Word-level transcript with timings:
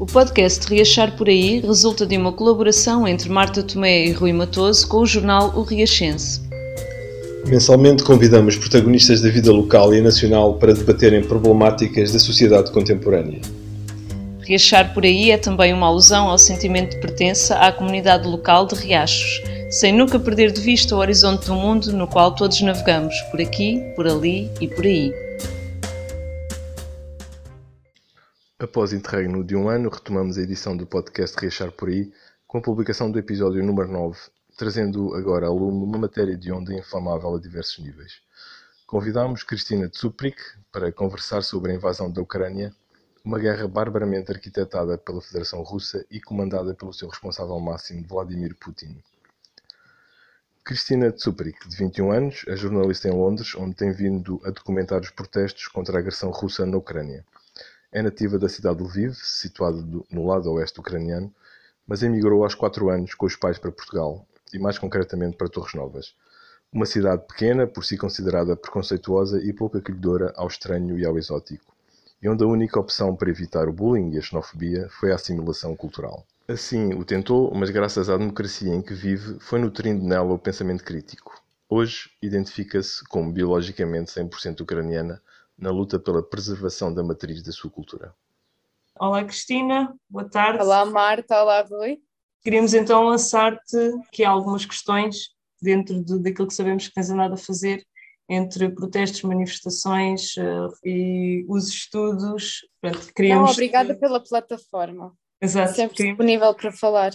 O 0.00 0.06
podcast 0.06 0.66
Riachar 0.66 1.14
por 1.14 1.28
Aí 1.28 1.60
resulta 1.60 2.06
de 2.06 2.16
uma 2.16 2.32
colaboração 2.32 3.06
entre 3.06 3.28
Marta 3.28 3.62
Tomé 3.62 4.06
e 4.06 4.12
Rui 4.12 4.32
Matoso 4.32 4.88
com 4.88 5.00
o 5.00 5.06
jornal 5.06 5.52
O 5.54 5.60
Riachense. 5.60 6.40
Mensalmente 7.46 8.02
convidamos 8.02 8.56
protagonistas 8.56 9.20
da 9.20 9.28
vida 9.28 9.52
local 9.52 9.92
e 9.92 10.00
nacional 10.00 10.54
para 10.54 10.72
debaterem 10.72 11.22
problemáticas 11.22 12.12
da 12.12 12.18
sociedade 12.18 12.70
contemporânea. 12.70 13.42
Riachar 14.40 14.94
por 14.94 15.04
Aí 15.04 15.32
é 15.32 15.36
também 15.36 15.74
uma 15.74 15.88
alusão 15.88 16.28
ao 16.28 16.38
sentimento 16.38 16.94
de 16.94 17.00
pertença 17.02 17.56
à 17.56 17.70
comunidade 17.70 18.26
local 18.26 18.66
de 18.66 18.76
Riachos, 18.76 19.42
sem 19.68 19.92
nunca 19.92 20.18
perder 20.18 20.50
de 20.50 20.62
vista 20.62 20.96
o 20.96 20.98
horizonte 20.98 21.44
do 21.44 21.54
mundo 21.54 21.92
no 21.92 22.06
qual 22.06 22.34
todos 22.34 22.62
navegamos, 22.62 23.14
por 23.30 23.38
aqui, 23.38 23.78
por 23.94 24.08
ali 24.08 24.48
e 24.62 24.66
por 24.66 24.86
aí. 24.86 25.12
Após 28.62 28.92
interregno 28.92 29.42
de 29.42 29.56
um 29.56 29.70
ano, 29.70 29.88
retomamos 29.88 30.36
a 30.36 30.42
edição 30.42 30.76
do 30.76 30.86
podcast 30.86 31.34
Reachar 31.40 31.72
por 31.72 31.88
aí, 31.88 32.12
com 32.46 32.58
a 32.58 32.60
publicação 32.60 33.10
do 33.10 33.18
episódio 33.18 33.64
número 33.64 33.90
9, 33.90 34.18
trazendo 34.54 35.14
agora 35.14 35.46
a 35.46 35.50
lume 35.50 35.82
uma 35.82 35.96
matéria 35.96 36.36
de 36.36 36.52
onda 36.52 36.74
inflamável 36.74 37.34
a 37.34 37.40
diversos 37.40 37.82
níveis. 37.82 38.20
Convidámos 38.86 39.44
Cristina 39.44 39.88
Tsuprik 39.88 40.36
para 40.70 40.92
conversar 40.92 41.42
sobre 41.42 41.72
a 41.72 41.74
invasão 41.74 42.12
da 42.12 42.20
Ucrânia, 42.20 42.70
uma 43.24 43.38
guerra 43.38 43.66
barbaramente 43.66 44.30
arquitetada 44.30 44.98
pela 44.98 45.22
Federação 45.22 45.62
Russa 45.62 46.04
e 46.10 46.20
comandada 46.20 46.74
pelo 46.74 46.92
seu 46.92 47.08
responsável 47.08 47.58
máximo, 47.58 48.06
Vladimir 48.06 48.54
Putin. 48.56 49.02
Cristina 50.62 51.10
Tsuprik, 51.10 51.66
de 51.66 51.76
21 51.76 52.12
anos, 52.12 52.44
é 52.46 52.54
jornalista 52.56 53.08
em 53.08 53.12
Londres, 53.12 53.54
onde 53.54 53.74
tem 53.74 53.90
vindo 53.90 54.38
a 54.44 54.50
documentar 54.50 55.00
os 55.00 55.08
protestos 55.08 55.66
contra 55.66 55.96
a 55.96 56.00
agressão 56.00 56.30
russa 56.30 56.66
na 56.66 56.76
Ucrânia. 56.76 57.24
É 57.92 58.00
nativa 58.02 58.38
da 58.38 58.48
cidade 58.48 58.78
de 58.78 58.84
Lviv, 58.84 59.14
situada 59.14 59.84
no 60.10 60.24
lado 60.24 60.48
oeste 60.52 60.78
ucraniano, 60.78 61.34
mas 61.84 62.04
emigrou 62.04 62.44
aos 62.44 62.54
4 62.54 62.88
anos 62.88 63.14
com 63.14 63.26
os 63.26 63.34
pais 63.34 63.58
para 63.58 63.72
Portugal, 63.72 64.24
e 64.52 64.60
mais 64.60 64.78
concretamente 64.78 65.36
para 65.36 65.48
Torres 65.48 65.74
Novas. 65.74 66.14
Uma 66.72 66.86
cidade 66.86 67.26
pequena, 67.26 67.66
por 67.66 67.84
si 67.84 67.98
considerada 67.98 68.54
preconceituosa 68.54 69.42
e 69.42 69.52
pouco 69.52 69.76
acolhedora 69.76 70.32
ao 70.36 70.46
estranho 70.46 70.96
e 70.96 71.04
ao 71.04 71.18
exótico, 71.18 71.74
e 72.22 72.28
onde 72.28 72.44
a 72.44 72.46
única 72.46 72.78
opção 72.78 73.16
para 73.16 73.28
evitar 73.28 73.68
o 73.68 73.72
bullying 73.72 74.12
e 74.12 74.18
a 74.18 74.22
xenofobia 74.22 74.88
foi 74.88 75.10
a 75.10 75.16
assimilação 75.16 75.74
cultural. 75.74 76.24
Assim 76.46 76.94
o 76.94 77.04
tentou, 77.04 77.52
mas 77.52 77.70
graças 77.70 78.08
à 78.08 78.16
democracia 78.16 78.72
em 78.72 78.82
que 78.82 78.94
vive, 78.94 79.40
foi 79.40 79.58
nutrindo 79.58 80.04
nela 80.04 80.32
o 80.32 80.38
pensamento 80.38 80.84
crítico. 80.84 81.42
Hoje 81.68 82.10
identifica-se 82.22 83.02
como 83.04 83.32
biologicamente 83.32 84.12
100% 84.12 84.60
ucraniana, 84.60 85.20
na 85.60 85.70
luta 85.70 85.98
pela 85.98 86.22
preservação 86.22 86.92
da 86.92 87.04
matriz 87.04 87.42
da 87.42 87.52
sua 87.52 87.70
cultura. 87.70 88.14
Olá 88.98 89.22
Cristina, 89.22 89.94
boa 90.08 90.28
tarde. 90.28 90.62
Olá 90.62 90.84
Marta, 90.86 91.40
olá 91.40 91.62
Rui. 91.62 92.00
Queríamos 92.42 92.72
então 92.72 93.04
lançar-te 93.04 93.76
aqui 94.08 94.24
algumas 94.24 94.64
questões 94.64 95.28
dentro 95.60 96.02
de, 96.02 96.18
daquilo 96.18 96.48
que 96.48 96.54
sabemos 96.54 96.88
que 96.88 96.94
tens 96.94 97.10
andado 97.10 97.34
a 97.34 97.36
fazer 97.36 97.84
entre 98.28 98.70
protestos, 98.70 99.22
manifestações 99.22 100.34
uh, 100.36 100.72
e 100.84 101.44
os 101.48 101.68
estudos. 101.68 102.60
Portanto, 102.80 103.12
queríamos 103.14 103.50
Não, 103.50 103.52
obrigada 103.52 103.94
que... 103.94 104.00
pela 104.00 104.22
plataforma. 104.22 105.12
Exato. 105.40 105.74
Sempre 105.74 105.96
queríamos... 105.96 106.18
disponível 106.18 106.54
para 106.54 106.72
falar. 106.72 107.12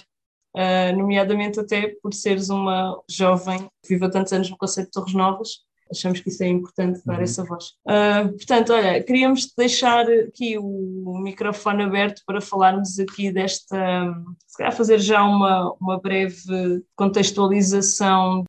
Uh, 0.56 0.96
nomeadamente 0.96 1.60
até 1.60 1.96
por 2.02 2.14
seres 2.14 2.50
uma 2.50 3.02
jovem 3.10 3.68
que 3.82 3.90
vive 3.90 4.06
há 4.06 4.10
tantos 4.10 4.34
anos 4.34 4.50
no 4.50 4.58
Conceito 4.58 4.88
de 4.88 4.92
Torres 4.92 5.14
Novas 5.14 5.65
achamos 5.92 6.20
que 6.20 6.30
isso 6.30 6.44
é 6.44 6.48
importante 6.48 7.02
dar 7.06 7.18
uhum. 7.18 7.24
essa 7.24 7.44
voz. 7.44 7.74
Uh, 7.86 8.32
portanto, 8.36 8.74
olha, 8.74 9.04
queríamos 9.04 9.54
deixar 9.56 10.10
aqui 10.10 10.58
o 10.58 11.20
microfone 11.20 11.84
aberto 11.84 12.24
para 12.26 12.42
falarmos 12.42 13.00
aqui 13.00 13.32
desta, 13.32 14.14
se 14.48 14.58
calhar 14.58 14.76
fazer 14.76 15.00
já 15.00 15.24
uma, 15.24 15.74
uma 15.80 16.00
breve 16.00 16.84
contextualização. 16.96 18.42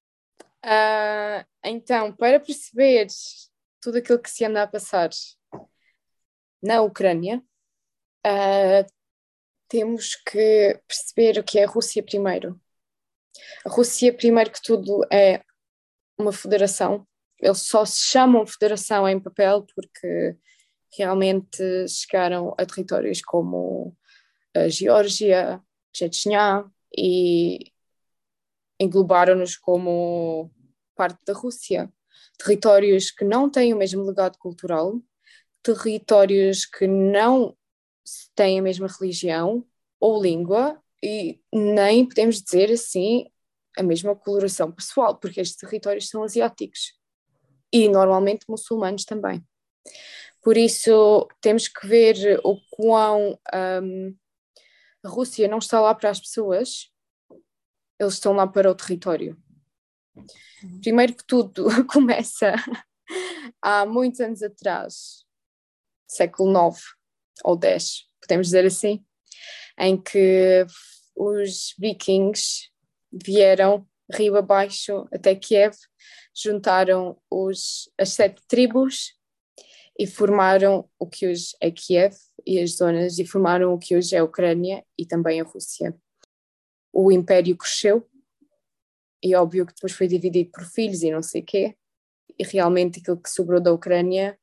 Uh, 0.64 1.44
então, 1.64 2.12
para 2.12 2.41
perceber 2.41 3.06
tudo 3.80 3.98
aquilo 3.98 4.19
que 4.19 4.30
se 4.30 4.44
anda 4.44 4.62
a 4.62 4.66
passar 4.66 5.10
na 6.62 6.80
Ucrânia, 6.82 7.42
uh, 8.26 8.92
temos 9.69 10.14
que 10.14 10.80
perceber 10.86 11.38
o 11.38 11.44
que 11.44 11.58
é 11.58 11.64
a 11.64 11.69
Rússia 11.69 12.02
primeiro. 12.02 12.60
A 13.64 13.69
Rússia, 13.69 14.12
primeiro 14.12 14.50
que 14.50 14.62
tudo, 14.62 15.02
é 15.12 15.42
uma 16.19 16.32
federação 16.32 17.06
eles 17.38 17.62
só 17.62 17.84
se 17.84 18.00
chamam 18.00 18.47
federação 18.47 19.08
em 19.08 19.20
papel 19.20 19.66
porque 19.74 20.36
realmente 20.97 21.88
chegaram 21.88 22.54
a 22.58 22.64
territórios 22.64 23.20
como 23.20 23.97
a 24.54 24.69
Geórgia, 24.69 25.60
Chechnya 25.92 26.64
e 26.96 27.72
englobaram-nos 28.80 29.56
como 29.56 30.50
parte 30.94 31.25
da 31.26 31.34
Rússia. 31.34 31.92
Territórios 32.38 33.10
que 33.10 33.25
não 33.25 33.50
têm 33.50 33.72
o 33.75 33.76
mesmo 33.76 34.02
legado 34.02 34.38
cultural, 34.38 35.00
territórios 35.62 36.64
que 36.64 36.86
não 36.86 37.56
têm 38.34 38.58
a 38.58 38.62
mesma 38.62 38.88
religião 38.88 39.66
ou 40.00 40.22
língua 40.22 40.80
e 41.02 41.41
nem 41.52 42.06
podemos 42.06 42.41
dizer 42.42 42.70
assim 42.70 43.26
a 43.76 43.82
mesma 43.82 44.16
coloração 44.16 44.72
pessoal, 44.72 45.16
porque 45.19 45.41
estes 45.41 45.58
territórios 45.58 46.08
são 46.08 46.22
asiáticos 46.22 46.95
e 47.84 47.88
normalmente 47.88 48.47
muçulmanos 48.48 49.04
também. 49.04 49.44
Por 50.42 50.56
isso 50.56 51.28
temos 51.41 51.69
que 51.69 51.87
ver 51.87 52.41
o 52.44 52.59
quão 52.70 53.38
um, 53.82 54.16
a 55.04 55.09
Rússia 55.09 55.48
não 55.48 55.59
está 55.59 55.81
lá 55.81 55.94
para 55.94 56.10
as 56.10 56.20
pessoas, 56.20 56.91
eles 57.98 58.14
estão 58.14 58.32
lá 58.32 58.47
para 58.47 58.70
o 58.70 58.75
território. 58.75 59.37
Primeiro 60.81 61.14
que 61.14 61.25
tudo, 61.26 61.66
começa 61.92 62.54
há 63.60 63.84
muitos 63.84 64.20
anos 64.20 64.43
atrás, 64.43 65.25
século 66.06 66.50
IX 66.50 66.81
ou 67.44 67.60
X, 67.62 68.08
podemos 68.20 68.47
dizer 68.47 68.64
assim, 68.64 69.04
em 69.78 70.00
que 70.00 70.64
os 71.14 71.75
vikings 71.78 72.70
vieram 73.12 73.87
rio 74.12 74.37
abaixo 74.37 75.06
até 75.12 75.34
Kiev 75.34 75.75
juntaram 76.36 77.16
os, 77.30 77.91
as 77.98 78.10
sete 78.10 78.42
tribos 78.47 79.14
e 79.98 80.06
formaram 80.06 80.88
o 80.98 81.06
que 81.06 81.26
hoje 81.26 81.56
é 81.60 81.70
Kiev 81.70 82.14
e 82.47 82.60
as 82.60 82.76
zonas, 82.76 83.19
e 83.19 83.24
formaram 83.24 83.72
o 83.72 83.78
que 83.78 83.97
hoje 83.97 84.14
é 84.14 84.19
a 84.19 84.24
Ucrânia 84.24 84.84
e 84.98 85.06
também 85.06 85.41
a 85.41 85.44
Rússia. 85.44 85.96
O 86.92 87.10
império 87.10 87.56
cresceu 87.56 88.08
e 89.22 89.34
óbvio 89.34 89.66
que 89.66 89.75
depois 89.75 89.92
foi 89.92 90.06
dividido 90.06 90.50
por 90.50 90.64
filhos 90.64 91.02
e 91.02 91.10
não 91.10 91.22
sei 91.22 91.42
quê, 91.42 91.75
e 92.38 92.44
realmente 92.44 93.00
aquilo 93.00 93.16
que 93.16 93.30
sobrou 93.30 93.60
da 93.60 93.72
Ucrânia 93.72 94.38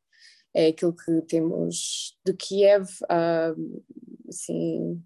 é 0.53 0.67
aquilo 0.67 0.95
que 0.95 1.21
temos 1.23 2.17
de 2.25 2.33
Kiev, 2.33 2.87
uh, 3.03 3.83
assim, 4.27 5.01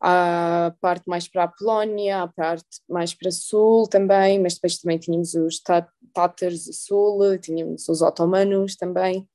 a 0.00 0.74
parte 0.80 1.08
mais 1.08 1.26
para 1.26 1.44
a 1.44 1.48
Polónia, 1.48 2.22
a 2.22 2.28
parte 2.28 2.80
mais 2.88 3.14
para 3.14 3.30
sul 3.30 3.88
também, 3.88 4.40
mas 4.40 4.54
depois 4.54 4.78
também 4.78 4.98
tínhamos 4.98 5.34
os 5.34 5.60
Tátars 6.12 6.66
do 6.66 6.72
sul, 6.72 7.38
tínhamos 7.38 7.88
os 7.88 8.00
otomanos 8.00 8.76
também. 8.76 9.28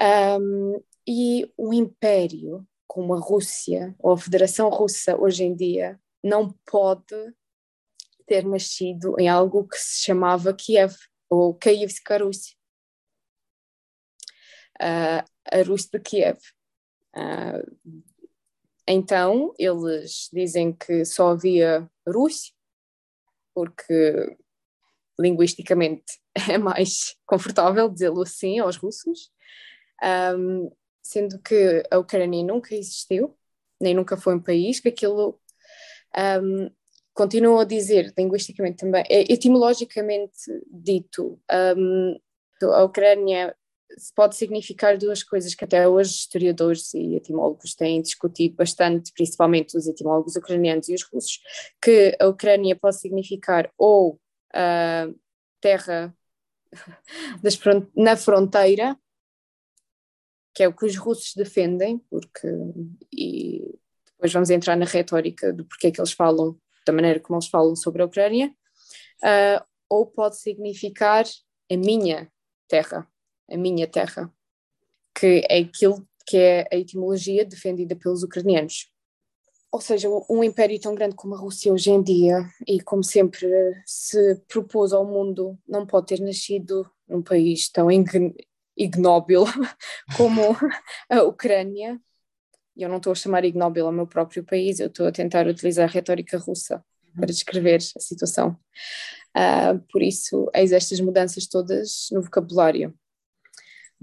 Um, 0.00 0.82
e 1.06 1.52
o 1.56 1.72
império, 1.72 2.66
como 2.86 3.14
a 3.14 3.18
Rússia 3.18 3.94
ou 3.98 4.12
a 4.12 4.18
Federação 4.18 4.68
Russa 4.68 5.16
hoje 5.16 5.44
em 5.44 5.54
dia, 5.54 6.00
não 6.22 6.52
pode 6.66 7.34
ter 8.26 8.44
nascido 8.44 9.14
em 9.18 9.28
algo 9.28 9.66
que 9.66 9.76
se 9.76 10.02
chamava 10.02 10.54
Kiev 10.54 10.94
ou 11.28 11.54
Kievska 11.54 12.18
Rus. 12.18 12.56
Uh, 14.80 15.22
a 15.50 15.62
Rússia 15.66 15.90
de 15.92 16.00
Kiev. 16.00 16.38
Uh, 17.14 18.02
então, 18.86 19.54
eles 19.58 20.28
dizem 20.32 20.72
que 20.72 21.04
só 21.04 21.30
havia 21.30 21.88
Rússia, 22.06 22.52
porque 23.54 24.36
linguisticamente 25.18 26.20
é 26.50 26.58
mais 26.58 27.16
confortável 27.26 27.88
dizê-lo 27.88 28.22
assim 28.22 28.58
aos 28.58 28.76
russos, 28.76 29.30
um, 30.36 30.70
sendo 31.02 31.38
que 31.40 31.82
a 31.90 31.98
Ucrânia 31.98 32.44
nunca 32.44 32.74
existiu, 32.74 33.36
nem 33.80 33.94
nunca 33.94 34.16
foi 34.16 34.34
um 34.34 34.42
país, 34.42 34.80
que 34.80 34.88
aquilo 34.88 35.40
um, 36.42 36.70
continuam 37.14 37.60
a 37.60 37.64
dizer 37.64 38.12
linguisticamente 38.16 38.78
também, 38.78 39.04
etimologicamente 39.08 40.32
dito, 40.70 41.40
um, 41.78 42.18
a 42.62 42.84
Ucrânia 42.84 43.54
pode 44.14 44.36
significar 44.36 44.96
duas 44.96 45.22
coisas 45.22 45.54
que 45.54 45.64
até 45.64 45.88
hoje 45.88 46.10
historiadores 46.10 46.92
e 46.94 47.16
etimólogos 47.16 47.74
têm 47.74 48.02
discutido 48.02 48.56
bastante, 48.56 49.12
principalmente 49.12 49.76
os 49.76 49.86
etimólogos 49.86 50.36
ucranianos 50.36 50.88
e 50.88 50.94
os 50.94 51.02
russos, 51.02 51.40
que 51.80 52.16
a 52.20 52.26
Ucrânia 52.26 52.76
pode 52.76 52.98
significar 52.98 53.70
ou 53.76 54.20
uh, 54.54 55.18
terra 55.60 56.14
front 57.60 57.88
na 57.96 58.16
fronteira, 58.16 58.98
que 60.54 60.62
é 60.62 60.68
o 60.68 60.74
que 60.74 60.86
os 60.86 60.96
russos 60.96 61.34
defendem, 61.34 61.98
porque 62.10 62.48
e 63.12 63.78
depois 64.12 64.32
vamos 64.32 64.50
entrar 64.50 64.76
na 64.76 64.84
retórica 64.84 65.52
do 65.52 65.64
porquê 65.64 65.90
que 65.90 66.00
eles 66.00 66.12
falam, 66.12 66.56
da 66.86 66.92
maneira 66.92 67.18
como 67.18 67.38
eles 67.38 67.48
falam 67.48 67.74
sobre 67.74 68.02
a 68.02 68.06
Ucrânia, 68.06 68.54
uh, 69.22 69.64
ou 69.88 70.06
pode 70.06 70.38
significar 70.38 71.24
a 71.70 71.76
minha 71.76 72.30
terra, 72.68 73.06
a 73.52 73.56
minha 73.56 73.86
terra, 73.86 74.32
que 75.14 75.46
é 75.48 75.58
aquilo 75.58 76.06
que 76.26 76.36
é 76.36 76.68
a 76.72 76.76
etimologia 76.76 77.44
defendida 77.44 77.96
pelos 77.96 78.22
ucranianos. 78.22 78.90
Ou 79.70 79.80
seja, 79.80 80.08
um 80.28 80.44
império 80.44 80.78
tão 80.78 80.94
grande 80.94 81.14
como 81.14 81.34
a 81.34 81.38
Rússia 81.38 81.72
hoje 81.72 81.90
em 81.90 82.02
dia, 82.02 82.46
e 82.66 82.80
como 82.80 83.02
sempre 83.02 83.48
se 83.86 84.36
propôs 84.46 84.92
ao 84.92 85.04
mundo, 85.04 85.58
não 85.66 85.86
pode 85.86 86.08
ter 86.08 86.20
nascido 86.20 86.88
num 87.08 87.22
país 87.22 87.70
tão 87.70 87.88
ignóbil 88.76 89.44
como 90.16 90.56
a 91.08 91.22
Ucrânia. 91.22 91.98
Eu 92.76 92.88
não 92.88 92.98
estou 92.98 93.12
a 93.12 93.16
chamar 93.16 93.44
ignóbil 93.44 93.86
ao 93.86 93.92
meu 93.92 94.06
próprio 94.06 94.44
país, 94.44 94.78
eu 94.78 94.88
estou 94.88 95.06
a 95.06 95.12
tentar 95.12 95.46
utilizar 95.46 95.88
a 95.88 95.92
retórica 95.92 96.38
russa 96.38 96.84
para 97.14 97.26
descrever 97.26 97.76
a 97.76 98.00
situação. 98.00 98.56
Uh, 99.36 99.78
por 99.90 100.02
isso, 100.02 100.50
eis 100.54 100.72
estas 100.72 101.00
mudanças 101.00 101.46
todas 101.46 102.08
no 102.12 102.22
vocabulário. 102.22 102.94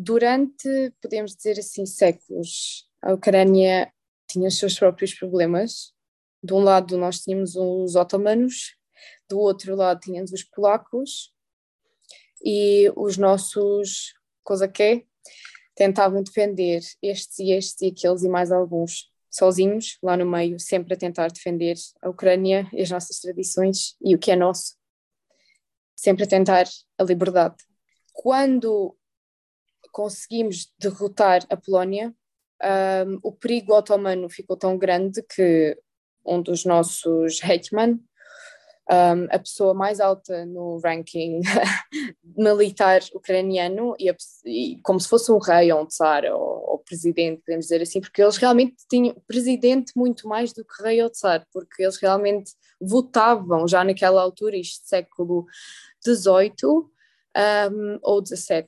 Durante, 0.02 0.94
podemos 1.02 1.36
dizer 1.36 1.60
assim, 1.60 1.86
séculos, 1.86 2.90
a 3.02 3.14
Ucrânia 3.14 3.92
tinha 4.30 4.48
os 4.48 4.58
seus 4.58 4.80
próprios 4.80 5.14
problemas. 5.14 5.94
De 6.42 6.54
um 6.54 6.60
lado, 6.60 6.98
nós 6.98 7.20
tínhamos 7.20 7.58
os 7.58 7.98
otomanos, 7.98 8.78
do 9.30 9.38
outro 9.38 9.76
lado, 9.76 10.00
tínhamos 10.00 10.32
os 10.32 10.42
polacos, 10.42 11.34
e 12.42 12.90
os 12.96 13.18
nossos 13.18 14.14
que 14.74 15.06
tentavam 15.76 16.24
defender 16.24 16.82
estes 17.04 17.38
e 17.40 17.52
estes 17.52 17.82
e 17.82 17.88
aqueles 17.88 18.24
e 18.24 18.30
mais 18.30 18.54
alguns 18.54 19.12
sozinhos, 19.30 19.98
lá 20.02 20.16
no 20.16 20.26
meio, 20.26 20.58
sempre 20.62 20.94
a 20.94 20.98
tentar 20.98 21.28
defender 21.28 21.76
a 22.02 22.10
Ucrânia 22.10 22.70
e 22.72 22.82
as 22.82 22.90
nossas 22.90 23.20
tradições 23.20 23.98
e 24.02 24.16
o 24.16 24.18
que 24.18 24.32
é 24.32 24.36
nosso, 24.38 24.78
sempre 25.94 26.24
a 26.24 26.28
tentar 26.28 26.68
a 26.98 27.04
liberdade. 27.04 27.58
Quando 28.14 28.98
conseguimos 29.92 30.72
derrotar 30.80 31.46
a 31.50 31.58
Polónia, 31.58 32.14
um, 32.62 33.20
o 33.24 33.32
perigo 33.32 33.74
otomano 33.74 34.30
ficou 34.30 34.58
tão 34.58 34.78
grande 34.78 35.24
que 35.24 35.78
um 36.26 36.42
dos 36.42 36.66
nossos 36.66 37.40
hetman, 37.44 38.00
um, 38.92 39.28
a 39.30 39.38
pessoa 39.38 39.74
mais 39.74 40.00
alta 40.00 40.46
no 40.46 40.80
ranking 40.84 41.42
militar 42.36 43.02
ucraniano 43.14 43.96
e, 44.00 44.10
a, 44.10 44.16
e, 44.46 44.80
como 44.82 45.00
se 45.00 45.08
fosse 45.08 45.32
um 45.32 45.38
rei 45.38 45.72
ou 45.72 45.84
um 45.84 45.86
tsar 45.86 46.26
ou, 46.26 46.72
ou, 46.72 46.80
presidente, 46.80 47.42
podemos 47.46 47.66
dizer 47.66 47.82
assim, 47.84 48.02
porque 48.02 48.22
eles 48.22 48.38
realmente 48.38 48.76
tinham 48.90 49.16
presidente 49.28 49.92
muito 49.96 50.28
mais 50.28 50.54
do 50.54 50.66
que 50.66 50.84
rei 50.84 51.04
ou 51.04 51.10
tsar, 51.10 51.46
porque 51.54 51.84
eles 51.84 51.98
realmente 51.98 52.52
votavam 52.82 53.68
já 53.68 53.84
naquela 53.84 54.22
altura, 54.22 54.58
isto 54.58 54.88
século 54.88 55.46
XVIII 56.04 56.90
um, 57.38 58.00
ou 58.02 58.26
XVII, 58.26 58.68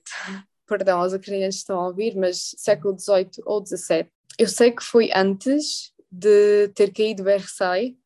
perdão, 0.72 1.02
os 1.02 1.12
ucranianos 1.12 1.58
estão 1.58 1.78
a 1.78 1.88
ouvir, 1.88 2.16
mas 2.16 2.56
século 2.58 2.98
XVIII 2.98 3.44
ou 3.46 3.66
XVII. 3.66 4.10
Eu 4.40 4.48
sei 4.48 4.72
que 4.72 4.82
foi 4.82 5.10
antes 5.14 5.92
de 6.10 6.70
ter 6.70 6.94
caído 6.94 7.26
Versailles 7.26 7.98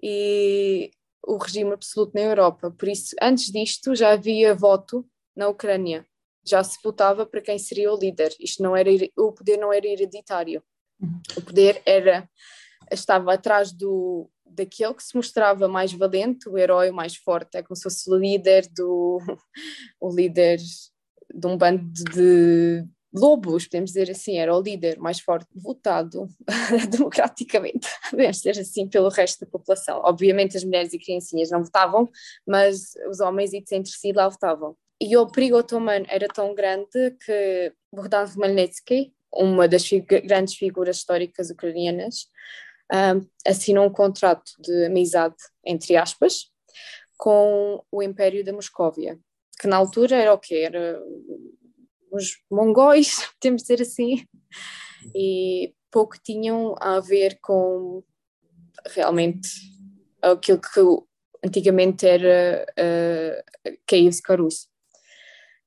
e 0.00 0.92
o 1.26 1.36
regime 1.36 1.72
absoluto 1.72 2.12
na 2.14 2.20
Europa. 2.20 2.70
Por 2.70 2.86
isso, 2.88 3.16
antes 3.20 3.50
disto, 3.50 3.96
já 3.96 4.12
havia 4.12 4.54
voto 4.54 5.04
na 5.34 5.48
Ucrânia. 5.48 6.06
Já 6.46 6.62
se 6.62 6.78
votava 6.84 7.26
para 7.26 7.40
quem 7.40 7.58
seria 7.58 7.92
o 7.92 7.98
líder. 7.98 8.32
Isto 8.38 8.62
não 8.62 8.76
era 8.76 8.90
o 9.18 9.32
poder 9.32 9.56
não 9.56 9.72
era 9.72 9.86
hereditário. 9.86 10.62
Uhum. 11.00 11.20
O 11.36 11.42
poder 11.42 11.82
era 11.84 12.28
estava 12.92 13.34
atrás 13.34 13.72
do 13.72 14.30
daquele 14.46 14.94
que 14.94 15.02
se 15.02 15.16
mostrava 15.16 15.66
mais 15.66 15.92
valente, 15.92 16.48
o 16.48 16.56
herói 16.56 16.92
mais 16.92 17.16
forte, 17.16 17.56
é 17.56 17.62
como 17.62 17.74
se 17.74 17.82
fosse 17.82 18.08
o 18.08 18.14
líder 18.14 18.68
do 18.68 19.18
o 20.00 20.14
líder 20.14 20.60
de 21.34 21.46
um 21.46 21.56
bando 21.56 21.84
de 21.92 22.84
Lobos, 23.14 23.66
podemos 23.66 23.90
dizer 23.90 24.10
assim, 24.10 24.38
era 24.38 24.54
o 24.56 24.60
líder 24.60 24.98
mais 24.98 25.20
forte 25.20 25.46
votado 25.54 26.28
democraticamente, 26.90 27.86
podemos 28.10 28.38
dizer 28.38 28.60
assim, 28.60 28.88
pelo 28.88 29.08
resto 29.08 29.44
da 29.44 29.50
população. 29.50 30.00
Obviamente 30.04 30.56
as 30.56 30.64
mulheres 30.64 30.92
e 30.92 30.98
criancinhas 30.98 31.50
não 31.50 31.62
votavam, 31.62 32.08
mas 32.44 32.94
os 33.08 33.20
homens 33.20 33.52
entre 33.54 33.92
si 33.92 34.10
lá 34.12 34.28
votavam. 34.28 34.76
E 35.00 35.16
o 35.16 35.26
perigo 35.28 35.58
otomano 35.58 36.06
era 36.08 36.26
tão 36.26 36.54
grande 36.54 37.16
que 37.24 37.72
Bogdan 37.92 38.26
Khmelnytsky, 38.26 39.12
uma 39.32 39.68
das 39.68 39.88
grandes 40.24 40.54
figuras 40.54 40.96
históricas 40.96 41.50
ucranianas, 41.50 42.26
um, 42.92 43.26
assinou 43.46 43.86
um 43.86 43.92
contrato 43.92 44.52
de 44.60 44.86
amizade, 44.86 45.36
entre 45.64 45.96
aspas, 45.96 46.50
com 47.16 47.82
o 47.90 48.02
Império 48.02 48.44
da 48.44 48.52
Moscóvia, 48.52 49.18
que 49.58 49.66
na 49.66 49.76
altura 49.76 50.16
era 50.16 50.34
o 50.34 50.38
quê? 50.38 50.56
Era 50.66 51.00
os 52.10 52.38
mongóis, 52.50 53.16
de 53.42 53.54
dizer 53.54 53.82
assim, 53.82 54.26
e 55.14 55.74
pouco 55.90 56.16
tinham 56.22 56.74
a 56.80 57.00
ver 57.00 57.38
com 57.40 58.02
realmente 58.86 59.48
aquilo 60.22 60.60
que 60.60 60.80
antigamente 61.46 62.06
era 62.06 62.64
uh, 62.78 63.78
Kiev 63.86 64.16
Rus. 64.28 64.68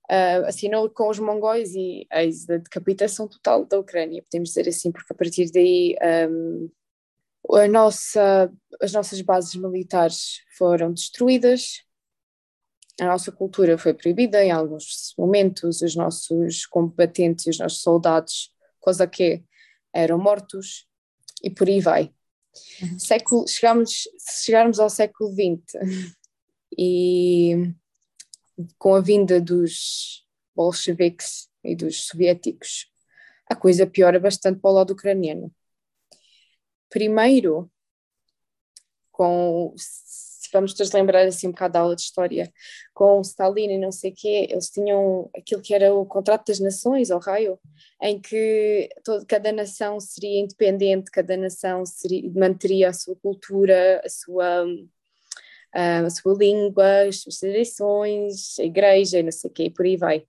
Uh, 0.10 0.48
assinou 0.48 0.90
com 0.90 1.10
os 1.10 1.20
mongóis 1.20 1.76
e 1.76 2.08
a 2.10 2.24
decapitação 2.58 3.28
total 3.28 3.66
da 3.66 3.78
Ucrânia, 3.78 4.24
podemos 4.24 4.50
dizer 4.50 4.68
assim, 4.70 4.90
porque 4.90 5.14
a 5.14 5.16
partir 5.16 5.52
daí 5.52 5.98
um, 6.30 6.70
a 7.54 7.68
nossa, 7.68 8.52
as 8.82 8.94
nossas 8.94 9.22
bases 9.22 9.56
militares 9.56 10.42
foram 10.58 10.94
destruídas, 10.94 11.84
a 13.00 13.06
nossa 13.06 13.32
cultura 13.32 13.78
foi 13.78 13.94
proibida 13.94 14.44
em 14.44 14.52
alguns 14.52 15.14
momentos, 15.18 15.82
os 15.82 15.96
nossos 15.96 16.66
combatentes 16.66 17.46
os 17.48 17.60
nossos 17.60 17.82
soldados, 17.82 18.52
coisa 18.80 19.06
que 19.06 19.44
eram 19.94 20.18
mortos, 20.18 20.88
e 21.44 21.50
por 21.50 21.68
aí 21.68 21.80
vai. 21.80 22.14
Uhum. 22.82 23.00
Século, 23.00 23.48
chegamos, 23.48 24.08
se 24.18 24.46
chegarmos 24.46 24.80
ao 24.80 24.90
século 24.90 25.32
XX 25.32 26.08
e 26.78 27.74
com 28.78 28.96
a 28.96 29.02
vinda 29.02 29.40
dos 29.40 30.26
bolcheviques 30.56 31.50
e 31.64 31.76
dos 31.76 32.08
soviéticos, 32.08 32.92
a 33.48 33.56
coisa 33.56 33.86
piora 33.86 34.20
bastante 34.20 34.60
para 34.60 34.72
o 34.72 34.74
lado 34.74 34.94
ucraniano. 34.94 35.54
Primeiro, 36.90 37.72
com 39.12 39.76
vamos 40.52 40.74
todos 40.74 40.92
lembrar 40.92 41.26
assim 41.26 41.48
um 41.48 41.52
bocado 41.52 41.74
da 41.74 41.80
aula 41.82 41.96
de 41.96 42.02
história, 42.02 42.52
com 42.94 43.22
Stalin 43.22 43.72
e 43.72 43.78
não 43.78 43.92
sei 43.92 44.12
o 44.12 44.16
quê, 44.16 44.48
eles 44.50 44.70
tinham 44.70 45.30
aquilo 45.36 45.62
que 45.62 45.74
era 45.74 45.94
o 45.94 46.06
contrato 46.06 46.48
das 46.48 46.60
nações, 46.60 47.12
ao 47.12 47.20
raio, 47.20 47.60
em 48.02 48.20
que 48.20 48.90
todo, 49.04 49.26
cada 49.26 49.52
nação 49.52 50.00
seria 50.00 50.40
independente, 50.42 51.12
cada 51.12 51.38
nação 51.38 51.86
seria, 51.86 52.30
manteria 52.34 52.90
a 52.90 52.94
sua 52.94 53.16
cultura, 53.16 54.02
a 54.04 54.10
sua, 54.10 54.66
a 55.74 56.10
sua 56.10 56.34
língua, 56.34 57.08
as 57.08 57.22
suas 57.22 57.38
tradições, 57.38 58.60
a 58.60 58.64
igreja 58.64 59.20
e 59.20 59.24
não 59.24 59.32
sei 59.32 59.50
o 59.50 59.54
quê, 59.54 59.64
e 59.66 59.70
por 59.70 59.86
aí 59.86 59.98
vai. 59.98 60.26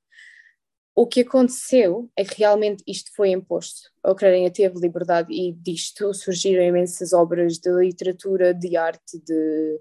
O 1.01 1.07
que 1.07 1.21
aconteceu 1.21 2.11
é 2.17 2.25
que 2.25 2.41
realmente 2.41 2.83
isto 2.85 3.13
foi 3.15 3.31
imposto. 3.31 3.89
A 4.03 4.11
Ucrânia 4.11 4.51
teve 4.51 4.81
liberdade 4.81 5.33
e 5.33 5.53
disto 5.53 6.13
surgiram 6.13 6.61
imensas 6.65 7.13
obras 7.13 7.57
de 7.57 7.71
literatura, 7.71 8.53
de 8.53 8.77
arte, 8.77 9.17
de 9.25 9.81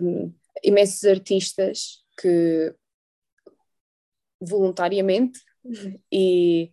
um, 0.00 0.34
imensos 0.62 1.04
artistas 1.04 2.04
que 2.20 2.74
voluntariamente 4.40 5.40
e 6.12 6.72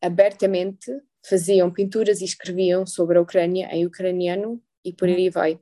abertamente 0.00 0.90
faziam 1.26 1.72
pinturas 1.72 2.20
e 2.20 2.24
escreviam 2.24 2.86
sobre 2.86 3.18
a 3.18 3.20
Ucrânia 3.20 3.68
em 3.72 3.84
ucraniano 3.86 4.62
e 4.84 4.92
por 4.92 5.08
aí 5.08 5.28
vai. 5.28 5.60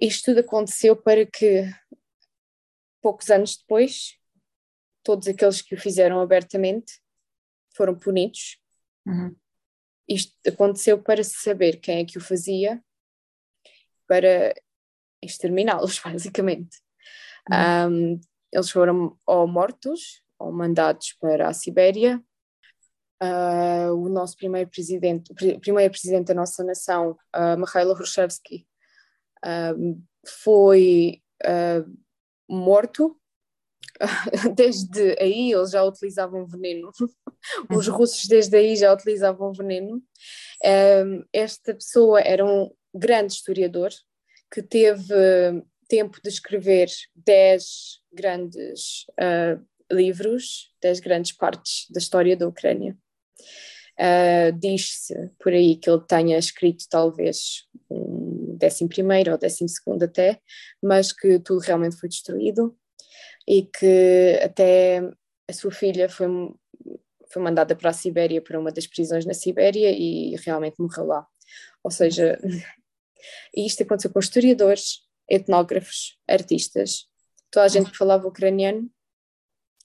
Isto 0.00 0.26
tudo 0.26 0.40
aconteceu 0.40 0.96
para 0.96 1.24
que, 1.24 1.64
poucos 3.00 3.30
anos 3.30 3.56
depois, 3.56 4.18
todos 5.02 5.28
aqueles 5.28 5.62
que 5.62 5.74
o 5.74 5.80
fizeram 5.80 6.20
abertamente 6.20 7.00
foram 7.74 7.96
punidos. 7.96 8.60
Uhum. 9.06 9.34
Isto 10.08 10.34
aconteceu 10.46 11.00
para 11.00 11.22
se 11.22 11.36
saber 11.36 11.80
quem 11.80 12.00
é 12.00 12.04
que 12.04 12.18
o 12.18 12.20
fazia, 12.20 12.82
para 14.06 14.54
exterminá-los, 15.22 15.98
basicamente. 16.04 16.78
Uhum. 17.50 18.16
Um, 18.16 18.20
eles 18.52 18.70
foram 18.70 19.16
ou 19.26 19.46
mortos 19.46 20.22
ou 20.38 20.52
mandados 20.52 21.16
para 21.20 21.48
a 21.48 21.52
Sibéria. 21.52 22.22
Uh, 23.22 23.94
o 23.94 24.08
nosso 24.08 24.36
primeiro 24.36 24.68
presidente, 24.68 25.30
o 25.30 25.60
primeiro 25.60 25.92
presidente 25.92 26.26
da 26.26 26.34
nossa 26.34 26.64
nação, 26.64 27.16
uh, 27.34 27.56
Mikhailo 27.56 27.92
Hrushevsky, 27.92 28.66
uh, 29.44 30.02
foi 30.26 31.22
uh, 31.44 31.98
morto 32.48 33.16
desde 34.56 35.16
aí 35.20 35.52
eles 35.52 35.70
já 35.70 35.82
utilizavam 35.84 36.46
veneno. 36.46 36.90
Os 37.70 37.88
uhum. 37.88 37.96
russos 37.96 38.26
desde 38.26 38.56
aí 38.56 38.76
já 38.76 38.92
utilizavam 38.92 39.52
veneno. 39.52 40.02
Um, 40.64 41.24
esta 41.32 41.74
pessoa 41.74 42.20
era 42.20 42.44
um 42.44 42.70
grande 42.94 43.32
historiador 43.32 43.90
que 44.52 44.62
teve 44.62 45.64
tempo 45.88 46.20
de 46.22 46.28
escrever 46.28 46.88
10 47.16 47.64
grandes 48.12 49.06
uh, 49.12 49.60
livros, 49.90 50.70
10 50.82 51.00
grandes 51.00 51.32
partes 51.32 51.86
da 51.90 51.98
história 51.98 52.36
da 52.36 52.46
Ucrânia. 52.46 52.96
Uh, 53.98 54.52
Diz-se 54.58 55.30
por 55.38 55.52
aí 55.52 55.76
que 55.76 55.88
ele 55.88 56.02
tenha 56.06 56.38
escrito 56.38 56.84
talvez 56.88 57.66
um 57.90 58.56
décimo 58.58 58.88
primeiro 58.88 59.32
ou 59.32 59.38
décimo 59.38 59.68
segundo 59.68 60.02
até, 60.02 60.38
mas 60.82 61.12
que 61.12 61.38
tudo 61.38 61.60
realmente 61.60 61.96
foi 61.96 62.08
destruído 62.08 62.76
e 63.48 63.62
que 63.62 64.38
até 64.42 65.00
a 65.48 65.52
sua 65.52 65.70
filha 65.70 66.08
foi, 66.08 66.26
foi 67.30 67.42
mandada 67.42 67.74
para 67.74 67.90
a 67.90 67.94
Sibéria, 67.94 68.40
para 68.40 68.58
uma 68.58 68.70
das 68.70 68.86
prisões 68.86 69.24
na 69.24 69.34
Sibéria 69.34 69.90
e 69.90 70.36
realmente 70.36 70.76
morreu 70.78 71.06
lá. 71.06 71.26
Ou 71.82 71.90
seja, 71.90 72.38
isto 73.56 73.82
aconteceu 73.82 74.12
com 74.12 74.18
historiadores, 74.18 75.00
etnógrafos, 75.28 76.18
artistas, 76.28 77.08
toda 77.50 77.66
a 77.66 77.68
gente 77.68 77.90
que 77.90 77.96
falava 77.96 78.26
ucraniano 78.26 78.90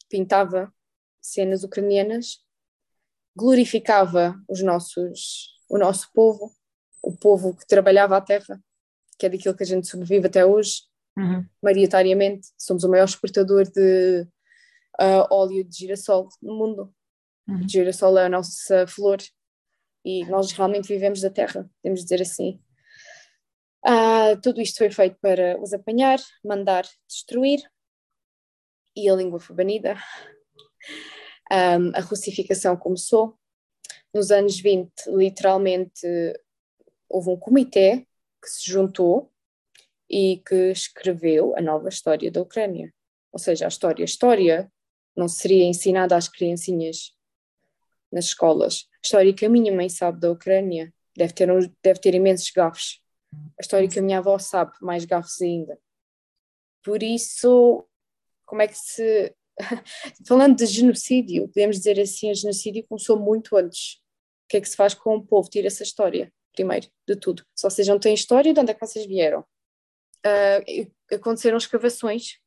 pintava 0.09 0.73
cenas 1.21 1.63
ucranianas, 1.63 2.39
glorificava 3.35 4.35
os 4.47 4.61
nossos, 4.61 5.49
o 5.69 5.77
nosso 5.77 6.09
povo, 6.13 6.51
o 7.03 7.15
povo 7.15 7.55
que 7.55 7.67
trabalhava 7.67 8.17
a 8.17 8.21
terra, 8.21 8.61
que 9.19 9.25
é 9.25 9.29
daquilo 9.29 9.55
que 9.55 9.63
a 9.63 9.65
gente 9.65 9.87
sobrevive 9.87 10.27
até 10.27 10.45
hoje, 10.45 10.83
uhum. 11.17 11.45
maioritariamente. 11.61 12.47
Somos 12.57 12.83
o 12.83 12.89
maior 12.89 13.05
exportador 13.05 13.69
de 13.69 14.21
uh, 15.01 15.27
óleo 15.29 15.63
de 15.63 15.77
girassol 15.77 16.29
no 16.41 16.55
mundo. 16.55 16.93
Uhum. 17.47 17.65
O 17.65 17.69
girassol 17.69 18.17
é 18.17 18.25
a 18.25 18.29
nossa 18.29 18.87
flor 18.87 19.19
e 20.03 20.25
nós 20.25 20.51
realmente 20.51 20.87
vivemos 20.87 21.21
da 21.21 21.29
terra, 21.29 21.69
podemos 21.81 22.01
dizer 22.01 22.21
assim. 22.21 22.61
Uh, 23.87 24.39
tudo 24.41 24.59
isto 24.59 24.79
foi 24.79 24.91
feito 24.91 25.17
para 25.21 25.57
os 25.61 25.71
apanhar, 25.71 26.19
mandar 26.43 26.85
destruir 27.07 27.61
e 28.93 29.07
a 29.09 29.15
língua 29.15 29.39
foi 29.39 29.55
banida. 29.55 29.95
Um, 31.51 31.95
a 31.95 32.01
russificação 32.01 32.75
começou. 32.75 33.37
Nos 34.13 34.31
anos 34.31 34.59
20, 34.59 34.91
literalmente, 35.07 36.05
houve 37.07 37.29
um 37.29 37.37
comitê 37.37 38.05
que 38.41 38.49
se 38.49 38.69
juntou 38.69 39.31
e 40.09 40.41
que 40.45 40.71
escreveu 40.71 41.55
a 41.55 41.61
nova 41.61 41.89
história 41.89 42.31
da 42.31 42.41
Ucrânia. 42.41 42.93
Ou 43.31 43.39
seja, 43.39 43.65
a 43.65 43.67
história, 43.67 44.03
a 44.03 44.05
história 44.05 44.71
não 45.15 45.27
seria 45.27 45.63
ensinada 45.63 46.15
às 46.15 46.27
criancinhas 46.27 47.15
nas 48.11 48.25
escolas. 48.25 48.87
A 48.95 48.99
história 49.05 49.33
que 49.33 49.45
a 49.45 49.49
minha 49.49 49.71
mãe 49.71 49.89
sabe 49.89 50.19
da 50.19 50.31
Ucrânia 50.31 50.93
deve 51.15 51.33
ter, 51.33 51.47
deve 51.83 51.99
ter 51.99 52.15
imensos 52.15 52.49
gafos. 52.51 53.01
A 53.33 53.61
história 53.61 53.87
que 53.87 53.99
a 53.99 54.01
minha 54.01 54.19
avó 54.19 54.37
sabe, 54.37 54.71
mais 54.81 55.05
gafos 55.05 55.41
ainda. 55.41 55.77
Por 56.83 57.03
isso, 57.03 57.85
como 58.45 58.61
é 58.61 58.67
que 58.67 58.77
se. 58.77 59.35
Falando 60.27 60.55
de 60.55 60.65
genocídio, 60.65 61.47
podemos 61.47 61.77
dizer 61.77 61.99
assim: 61.99 62.31
o 62.31 62.35
genocídio 62.35 62.85
começou 62.87 63.19
muito 63.19 63.55
antes. 63.55 63.95
O 64.45 64.49
que 64.49 64.57
é 64.57 64.61
que 64.61 64.69
se 64.69 64.75
faz 64.75 64.93
com 64.93 65.15
o 65.15 65.25
povo? 65.25 65.49
Tira 65.49 65.67
essa 65.67 65.83
história, 65.83 66.31
primeiro, 66.53 66.87
de 67.07 67.15
tudo. 67.15 67.43
Se 67.53 67.69
vocês 67.69 67.87
não 67.87 67.99
têm 67.99 68.13
história, 68.13 68.53
de 68.53 68.59
onde 68.59 68.71
é 68.71 68.73
que 68.73 68.85
vocês 68.85 69.05
vieram? 69.05 69.41
Uh, 70.25 70.91
aconteceram 71.13 71.57
escavações 71.57 72.39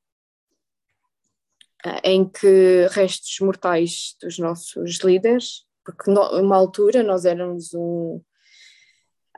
uh, 1.85 2.01
em 2.03 2.29
que 2.29 2.87
restos 2.91 3.39
mortais 3.41 4.17
dos 4.21 4.39
nossos 4.39 5.01
líderes, 5.01 5.67
porque 5.85 6.11
numa 6.11 6.57
altura 6.57 7.03
nós 7.03 7.25
éramos 7.25 7.75
um 7.75 8.23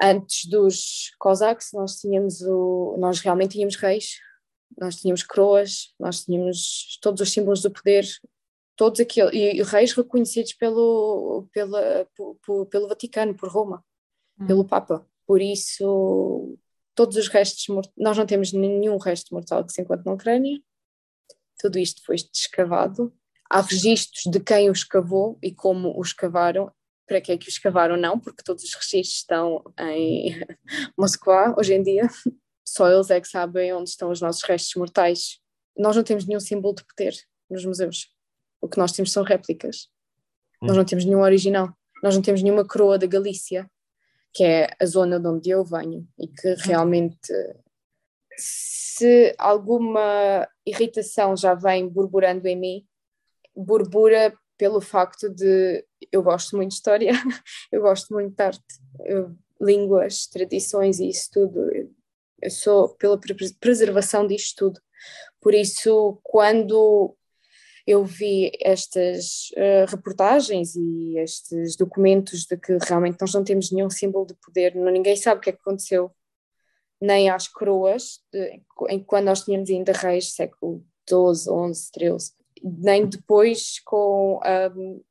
antes 0.01 0.49
dos 0.49 1.13
cosaques 1.19 1.71
nós 1.73 1.97
tínhamos 1.97 2.41
o 2.43 2.97
nós 2.99 3.21
realmente 3.21 3.53
tínhamos 3.53 3.77
reis 3.77 4.19
nós 4.79 4.97
tínhamos 4.97 5.23
coroas 5.23 5.95
nós 5.99 6.25
tínhamos 6.25 6.99
todos 7.01 7.21
os 7.21 7.33
símbolos 7.33 7.63
do 7.63 7.71
poder 7.71 8.07
todos 8.77 9.01
aqueles 9.01 9.33
e, 9.33 9.63
reis 9.63 9.93
reconhecidos 9.93 10.55
pelo 10.55 11.49
pela, 11.53 12.07
pelo, 12.17 12.67
pelo 12.67 12.89
Vaticano 12.89 13.35
por 13.35 13.49
Roma 13.49 13.85
hum. 14.39 14.47
pelo 14.47 14.65
Papa 14.65 15.07
por 15.27 15.41
isso 15.41 16.57
todos 16.95 17.17
os 17.17 17.29
restos, 17.29 17.67
nós 17.97 18.17
não 18.17 18.27
temos 18.27 18.53
nenhum 18.53 18.99
resto 18.99 19.35
mortal 19.35 19.65
que 19.65 19.73
se 19.73 19.83
encontre 19.83 20.05
na 20.05 20.13
Ucrânia, 20.13 20.61
tudo 21.59 21.79
isto 21.79 22.05
foi 22.05 22.17
escavado. 22.17 23.13
Há 23.51 23.61
registros 23.61 24.31
de 24.31 24.41
quem 24.41 24.69
o 24.69 24.73
escavou 24.73 25.39
e 25.43 25.55
como 25.55 25.97
o 25.97 26.03
escavaram, 26.03 26.73
para 27.12 27.21
que 27.21 27.31
é 27.31 27.37
que 27.37 27.47
o 27.47 27.50
escavaram 27.50 27.95
não, 27.95 28.19
porque 28.19 28.42
todos 28.42 28.64
os 28.64 28.73
registros 28.73 29.19
estão 29.19 29.62
em 29.78 30.35
Moscou 30.99 31.54
hoje 31.59 31.75
em 31.75 31.83
dia, 31.83 32.09
só 32.66 32.90
eles 32.90 33.11
é 33.11 33.21
que 33.21 33.28
sabem 33.28 33.71
onde 33.75 33.90
estão 33.90 34.11
os 34.11 34.23
nossos 34.23 34.42
restos 34.45 34.75
mortais. 34.76 35.38
Nós 35.76 35.95
não 35.95 36.02
temos 36.02 36.25
nenhum 36.25 36.40
símbolo 36.40 36.75
de 36.75 36.87
poder 36.87 37.14
nos 37.50 37.66
museus, 37.66 38.09
o 38.62 38.69
que 38.69 38.78
nós 38.78 38.92
temos 38.92 39.12
são 39.12 39.23
réplicas, 39.23 39.90
hum. 40.62 40.69
nós 40.69 40.76
não 40.78 40.87
temos 40.87 41.04
nenhum 41.04 41.21
original, 41.21 41.69
nós 42.02 42.14
não 42.14 42.23
temos 42.23 42.42
nenhuma 42.42 42.66
coroa 42.66 42.99
da 42.99 43.07
Galícia, 43.07 43.71
que 44.33 44.42
é 44.42 44.71
a 44.81 44.87
zona 44.87 45.21
de 45.21 45.28
onde 45.28 45.50
eu 45.50 45.62
venho 45.62 46.09
e 46.19 46.26
que 46.26 46.54
realmente 46.61 47.28
se 48.38 49.35
alguma 49.37 50.49
irritação 50.64 51.37
já 51.37 51.52
vem 51.52 51.87
burburando 51.87 52.49
em 52.49 52.57
mim, 52.57 52.87
burbura 53.54 54.35
pelo 54.56 54.80
facto 54.80 55.28
de 55.28 55.85
eu 56.11 56.23
gosto 56.23 56.56
muito 56.56 56.71
de 56.71 56.76
história, 56.76 57.12
eu 57.73 57.80
gosto 57.82 58.12
muito 58.12 58.35
de 58.35 58.42
arte, 58.42 58.62
línguas, 59.61 60.26
tradições 60.26 60.99
e 60.99 61.09
isso 61.09 61.30
tudo. 61.32 61.71
Eu 62.40 62.50
sou 62.50 62.88
pela 62.97 63.18
preservação 63.61 64.26
disto 64.26 64.56
tudo. 64.56 64.80
Por 65.40 65.54
isso, 65.54 66.18
quando 66.23 67.16
eu 67.87 68.04
vi 68.04 68.52
estas 68.61 69.50
uh, 69.56 69.90
reportagens 69.90 70.75
e 70.76 71.18
estes 71.18 71.76
documentos 71.76 72.44
de 72.44 72.56
que 72.56 72.76
realmente 72.80 73.18
nós 73.21 73.35
não 73.35 73.42
temos 73.42 73.71
nenhum 73.73 73.90
símbolo 73.90 74.26
de 74.26 74.35
poder, 74.35 74.75
não, 74.75 74.90
ninguém 74.92 75.16
sabe 75.16 75.38
o 75.38 75.40
que 75.40 75.50
é 75.50 75.52
que 75.52 75.61
aconteceu, 75.61 76.11
nem 77.00 77.28
às 77.28 77.49
coroas, 77.49 78.21
de, 78.32 78.62
em, 78.88 79.02
quando 79.02 79.26
nós 79.26 79.44
tínhamos 79.44 79.68
ainda 79.68 79.92
reis, 79.92 80.32
século 80.32 80.85
XII, 81.09 81.50
XI, 81.75 81.90
XIII, 81.99 82.42
nem 82.62 83.07
depois 83.07 83.81
com 83.85 84.40
um, 84.75 85.02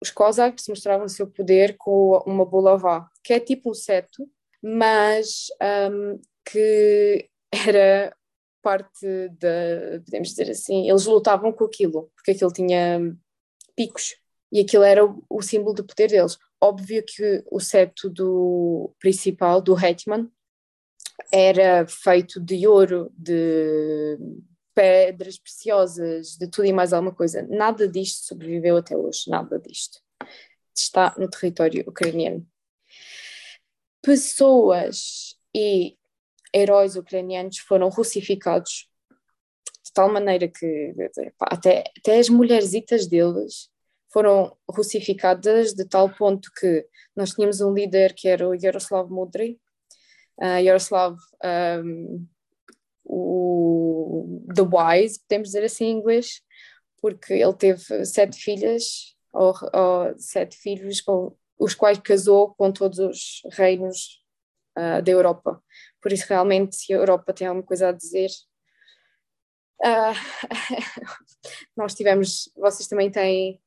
os 0.00 0.10
cosaques 0.10 0.68
mostravam 0.68 1.06
o 1.06 1.10
seu 1.10 1.26
poder 1.26 1.76
com 1.78 2.18
uma 2.26 2.44
bolavá, 2.44 3.08
que 3.22 3.32
é 3.32 3.40
tipo 3.40 3.70
um 3.70 3.74
seto, 3.74 4.28
mas 4.62 5.46
um, 5.90 6.20
que 6.44 7.28
era 7.52 8.14
parte 8.62 9.28
da, 9.38 10.00
podemos 10.04 10.28
dizer 10.30 10.50
assim, 10.50 10.88
eles 10.88 11.06
lutavam 11.06 11.52
com 11.52 11.64
aquilo, 11.64 12.10
porque 12.16 12.32
aquilo 12.32 12.52
tinha 12.52 13.00
picos 13.76 14.16
e 14.50 14.60
aquilo 14.60 14.82
era 14.82 15.04
o, 15.04 15.22
o 15.28 15.42
símbolo 15.42 15.74
do 15.74 15.84
poder 15.84 16.08
deles. 16.08 16.38
Óbvio 16.60 17.04
que 17.06 17.44
o 17.50 17.60
seto 17.60 18.08
do 18.08 18.92
principal, 18.98 19.60
do 19.60 19.76
Hetman, 19.78 20.30
era 21.32 21.86
feito 21.86 22.40
de 22.40 22.66
ouro, 22.66 23.12
de 23.16 24.18
pedras 24.76 25.38
preciosas, 25.38 26.36
de 26.36 26.46
tudo 26.48 26.66
e 26.66 26.72
mais 26.72 26.92
alguma 26.92 27.14
coisa. 27.14 27.40
Nada 27.48 27.88
disto 27.88 28.26
sobreviveu 28.26 28.76
até 28.76 28.94
hoje, 28.94 29.30
nada 29.30 29.58
disto. 29.58 29.98
Está 30.76 31.14
no 31.16 31.30
território 31.30 31.82
ucraniano. 31.88 32.46
Pessoas 34.02 35.34
e 35.54 35.96
heróis 36.54 36.94
ucranianos 36.94 37.58
foram 37.58 37.88
russificados 37.88 38.86
de 39.82 39.92
tal 39.94 40.12
maneira 40.12 40.46
que 40.46 40.94
até, 41.40 41.84
até 41.98 42.18
as 42.18 42.28
mulherzitas 42.28 43.06
deles 43.06 43.70
foram 44.12 44.54
russificadas 44.70 45.72
de 45.72 45.86
tal 45.86 46.14
ponto 46.14 46.50
que 46.60 46.86
nós 47.16 47.30
tínhamos 47.30 47.62
um 47.62 47.72
líder 47.72 48.12
que 48.14 48.28
era 48.28 48.46
o 48.46 48.54
Yaroslav 48.54 49.10
Mudry, 49.10 49.58
uh, 50.38 50.60
Yaroslav 50.60 51.16
um, 51.82 52.26
o 53.06 54.44
The 54.54 54.62
Wise, 54.62 55.20
podemos 55.20 55.48
dizer 55.48 55.64
assim 55.64 55.86
em 55.86 55.98
inglês, 55.98 56.42
porque 57.00 57.34
ele 57.34 57.54
teve 57.54 58.04
sete 58.04 58.36
filhas, 58.36 59.14
ou, 59.32 59.54
ou 59.72 60.18
sete 60.18 60.56
filhos, 60.56 61.00
com 61.00 61.36
os 61.58 61.74
quais 61.74 61.98
casou 61.98 62.54
com 62.54 62.72
todos 62.72 62.98
os 62.98 63.42
reinos 63.52 64.22
uh, 64.76 65.00
da 65.02 65.10
Europa. 65.10 65.62
Por 66.02 66.12
isso, 66.12 66.26
realmente, 66.28 66.76
se 66.76 66.92
a 66.92 66.96
Europa 66.96 67.32
tem 67.32 67.46
alguma 67.46 67.64
coisa 67.64 67.88
a 67.88 67.92
dizer, 67.92 68.30
uh, 69.82 70.16
nós 71.76 71.94
tivemos, 71.94 72.50
vocês 72.56 72.88
também 72.88 73.10
têm 73.10 73.60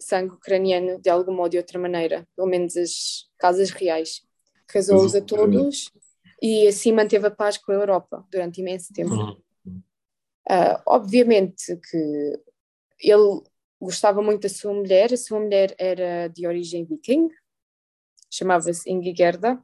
sangue 0.00 0.34
ucraniano 0.34 1.00
de 1.00 1.08
alguma 1.10 1.42
ou 1.42 1.48
de 1.48 1.58
outra 1.58 1.78
maneira, 1.78 2.26
pelo 2.34 2.48
menos 2.48 2.76
as 2.76 3.28
casas 3.38 3.70
reais. 3.70 4.22
Casou-os 4.66 5.14
a 5.14 5.20
todos 5.20 5.90
e 6.44 6.68
assim 6.68 6.92
manteve 6.92 7.26
a 7.26 7.30
paz 7.30 7.56
com 7.56 7.72
a 7.72 7.74
Europa 7.74 8.22
durante 8.30 8.60
imenso 8.60 8.92
tempo. 8.92 9.14
Uhum. 9.14 9.82
Uh, 10.46 10.78
obviamente 10.84 11.74
que 11.90 12.38
ele 13.00 13.42
gostava 13.80 14.20
muito 14.20 14.42
da 14.42 14.50
sua 14.50 14.74
mulher, 14.74 15.10
a 15.10 15.16
sua 15.16 15.40
mulher 15.40 15.74
era 15.78 16.28
de 16.28 16.46
origem 16.46 16.84
viking, 16.84 17.30
chamava-se 18.30 18.90
Ingigerda, 18.90 19.58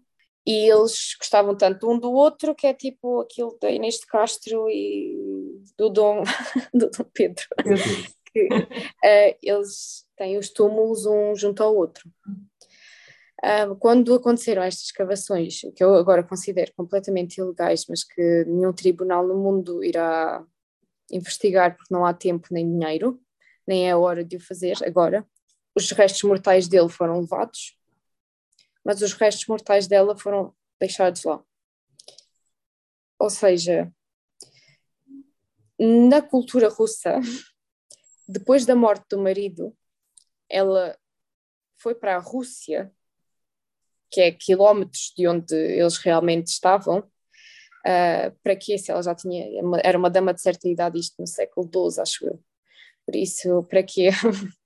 e 0.47 0.71
eles 0.71 1.15
gostavam 1.19 1.55
tanto 1.55 1.87
um 1.87 1.99
do 1.99 2.11
outro 2.13 2.55
que 2.55 2.67
é 2.67 2.73
tipo 2.73 3.21
aquilo 3.21 3.59
da 3.61 3.71
Inês 3.71 3.97
de 3.97 4.07
Castro 4.07 4.67
e 4.71 5.63
do 5.77 5.91
Dom, 5.91 6.23
do 6.73 6.89
Dom 6.89 7.05
Pedro. 7.13 7.45
que, 8.33 8.49
uh, 8.49 9.39
eles 9.43 10.07
têm 10.17 10.39
os 10.39 10.49
túmulos 10.49 11.05
um 11.05 11.37
junto 11.37 11.63
ao 11.63 11.77
outro. 11.77 12.11
Uh, 13.42 13.75
quando 13.76 14.14
aconteceram 14.14 14.62
estas 14.62 14.85
escavações, 14.85 15.61
que 15.75 15.82
eu 15.82 15.94
agora 15.94 16.23
considero 16.23 16.73
completamente 16.75 17.38
ilegais, 17.38 17.87
mas 17.88 18.04
que 18.04 18.44
nenhum 18.44 18.73
tribunal 18.73 19.26
no 19.26 19.35
mundo 19.38 19.82
irá 19.82 20.44
investigar 21.11 21.75
porque 21.75 21.92
não 21.92 22.04
há 22.04 22.12
tempo 22.12 22.49
nem 22.50 22.70
dinheiro, 22.70 23.18
nem 23.66 23.88
é 23.88 23.97
hora 23.97 24.23
de 24.23 24.37
o 24.37 24.40
fazer 24.40 24.76
agora. 24.85 25.26
Os 25.75 25.90
restos 25.90 26.23
mortais 26.23 26.68
dele 26.68 26.90
foram 26.90 27.20
levados, 27.20 27.78
mas 28.85 29.00
os 29.00 29.14
restos 29.14 29.47
mortais 29.47 29.87
dela 29.87 30.16
foram 30.16 30.54
deixados 30.78 31.25
lá. 31.25 31.42
Ou 33.18 33.30
seja, 33.30 33.90
na 35.78 36.20
cultura 36.20 36.68
russa, 36.68 37.20
depois 38.28 38.66
da 38.66 38.76
morte 38.76 39.06
do 39.09 39.18
marido, 39.18 39.75
ela 40.47 40.99
foi 41.78 41.94
para 41.94 42.16
a 42.16 42.20
Rússia, 42.20 42.92
que 44.11 44.21
é 44.21 44.33
quilómetros 44.33 45.12
de 45.17 45.26
onde 45.29 45.55
eles 45.55 45.99
realmente 45.99 46.49
estavam, 46.49 47.05
Uh, 47.81 48.37
para 48.43 48.55
que 48.57 48.76
se 48.76 48.90
ela 48.90 49.02
já 49.02 49.14
tinha, 49.14 49.47
era 49.83 49.97
uma 49.97 50.11
dama 50.11 50.35
de 50.35 50.43
certa 50.43 50.69
idade, 50.69 50.99
isto 50.99 51.14
no 51.19 51.26
século 51.26 51.67
XII, 51.67 52.02
acho 52.02 52.26
eu. 52.26 52.38
Por 53.07 53.17
isso, 53.17 53.62
para 53.64 53.83
quê? 53.83 54.11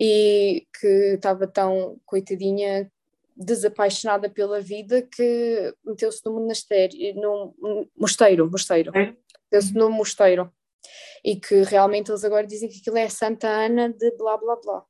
e 0.00 0.66
que 0.80 1.14
estava 1.14 1.46
tão 1.46 2.00
coitadinha, 2.06 2.90
desapaixonada 3.36 4.28
pela 4.30 4.60
vida, 4.60 5.02
que 5.02 5.74
meteu-se 5.84 6.24
no 6.24 6.32
monastério, 6.32 7.14
no 7.14 7.54
mosteiro, 7.96 8.50
mosteiro. 8.50 8.90
Meteu-se 8.92 9.74
no 9.74 9.90
mosteiro. 9.90 10.50
E 11.24 11.36
que 11.36 11.62
realmente 11.62 12.10
eles 12.10 12.24
agora 12.24 12.46
dizem 12.46 12.68
que 12.68 12.78
aquilo 12.78 12.96
é 12.96 13.08
Santa 13.08 13.48
Ana 13.48 13.90
de 13.90 14.10
blá 14.16 14.36
blá 14.36 14.56
blá. 14.56 14.84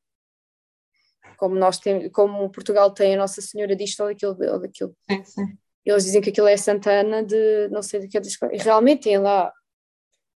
Como, 1.42 1.56
nós 1.56 1.78
tem, 1.78 2.08
como 2.10 2.50
Portugal 2.50 2.92
tem 2.92 3.14
a 3.14 3.18
Nossa 3.18 3.40
Senhora 3.40 3.74
disto 3.74 4.00
ou 4.00 4.08
daquilo. 4.08 4.36
Ou 4.52 4.60
daquilo. 4.60 4.96
Sim, 5.10 5.24
sim 5.24 5.58
eles 5.84 6.04
dizem 6.04 6.20
que 6.20 6.30
aquilo 6.30 6.46
é 6.46 6.56
Santana 6.56 7.24
de 7.24 7.68
não 7.68 7.82
sei 7.82 8.00
do 8.00 8.08
que 8.08 8.18
e 8.52 8.58
realmente 8.58 9.02
tem 9.02 9.18
lá 9.18 9.52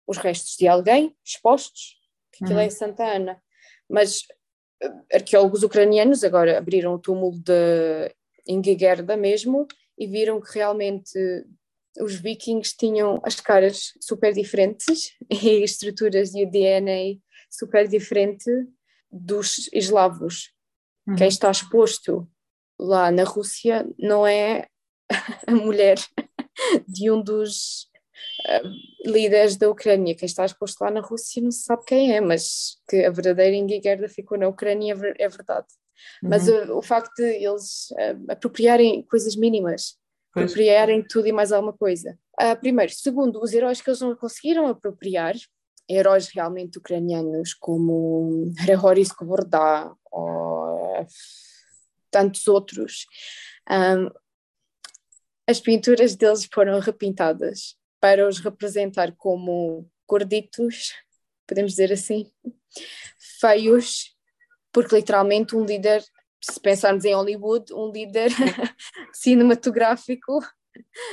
os 0.08 0.18
restos 0.18 0.56
de 0.58 0.68
alguém 0.68 1.16
expostos, 1.24 1.98
que 2.32 2.44
aquilo 2.44 2.60
é 2.60 2.64
uhum. 2.64 2.68
é 2.68 2.70
Santana. 2.70 3.44
Mas 3.90 4.22
eh, 4.82 4.92
arqueólogos 5.14 5.64
ucranianos 5.64 6.24
agora 6.24 6.58
abriram 6.58 6.94
o 6.94 7.00
túmulo 7.00 7.38
de 7.40 8.14
Ingigerda 8.48 9.16
mesmo 9.16 9.68
e 9.98 10.08
viram 10.08 10.42
que 10.42 10.54
realmente 10.54 11.18
os 12.00 12.16
vikings 12.16 12.76
tinham 12.76 13.22
as 13.24 13.40
caras 13.40 13.94
super 14.02 14.34
diferentes 14.34 15.12
e 15.30 15.64
estruturas 15.64 16.32
de 16.32 16.46
DNA 16.46 17.20
super 17.50 17.88
diferente 17.88 18.50
dos 19.12 19.70
eslavos. 19.74 20.53
Uhum. 21.08 21.16
Quem 21.16 21.28
está 21.28 21.52
exposto 21.52 22.28
lá 22.80 23.12
na 23.12 23.24
Rússia 23.24 23.88
não 23.98 24.26
é 24.26 24.68
a 25.48 25.52
mulher 25.52 25.98
de 26.88 27.12
um 27.12 27.22
dos 27.22 27.84
uh, 28.48 29.10
líderes 29.10 29.56
da 29.58 29.70
Ucrânia. 29.70 30.16
Quem 30.16 30.26
está 30.26 30.46
exposto 30.46 30.82
lá 30.82 30.92
na 30.92 31.02
Rússia 31.02 31.42
não 31.42 31.52
se 31.52 31.64
sabe 31.64 31.84
quem 31.86 32.14
é, 32.14 32.22
mas 32.22 32.78
que 32.90 33.04
a 33.06 33.12
verdadeira 33.12 33.56
Ingigerda 33.56 34.08
ficou 34.08 34.38
na 34.38 34.48
Ucrânia 34.48 34.96
é 35.18 35.30
verdade. 35.30 35.68
Uhum. 36.22 36.30
Mas 36.30 36.48
o, 36.48 36.78
o, 36.78 36.82
facto 36.82 37.14
de 37.16 37.24
eles 37.24 37.92
uh, 37.92 38.32
apropriarem 38.32 39.04
coisas 39.04 39.36
mínimas, 39.36 39.98
pois. 40.34 40.46
apropriarem 40.46 41.04
tudo 41.04 41.28
e 41.28 41.32
mais 41.32 41.52
alguma 41.52 41.74
coisa. 41.74 42.18
Uh, 42.42 42.60
primeiro. 42.60 42.92
Segundo, 42.94 43.42
os 43.42 43.54
heróis 43.54 43.82
que 43.82 43.90
eles 43.90 44.02
não 44.02 44.16
conseguiram 44.16 44.68
apropriar, 44.68 45.36
heróis 45.90 46.28
realmente 46.30 46.78
ucranianos 46.78 47.54
como 47.54 48.52
Hrehory 48.66 49.02
Skoborda 49.02 49.92
ou 50.12 50.73
tantos 52.12 52.48
outros, 52.48 53.06
um, 53.70 54.10
as 55.48 55.60
pinturas 55.60 56.16
deles 56.16 56.48
foram 56.52 56.80
repintadas 56.80 57.76
para 58.00 58.28
os 58.28 58.40
representar 58.40 59.14
como 59.16 59.90
gorditos, 60.08 60.94
podemos 61.48 61.72
dizer 61.72 61.92
assim, 61.92 62.32
feios, 63.40 64.16
porque 64.72 64.96
literalmente 64.96 65.56
um 65.56 65.66
líder, 65.66 66.04
se 66.42 66.60
pensarmos 66.60 67.06
em 67.06 67.14
Hollywood, 67.14 67.74
um 67.74 67.92
líder 67.92 68.30
cinematográfico 69.14 70.40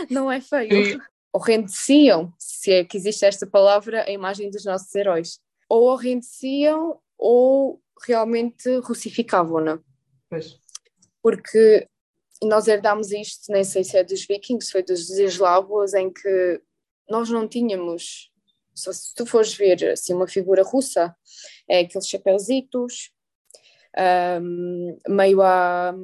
não 0.08 0.30
é 0.30 0.40
feio. 0.40 1.00
Ou 1.32 1.40
rendeciam, 1.40 2.32
se 2.38 2.72
é 2.72 2.84
que 2.84 2.96
existe 2.96 3.24
esta 3.24 3.46
palavra, 3.46 4.04
a 4.04 4.10
imagem 4.10 4.50
dos 4.50 4.64
nossos 4.64 4.92
heróis. 4.94 5.38
Ou 5.68 5.94
rendeciam 5.94 7.00
ou 7.16 7.80
realmente 8.06 8.68
russificavam-na. 8.78 9.80
Porque 11.22 11.88
nós 12.42 12.68
herdámos 12.68 13.10
isto, 13.12 13.52
nem 13.52 13.64
sei 13.64 13.84
se 13.84 13.96
é 13.96 14.04
dos 14.04 14.26
vikings, 14.26 14.70
foi 14.70 14.82
dos 14.82 15.10
eslavos, 15.10 15.94
em 15.94 16.10
que 16.12 16.62
nós 17.08 17.28
não 17.28 17.46
tínhamos, 17.46 18.30
se 18.74 19.14
tu 19.14 19.26
fores 19.26 19.52
ver 19.54 19.90
assim, 19.90 20.14
uma 20.14 20.26
figura 20.26 20.62
russa, 20.62 21.14
é 21.68 21.80
aqueles 21.80 22.08
chapéuzitos, 22.08 23.12
um, 24.40 24.98
meio 25.08 25.42
a 25.42 25.94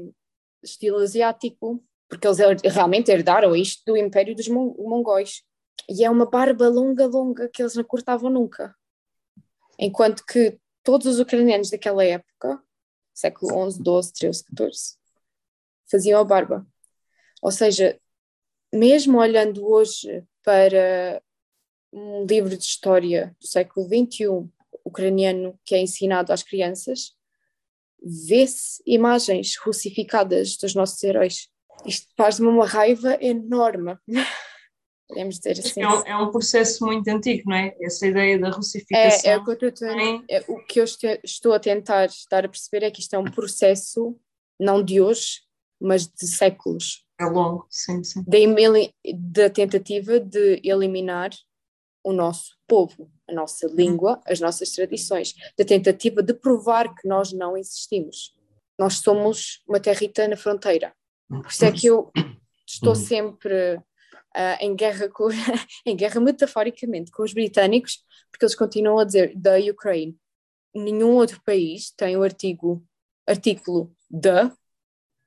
estilo 0.62 0.98
asiático, 0.98 1.82
porque 2.08 2.26
eles 2.26 2.38
realmente 2.64 3.10
herdaram 3.10 3.54
isto 3.54 3.82
do 3.86 3.96
Império 3.96 4.34
dos 4.34 4.48
Mongóis. 4.48 5.42
E 5.88 6.04
é 6.04 6.10
uma 6.10 6.28
barba 6.28 6.68
longa, 6.68 7.06
longa, 7.06 7.48
que 7.48 7.62
eles 7.62 7.74
não 7.74 7.84
cortavam 7.84 8.30
nunca. 8.30 8.74
Enquanto 9.78 10.24
que 10.24 10.58
todos 10.86 11.08
os 11.08 11.18
ucranianos 11.18 11.68
daquela 11.68 12.04
época, 12.04 12.62
século 13.12 13.72
XI, 13.72 13.78
XII, 13.78 14.32
XIII, 14.32 14.44
XIV, 14.56 14.96
faziam 15.90 16.20
a 16.20 16.24
barba. 16.24 16.64
Ou 17.42 17.50
seja, 17.50 17.98
mesmo 18.72 19.18
olhando 19.18 19.66
hoje 19.66 20.24
para 20.44 21.20
um 21.92 22.24
livro 22.24 22.56
de 22.56 22.62
história 22.62 23.34
do 23.40 23.46
século 23.48 23.84
XXI 23.88 24.48
ucraniano 24.84 25.58
que 25.64 25.74
é 25.74 25.80
ensinado 25.80 26.32
às 26.32 26.44
crianças, 26.44 27.16
vê-se 28.00 28.80
imagens 28.86 29.56
russificadas 29.56 30.56
dos 30.56 30.72
nossos 30.72 31.02
heróis. 31.02 31.48
Isto 31.84 32.06
faz-me 32.16 32.46
uma 32.46 32.64
raiva 32.64 33.18
enorme. 33.20 33.98
Podemos 35.08 35.38
dizer 35.38 35.52
assim. 35.52 35.82
É 35.82 35.88
um, 35.88 36.06
é 36.06 36.16
um, 36.16 36.30
processo 36.30 36.84
muito 36.84 37.06
antigo, 37.08 37.48
não 37.48 37.56
é? 37.56 37.76
Essa 37.80 38.06
ideia 38.06 38.38
da 38.38 38.50
russificação. 38.50 39.30
É, 39.30 39.34
é 39.34 39.38
o, 39.38 39.44
que 39.44 39.64
eu 39.64 39.72
é, 40.28 40.44
o 40.48 40.64
que 40.64 40.80
eu 40.80 40.84
estou 41.22 41.52
a 41.52 41.60
tentar 41.60 42.08
dar 42.30 42.44
a 42.44 42.48
perceber 42.48 42.84
é 42.84 42.90
que 42.90 43.00
isto 43.00 43.14
é 43.14 43.18
um 43.18 43.30
processo, 43.30 44.16
não 44.58 44.82
de 44.82 45.00
hoje, 45.00 45.42
mas 45.80 46.06
de 46.06 46.26
séculos. 46.26 47.04
É 47.20 47.24
longo, 47.24 47.66
sim, 47.70 48.02
sim. 48.02 48.24
Da, 49.14 49.48
tentativa 49.48 50.18
de 50.18 50.60
eliminar 50.64 51.30
o 52.04 52.12
nosso 52.12 52.56
povo, 52.66 53.10
a 53.28 53.32
nossa 53.32 53.66
língua, 53.68 54.20
as 54.26 54.40
nossas 54.40 54.70
tradições, 54.70 55.34
da 55.56 55.64
tentativa 55.64 56.22
de 56.22 56.34
provar 56.34 56.94
que 56.94 57.08
nós 57.08 57.32
não 57.32 57.56
existimos. 57.56 58.34
Nós 58.78 58.98
somos 58.98 59.62
uma 59.68 59.80
territa 59.80 60.28
na 60.28 60.36
fronteira. 60.36 60.92
Por 61.28 61.46
isso 61.48 61.64
é 61.64 61.72
que 61.72 61.86
eu 61.86 62.12
estou 62.66 62.90
uhum. 62.90 62.94
sempre 62.94 63.80
uh, 64.36 64.56
em 64.60 64.76
guerra 64.76 65.08
com, 65.08 65.28
em 65.86 65.96
guerra 65.96 66.20
metaforicamente 66.20 67.10
com 67.10 67.22
os 67.22 67.32
britânicos, 67.32 68.04
porque 68.30 68.44
eles 68.44 68.54
continuam 68.54 68.98
a 68.98 69.04
dizer 69.04 69.32
da 69.36 69.56
Ukraine. 69.58 70.16
Nenhum 70.74 71.14
outro 71.14 71.40
país 71.44 71.90
tem 71.90 72.16
o 72.16 72.22
artigo 72.22 72.84
artículo 73.26 73.90
da 74.10 74.52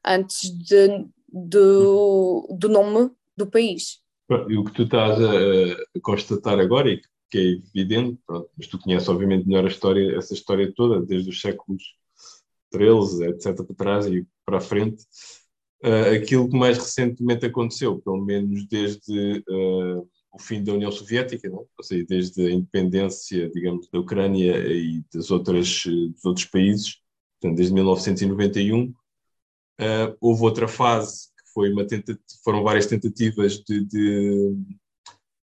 antes 0.06 0.50
de, 0.50 1.06
do, 1.28 2.48
do 2.58 2.70
nome 2.70 3.12
do 3.36 3.48
país. 3.48 4.00
E 4.48 4.58
o 4.58 4.64
que 4.64 4.72
tu 4.72 4.84
estás 4.84 5.20
a, 5.20 5.74
a 5.74 6.02
constatar 6.02 6.60
agora, 6.60 6.90
e 6.90 7.02
que 7.30 7.38
é 7.38 7.80
evidente, 7.80 8.20
pronto, 8.26 8.50
mas 8.58 8.68
tu 8.68 8.80
conheces 8.80 9.10
obviamente 9.10 9.48
melhor 9.48 9.66
a 9.66 9.70
história, 9.70 10.16
essa 10.16 10.34
história 10.34 10.72
toda, 10.76 11.02
desde 11.06 11.30
os 11.30 11.42
séculos 11.42 11.84
13, 12.72 13.26
etc., 13.26 13.56
para 13.64 13.76
trás 13.76 14.08
e 14.08 14.26
para 14.46 14.58
a 14.58 14.62
frente, 14.62 15.04
uh, 15.84 16.16
aquilo 16.16 16.50
que 16.50 16.58
mais 16.58 16.78
recentemente 16.78 17.46
aconteceu, 17.46 18.00
pelo 18.00 18.24
menos 18.24 18.68
desde 18.68 19.44
uh, 19.50 20.08
o 20.32 20.40
fim 20.40 20.64
da 20.64 20.74
União 20.74 20.92
Soviética, 20.92 21.50
não? 21.50 21.66
ou 21.78 21.84
seja, 21.84 22.06
desde 22.08 22.46
a 22.46 22.52
independência, 22.52 23.50
digamos, 23.50 23.90
da 23.90 24.00
Ucrânia 24.00 24.58
e 24.68 25.04
das 25.14 25.32
outras, 25.32 25.84
dos 25.86 26.26
outros 26.26 26.46
países, 26.46 26.98
portanto, 27.40 27.58
desde 27.58 27.74
1991, 27.74 28.94
Uh, 29.80 30.12
houve 30.20 30.44
outra 30.44 30.68
fase 30.68 31.30
que 31.30 31.54
foi 31.54 31.72
uma 31.72 31.88
foram 32.44 32.64
várias 32.64 32.86
tentativas 32.86 33.60
de, 33.60 33.86
de, 33.86 34.54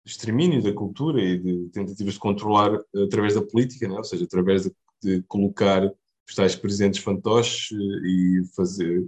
extermínio 0.06 0.62
da 0.62 0.74
cultura 0.74 1.24
e 1.24 1.40
de 1.40 1.70
tentativas 1.70 2.16
de 2.16 2.20
controlar 2.20 2.78
através 3.06 3.34
da 3.34 3.42
política, 3.42 3.88
né? 3.88 3.96
ou 3.96 4.04
seja, 4.04 4.26
através 4.26 4.64
de, 4.64 4.76
de 5.02 5.24
colocar 5.24 5.90
os 6.28 6.36
tais 6.36 6.54
presidentes 6.54 7.02
fantoches 7.02 7.72
e 7.72 8.42
fazer, 8.54 9.08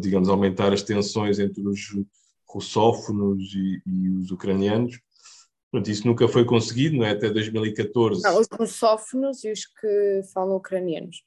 digamos, 0.00 0.28
aumentar 0.28 0.72
as 0.72 0.82
tensões 0.82 1.38
entre 1.38 1.66
os 1.66 1.80
russófonos 2.48 3.42
e, 3.54 3.82
e 3.84 4.08
os 4.10 4.30
ucranianos. 4.30 4.98
Pronto, 5.70 5.90
isso 5.90 6.06
nunca 6.06 6.28
foi 6.28 6.44
conseguido, 6.44 6.96
não 6.96 7.04
é? 7.04 7.10
Até 7.10 7.28
2014. 7.30 8.22
Não, 8.22 8.40
os 8.40 8.46
russófonos 8.50 9.42
e 9.42 9.50
os 9.50 9.66
que 9.66 10.20
falam 10.32 10.56
ucranianos. 10.56 11.24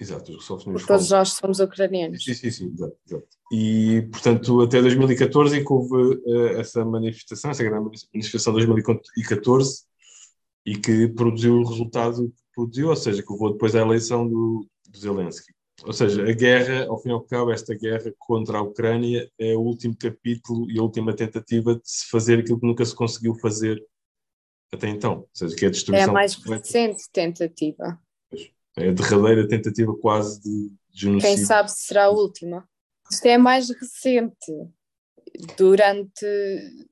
Exato, 0.00 0.32
os 0.32 0.36
russófonos. 0.38 0.86
Todos 0.86 1.10
nós 1.10 1.32
somos 1.34 1.60
ucranianos. 1.60 2.24
Sim, 2.24 2.34
sim, 2.34 2.50
sim, 2.50 2.72
exato, 2.72 2.96
exato. 3.06 3.28
E, 3.52 4.08
portanto, 4.10 4.62
até 4.62 4.80
2014 4.80 5.58
em 5.58 5.64
que 5.64 5.72
houve 5.72 5.94
uh, 5.94 6.46
essa 6.58 6.84
manifestação, 6.84 7.50
essa 7.50 7.62
grande 7.62 7.84
manifestação 8.12 8.54
de 8.54 8.66
2014, 8.66 9.84
e 10.64 10.76
que 10.76 11.08
produziu 11.08 11.56
o 11.56 11.68
resultado 11.68 12.28
que 12.28 12.54
produziu, 12.54 12.88
ou 12.88 12.96
seja, 12.96 13.22
que 13.22 13.32
levou 13.32 13.52
depois 13.52 13.76
à 13.76 13.80
eleição 13.80 14.26
do, 14.26 14.66
do 14.88 14.98
Zelensky. 14.98 15.52
Ou 15.84 15.92
seja, 15.92 16.22
a 16.22 16.32
guerra, 16.32 16.86
ao 16.86 16.98
fim 16.98 17.08
e 17.08 17.12
ao 17.12 17.20
cabo, 17.20 17.50
esta 17.50 17.74
guerra 17.74 18.12
contra 18.18 18.58
a 18.58 18.62
Ucrânia 18.62 19.30
é 19.38 19.54
o 19.54 19.60
último 19.60 19.96
capítulo 19.96 20.70
e 20.70 20.78
a 20.78 20.82
última 20.82 21.14
tentativa 21.14 21.74
de 21.74 21.82
se 21.84 22.08
fazer 22.08 22.38
aquilo 22.38 22.60
que 22.60 22.66
nunca 22.66 22.84
se 22.84 22.94
conseguiu 22.94 23.34
fazer 23.34 23.84
até 24.72 24.88
então. 24.88 25.18
Ou 25.18 25.28
seja, 25.32 25.56
que 25.56 25.64
é 25.64 25.68
a 25.68 25.70
destruição. 25.70 26.06
É 26.06 26.08
a 26.08 26.12
mais 26.12 26.34
recente 26.34 27.04
tentativa. 27.12 28.00
É 28.76 28.88
a 28.88 28.92
derradeira 28.92 29.46
tentativa 29.46 29.94
quase 29.96 30.40
de 30.40 30.72
genocídio. 30.92 31.36
Quem 31.36 31.44
sabe 31.44 31.70
se 31.70 31.86
será 31.86 32.04
a 32.04 32.10
última. 32.10 32.66
Isto 33.10 33.26
é 33.26 33.34
a 33.34 33.38
mais 33.38 33.68
recente. 33.68 34.52
Durante. 35.56 36.26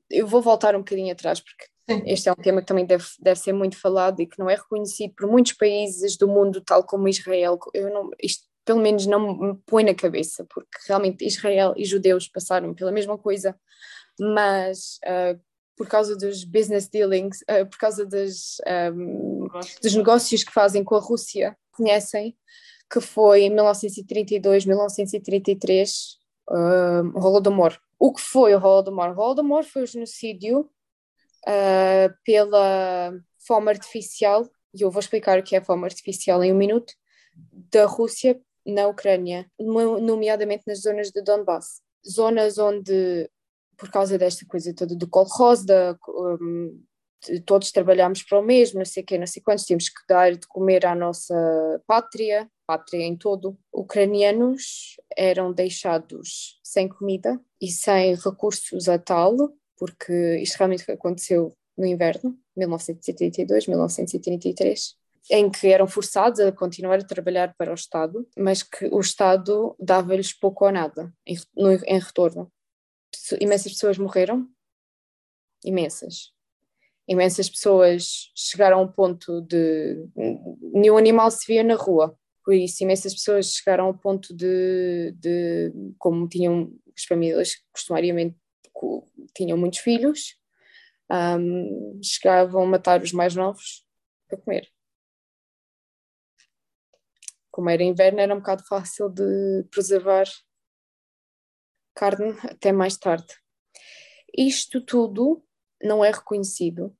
Eu 0.09 0.27
vou 0.27 0.41
voltar 0.41 0.75
um 0.75 0.79
bocadinho 0.79 1.11
atrás, 1.11 1.39
porque 1.39 1.65
este 2.05 2.29
é 2.29 2.31
um 2.31 2.35
tema 2.35 2.61
que 2.61 2.67
também 2.67 2.85
deve, 2.85 3.05
deve 3.19 3.39
ser 3.39 3.53
muito 3.53 3.77
falado 3.77 4.19
e 4.19 4.27
que 4.27 4.39
não 4.39 4.49
é 4.49 4.55
reconhecido 4.55 5.13
por 5.15 5.29
muitos 5.29 5.53
países 5.53 6.17
do 6.17 6.27
mundo, 6.27 6.61
tal 6.61 6.83
como 6.83 7.07
Israel. 7.07 7.57
Eu 7.73 7.91
não, 7.91 8.09
isto 8.21 8.50
pelo 8.71 8.79
menos 8.79 9.05
não 9.05 9.37
me 9.37 9.55
põe 9.65 9.83
na 9.83 9.93
cabeça, 9.93 10.45
porque 10.49 10.77
realmente 10.87 11.25
Israel 11.25 11.73
e 11.75 11.83
judeus 11.83 12.29
passaram 12.29 12.73
pela 12.73 12.89
mesma 12.89 13.17
coisa, 13.17 13.53
mas 14.17 14.97
uh, 15.03 15.37
por 15.75 15.87
causa 15.87 16.15
dos 16.15 16.45
business 16.45 16.87
dealings, 16.87 17.41
uh, 17.41 17.65
por 17.69 17.77
causa 17.77 18.05
das, 18.05 18.61
um, 18.95 19.45
dos 19.83 19.93
negócios 19.93 20.45
que 20.45 20.53
fazem 20.53 20.85
com 20.85 20.95
a 20.95 21.01
Rússia, 21.01 21.57
conhecem 21.73 22.33
que 22.89 23.01
foi 23.01 23.41
em 23.41 23.49
1932, 23.49 24.65
1933, 24.65 26.17
uh, 26.49 27.11
o 27.13 27.19
Holodomor. 27.19 27.77
O 27.99 28.13
que 28.13 28.21
foi 28.21 28.55
o 28.55 28.57
Holodomor? 28.57 29.09
O 29.09 29.21
Holodomor 29.21 29.65
foi 29.65 29.83
o 29.83 29.87
genocídio 29.87 30.61
uh, 31.45 32.13
pela 32.23 33.13
forma 33.45 33.69
artificial, 33.69 34.49
e 34.73 34.81
eu 34.81 34.89
vou 34.89 35.01
explicar 35.01 35.39
o 35.39 35.43
que 35.43 35.57
é 35.57 35.59
a 35.59 35.63
forma 35.63 35.87
artificial 35.87 36.41
em 36.41 36.53
um 36.53 36.57
minuto, 36.57 36.93
da 37.71 37.85
Rússia 37.85 38.39
na 38.65 38.87
Ucrânia, 38.87 39.49
nomeadamente 39.59 40.63
nas 40.67 40.81
zonas 40.81 41.11
de 41.11 41.21
Donbass. 41.21 41.81
Zonas 42.07 42.57
onde, 42.57 43.29
por 43.77 43.89
causa 43.89 44.17
desta 44.17 44.45
coisa 44.45 44.73
toda 44.73 44.95
do 44.95 45.07
kolkhoz, 45.07 45.65
da, 45.65 45.97
um, 46.07 46.83
todos 47.45 47.71
trabalhamos 47.71 48.23
para 48.23 48.39
o 48.39 48.43
mesmo, 48.43 48.79
não 48.79 48.85
sei 48.85 49.03
quê, 49.03 49.17
não 49.17 49.27
sei 49.27 49.41
quantos, 49.41 49.65
temos 49.65 49.89
que 49.89 50.01
dar 50.07 50.31
de 50.35 50.47
comer 50.47 50.85
à 50.85 50.95
nossa 50.95 51.35
pátria, 51.85 52.49
pátria 52.65 53.03
em 53.03 53.15
todo. 53.15 53.57
Ucranianos 53.71 54.97
eram 55.15 55.53
deixados 55.53 56.59
sem 56.63 56.87
comida 56.87 57.39
e 57.59 57.69
sem 57.69 58.15
recursos 58.15 58.87
a 58.89 58.97
tal, 58.97 59.35
porque 59.77 60.37
isto 60.37 60.57
realmente 60.57 60.89
aconteceu 60.91 61.53
no 61.77 61.85
inverno, 61.85 62.37
1932, 62.55 63.67
1933 63.67 65.00
em 65.29 65.49
que 65.49 65.67
eram 65.67 65.87
forçados 65.87 66.39
a 66.39 66.51
continuar 66.51 66.99
a 66.99 67.05
trabalhar 67.05 67.53
para 67.57 67.71
o 67.71 67.75
Estado, 67.75 68.27
mas 68.37 68.63
que 68.63 68.85
o 68.87 68.99
Estado 68.99 69.75
dava-lhes 69.79 70.33
pouco 70.33 70.65
ou 70.65 70.71
nada 70.71 71.13
em, 71.25 71.37
no, 71.55 71.71
em 71.71 71.99
retorno. 71.99 72.51
Imensas 73.39 73.73
pessoas 73.73 73.97
morreram, 73.97 74.47
imensas. 75.63 76.33
Imensas 77.07 77.49
pessoas 77.49 78.31
chegaram 78.35 78.79
a 78.79 78.81
um 78.81 78.87
ponto 78.87 79.41
de. 79.41 80.07
nenhum 80.73 80.97
animal 80.97 81.29
se 81.29 81.45
via 81.45 81.63
na 81.63 81.75
rua. 81.75 82.17
Por 82.43 82.53
isso, 82.53 82.83
imensas 82.83 83.13
pessoas 83.13 83.53
chegaram 83.53 83.85
ao 83.85 83.93
ponto 83.93 84.33
de, 84.33 85.11
de 85.17 85.71
como 85.99 86.27
tinham 86.27 86.71
as 86.97 87.03
famílias 87.03 87.55
costumariamente 87.71 88.35
tinham 89.35 89.57
muitos 89.57 89.79
filhos, 89.79 90.35
um, 91.11 91.99
chegavam 92.03 92.63
a 92.63 92.65
matar 92.65 93.01
os 93.01 93.11
mais 93.11 93.35
novos 93.35 93.85
para 94.27 94.39
comer 94.39 94.71
como 97.51 97.69
era 97.69 97.83
inverno, 97.83 98.19
era 98.19 98.33
um 98.33 98.39
bocado 98.39 98.63
fácil 98.65 99.09
de 99.09 99.63
preservar 99.69 100.25
carne 101.93 102.35
até 102.43 102.71
mais 102.71 102.97
tarde. 102.97 103.35
Isto 104.35 104.83
tudo 104.83 105.43
não 105.83 106.03
é 106.03 106.11
reconhecido 106.11 106.95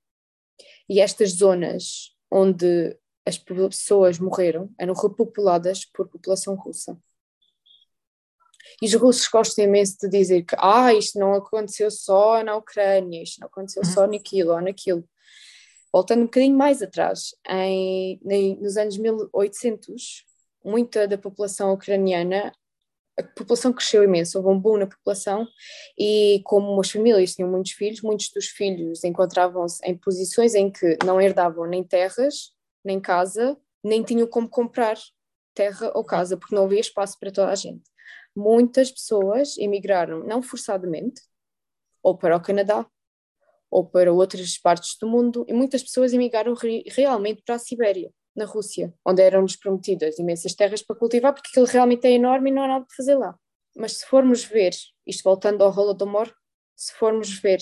e 0.90 1.00
estas 1.00 1.32
zonas 1.32 2.16
onde 2.30 2.98
as 3.26 3.38
pessoas 3.38 4.20
morreram 4.20 4.70
eram 4.78 4.94
repopuladas 4.94 5.86
por 5.86 6.10
população 6.10 6.56
russa. 6.56 6.98
E 8.82 8.88
os 8.88 8.94
russos 8.96 9.28
gostam 9.28 9.66
imenso 9.66 9.98
de 10.02 10.10
dizer 10.10 10.44
que 10.44 10.56
ah, 10.58 10.94
isto 10.94 11.20
não 11.20 11.34
aconteceu 11.34 11.90
só 11.92 12.44
na 12.44 12.56
Ucrânia, 12.56 13.22
isto 13.22 13.40
não 13.40 13.48
aconteceu 13.48 13.86
só 13.86 14.06
uhum. 14.06 14.12
naquilo 14.12 14.54
ou 14.54 14.62
naquilo. 14.62 15.08
Voltando 15.94 16.22
um 16.22 16.26
bocadinho 16.26 16.58
mais 16.58 16.82
atrás, 16.82 17.36
em, 17.48 18.20
nos 18.60 18.78
anos 18.78 18.98
1800, 18.98 20.26
muita 20.64 21.08
da 21.08 21.18
população 21.18 21.74
ucraniana, 21.74 22.54
a 23.18 23.24
população 23.24 23.74
cresceu 23.74 24.04
imenso, 24.04 24.38
houve 24.38 24.50
um 24.50 24.60
boom 24.60 24.78
na 24.78 24.88
população 24.88 25.48
e 25.98 26.42
como 26.46 26.80
as 26.80 26.90
famílias 26.90 27.36
tinham 27.36 27.50
muitos 27.50 27.72
filhos, 27.74 28.02
muitos 28.02 28.30
dos 28.30 28.48
filhos 28.48 29.04
encontravam-se 29.04 29.86
em 29.86 29.98
posições 29.98 30.56
em 30.56 30.72
que 30.72 30.98
não 31.06 31.22
herdavam 31.22 31.68
nem 31.68 31.84
terras, 31.84 32.54
nem 32.84 33.00
casa, 33.00 33.58
nem 33.84 34.04
tinham 34.04 34.28
como 34.28 34.48
comprar 34.50 34.98
terra 35.54 35.92
ou 35.94 36.04
casa, 36.04 36.38
porque 36.38 36.56
não 36.56 36.66
havia 36.66 36.80
espaço 36.80 37.20
para 37.20 37.32
toda 37.32 37.52
a 37.52 37.56
gente. 37.56 37.90
Muitas 38.36 38.90
pessoas 38.90 39.58
emigraram, 39.58 40.24
não 40.24 40.42
forçadamente, 40.42 41.22
ou 42.02 42.18
para 42.18 42.38
o 42.38 42.42
Canadá, 42.42 42.86
ou 43.70 43.86
para 43.86 44.12
outras 44.14 44.58
partes 44.58 44.98
do 44.98 45.08
mundo, 45.08 45.46
e 45.48 45.54
muitas 45.54 45.84
pessoas 45.84 46.14
emigraram 46.14 46.54
re 46.54 46.84
realmente 46.88 47.42
para 47.44 47.56
a 47.56 47.60
Sibéria 47.60 48.12
na 48.36 48.46
Rússia, 48.46 48.94
onde 49.06 49.22
eram-nos 49.22 49.56
prometidas 49.56 50.18
imensas 50.18 50.54
terras 50.54 50.82
para 50.82 50.96
cultivar, 50.96 51.34
porque 51.34 51.50
aquilo 51.50 51.66
realmente 51.66 52.06
é 52.06 52.12
enorme 52.12 52.50
e 52.50 52.54
não 52.54 52.64
há 52.64 52.68
nada 52.68 52.86
para 52.86 52.96
fazer 52.96 53.16
lá. 53.16 53.38
Mas 53.76 53.98
se 53.98 54.06
formos 54.06 54.44
ver, 54.44 54.74
isto 55.06 55.24
voltando 55.24 55.64
ao 55.64 55.72
Holodomor, 55.72 56.34
se 56.76 56.94
formos 56.94 57.40
ver 57.40 57.60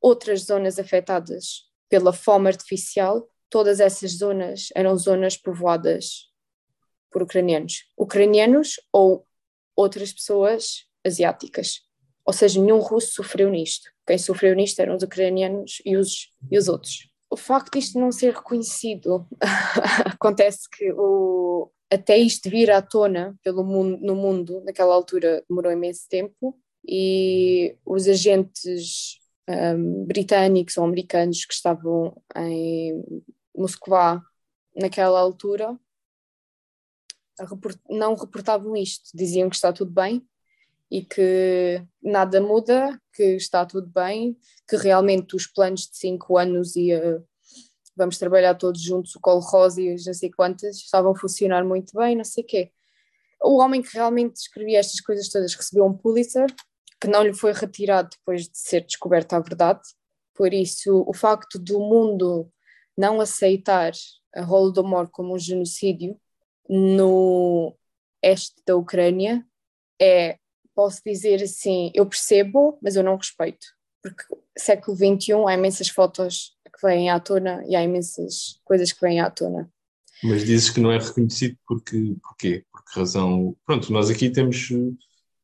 outras 0.00 0.42
zonas 0.42 0.78
afetadas 0.78 1.64
pela 1.88 2.12
fome 2.12 2.48
artificial, 2.48 3.28
todas 3.50 3.80
essas 3.80 4.12
zonas 4.18 4.68
eram 4.74 4.96
zonas 4.96 5.36
povoadas 5.36 6.28
por 7.10 7.22
ucranianos. 7.22 7.84
Ucranianos 7.96 8.80
ou 8.92 9.24
outras 9.74 10.12
pessoas 10.12 10.86
asiáticas. 11.04 11.80
Ou 12.24 12.32
seja, 12.32 12.60
nenhum 12.60 12.78
russo 12.78 13.14
sofreu 13.14 13.48
nisto. 13.48 13.90
Quem 14.06 14.18
sofreu 14.18 14.54
nisto 14.54 14.80
eram 14.80 14.96
os 14.96 15.02
ucranianos 15.02 15.80
e 15.84 15.96
os, 15.96 16.30
e 16.50 16.58
os 16.58 16.68
outros 16.68 17.07
o 17.30 17.36
facto 17.36 17.72
de 17.72 17.78
isto 17.78 17.98
não 17.98 18.10
ser 18.10 18.34
reconhecido, 18.34 19.26
acontece 20.06 20.68
que 20.70 20.92
o, 20.92 21.70
até 21.90 22.16
isto 22.16 22.48
vir 22.48 22.70
à 22.70 22.80
tona 22.82 23.38
pelo 23.42 23.64
mundo, 23.64 23.98
no 24.00 24.14
mundo, 24.14 24.62
naquela 24.64 24.94
altura 24.94 25.44
demorou 25.48 25.72
imenso 25.72 26.08
tempo, 26.08 26.58
e 26.86 27.76
os 27.84 28.08
agentes 28.08 29.18
um, 29.48 30.04
britânicos 30.04 30.76
ou 30.76 30.84
americanos 30.84 31.44
que 31.44 31.54
estavam 31.54 32.16
em 32.36 33.02
Moscou 33.54 34.22
naquela 34.74 35.20
altura 35.20 35.78
não 37.88 38.14
reportavam 38.14 38.76
isto, 38.76 39.10
diziam 39.14 39.48
que 39.48 39.56
está 39.56 39.72
tudo 39.72 39.90
bem 39.90 40.26
e 40.90 41.02
que 41.02 41.82
nada 42.02 42.40
muda, 42.40 43.00
que 43.12 43.36
está 43.36 43.64
tudo 43.66 43.88
bem, 43.88 44.36
que 44.66 44.76
realmente 44.76 45.36
os 45.36 45.46
planos 45.46 45.82
de 45.82 45.96
cinco 45.98 46.38
anos 46.38 46.76
e 46.76 46.94
uh, 46.94 47.22
vamos 47.96 48.16
trabalhar 48.16 48.54
todos 48.54 48.80
juntos, 48.80 49.14
o 49.14 49.20
colo 49.20 49.40
rosa 49.40 49.80
e 49.80 49.94
não 50.06 50.14
sei 50.14 50.30
quantas, 50.30 50.76
estavam 50.76 51.12
a 51.12 51.18
funcionar 51.18 51.64
muito 51.64 51.92
bem, 51.96 52.16
não 52.16 52.24
sei 52.24 52.44
o 52.44 52.46
quê. 52.46 52.72
O 53.42 53.58
homem 53.58 53.82
que 53.82 53.92
realmente 53.92 54.36
escrevia 54.36 54.78
estas 54.78 55.00
coisas 55.00 55.28
todas 55.28 55.54
recebeu 55.54 55.84
um 55.84 55.96
Pulitzer, 55.96 56.46
que 57.00 57.08
não 57.08 57.22
lhe 57.22 57.34
foi 57.34 57.52
retirado 57.52 58.08
depois 58.10 58.48
de 58.48 58.58
ser 58.58 58.84
descoberta 58.84 59.36
a 59.36 59.40
verdade, 59.40 59.82
por 60.34 60.54
isso 60.54 61.04
o 61.06 61.12
facto 61.12 61.58
do 61.58 61.80
mundo 61.80 62.50
não 62.96 63.20
aceitar 63.20 63.92
a 64.34 64.42
Holodomor 64.42 65.08
como 65.10 65.34
um 65.34 65.38
genocídio 65.38 66.18
no 66.68 67.76
este 68.22 68.62
da 68.66 68.76
Ucrânia 68.76 69.44
é 70.00 70.38
posso 70.78 71.02
dizer 71.04 71.42
assim, 71.42 71.90
eu 71.92 72.06
percebo, 72.06 72.78
mas 72.80 72.94
eu 72.94 73.02
não 73.02 73.16
respeito. 73.16 73.66
Porque 74.00 74.22
século 74.56 74.96
XXI 74.96 75.32
há 75.48 75.54
imensas 75.54 75.88
fotos 75.88 76.56
que 76.72 76.86
vêm 76.86 77.10
à 77.10 77.18
tona 77.18 77.64
e 77.66 77.74
há 77.74 77.82
imensas 77.82 78.60
coisas 78.64 78.92
que 78.92 79.00
vêm 79.00 79.18
à 79.18 79.28
tona. 79.28 79.68
Mas 80.22 80.44
dizes 80.44 80.70
que 80.70 80.78
não 80.78 80.92
é 80.92 80.98
reconhecido 80.98 81.56
porque, 81.66 82.14
porquê? 82.22 82.64
Por 82.70 82.84
que 82.84 82.96
razão? 82.96 83.56
Pronto, 83.66 83.92
nós 83.92 84.08
aqui 84.08 84.30
temos, 84.30 84.68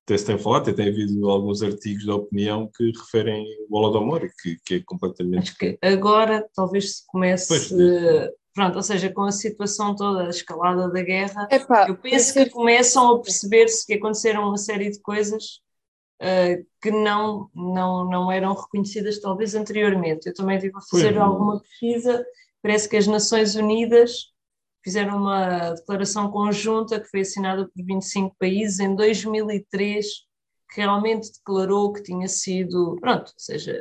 até 0.05 0.17
se 0.17 0.25
tem 0.25 0.39
falado, 0.39 0.63
até 0.63 0.73
tem 0.73 0.89
havido 0.89 1.29
alguns 1.29 1.65
artigos 1.65 2.07
da 2.07 2.15
opinião 2.15 2.71
que 2.73 2.93
referem 2.93 3.45
o 3.69 3.77
Holodomor, 3.77 4.31
que, 4.41 4.57
que 4.65 4.75
é 4.75 4.83
completamente... 4.87 5.49
Acho 5.49 5.59
que 5.59 5.77
agora 5.83 6.49
talvez 6.55 6.99
se 6.99 7.07
comece... 7.09 7.49
Pois, 7.49 7.73
pronto, 8.55 8.77
ou 8.77 8.83
seja, 8.83 9.13
com 9.13 9.23
a 9.23 9.33
situação 9.33 9.95
toda, 9.95 10.27
a 10.27 10.31
escalada 10.31 10.89
da 10.89 11.03
guerra, 11.03 11.49
Epá, 11.51 11.89
eu 11.89 11.97
penso 11.97 12.33
que 12.33 12.49
começam 12.51 13.11
a 13.11 13.21
perceber-se 13.21 13.85
que 13.85 13.95
aconteceram 13.95 14.49
uma 14.49 14.57
série 14.57 14.91
de 14.91 15.01
coisas 15.01 15.61
uh, 16.23 16.65
que 16.81 16.91
não, 16.91 17.51
não, 17.55 18.09
não 18.09 18.33
eram 18.33 18.55
reconhecidas 18.55 19.21
talvez 19.21 19.55
anteriormente. 19.55 20.29
Eu 20.29 20.35
também 20.35 20.57
estive 20.57 20.77
a 20.77 20.81
fazer 20.81 21.19
alguma 21.19 21.61
pesquisa, 21.61 22.25
parece 22.63 22.89
que 22.89 22.97
as 22.97 23.07
Nações 23.07 23.57
Unidas 23.57 24.33
fizeram 24.85 25.17
uma 25.17 25.71
declaração 25.73 26.31
conjunta 26.31 27.01
que 27.01 27.09
foi 27.09 27.21
assinada 27.21 27.65
por 27.65 27.85
25 27.85 28.37
países 28.39 28.79
em 28.79 28.95
2003, 28.95 30.07
que 30.71 30.81
realmente 30.81 31.33
declarou 31.33 31.93
que 31.93 32.03
tinha 32.03 32.29
sido, 32.29 32.97
pronto, 33.01 33.29
ou 33.29 33.39
seja, 33.39 33.81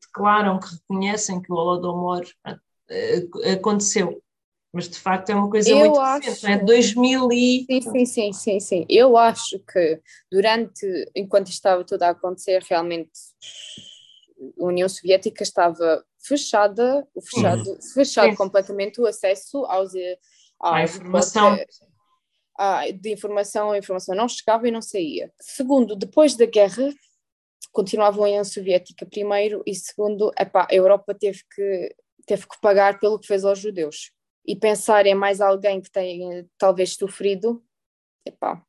declaram 0.00 0.58
que 0.58 0.68
reconhecem 0.72 1.42
que 1.42 1.52
o 1.52 1.56
Holodomor 1.56 2.24
eh, 2.46 2.56
aconteceu. 3.52 4.22
Mas 4.72 4.88
de 4.88 4.98
facto 4.98 5.30
é 5.30 5.34
uma 5.34 5.50
coisa 5.50 5.68
eu 5.68 5.78
muito 5.78 5.98
acho... 5.98 6.28
recente, 6.28 6.44
não 6.44 6.50
é? 6.52 6.64
2000 6.64 7.32
e... 7.32 7.66
Sim, 7.66 7.80
sim, 7.80 8.06
sim, 8.06 8.32
sim, 8.32 8.60
sim. 8.60 8.86
Eu 8.88 9.16
acho 9.16 9.58
que 9.58 10.00
durante, 10.30 11.10
enquanto 11.14 11.48
estava 11.48 11.84
tudo 11.84 12.04
a 12.04 12.10
acontecer, 12.10 12.62
realmente 12.62 13.10
a 14.60 14.64
União 14.64 14.88
Soviética 14.88 15.42
estava 15.42 16.04
fechada, 16.22 17.06
o 17.14 17.20
fechado, 17.20 17.68
uhum. 17.68 17.82
fechado 17.94 18.36
completamente 18.36 19.00
o 19.00 19.06
acesso 19.06 19.64
aos, 19.64 19.92
à 20.62 20.84
informação. 20.84 21.58
de 23.00 23.12
informação, 23.12 23.70
a 23.72 23.78
informação 23.78 24.14
não 24.14 24.28
chegava 24.28 24.68
e 24.68 24.70
não 24.70 24.82
saía. 24.82 25.32
Segundo, 25.40 25.96
depois 25.96 26.36
da 26.36 26.46
guerra, 26.46 26.92
continuava 27.72 28.20
a 28.20 28.24
União 28.24 28.44
Soviética 28.44 29.06
primeiro, 29.06 29.62
e 29.66 29.74
segundo, 29.74 30.30
epá, 30.38 30.68
a 30.70 30.74
Europa 30.74 31.14
teve 31.14 31.40
que, 31.54 31.94
teve 32.30 32.46
que 32.46 32.60
pagar 32.60 32.98
pelo 32.98 33.18
que 33.18 33.26
fez 33.26 33.44
aos 33.44 33.58
judeus. 33.58 34.12
E 34.46 34.56
pensar 34.56 35.06
em 35.06 35.14
mais 35.14 35.40
alguém 35.40 35.80
que 35.80 35.90
tenha 35.90 36.46
talvez 36.56 36.94
sofrido, 36.94 37.62
epá, 38.26 38.64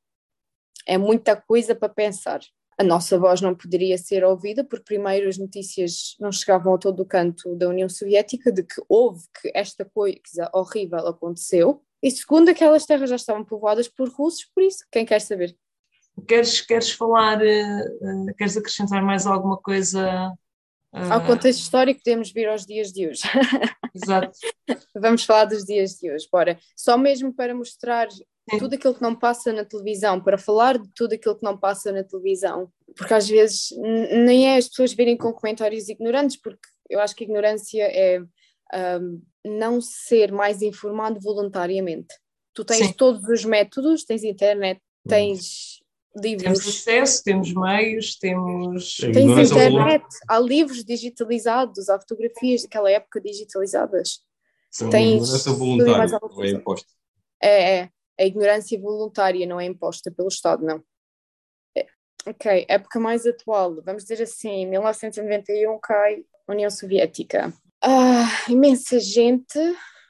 é 0.85 0.97
muita 0.97 1.35
coisa 1.35 1.73
para 1.75 1.89
pensar 1.89 2.41
a 2.81 2.83
nossa 2.83 3.19
voz 3.19 3.41
não 3.41 3.53
poderia 3.53 3.95
ser 3.95 4.23
ouvida, 4.23 4.63
porque 4.63 4.95
primeiro 4.95 5.29
as 5.29 5.37
notícias 5.37 6.15
não 6.19 6.31
chegavam 6.31 6.73
a 6.73 6.79
todo 6.79 7.01
o 7.01 7.05
canto 7.05 7.55
da 7.55 7.69
União 7.69 7.87
Soviética 7.87 8.51
de 8.51 8.63
que 8.63 8.81
houve 8.89 9.21
que 9.39 9.51
esta 9.53 9.85
coisa 9.85 10.49
horrível 10.51 11.07
aconteceu, 11.07 11.83
e 12.01 12.09
segundo, 12.09 12.49
aquelas 12.49 12.83
terras 12.83 13.11
já 13.11 13.15
estavam 13.15 13.45
povoadas 13.45 13.87
por 13.87 14.09
russos, 14.09 14.45
por 14.55 14.63
isso, 14.63 14.83
quem 14.91 15.05
quer 15.05 15.21
saber? 15.21 15.55
Queres, 16.27 16.61
queres 16.61 16.89
falar, 16.89 17.37
uh, 17.39 18.35
queres 18.35 18.57
acrescentar 18.57 19.03
mais 19.03 19.27
alguma 19.27 19.57
coisa? 19.57 20.33
Uh... 20.93 21.13
Ao 21.13 21.25
contexto 21.25 21.61
histórico, 21.61 22.01
podemos 22.03 22.31
vir 22.31 22.47
aos 22.47 22.65
dias 22.65 22.91
de 22.91 23.07
hoje. 23.07 23.21
Exato. 23.93 24.37
Vamos 24.95 25.23
falar 25.23 25.45
dos 25.45 25.63
dias 25.63 25.91
de 25.95 26.11
hoje, 26.11 26.27
bora. 26.31 26.59
Só 26.75 26.97
mesmo 26.97 27.33
para 27.33 27.55
mostrar 27.55 28.07
tudo 28.59 28.75
aquilo 28.75 28.95
que 28.95 29.01
não 29.01 29.15
passa 29.15 29.53
na 29.53 29.63
televisão, 29.63 30.21
para 30.21 30.37
falar 30.37 30.77
de 30.77 30.89
tudo 30.95 31.13
aquilo 31.13 31.37
que 31.37 31.43
não 31.43 31.57
passa 31.57 31.91
na 31.91 32.03
televisão, 32.03 32.71
porque 32.95 33.13
às 33.13 33.27
vezes 33.27 33.69
nem 33.77 34.49
é 34.49 34.57
as 34.57 34.67
pessoas 34.67 34.93
virem 34.93 35.17
com 35.17 35.31
comentários 35.31 35.87
ignorantes, 35.87 36.37
porque 36.37 36.67
eu 36.89 36.99
acho 36.99 37.15
que 37.15 37.23
ignorância 37.23 37.83
é 37.83 38.19
um, 38.99 39.21
não 39.45 39.79
ser 39.79 40.31
mais 40.31 40.61
informado 40.61 41.19
voluntariamente. 41.21 42.13
Tu 42.53 42.65
tens 42.65 42.87
Sim. 42.87 42.93
todos 42.93 43.27
os 43.29 43.45
métodos, 43.45 44.03
tens 44.03 44.23
internet, 44.23 44.81
tens 45.07 45.80
livros. 46.15 46.43
Temos 46.43 46.67
acesso, 46.67 47.23
temos 47.23 47.53
meios, 47.53 48.15
temos. 48.17 48.97
Tens 48.97 49.51
internet, 49.51 50.05
há 50.27 50.39
livros 50.39 50.83
digitalizados, 50.83 51.89
há 51.89 51.99
fotografias 51.99 52.63
daquela 52.63 52.91
época 52.91 53.21
digitalizadas. 53.21 54.19
Então, 54.75 54.89
tens. 54.89 55.45
Voluntária, 55.45 56.19
não 56.21 56.43
é 56.43 56.49
imposta. 56.49 56.87
É, 57.41 57.79
é 57.79 57.89
a 58.19 58.25
ignorância 58.25 58.79
voluntária 58.79 59.47
não 59.47 59.59
é 59.59 59.65
imposta 59.65 60.11
pelo 60.11 60.27
Estado, 60.27 60.63
não. 60.63 60.83
É, 61.75 61.87
ok, 62.27 62.65
época 62.67 62.99
mais 62.99 63.25
atual, 63.25 63.81
vamos 63.83 64.03
dizer 64.03 64.21
assim, 64.21 64.67
1991 64.67 65.79
cai 65.79 66.23
a 66.47 66.51
União 66.51 66.69
Soviética. 66.69 67.51
Ah, 67.81 68.27
imensa 68.47 68.99
gente 68.99 69.59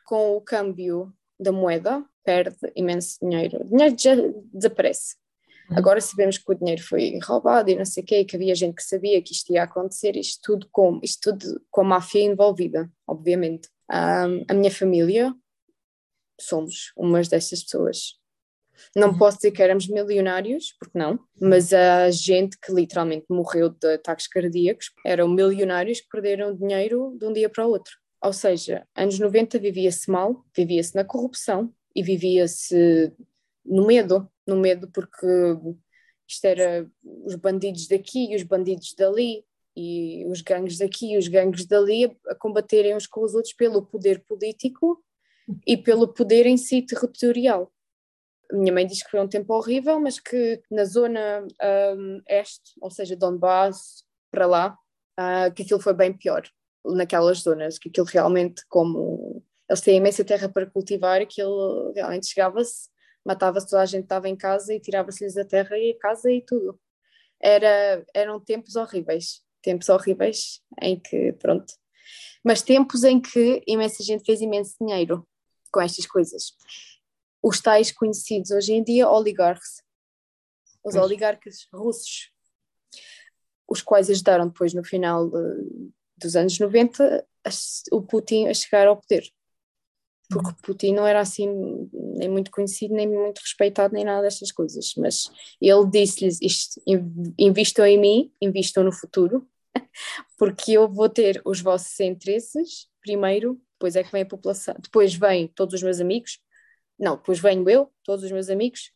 com 0.05 0.35
o 0.35 0.41
câmbio 0.41 1.13
da 1.39 1.53
moeda 1.53 2.03
perde 2.23 2.57
imenso 2.75 3.17
dinheiro. 3.21 3.61
O 3.61 3.69
dinheiro 3.69 3.95
já 3.97 4.13
desaparece. 4.53 5.15
Uhum. 5.71 5.77
Agora 5.77 6.01
sabemos 6.01 6.37
que 6.37 6.51
o 6.51 6.55
dinheiro 6.55 6.83
foi 6.83 7.17
roubado 7.23 7.69
e 7.69 7.75
não 7.75 7.85
sei 7.85 8.03
o 8.03 8.05
quê, 8.05 8.19
e 8.19 8.25
que 8.25 8.35
havia 8.35 8.53
gente 8.53 8.75
que 8.75 8.83
sabia 8.83 9.21
que 9.21 9.31
isto 9.31 9.51
ia 9.53 9.63
acontecer, 9.63 10.15
isto 10.17 10.41
tudo 10.43 10.67
com, 10.71 10.99
isto 11.01 11.31
tudo 11.31 11.61
com 11.71 11.81
a 11.81 11.85
máfia 11.85 12.23
envolvida, 12.23 12.91
obviamente. 13.07 13.69
Um, 13.89 14.43
a 14.49 14.53
minha 14.53 14.71
família 14.71 15.33
somos 16.39 16.91
umas 16.97 17.27
dessas 17.27 17.63
pessoas. 17.63 18.19
Não 18.95 19.09
uhum. 19.09 19.17
posso 19.17 19.37
dizer 19.37 19.51
que 19.51 19.61
éramos 19.61 19.87
milionários, 19.87 20.73
porque 20.79 20.97
não, 20.97 21.19
mas 21.39 21.71
a 21.71 22.09
gente 22.09 22.57
que 22.59 22.73
literalmente 22.73 23.25
morreu 23.29 23.69
de 23.69 23.93
ataques 23.93 24.27
cardíacos 24.27 24.91
eram 25.05 25.27
milionários 25.27 26.01
que 26.01 26.09
perderam 26.09 26.55
dinheiro 26.55 27.15
de 27.19 27.25
um 27.25 27.33
dia 27.33 27.49
para 27.49 27.65
o 27.65 27.69
outro. 27.69 27.93
Ou 28.23 28.33
seja, 28.33 28.85
anos 28.95 29.19
90 29.19 29.59
vivia-se 29.59 30.09
mal, 30.09 30.43
vivia-se 30.55 30.95
na 30.95 31.03
corrupção 31.03 31.73
e 31.95 32.03
vivia-se 32.03 33.11
no 33.65 33.85
medo, 33.85 34.29
no 34.47 34.55
medo 34.55 34.89
porque 34.91 35.27
isto 36.27 36.45
era 36.45 36.89
os 37.03 37.35
bandidos 37.35 37.87
daqui 37.87 38.31
e 38.31 38.35
os 38.35 38.43
bandidos 38.43 38.93
dali 38.95 39.43
e 39.75 40.25
os 40.27 40.41
gangues 40.41 40.77
daqui 40.77 41.13
e 41.13 41.17
os 41.17 41.27
gangues 41.27 41.65
dali 41.65 42.05
a 42.27 42.35
combaterem 42.35 42.95
uns 42.95 43.07
com 43.07 43.23
os 43.23 43.35
outros 43.35 43.53
pelo 43.53 43.85
poder 43.85 44.23
político 44.25 45.03
e 45.65 45.77
pelo 45.77 46.07
poder 46.07 46.45
em 46.45 46.57
si 46.57 46.81
territorial. 46.81 47.71
Minha 48.51 48.73
mãe 48.73 48.85
diz 48.85 49.01
que 49.01 49.09
foi 49.09 49.19
um 49.21 49.27
tempo 49.27 49.53
horrível, 49.53 49.99
mas 49.99 50.19
que 50.19 50.61
na 50.69 50.83
zona 50.83 51.45
um, 51.95 52.21
este, 52.27 52.73
ou 52.81 52.91
seja, 52.91 53.15
Donbass, 53.15 54.03
para 54.29 54.45
lá, 54.45 54.77
uh, 55.19 55.53
que 55.53 55.63
aquilo 55.63 55.79
foi 55.79 55.93
bem 55.93 56.13
pior 56.13 56.43
naquelas 56.85 57.39
zonas, 57.39 57.77
que 57.77 57.89
aquilo 57.89 58.07
realmente, 58.07 58.63
como 58.67 59.43
eles 59.69 59.81
têm 59.81 59.97
imensa 59.97 60.23
terra 60.23 60.49
para 60.49 60.65
cultivar, 60.65 61.21
aquilo 61.21 61.93
realmente 61.93 62.27
chegava-se, 62.27 62.89
matava-se 63.25 63.69
toda 63.69 63.81
a 63.81 63.85
gente 63.85 64.03
estava 64.03 64.27
em 64.27 64.35
casa 64.35 64.73
e 64.73 64.79
tirava-se-lhes 64.79 65.37
a 65.37 65.45
terra 65.45 65.77
e 65.77 65.91
a 65.91 65.99
casa 65.99 66.31
e 66.31 66.41
tudo. 66.41 66.79
Era, 67.39 68.05
eram 68.13 68.39
tempos 68.39 68.75
horríveis, 68.75 69.43
tempos 69.61 69.89
horríveis 69.89 70.61
em 70.81 70.99
que, 70.99 71.33
pronto, 71.33 71.73
mas 72.43 72.61
tempos 72.61 73.03
em 73.03 73.19
que 73.19 73.63
imensa 73.67 74.03
gente 74.03 74.23
fez 74.23 74.41
imenso 74.41 74.75
dinheiro 74.79 75.27
com 75.71 75.81
estas 75.81 76.05
coisas. 76.05 76.53
Os 77.41 77.59
tais 77.59 77.91
conhecidos 77.91 78.51
hoje 78.51 78.73
em 78.73 78.83
dia 78.83 79.09
oligarcas, 79.09 79.81
os 80.83 80.95
oligarcas 80.95 81.67
russos, 81.73 82.31
os 83.67 83.81
quais 83.81 84.09
ajudaram 84.09 84.47
depois 84.47 84.73
no 84.73 84.83
final 84.83 85.29
de, 85.29 85.91
dos 86.17 86.35
anos 86.35 86.59
90 86.59 87.25
a, 87.45 87.49
o 87.91 88.01
Putin 88.01 88.47
a 88.47 88.53
chegar 88.53 88.87
ao 88.87 88.97
poder. 88.97 89.23
Porque 90.29 90.49
o 90.49 90.55
Putin 90.55 90.93
não 90.93 91.05
era 91.05 91.19
assim 91.19 91.49
nem 92.21 92.29
muito 92.29 92.51
conhecido, 92.51 92.93
nem 92.93 93.07
muito 93.07 93.39
respeitado, 93.39 93.93
nem 93.93 94.05
nada 94.05 94.21
destas 94.21 94.51
coisas. 94.51 94.93
Mas 94.95 95.29
ele 95.59 95.85
disse-lhes: 95.89 96.39
isto, 96.41 96.81
invistam 97.37 97.85
em 97.85 97.99
mim, 97.99 98.31
invistam 98.39 98.83
no 98.83 98.91
futuro, 98.91 99.47
porque 100.37 100.73
eu 100.73 100.87
vou 100.87 101.09
ter 101.09 101.41
os 101.43 101.59
vossos 101.59 101.99
interesses 101.99 102.89
primeiro 103.01 103.59
depois 103.81 103.95
é 103.95 104.03
que 104.03 104.11
vem 104.11 104.21
a 104.21 104.25
população, 104.27 104.75
depois 104.79 105.15
vem 105.15 105.47
todos 105.47 105.73
os 105.73 105.81
meus 105.81 105.99
amigos, 105.99 106.39
não, 106.99 107.15
depois 107.15 107.39
venho 107.39 107.67
eu, 107.67 107.91
todos 108.03 108.23
os 108.23 108.31
meus 108.31 108.47
amigos 108.47 108.91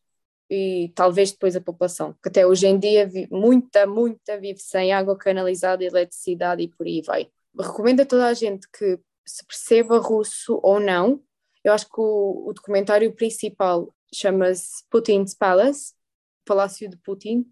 e 0.47 0.91
talvez 0.93 1.31
depois 1.31 1.55
a 1.55 1.61
população, 1.61 2.13
que 2.21 2.29
até 2.29 2.45
hoje 2.45 2.67
em 2.67 2.77
dia 2.77 3.09
muita, 3.31 3.87
muita 3.87 4.39
vive 4.39 4.59
sem 4.59 4.93
água 4.93 5.17
canalizada, 5.17 5.83
eletricidade 5.83 6.61
e 6.61 6.67
por 6.67 6.85
aí 6.85 7.01
vai. 7.01 7.27
Recomendo 7.59 8.01
a 8.01 8.05
toda 8.05 8.27
a 8.27 8.33
gente 8.35 8.69
que 8.69 8.99
se 9.25 9.43
perceba 9.43 9.97
russo 9.97 10.59
ou 10.61 10.79
não, 10.79 11.19
eu 11.65 11.73
acho 11.73 11.85
que 11.87 11.99
o, 11.99 12.45
o 12.47 12.53
documentário 12.53 13.11
principal 13.11 13.91
chama-se 14.13 14.83
Putin's 14.89 15.33
Palace, 15.33 15.93
Palácio 16.45 16.87
de 16.87 16.95
Putin, 16.97 17.43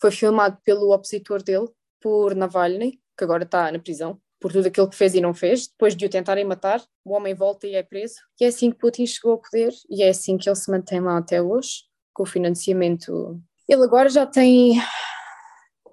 foi 0.00 0.10
filmado 0.10 0.58
pelo 0.64 0.92
opositor 0.92 1.40
dele, 1.40 1.68
por 2.00 2.34
Navalny, 2.34 3.00
que 3.16 3.22
agora 3.22 3.44
está 3.44 3.70
na 3.70 3.78
prisão, 3.78 4.20
por 4.40 4.52
tudo 4.52 4.66
aquilo 4.66 4.90
que 4.90 4.96
fez 4.96 5.14
e 5.14 5.20
não 5.20 5.32
fez, 5.32 5.68
depois 5.68 5.96
de 5.96 6.04
o 6.04 6.10
tentarem 6.10 6.44
matar, 6.44 6.84
o 7.04 7.14
homem 7.14 7.32
volta 7.32 7.68
e 7.68 7.76
é 7.76 7.82
preso. 7.84 8.16
E 8.40 8.44
é 8.44 8.48
assim 8.48 8.72
que 8.72 8.78
Putin 8.78 9.06
chegou 9.06 9.32
ao 9.32 9.40
poder 9.40 9.72
e 9.88 10.02
é 10.02 10.08
assim 10.08 10.36
que 10.36 10.48
ele 10.48 10.56
se 10.56 10.68
mantém 10.68 11.00
lá 11.00 11.16
até 11.16 11.40
hoje, 11.40 11.84
com 12.12 12.24
o 12.24 12.26
financiamento. 12.26 13.40
Ele 13.68 13.84
agora 13.84 14.08
já 14.08 14.26
tem 14.26 14.74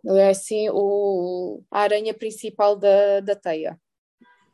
Ele 0.03 0.19
é 0.19 0.29
assim 0.29 0.67
o, 0.71 1.63
a 1.69 1.81
aranha 1.81 2.13
principal 2.13 2.75
da, 2.75 3.19
da 3.19 3.35
teia. 3.35 3.79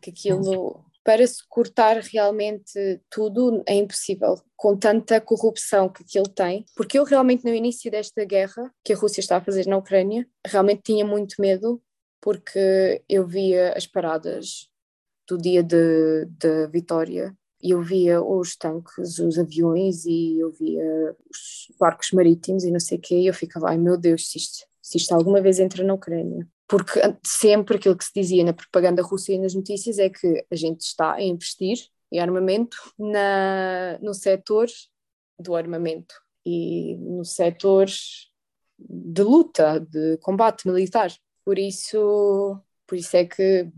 Que 0.02 0.12
aquilo, 0.12 0.86
para 1.08 1.26
se 1.26 1.42
cortar 1.48 1.96
realmente 2.02 3.00
tudo, 3.10 3.64
é 3.66 3.74
impossível, 3.76 4.36
com 4.58 4.76
tanta 4.76 5.22
corrupção 5.22 5.88
que 5.88 6.04
aquilo 6.04 6.28
tem. 6.28 6.66
Porque 6.76 7.00
eu 7.00 7.06
realmente, 7.06 7.46
no 7.46 7.54
início 7.54 7.90
desta 7.90 8.26
guerra 8.26 8.70
que 8.84 8.92
a 8.92 8.98
Rússia 8.98 9.22
está 9.22 9.38
a 9.38 9.42
fazer 9.42 9.66
na 9.68 9.78
Ucrânia, 9.78 10.28
realmente 10.46 10.82
tinha 10.84 11.06
muito 11.06 11.36
medo, 11.40 11.82
porque 12.20 13.02
eu 13.08 13.26
via 13.26 13.72
as 13.72 13.88
paradas 13.88 14.70
do 15.30 15.38
dia 15.38 15.64
de 15.64 16.68
vitória 16.74 17.34
e 17.64 17.72
eu 17.72 17.82
via 17.82 18.22
os 18.22 18.58
tanques, 18.58 19.18
os 19.18 19.40
aviões 19.40 20.04
e 20.06 20.38
eu 20.40 20.52
via 20.52 21.16
os 21.32 21.74
barcos 21.80 22.12
marítimos 22.12 22.66
e 22.66 22.72
não 22.72 22.82
sei 22.82 22.98
o 22.98 23.02
quê, 23.02 23.16
e 23.16 23.28
eu 23.28 23.34
ficava, 23.34 23.70
ai 23.70 23.78
meu 23.78 23.96
Deus, 23.96 24.30
se 24.30 24.40
isto, 24.40 24.66
se 24.82 24.98
isto 24.98 25.14
alguma 25.14 25.40
vez 25.40 25.58
entra 25.58 25.86
na 25.86 25.94
Ucrânia. 25.94 26.46
Porque 26.68 27.00
sempre 27.26 27.78
aquilo 27.78 27.98
que 27.98 28.04
se 28.04 28.12
dizia 28.14 28.44
na 28.44 28.54
propaganda 28.54 29.02
russa 29.02 29.32
e 29.32 29.38
nas 29.38 29.54
notícias 29.56 30.00
é 30.00 30.10
que 30.10 30.46
a 30.52 30.56
gente 30.56 30.82
está 30.82 31.14
a 31.14 31.24
investir 31.24 31.78
em 32.12 32.20
armamento 32.20 32.78
na, 32.98 33.98
no 34.02 34.14
setor 34.14 34.68
do 35.40 35.56
armamento 35.56 36.16
e 36.46 36.96
no 36.98 37.24
setor 37.24 37.88
de 38.80 39.24
luta, 39.24 39.80
de 39.80 40.18
combate 40.18 40.68
militar. 40.68 41.12
Por 41.44 41.58
isso, 41.58 42.60
por 42.86 42.98
isso 42.98 43.16
é 43.16 43.26
que 43.26 43.70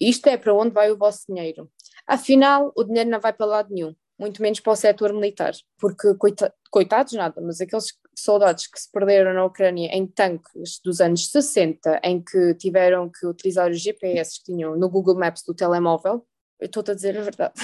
isto 0.00 0.26
é 0.26 0.36
para 0.36 0.54
onde 0.54 0.72
vai 0.72 0.90
o 0.90 0.96
vosso 0.96 1.24
dinheiro. 1.28 1.70
Afinal, 2.06 2.72
o 2.76 2.84
dinheiro 2.84 3.10
não 3.10 3.20
vai 3.20 3.32
para 3.32 3.46
lado 3.46 3.72
nenhum, 3.72 3.94
muito 4.18 4.40
menos 4.42 4.60
para 4.60 4.72
o 4.72 4.76
setor 4.76 5.12
militar, 5.12 5.54
porque 5.78 6.14
coita 6.14 6.54
coitados 6.70 7.14
nada, 7.14 7.40
mas 7.40 7.60
aqueles 7.60 7.92
soldados 8.16 8.66
que 8.66 8.80
se 8.80 8.90
perderam 8.90 9.34
na 9.34 9.44
Ucrânia 9.44 9.88
em 9.92 10.06
tanques 10.06 10.80
dos 10.84 11.00
anos 11.00 11.30
60, 11.30 12.00
em 12.02 12.22
que 12.22 12.54
tiveram 12.54 13.10
que 13.10 13.26
utilizar 13.26 13.70
os 13.70 13.80
GPS 13.80 14.38
que 14.38 14.52
tinham 14.52 14.76
no 14.76 14.88
Google 14.88 15.18
Maps 15.18 15.42
do 15.46 15.54
telemóvel, 15.54 16.26
eu 16.58 16.66
estou-te 16.66 16.90
a 16.90 16.94
dizer 16.94 17.18
a 17.18 17.22
verdade. 17.22 17.54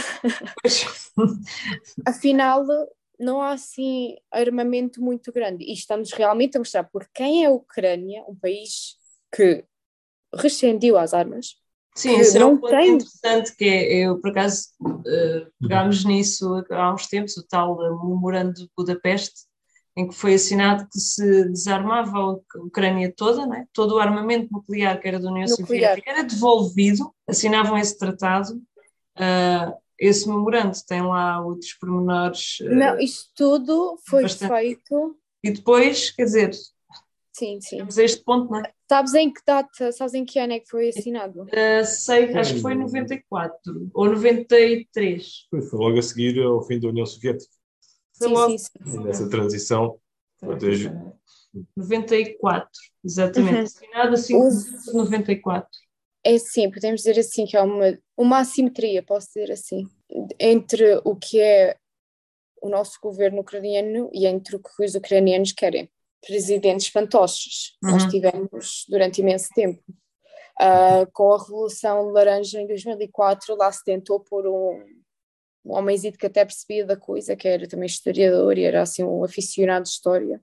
Afinal, 2.07 2.67
não 3.19 3.41
há 3.41 3.53
assim 3.53 4.17
armamento 4.31 5.01
muito 5.01 5.33
grande. 5.33 5.65
E 5.65 5.73
estamos 5.73 6.13
realmente 6.13 6.57
a 6.57 6.61
mostrar 6.61 6.85
por 6.85 7.09
quem 7.15 7.45
é 7.45 7.47
a 7.47 7.53
Ucrânia, 7.53 8.23
um 8.29 8.35
país 8.35 8.97
que 9.35 9.65
rescindiu 10.35 10.99
as 10.99 11.15
armas, 11.15 11.57
Sim, 11.95 12.19
isso 12.19 12.39
é 12.39 12.45
um 12.45 12.57
ponto 12.57 12.71
tem... 12.71 12.95
interessante 12.95 13.55
que 13.55 13.65
é, 13.65 14.07
eu 14.07 14.19
por 14.19 14.31
acaso 14.31 14.69
uh, 14.81 15.47
pegámos 15.61 16.05
nisso 16.05 16.65
há 16.71 16.95
uns 16.95 17.07
tempos, 17.07 17.37
o 17.37 17.47
tal 17.47 17.77
memorando 18.03 18.55
de 18.55 18.71
Budapeste, 18.77 19.43
em 19.97 20.09
que 20.09 20.15
foi 20.15 20.35
assinado 20.35 20.89
que 20.91 20.99
se 20.99 21.49
desarmava 21.49 22.19
a 22.19 22.59
Ucrânia 22.59 23.13
toda, 23.15 23.47
né? 23.47 23.67
todo 23.73 23.97
o 23.97 23.99
armamento 23.99 24.49
nuclear 24.51 24.99
que 25.01 25.07
era 25.07 25.21
da 25.21 25.31
União 25.31 25.47
Soviética 25.47 26.11
era 26.11 26.23
devolvido, 26.23 27.13
assinavam 27.27 27.77
esse 27.77 27.99
tratado, 27.99 28.55
uh, 28.55 29.75
esse 29.99 30.27
memorando 30.29 30.77
tem 30.87 31.03
lá 31.03 31.45
outros 31.45 31.75
pormenores. 31.75 32.59
Uh, 32.61 32.75
Não, 32.75 32.99
isto 32.99 33.31
tudo 33.35 33.99
foi 34.09 34.23
bastante... 34.23 34.53
feito... 34.53 35.17
E 35.45 35.51
depois, 35.51 36.11
quer 36.11 36.25
dizer, 36.25 36.53
Sim, 37.33 37.61
sim. 37.61 37.79
Temos 37.79 37.99
a 37.99 38.05
este 38.05 38.23
ponto, 38.23 38.51
não 38.51 38.61
é? 38.61 38.71
Sabes 38.89 39.15
em 39.15 39.33
que 39.33 39.41
data, 39.47 39.91
sabes 39.91 40.13
em 40.13 40.25
que 40.25 40.39
ano 40.39 40.53
é 40.53 40.61
que 40.61 40.69
foi 40.69 40.91
assinado? 40.91 41.45
Uh, 41.45 41.85
sei, 41.85 42.33
acho 42.35 42.55
que 42.55 42.61
foi 42.61 42.75
em 42.75 42.79
94 42.79 43.91
ou 43.95 44.07
93. 44.07 45.47
Foi, 45.51 45.63
foi 45.63 45.79
logo 45.79 45.99
a 45.99 46.03
seguir 46.03 46.39
ao 46.43 46.63
fim 46.63 46.79
da 46.79 46.89
União 46.89 47.07
Soviética. 47.07 47.51
Sim, 48.23 48.59
sim, 48.59 48.69
sim, 48.85 49.05
Nessa 49.05 49.29
transição. 49.29 49.99
Desde... 50.59 50.91
94, 51.77 52.71
exatamente. 53.05 53.55
Uhum. 53.55 53.63
Assinado 53.63 54.15
assim, 54.15 54.37
Os... 54.37 54.93
94. 54.93 55.69
É 56.25 56.39
sim, 56.39 56.71
podemos 56.71 57.03
dizer 57.03 57.19
assim 57.19 57.45
que 57.45 57.57
há 57.57 57.65
uma, 57.65 57.99
uma 58.17 58.39
assimetria, 58.39 59.03
posso 59.03 59.27
dizer 59.27 59.51
assim, 59.53 59.85
entre 60.39 61.01
o 61.05 61.17
que 61.17 61.41
é 61.41 61.77
o 62.63 62.69
nosso 62.69 62.99
governo 63.03 63.41
ucraniano 63.41 64.09
e 64.13 64.25
entre 64.27 64.55
o 64.55 64.61
que 64.61 64.85
os 64.85 64.95
ucranianos 64.95 65.53
querem 65.53 65.91
presidentes 66.25 66.87
fantoches. 66.87 67.77
Uhum. 67.83 67.91
Nós 67.91 68.07
tivemos 68.07 68.85
durante 68.89 69.21
imenso 69.21 69.49
tempo. 69.55 69.83
Uh, 70.61 71.11
com 71.13 71.33
a 71.33 71.39
Revolução 71.39 72.11
Laranja 72.11 72.61
em 72.61 72.67
2004, 72.67 73.57
lá 73.57 73.73
se 73.73 73.83
tentou 73.85 74.21
pôr 74.21 74.47
um, 74.47 74.85
um 75.65 75.75
homenzito 75.75 76.19
que 76.19 76.27
até 76.27 76.45
percebia 76.45 76.85
da 76.85 76.97
coisa, 76.97 77.37
que 77.37 77.47
era 77.47 77.69
também 77.69 77.87
historiador 77.87 78.59
e 78.59 78.65
era 78.65 78.83
assim 78.83 79.05
um 79.05 79.25
aficionado 79.25 79.85
de 79.85 79.91
história, 79.91 80.41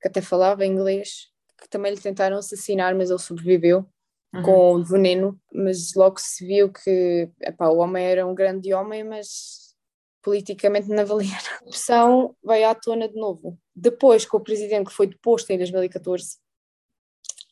que 0.00 0.08
até 0.08 0.20
falava 0.20 0.66
inglês, 0.66 1.28
que 1.60 1.68
também 1.68 1.92
lhe 1.92 2.00
tentaram 2.00 2.36
assassinar, 2.36 2.94
mas 2.94 3.10
ele 3.10 3.18
sobreviveu 3.18 3.86
uhum. 4.34 4.42
com 4.42 4.84
veneno, 4.84 5.40
mas 5.52 5.94
logo 5.94 6.18
se 6.18 6.44
viu 6.46 6.72
que 6.72 7.30
epá, 7.40 7.68
o 7.68 7.78
homem 7.78 8.04
era 8.04 8.26
um 8.26 8.34
grande 8.34 8.74
homem, 8.74 9.04
mas 9.04 9.74
politicamente 10.22 10.88
não 10.88 11.06
valia. 11.06 11.28
A 11.62 11.64
opção 11.64 12.36
veio 12.44 12.68
à 12.68 12.74
tona 12.74 13.08
de 13.08 13.14
novo. 13.14 13.58
Depois, 13.74 14.26
com 14.26 14.38
o 14.38 14.42
presidente 14.42 14.88
que 14.88 14.94
foi 14.94 15.06
deposto 15.06 15.50
em 15.52 15.58
2014, 15.58 16.38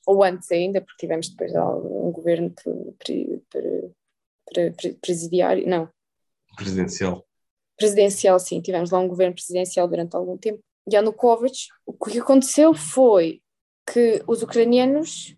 ou 0.06 0.22
antes 0.22 0.50
ainda, 0.50 0.80
porque 0.80 1.06
tivemos 1.06 1.28
depois 1.28 1.52
um 1.54 2.10
governo 2.10 2.52
pre, 2.98 3.42
pre, 3.48 4.72
pre, 4.72 4.94
presidiário, 4.94 5.66
não. 5.66 5.88
Presidencial. 6.56 7.26
Presidencial, 7.76 8.38
sim, 8.38 8.60
tivemos 8.60 8.90
lá 8.90 8.98
um 8.98 9.08
governo 9.08 9.34
presidencial 9.34 9.88
durante 9.88 10.14
algum 10.14 10.36
tempo. 10.36 10.60
Yanukovych, 10.90 11.68
o 11.86 11.92
que 11.92 12.18
aconteceu 12.18 12.74
foi 12.74 13.42
que 13.90 14.22
os 14.26 14.42
ucranianos, 14.42 15.36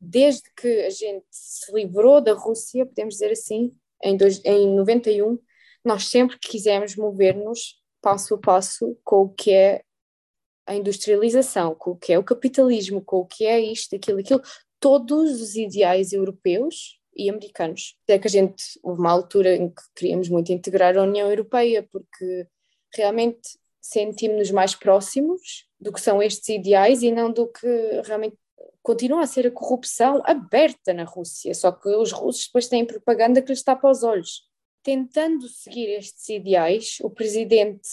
desde 0.00 0.50
que 0.54 0.82
a 0.82 0.90
gente 0.90 1.26
se 1.30 1.72
livrou 1.72 2.20
da 2.20 2.34
Rússia, 2.34 2.86
podemos 2.86 3.14
dizer 3.14 3.32
assim, 3.32 3.74
em, 4.02 4.16
dois, 4.16 4.42
em 4.44 4.74
91, 4.74 5.38
nós 5.84 6.06
sempre 6.08 6.38
quisemos 6.38 6.94
mover-nos 6.96 7.80
passo 8.00 8.34
a 8.34 8.38
passo 8.38 8.96
com 9.04 9.22
o 9.22 9.28
que 9.28 9.52
é 9.52 9.82
a 10.66 10.74
industrialização, 10.74 11.74
com 11.74 11.92
o 11.92 11.96
que 11.96 12.12
é 12.12 12.18
o 12.18 12.24
capitalismo, 12.24 13.02
com 13.02 13.18
o 13.18 13.26
que 13.26 13.44
é 13.44 13.58
isto, 13.60 13.96
aquilo, 13.96 14.20
aquilo, 14.20 14.42
todos 14.78 15.40
os 15.40 15.56
ideais 15.56 16.12
europeus 16.12 16.99
e 17.16 17.28
americanos. 17.28 17.96
É 18.08 18.18
que 18.18 18.26
a 18.26 18.30
gente, 18.30 18.62
houve 18.82 19.00
uma 19.00 19.10
altura 19.10 19.56
em 19.56 19.68
que 19.68 19.82
queríamos 19.94 20.28
muito 20.28 20.52
integrar 20.52 20.96
a 20.96 21.02
União 21.02 21.28
Europeia, 21.28 21.86
porque 21.90 22.46
realmente 22.94 23.58
sentimos-nos 23.80 24.50
mais 24.50 24.74
próximos 24.74 25.68
do 25.78 25.92
que 25.92 26.00
são 26.00 26.22
estes 26.22 26.48
ideais 26.48 27.02
e 27.02 27.10
não 27.10 27.32
do 27.32 27.48
que 27.48 27.66
realmente 28.04 28.36
continua 28.82 29.22
a 29.22 29.26
ser 29.26 29.46
a 29.46 29.50
corrupção 29.50 30.22
aberta 30.24 30.92
na 30.92 31.04
Rússia, 31.04 31.54
só 31.54 31.70
que 31.70 31.88
os 31.88 32.12
russos 32.12 32.46
depois 32.46 32.68
têm 32.68 32.84
propaganda 32.84 33.42
que 33.42 33.50
lhes 33.50 33.62
tapa 33.62 33.90
os 33.90 34.02
olhos 34.02 34.50
tentando 34.82 35.48
seguir 35.48 35.88
estes 35.90 36.28
ideais, 36.28 36.98
o 37.02 37.10
presidente 37.10 37.88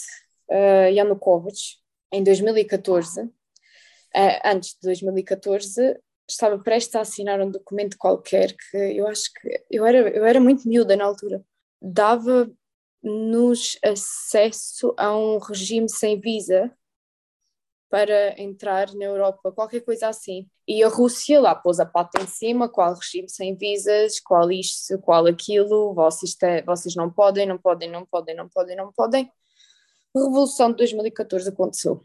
uh, 0.50 0.90
Yanukovych, 0.90 1.76
em 2.12 2.22
2014, 2.22 3.22
uh, 3.22 3.32
eh, 4.14 4.40
antes 4.44 4.70
de 4.74 4.80
2014, 4.82 5.98
estava 6.28 6.58
prestes 6.58 6.94
a 6.94 7.00
assinar 7.00 7.40
um 7.40 7.50
documento 7.50 7.96
qualquer 7.98 8.54
que 8.54 8.76
eu 8.76 9.06
acho 9.06 9.32
que 9.32 9.64
eu 9.70 9.86
era, 9.86 9.98
eu 9.98 10.24
era 10.24 10.40
muito 10.40 10.68
miúda 10.68 10.96
na 10.96 11.04
altura, 11.04 11.42
dava-nos 11.80 13.78
acesso 13.82 14.94
a 14.96 15.16
um 15.16 15.38
regime 15.38 15.88
sem 15.88 16.20
visa 16.20 16.72
para 17.90 18.38
entrar 18.40 18.92
na 18.94 19.06
Europa, 19.06 19.50
qualquer 19.50 19.80
coisa 19.80 20.08
assim. 20.08 20.46
E 20.66 20.82
a 20.82 20.88
Rússia 20.88 21.40
lá 21.40 21.54
pôs 21.54 21.80
a 21.80 21.86
pata 21.86 22.20
em 22.22 22.26
cima, 22.26 22.68
qual 22.68 22.94
regime 22.94 23.28
sem 23.30 23.56
visas, 23.56 24.20
qual 24.20 24.50
isto, 24.52 24.98
qual 24.98 25.26
aquilo, 25.26 25.94
vocês, 25.94 26.34
te, 26.34 26.60
vocês 26.62 26.94
não 26.94 27.10
podem, 27.10 27.46
não 27.46 27.56
podem, 27.56 27.90
não 27.90 28.04
podem, 28.04 28.36
não 28.36 28.48
podem, 28.48 28.76
não 28.76 28.92
podem. 28.92 29.32
A 30.14 30.20
Revolução 30.20 30.70
de 30.70 30.76
2014 30.76 31.48
aconteceu. 31.48 32.02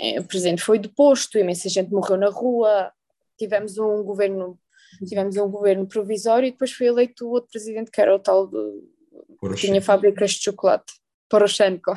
É, 0.00 0.18
o 0.20 0.24
presidente 0.24 0.62
foi 0.62 0.78
deposto, 0.78 1.38
imensa 1.38 1.68
gente 1.68 1.90
morreu 1.90 2.16
na 2.16 2.30
rua, 2.30 2.90
tivemos 3.36 3.78
um 3.78 4.02
governo 4.02 4.58
tivemos 5.06 5.36
um 5.36 5.50
governo 5.50 5.86
provisório 5.86 6.46
e 6.46 6.52
depois 6.52 6.72
foi 6.72 6.86
eleito 6.86 7.26
o 7.26 7.30
outro 7.30 7.50
presidente 7.50 7.90
que 7.90 8.00
era 8.00 8.14
o 8.14 8.18
tal 8.18 8.46
do, 8.46 8.88
que 9.54 9.66
tinha 9.66 9.82
fábricas 9.82 10.32
de 10.32 10.44
chocolate, 10.44 10.92
Poroshenko. 11.28 11.94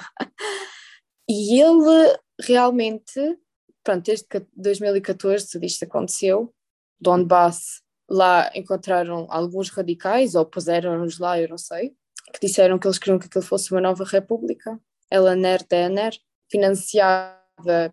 E 1.30 1.62
ele 1.62 2.18
realmente, 2.42 3.38
pronto, 3.84 4.04
desde 4.04 4.26
2014 4.56 5.52
tudo 5.52 5.66
isto 5.66 5.86
aconteceu, 5.86 6.54
Donbass, 7.00 7.82
lá 8.10 8.52
encontraram 8.56 9.28
alguns 9.30 9.70
radicais, 9.70 10.34
ou 10.34 10.46
puseram-nos 10.46 11.20
lá, 11.20 11.40
eu 11.40 11.48
não 11.48 11.58
sei, 11.58 11.94
que 12.34 12.48
disseram 12.48 12.80
que 12.80 12.88
eles 12.88 12.98
queriam 12.98 13.20
que 13.20 13.28
aquilo 13.28 13.44
fosse 13.44 13.72
uma 13.72 13.80
nova 13.80 14.04
república, 14.04 14.80
LNR, 15.12 15.64
DNR, 15.70 16.18
financiada 16.50 17.39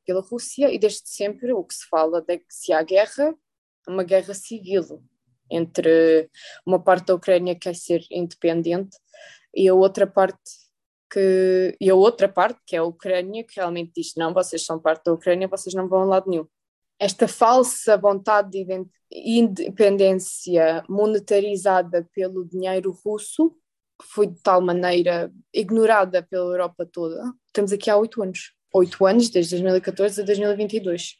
pela 0.05 0.21
Rússia, 0.21 0.73
e 0.73 0.79
desde 0.79 1.09
sempre 1.09 1.53
o 1.53 1.65
que 1.65 1.75
se 1.75 1.87
fala 1.89 2.25
é 2.29 2.39
que 2.39 2.45
se 2.49 2.73
há 2.73 2.83
guerra, 2.83 3.35
uma 3.89 4.03
guerra 4.03 4.35
civil 4.35 5.03
entre 5.51 6.29
uma 6.67 6.83
parte 6.83 7.07
da 7.07 7.15
Ucrânia 7.15 7.55
que 7.55 7.61
quer 7.61 7.77
ser 7.77 8.05
independente 8.11 8.97
e 9.55 9.69
a 9.69 9.75
outra 9.75 10.07
parte 10.07 10.67
que, 11.11 11.77
e 11.81 11.89
a 11.89 11.95
outra 11.95 12.29
parte, 12.29 12.61
que 12.67 12.77
é 12.77 12.81
a 12.81 12.85
Ucrânia, 12.85 13.45
que 13.45 13.57
realmente 13.57 13.93
diz: 13.97 14.13
não, 14.17 14.35
vocês 14.35 14.65
são 14.65 14.79
parte 14.79 15.05
da 15.05 15.13
Ucrânia, 15.13 15.49
vocês 15.49 15.75
não 15.75 15.89
vão 15.89 16.03
a 16.03 16.05
lado 16.05 16.29
nenhum. 16.29 16.47
esta 16.99 17.29
falsa 17.29 17.97
vontade 17.97 18.51
de 18.51 18.87
independência 19.13 20.83
monetarizada 20.89 22.09
pelo 22.13 22.45
dinheiro 22.45 22.91
russo, 23.05 23.51
que 24.01 24.07
foi 24.09 24.27
de 24.27 24.41
tal 24.43 24.61
maneira 24.61 25.33
ignorada 25.55 26.23
pela 26.23 26.47
Europa 26.47 26.87
toda. 26.91 27.23
Estamos 27.47 27.73
aqui 27.73 27.91
há 27.91 27.97
oito 27.97 28.23
anos. 28.23 28.56
Oito 28.75 29.07
anos, 29.07 29.29
desde 29.29 29.53
2014 29.53 30.21
a 30.21 30.25
2022. 30.25 31.17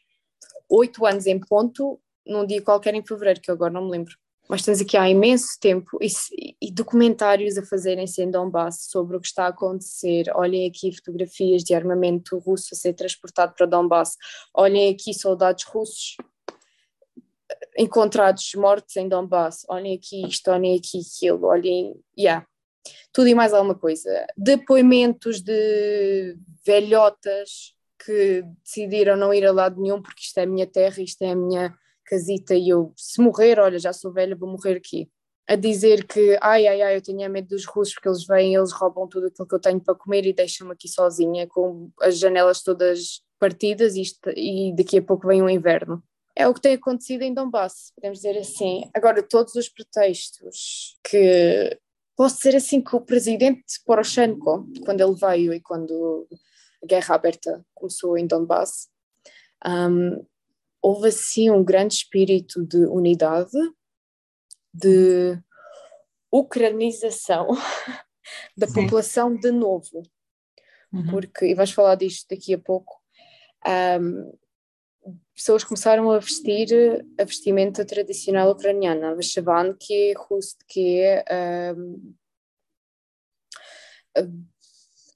Oito 0.69 1.05
anos 1.05 1.25
em 1.25 1.39
ponto, 1.39 1.99
num 2.25 2.45
dia 2.45 2.61
qualquer 2.61 2.93
em 2.93 3.05
fevereiro, 3.05 3.41
que 3.41 3.49
eu 3.49 3.55
agora 3.55 3.73
não 3.73 3.85
me 3.85 3.91
lembro 3.91 4.15
mas 4.47 4.61
estamos 4.61 4.81
aqui 4.81 4.95
há 4.95 5.09
imenso 5.09 5.59
tempo 5.59 5.97
e, 6.01 6.07
e, 6.61 6.71
documentários 6.71 7.57
a 7.57 7.65
fazerem-se 7.65 8.21
em 8.21 8.31
Donbass 8.31 8.87
sobre 8.89 9.17
o 9.17 9.19
que 9.19 9.27
está 9.27 9.45
a 9.45 9.49
acontecer. 9.49 10.31
Olhem 10.33 10.67
aqui 10.67 10.95
fotografias 10.95 11.63
de 11.63 11.73
armamento 11.73 12.37
russo 12.39 12.69
a 12.71 12.75
ser 12.75 12.93
transportado 12.93 13.53
para 13.55 13.65
Donbass. 13.65 14.15
Olhem 14.53 14.93
aqui 14.93 15.13
soldados 15.13 15.65
russos 15.65 16.15
encontrados 17.77 18.49
mortos 18.55 18.95
em 18.95 19.09
Donbass. 19.09 19.65
Olhem 19.67 19.95
aqui 19.95 20.25
isto, 20.25 20.49
olhem 20.49 20.77
aqui 20.77 21.01
aquilo, 21.01 21.45
olhem. 21.45 21.95
Yeah. 22.17 22.47
Tudo 23.13 23.27
e 23.27 23.35
mais 23.35 23.53
alguma 23.53 23.75
coisa. 23.75 24.25
Depoimentos 24.37 25.41
de 25.41 26.37
velhotas 26.65 27.73
que 28.03 28.43
decidiram 28.63 29.17
não 29.17 29.33
ir 29.33 29.45
a 29.45 29.51
lado 29.51 29.81
nenhum 29.81 30.01
porque 30.01 30.21
isto 30.21 30.37
é 30.37 30.43
a 30.43 30.47
minha 30.47 30.67
terra, 30.67 31.01
isto 31.01 31.21
é 31.23 31.31
a 31.31 31.35
minha 31.35 31.75
casita 32.05 32.55
e 32.55 32.69
eu, 32.69 32.93
se 32.95 33.21
morrer, 33.21 33.59
olha, 33.59 33.77
já 33.77 33.91
sou 33.91 34.11
velha, 34.13 34.35
vou 34.35 34.49
morrer 34.49 34.77
aqui. 34.77 35.09
A 35.49 35.55
dizer 35.55 36.05
que, 36.05 36.37
ai, 36.41 36.67
ai, 36.67 36.81
ai, 36.81 36.95
eu 36.97 37.01
tenho 37.01 37.29
medo 37.29 37.49
dos 37.49 37.65
russos 37.65 37.93
porque 37.93 38.09
eles 38.09 38.25
vêm, 38.25 38.55
eles 38.55 38.71
roubam 38.71 39.07
tudo 39.07 39.27
aquilo 39.27 39.47
que 39.47 39.55
eu 39.55 39.59
tenho 39.59 39.79
para 39.79 39.95
comer 39.95 40.25
e 40.25 40.33
deixam-me 40.33 40.73
aqui 40.73 40.89
sozinha, 40.89 41.47
com 41.47 41.89
as 42.01 42.19
janelas 42.19 42.61
todas 42.61 43.21
partidas 43.39 43.95
e, 43.95 44.03
e 44.35 44.75
daqui 44.75 44.97
a 44.97 45.01
pouco 45.01 45.27
vem 45.27 45.41
o 45.41 45.49
inverno. 45.49 46.03
É 46.35 46.47
o 46.47 46.53
que 46.53 46.61
tem 46.61 46.73
acontecido 46.73 47.23
em 47.23 47.33
Donbass, 47.33 47.91
podemos 47.95 48.19
dizer 48.19 48.37
assim. 48.37 48.89
Agora, 48.93 49.23
todos 49.23 49.55
os 49.55 49.69
pretextos 49.69 50.97
que. 51.03 51.79
Posso 52.17 52.37
dizer 52.37 52.55
assim 52.55 52.81
que 52.81 52.95
o 52.95 53.01
presidente 53.01 53.79
Poroshenko, 53.85 54.67
quando 54.83 55.01
ele 55.01 55.13
veio 55.13 55.53
e 55.53 55.61
quando 55.61 56.27
a 56.83 56.87
guerra 56.87 57.13
aberta 57.13 57.63
começou 57.75 58.17
em 58.17 58.25
Donbass, 58.25 58.89
um, 59.63 60.25
houve 60.81 61.09
assim 61.09 61.51
um 61.51 61.63
grande 61.63 61.93
espírito 61.93 62.65
de 62.65 62.77
unidade, 62.87 63.51
de 64.73 65.39
ucranização 66.31 67.49
da 68.57 68.65
Sim. 68.65 68.73
população 68.73 69.35
de 69.35 69.51
novo, 69.51 70.01
uhum. 70.91 71.11
porque, 71.11 71.45
e 71.45 71.53
vais 71.53 71.69
falar 71.69 71.93
disto 71.93 72.27
daqui 72.31 72.51
a 72.51 72.59
pouco, 72.59 72.99
um, 74.01 74.35
pessoas 75.36 75.64
começaram 75.64 76.10
a 76.10 76.18
vestir 76.18 76.68
a 77.18 77.24
vestimenta 77.24 77.84
tradicional 77.84 78.50
ucraniana, 78.50 79.12
a 79.12 79.14
que 79.74 80.14
que 80.68 81.00
é 81.00 81.74
um, 81.76 82.14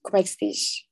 como 0.02 0.16
é 0.16 0.22
que 0.22 0.28
se 0.28 0.36
diz? 0.40 0.86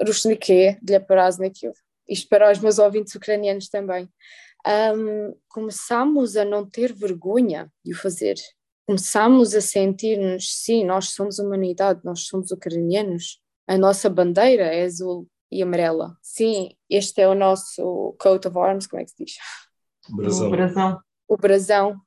Rushnike, 0.00 0.78
для 0.80 1.00
праздників 1.00 1.72
isto 2.08 2.28
para 2.28 2.50
os 2.50 2.58
meus 2.58 2.78
ouvintes 2.78 3.14
ucranianos 3.14 3.68
também, 3.68 4.08
um, 4.96 5.36
começamos 5.48 6.36
a 6.36 6.44
não 6.44 6.68
ter 6.68 6.92
vergonha 6.92 7.70
de 7.84 7.92
o 7.92 7.96
fazer. 7.96 8.34
Começamos 8.86 9.54
a 9.54 9.60
sentir-nos, 9.60 10.62
sim, 10.62 10.84
nós 10.84 11.10
somos 11.10 11.38
humanidade, 11.38 12.00
nós 12.02 12.20
somos 12.20 12.50
ucranianos. 12.50 13.40
A 13.66 13.76
nossa 13.76 14.08
bandeira 14.08 14.64
é 14.64 14.84
azul 14.84 15.28
e 15.53 15.61
amarela. 15.61 16.17
Sim, 16.21 16.75
este 16.89 17.21
é 17.21 17.27
o 17.27 17.35
nosso 17.35 18.15
coat 18.19 18.47
of 18.47 18.57
arms, 18.57 18.87
como 18.87 19.01
é 19.01 19.05
que 19.05 19.11
se 19.11 19.23
diz? 19.23 19.35
Brasão. 20.09 20.47
O 20.47 20.51
brasão. 20.51 21.01
O 21.27 21.37
brasão. 21.37 22.01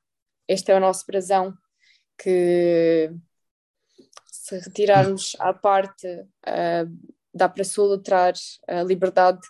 Este 0.48 0.72
é 0.72 0.76
o 0.76 0.80
nosso 0.80 1.04
brasão 1.06 1.54
que 2.18 3.10
se 4.30 4.58
retirarmos 4.58 5.36
à 5.38 5.52
parte 5.52 6.06
uh, 6.08 7.14
dá 7.34 7.48
para 7.48 7.64
soltar 7.64 8.34
a 8.68 8.82
liberdade 8.82 9.40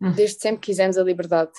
Hum. 0.00 0.12
Desde 0.12 0.40
sempre 0.40 0.60
quisemos 0.60 0.96
a 0.96 1.02
liberdade. 1.02 1.52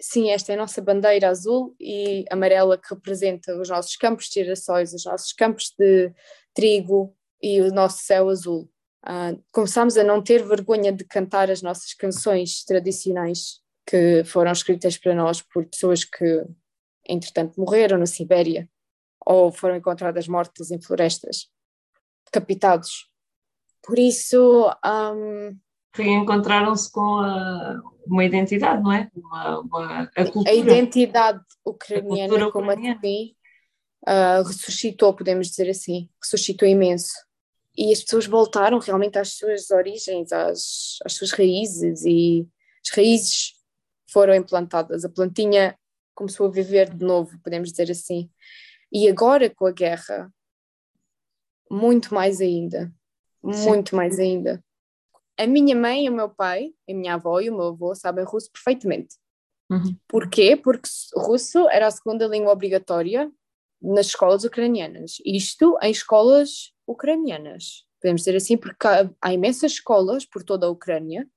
Sim, 0.00 0.30
esta 0.30 0.52
é 0.52 0.54
a 0.54 0.58
nossa 0.58 0.80
bandeira 0.80 1.28
azul 1.28 1.74
e 1.80 2.24
amarela 2.30 2.78
que 2.78 2.94
representa 2.94 3.58
os 3.60 3.68
nossos 3.68 3.96
campos 3.96 4.26
de 4.26 4.34
girassóis, 4.34 4.94
os 4.94 5.04
nossos 5.04 5.32
campos 5.32 5.74
de 5.76 6.12
trigo 6.54 7.16
e 7.42 7.60
o 7.60 7.72
nosso 7.72 7.98
céu 8.04 8.28
azul. 8.28 8.70
Uh, 9.08 9.42
começámos 9.50 9.96
a 9.96 10.04
não 10.04 10.22
ter 10.22 10.46
vergonha 10.46 10.92
de 10.92 11.02
cantar 11.02 11.50
as 11.50 11.62
nossas 11.62 11.94
canções 11.94 12.62
tradicionais 12.64 13.60
que 13.86 14.22
foram 14.24 14.52
escritas 14.52 14.98
para 14.98 15.14
nós 15.14 15.40
por 15.40 15.64
pessoas 15.64 16.04
que, 16.04 16.44
entretanto, 17.08 17.58
morreram 17.58 17.96
na 17.96 18.04
Sibéria 18.04 18.68
ou 19.24 19.50
foram 19.50 19.76
encontradas 19.76 20.28
mortas 20.28 20.70
em 20.70 20.80
florestas, 20.80 21.48
decapitados. 22.26 23.08
Por 23.82 23.98
isso, 23.98 24.70
um, 24.84 25.56
reencontraram-se 25.94 26.92
com 26.92 27.18
a, 27.18 27.80
uma 28.06 28.24
identidade, 28.24 28.82
não 28.82 28.92
é? 28.92 29.10
Uma, 29.14 29.60
uma, 29.60 30.02
a, 30.14 30.24
cultura. 30.24 30.50
a 30.50 30.54
identidade 30.54 31.40
ucraniana, 31.64 32.46
a 32.46 32.52
como 32.52 32.70
assim, 32.70 33.34
uh, 34.06 34.42
ressuscitou, 34.46 35.14
podemos 35.14 35.48
dizer 35.48 35.70
assim, 35.70 36.10
ressuscitou 36.22 36.68
imenso. 36.68 37.27
E 37.78 37.92
as 37.92 38.02
pessoas 38.02 38.26
voltaram 38.26 38.78
realmente 38.78 39.18
às 39.18 39.34
suas 39.34 39.70
origens, 39.70 40.32
às, 40.32 40.98
às 41.04 41.12
suas 41.12 41.30
raízes, 41.30 42.04
e 42.04 42.48
as 42.84 42.96
raízes 42.96 43.52
foram 44.10 44.34
implantadas, 44.34 45.04
a 45.04 45.08
plantinha 45.08 45.78
começou 46.14 46.46
a 46.46 46.50
viver 46.50 46.92
de 46.92 47.04
novo, 47.04 47.38
podemos 47.44 47.70
dizer 47.70 47.90
assim. 47.90 48.28
E 48.90 49.08
agora 49.08 49.48
com 49.48 49.66
a 49.66 49.70
guerra, 49.70 50.32
muito 51.70 52.12
mais 52.12 52.40
ainda, 52.40 52.92
muito 53.42 53.90
Sim. 53.90 53.96
mais 53.96 54.18
ainda 54.18 54.64
a 55.38 55.46
minha 55.46 55.76
mãe 55.76 56.08
o 56.08 56.12
meu 56.12 56.28
pai, 56.28 56.74
a 56.90 56.92
minha 56.92 57.14
avó 57.14 57.40
e 57.40 57.48
o 57.48 57.56
meu 57.56 57.68
avô 57.68 57.94
sabem 57.94 58.24
russo 58.24 58.50
perfeitamente. 58.50 59.14
Uhum. 59.70 59.96
Porquê? 60.08 60.56
Porque 60.56 60.88
russo 61.14 61.68
era 61.68 61.86
a 61.86 61.90
segunda 61.90 62.26
língua 62.26 62.52
obrigatória 62.52 63.30
nas 63.80 64.06
escolas 64.06 64.44
ucranianas. 64.44 65.16
Isto 65.24 65.78
em 65.82 65.90
escolas 65.90 66.72
ucranianas. 66.86 67.86
Podemos 68.00 68.22
dizer 68.22 68.36
assim, 68.36 68.56
porque 68.56 68.86
há, 68.86 69.10
há 69.20 69.32
imensas 69.32 69.72
escolas 69.72 70.24
por 70.24 70.42
toda 70.42 70.66
a 70.66 70.70
Ucrânia 70.70 71.28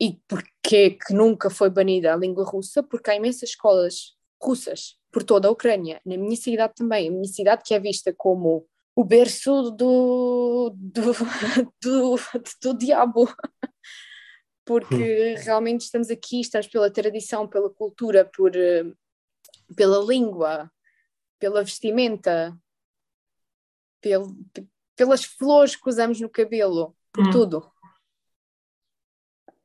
e 0.00 0.18
porque 0.26 0.90
que 0.90 1.12
nunca 1.12 1.50
foi 1.50 1.68
banida 1.68 2.12
a 2.12 2.16
língua 2.16 2.44
russa, 2.44 2.82
porque 2.82 3.10
há 3.10 3.16
imensas 3.16 3.50
escolas 3.50 4.16
russas 4.42 4.96
por 5.12 5.22
toda 5.22 5.48
a 5.48 5.50
Ucrânia. 5.50 6.00
Na 6.04 6.16
minha 6.16 6.36
cidade 6.36 6.74
também, 6.74 7.08
a 7.08 7.10
minha 7.10 7.24
cidade 7.24 7.62
que 7.64 7.74
é 7.74 7.80
vista 7.80 8.12
como 8.16 8.66
o 8.96 9.04
berço 9.04 9.70
do, 9.70 10.74
do, 10.76 11.12
do, 11.82 12.16
do 12.62 12.78
diabo. 12.78 13.28
Porque 14.64 15.34
hum. 15.36 15.42
realmente 15.42 15.80
estamos 15.82 16.10
aqui, 16.10 16.40
estamos 16.40 16.68
pela 16.68 16.90
tradição, 16.90 17.48
pela 17.48 17.70
cultura, 17.70 18.24
por, 18.24 18.54
eh, 18.54 18.84
pela 19.74 19.98
língua, 20.04 20.70
pela 21.40 21.64
vestimenta, 21.64 22.56
pel, 24.00 24.28
pelas 24.94 25.24
flores 25.24 25.74
que 25.74 25.88
usamos 25.88 26.20
no 26.20 26.28
cabelo, 26.28 26.94
por 27.12 27.26
hum. 27.26 27.30
tudo. 27.30 27.72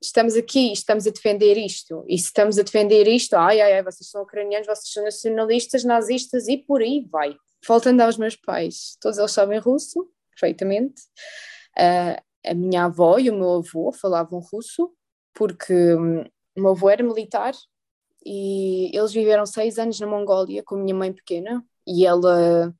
Estamos 0.02 0.36
aqui, 0.36 0.72
estamos 0.72 1.06
a 1.06 1.12
defender 1.12 1.58
isto, 1.58 2.04
e 2.08 2.18
se 2.18 2.26
estamos 2.26 2.58
a 2.58 2.64
defender 2.64 3.08
isto, 3.08 3.36
ai, 3.36 3.62
ai, 3.62 3.74
ai, 3.74 3.84
vocês 3.84 4.10
são 4.10 4.24
ucranianos, 4.24 4.68
vocês 4.68 4.92
são 4.92 5.04
nacionalistas, 5.04 5.84
nazistas 5.84 6.48
e 6.48 6.58
por 6.58 6.82
aí 6.82 7.08
vai 7.12 7.38
voltando 7.68 8.02
aos 8.02 8.18
meus 8.18 8.36
pais, 8.36 8.98
todos 9.02 9.18
eles 9.18 9.32
sabem 9.32 9.60
russo, 9.60 10.08
perfeitamente. 10.30 11.02
Uh, 11.78 12.22
a 12.46 12.54
minha 12.54 12.86
avó 12.86 13.18
e 13.18 13.30
o 13.30 13.34
meu 13.34 13.56
avô 13.56 13.92
falavam 13.92 14.40
russo, 14.40 14.94
porque 15.34 15.74
um, 15.74 16.22
o 16.22 16.62
meu 16.62 16.72
avô 16.72 16.90
era 16.90 17.04
militar 17.04 17.54
e 18.26 18.92
eles 18.98 19.14
viveram 19.14 19.46
seis 19.46 19.78
anos 19.78 20.00
na 20.00 20.08
Mongólia 20.08 20.64
com 20.64 20.76
a 20.76 20.80
minha 20.80 20.96
mãe 20.96 21.14
pequena 21.14 21.64
e 21.88 22.06
ela 22.06 22.74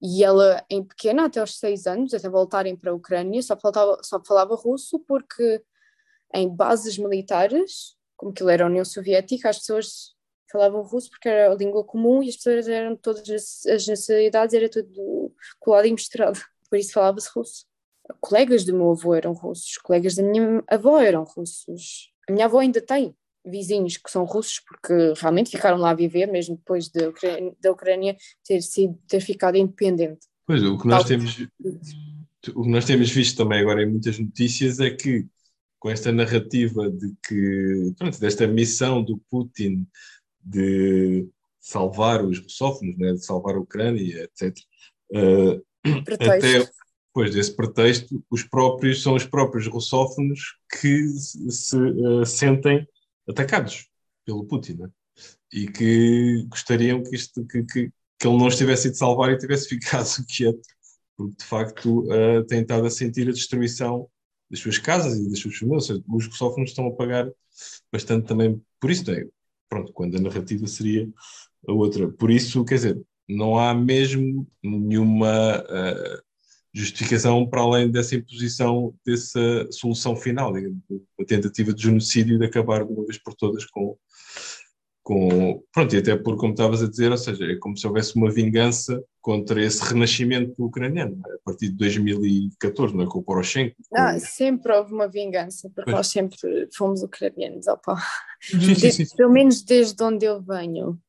e 0.00 0.22
ela 0.24 0.64
em 0.70 0.84
pequena 0.84 1.26
até 1.26 1.40
aos 1.40 1.58
seis 1.58 1.86
anos 1.86 2.14
até 2.14 2.28
voltarem 2.28 2.76
para 2.76 2.90
a 2.90 2.94
Ucrânia 2.94 3.42
só 3.42 3.56
faltava 3.56 3.98
só 4.02 4.22
falava 4.24 4.54
russo 4.54 4.98
porque 5.00 5.62
em 6.34 6.48
bases 6.48 6.98
militares 6.98 7.96
como 8.16 8.32
que 8.32 8.42
era 8.48 8.64
a 8.64 8.68
União 8.68 8.84
Soviética 8.84 9.50
as 9.50 9.58
pessoas 9.58 10.16
falavam 10.50 10.82
russo 10.82 11.10
porque 11.10 11.28
era 11.28 11.52
a 11.52 11.54
língua 11.54 11.84
comum 11.84 12.22
e 12.22 12.28
as 12.28 12.36
pessoas 12.36 12.68
eram 12.68 12.96
todas 12.96 13.28
as 13.66 13.86
nacionalidades, 13.86 14.54
era 14.54 14.68
tudo 14.68 15.32
colado 15.58 15.86
e 15.86 15.92
misturado, 15.92 16.40
por 16.70 16.78
isso 16.78 16.92
falava-se 16.92 17.28
russo. 17.34 17.66
Colegas 18.20 18.64
do 18.64 18.72
meu 18.72 18.92
avô 18.92 19.14
eram 19.14 19.32
russos, 19.32 19.76
colegas 19.78 20.14
da 20.14 20.22
minha 20.22 20.62
avó 20.68 21.00
eram 21.00 21.24
russos. 21.24 22.12
A 22.28 22.32
minha 22.32 22.46
avó 22.46 22.60
ainda 22.60 22.80
tem 22.80 23.16
vizinhos 23.46 23.96
que 23.96 24.10
são 24.10 24.24
russos 24.24 24.60
porque 24.60 25.14
realmente 25.20 25.50
ficaram 25.50 25.78
lá 25.78 25.90
a 25.90 25.94
viver, 25.94 26.26
mesmo 26.26 26.56
depois 26.56 26.88
da 26.88 27.08
Ucrânia, 27.08 27.56
da 27.60 27.72
Ucrânia 27.72 28.16
ter, 28.44 28.60
sido, 28.60 28.98
ter 29.06 29.20
ficado 29.20 29.56
independente. 29.56 30.26
Pois, 30.46 30.62
o 30.62 30.78
que 30.78 30.86
nós 30.86 31.04
temos 31.04 31.46
o 32.54 32.62
que 32.62 32.68
nós 32.68 32.84
temos 32.84 33.10
visto 33.10 33.36
também 33.36 33.60
agora 33.60 33.82
em 33.82 33.90
muitas 33.90 34.18
notícias 34.18 34.78
é 34.78 34.90
que 34.90 35.26
com 35.78 35.90
esta 35.90 36.12
narrativa 36.12 36.90
de 36.90 37.14
que, 37.26 37.94
pronto, 37.98 38.18
desta 38.18 38.46
missão 38.46 39.02
do 39.02 39.18
Putin 39.30 39.86
de 40.42 41.28
salvar 41.60 42.24
os 42.24 42.38
russófonos, 42.38 42.96
né, 42.96 43.12
de 43.12 43.24
salvar 43.24 43.56
a 43.56 43.60
Ucrânia, 43.60 44.22
etc. 44.24 44.56
Uh, 45.10 45.62
até 46.08 46.70
depois 47.16 47.34
desse 47.34 47.54
pretexto, 47.54 48.22
os 48.30 48.42
próprios 48.42 49.02
são 49.02 49.14
os 49.14 49.24
próprios 49.24 49.66
russófonos 49.66 50.56
que 50.70 51.08
se, 51.08 51.50
se 51.50 51.76
uh, 51.76 52.26
sentem 52.26 52.86
atacados 53.28 53.88
pelo 54.24 54.44
Putin 54.44 54.74
né? 54.74 54.90
e 55.52 55.66
que 55.66 56.44
gostariam 56.48 57.02
que, 57.02 57.14
isto, 57.14 57.46
que, 57.46 57.62
que, 57.64 57.90
que, 58.18 58.26
ele 58.26 58.36
não 58.36 58.48
estivesse 58.48 58.90
de 58.90 58.98
salvar 58.98 59.30
e 59.30 59.38
tivesse 59.38 59.68
ficado 59.70 60.08
quieto, 60.28 60.60
porque 61.16 61.36
de 61.36 61.44
facto 61.44 62.00
uh, 62.04 62.44
tem 62.46 62.62
estado 62.62 62.86
a 62.86 62.90
sentir 62.90 63.28
a 63.28 63.32
destruição 63.32 64.08
das 64.50 64.60
suas 64.60 64.78
casas 64.78 65.18
e 65.18 65.28
das 65.28 65.38
suas 65.38 65.56
famílias. 65.56 65.88
Os 65.90 66.26
russófonos 66.26 66.70
estão 66.70 66.86
a 66.86 66.92
pagar 66.92 67.30
bastante 67.92 68.26
também 68.26 68.60
por 68.80 68.90
isso. 68.90 69.10
Né? 69.10 69.26
Pronto, 69.68 69.92
quando 69.92 70.16
a 70.16 70.20
narrativa 70.20 70.66
seria 70.66 71.08
a 71.66 71.72
outra. 71.72 72.08
Por 72.08 72.30
isso, 72.30 72.64
quer 72.64 72.76
dizer, 72.76 73.02
não 73.28 73.58
há 73.58 73.74
mesmo 73.74 74.46
nenhuma 74.62 75.58
uh, 75.58 76.22
justificação 76.76 77.46
para 77.46 77.62
além 77.62 77.90
dessa 77.90 78.14
imposição 78.14 78.94
dessa 79.04 79.66
solução 79.70 80.14
final, 80.14 80.52
digamos, 80.52 80.82
a 81.18 81.24
tentativa 81.24 81.72
de 81.72 81.82
genocídio 81.82 82.38
de 82.38 82.44
acabar 82.44 82.84
de 82.84 82.92
uma 82.92 83.04
vez 83.04 83.16
por 83.16 83.34
todas 83.34 83.64
com, 83.64 83.96
com. 85.02 85.62
Pronto, 85.72 85.94
e 85.94 85.98
até 85.98 86.14
por, 86.14 86.36
como 86.36 86.52
estavas 86.52 86.82
a 86.82 86.88
dizer, 86.88 87.10
ou 87.10 87.16
seja, 87.16 87.46
é 87.46 87.56
como 87.56 87.78
se 87.78 87.86
houvesse 87.86 88.14
uma 88.16 88.30
vingança 88.30 89.02
contra 89.22 89.64
esse 89.64 89.82
renascimento 89.82 90.62
ucraniano, 90.62 91.18
a 91.24 91.38
partir 91.46 91.70
de 91.70 91.76
2014, 91.76 92.94
não 92.94 93.04
é? 93.04 93.06
Com 93.06 93.20
o 93.20 93.22
Poroshenko. 93.22 93.74
Com... 93.88 93.96
Ah, 93.96 94.18
sempre 94.18 94.70
houve 94.74 94.92
uma 94.92 95.08
vingança, 95.08 95.70
porque 95.70 95.90
pois. 95.90 95.96
nós 95.96 96.08
sempre 96.08 96.36
fomos 96.76 97.02
ucranianos, 97.02 97.66
opa. 97.68 97.96
Sim, 98.38 98.74
sim, 98.74 98.90
sim, 98.90 99.16
Pelo 99.16 99.32
menos 99.32 99.62
desde 99.62 100.02
onde 100.04 100.26
eu 100.26 100.42
venho 100.42 101.00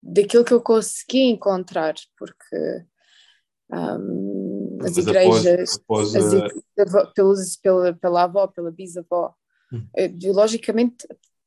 daquilo 0.00 0.44
que 0.44 0.54
eu 0.54 0.60
consegui 0.60 1.24
encontrar, 1.24 1.94
porque 2.16 2.86
um, 3.72 4.55
as 4.80 4.96
igrejas, 4.96 5.76
após, 5.76 6.14
após 6.14 6.94
a... 6.94 7.06
pelos, 7.14 7.56
pela, 7.56 7.92
pela 7.94 8.22
avó, 8.24 8.46
pela 8.46 8.70
bisavó, 8.70 9.34
hum. 9.72 9.86
Eh, 9.94 10.08
biologicamente 10.08 11.06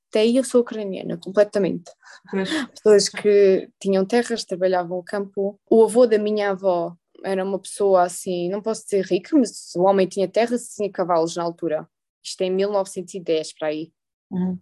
até 0.09 0.27
eu 0.27 0.43
sou 0.43 0.61
ucraniana, 0.61 1.17
completamente. 1.17 1.91
Pessoas 2.75 3.09
que 3.09 3.69
tinham 3.79 4.03
terras, 4.05 4.43
trabalhavam 4.43 4.97
o 4.97 5.03
campo. 5.03 5.59
O 5.69 5.83
avô 5.83 6.07
da 6.07 6.17
minha 6.17 6.49
avó 6.49 6.95
era 7.23 7.43
uma 7.43 7.59
pessoa 7.59 8.03
assim, 8.03 8.49
não 8.49 8.61
posso 8.61 8.83
dizer 8.85 9.05
rica, 9.05 9.37
mas 9.37 9.73
o 9.75 9.83
homem 9.83 10.07
tinha 10.07 10.27
terras 10.27 10.65
e 10.65 10.75
tinha 10.75 10.91
cavalos 10.91 11.35
na 11.35 11.43
altura. 11.43 11.87
Isto 12.23 12.41
é 12.41 12.45
em 12.45 12.51
1910 12.51 13.53
para 13.53 13.67
aí. 13.67 13.91
Uhum. 14.31 14.57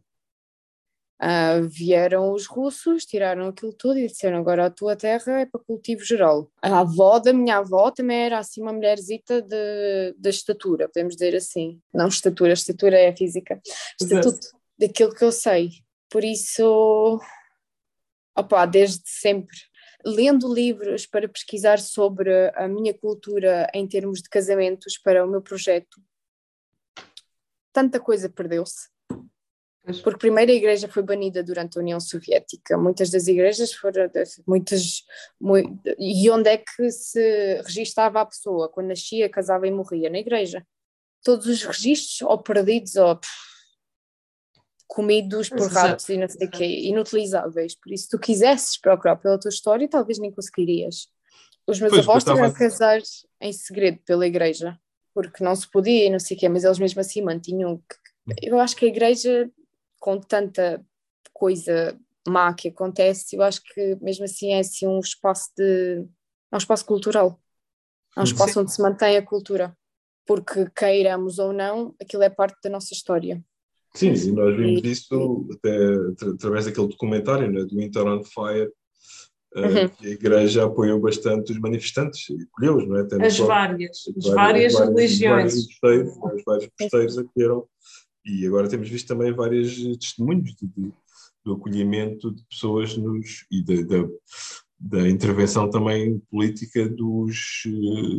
Uh, 1.19 1.67
vieram 1.67 2.31
os 2.31 2.45
russos, 2.45 3.03
tiraram 3.03 3.47
aquilo 3.47 3.73
tudo 3.73 3.97
e 3.97 4.05
disseram 4.05 4.37
agora 4.37 4.67
a 4.67 4.69
tua 4.69 4.95
terra 4.95 5.39
é 5.39 5.45
para 5.47 5.59
cultivo 5.59 6.03
geral. 6.03 6.51
A 6.61 6.81
avó 6.81 7.17
da 7.17 7.33
minha 7.33 7.57
avó 7.57 7.89
também 7.89 8.19
era 8.19 8.37
assim 8.37 8.61
uma 8.61 8.71
mulherzita 8.71 9.41
de, 9.41 10.13
de 10.15 10.29
estatura, 10.29 10.87
podemos 10.87 11.15
dizer 11.15 11.35
assim. 11.35 11.81
Não 11.91 12.07
estatura, 12.07 12.53
estatura 12.53 12.99
é 12.99 13.15
física. 13.15 13.59
Estatuto 13.99 14.47
daquilo 14.77 15.13
que 15.13 15.23
eu 15.23 15.31
sei. 15.31 15.71
Por 16.07 16.23
isso, 16.23 17.19
opa, 18.37 18.67
desde 18.67 19.01
sempre. 19.05 19.57
Lendo 20.05 20.53
livros 20.53 21.07
para 21.07 21.27
pesquisar 21.27 21.79
sobre 21.79 22.51
a 22.55 22.67
minha 22.67 22.93
cultura 22.93 23.67
em 23.73 23.87
termos 23.87 24.21
de 24.21 24.29
casamentos 24.29 24.99
para 24.99 25.25
o 25.25 25.27
meu 25.27 25.41
projeto, 25.41 25.99
tanta 27.73 27.99
coisa 27.99 28.29
perdeu-se 28.29 28.95
porque 30.03 30.19
primeiro 30.19 30.51
a 30.51 30.55
igreja 30.55 30.87
foi 30.87 31.01
banida 31.01 31.43
durante 31.43 31.77
a 31.77 31.81
União 31.81 31.99
Soviética, 31.99 32.77
muitas 32.77 33.09
das 33.09 33.27
igrejas 33.27 33.73
foram, 33.73 34.09
muitas, 34.45 35.03
muito, 35.39 35.81
e 35.97 36.29
onde 36.29 36.49
é 36.49 36.57
que 36.57 36.91
se 36.91 37.61
registava 37.61 38.21
a 38.21 38.25
pessoa? 38.25 38.69
Quando 38.69 38.87
nascia, 38.87 39.29
casava 39.29 39.67
e 39.67 39.71
morria? 39.71 40.09
Na 40.09 40.19
igreja. 40.19 40.65
Todos 41.23 41.47
os 41.47 41.63
registros, 41.63 42.21
ou 42.21 42.37
perdidos, 42.37 42.95
ou 42.95 43.15
pff, 43.15 43.31
comidos 44.87 45.49
por 45.49 45.69
ratos 45.69 46.07
e 46.09 46.17
não 46.17 46.27
sei 46.27 46.47
o 46.47 46.49
quê, 46.49 46.65
inutilizáveis. 46.65 47.75
Por 47.75 47.91
isso, 47.91 48.05
se 48.05 48.09
tu 48.09 48.19
quisesses 48.19 48.79
procurar 48.79 49.17
pela 49.17 49.39
tua 49.39 49.49
história, 49.49 49.87
talvez 49.87 50.17
nem 50.17 50.31
conseguirias. 50.31 51.07
Os 51.67 51.79
meus 51.79 51.91
pois, 51.91 52.07
avós 52.07 52.23
tiveram 52.23 52.51
que 52.51 52.59
casar 52.59 53.01
em 53.41 53.51
segredo 53.51 53.99
pela 54.05 54.25
igreja, 54.25 54.79
porque 55.13 55.43
não 55.43 55.55
se 55.55 55.69
podia 55.69 56.05
e 56.05 56.09
não 56.09 56.19
sei 56.19 56.37
o 56.37 56.39
quê, 56.39 56.49
mas 56.49 56.63
eles 56.63 56.79
mesmo 56.79 57.01
assim 57.01 57.21
mantinham. 57.21 57.81
Eu 58.41 58.59
acho 58.59 58.75
que 58.75 58.85
a 58.85 58.87
igreja 58.87 59.49
com 59.99 60.19
tanta 60.19 60.85
coisa 61.33 61.97
má 62.27 62.53
que 62.53 62.67
acontece, 62.67 63.35
eu 63.35 63.41
acho 63.41 63.61
que 63.63 63.95
mesmo 64.01 64.25
assim 64.25 64.51
é 64.51 64.59
assim 64.59 64.87
um 64.87 64.99
espaço 64.99 65.49
de 65.57 66.05
é 66.51 66.55
um 66.55 66.57
espaço 66.57 66.85
cultural, 66.85 67.39
é 68.15 68.21
um 68.21 68.23
espaço 68.23 68.53
Sim. 68.53 68.59
onde 68.59 68.73
se 68.73 68.81
mantém 68.81 69.17
a 69.17 69.25
cultura, 69.25 69.75
porque 70.25 70.69
queiramos 70.75 71.39
ou 71.39 71.53
não, 71.53 71.95
aquilo 72.01 72.23
é 72.23 72.29
parte 72.29 72.57
da 72.63 72.69
nossa 72.69 72.93
história. 72.93 73.43
Sim, 73.93 74.13
e 74.13 74.31
nós 74.31 74.55
vimos 74.55 74.81
e, 74.83 74.91
isso 74.91 75.47
até 75.53 76.29
através 76.33 76.65
daquele 76.65 76.87
documentário 76.87 77.51
né, 77.51 77.65
do 77.65 77.77
Winter 77.77 78.05
on 78.05 78.23
Fire, 78.23 78.71
uh, 79.55 79.59
uhum. 79.59 79.89
que 79.89 80.07
a 80.07 80.11
igreja 80.11 80.65
apoiou 80.65 80.99
bastante 80.99 81.51
os 81.51 81.59
manifestantes 81.59 82.29
e 82.29 82.45
colheu-os, 82.51 82.87
não 82.87 82.97
é? 82.97 83.01
Até 83.01 83.25
as, 83.25 83.37
várias, 83.39 83.97
as 84.17 84.33
várias, 84.33 84.73
várias 84.73 84.79
religiões. 84.79 85.53
Os 85.55 85.79
vários 85.81 86.43
vários 86.45 86.69
mosteiros 86.79 87.17
acolheram 87.17 87.67
e 88.27 88.45
agora 88.45 88.69
temos 88.69 88.89
visto 88.89 89.07
também 89.07 89.33
vários 89.33 89.75
testemunhos 89.97 90.53
de, 90.55 90.67
de, 90.67 90.93
do 91.43 91.53
acolhimento 91.53 92.31
de 92.31 92.43
pessoas 92.43 92.97
nos, 92.97 93.45
e 93.49 93.63
de, 93.63 93.83
de, 93.83 94.07
da 94.79 95.09
intervenção 95.09 95.69
também 95.69 96.19
política 96.29 96.87
dos, 96.87 97.63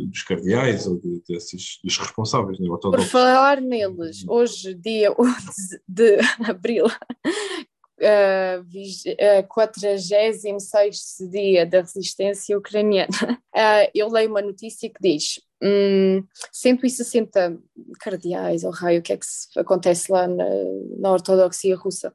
dos 0.07 0.23
cardeais 0.23 0.87
ou 0.87 0.99
de, 0.99 1.21
desses, 1.27 1.79
dos 1.83 1.97
responsáveis. 1.97 2.59
Né, 2.59 2.67
Por 2.67 3.01
falar 3.01 3.61
neles, 3.61 4.25
hoje, 4.27 4.73
dia 4.73 5.13
11 5.17 5.81
de 5.87 6.17
abril, 6.43 6.87
uh, 6.87 8.61
uh, 8.61 9.47
46 9.47 10.41
dia 11.31 11.65
da 11.65 11.81
resistência 11.81 12.57
ucraniana, 12.57 13.39
uh, 13.55 13.89
eu 13.95 14.09
leio 14.09 14.29
uma 14.29 14.41
notícia 14.41 14.89
que 14.89 14.99
diz 15.01 15.39
hum, 15.61 16.23
160 16.51 17.57
cardeais, 17.99 18.63
ou 18.63 18.71
raio, 18.71 18.99
o 18.99 19.03
que 19.03 19.13
é 19.13 19.17
que 19.17 19.25
acontece 19.57 20.11
lá 20.11 20.27
na, 20.27 20.45
na 20.99 21.11
ortodoxia 21.11 21.75
russa? 21.75 22.13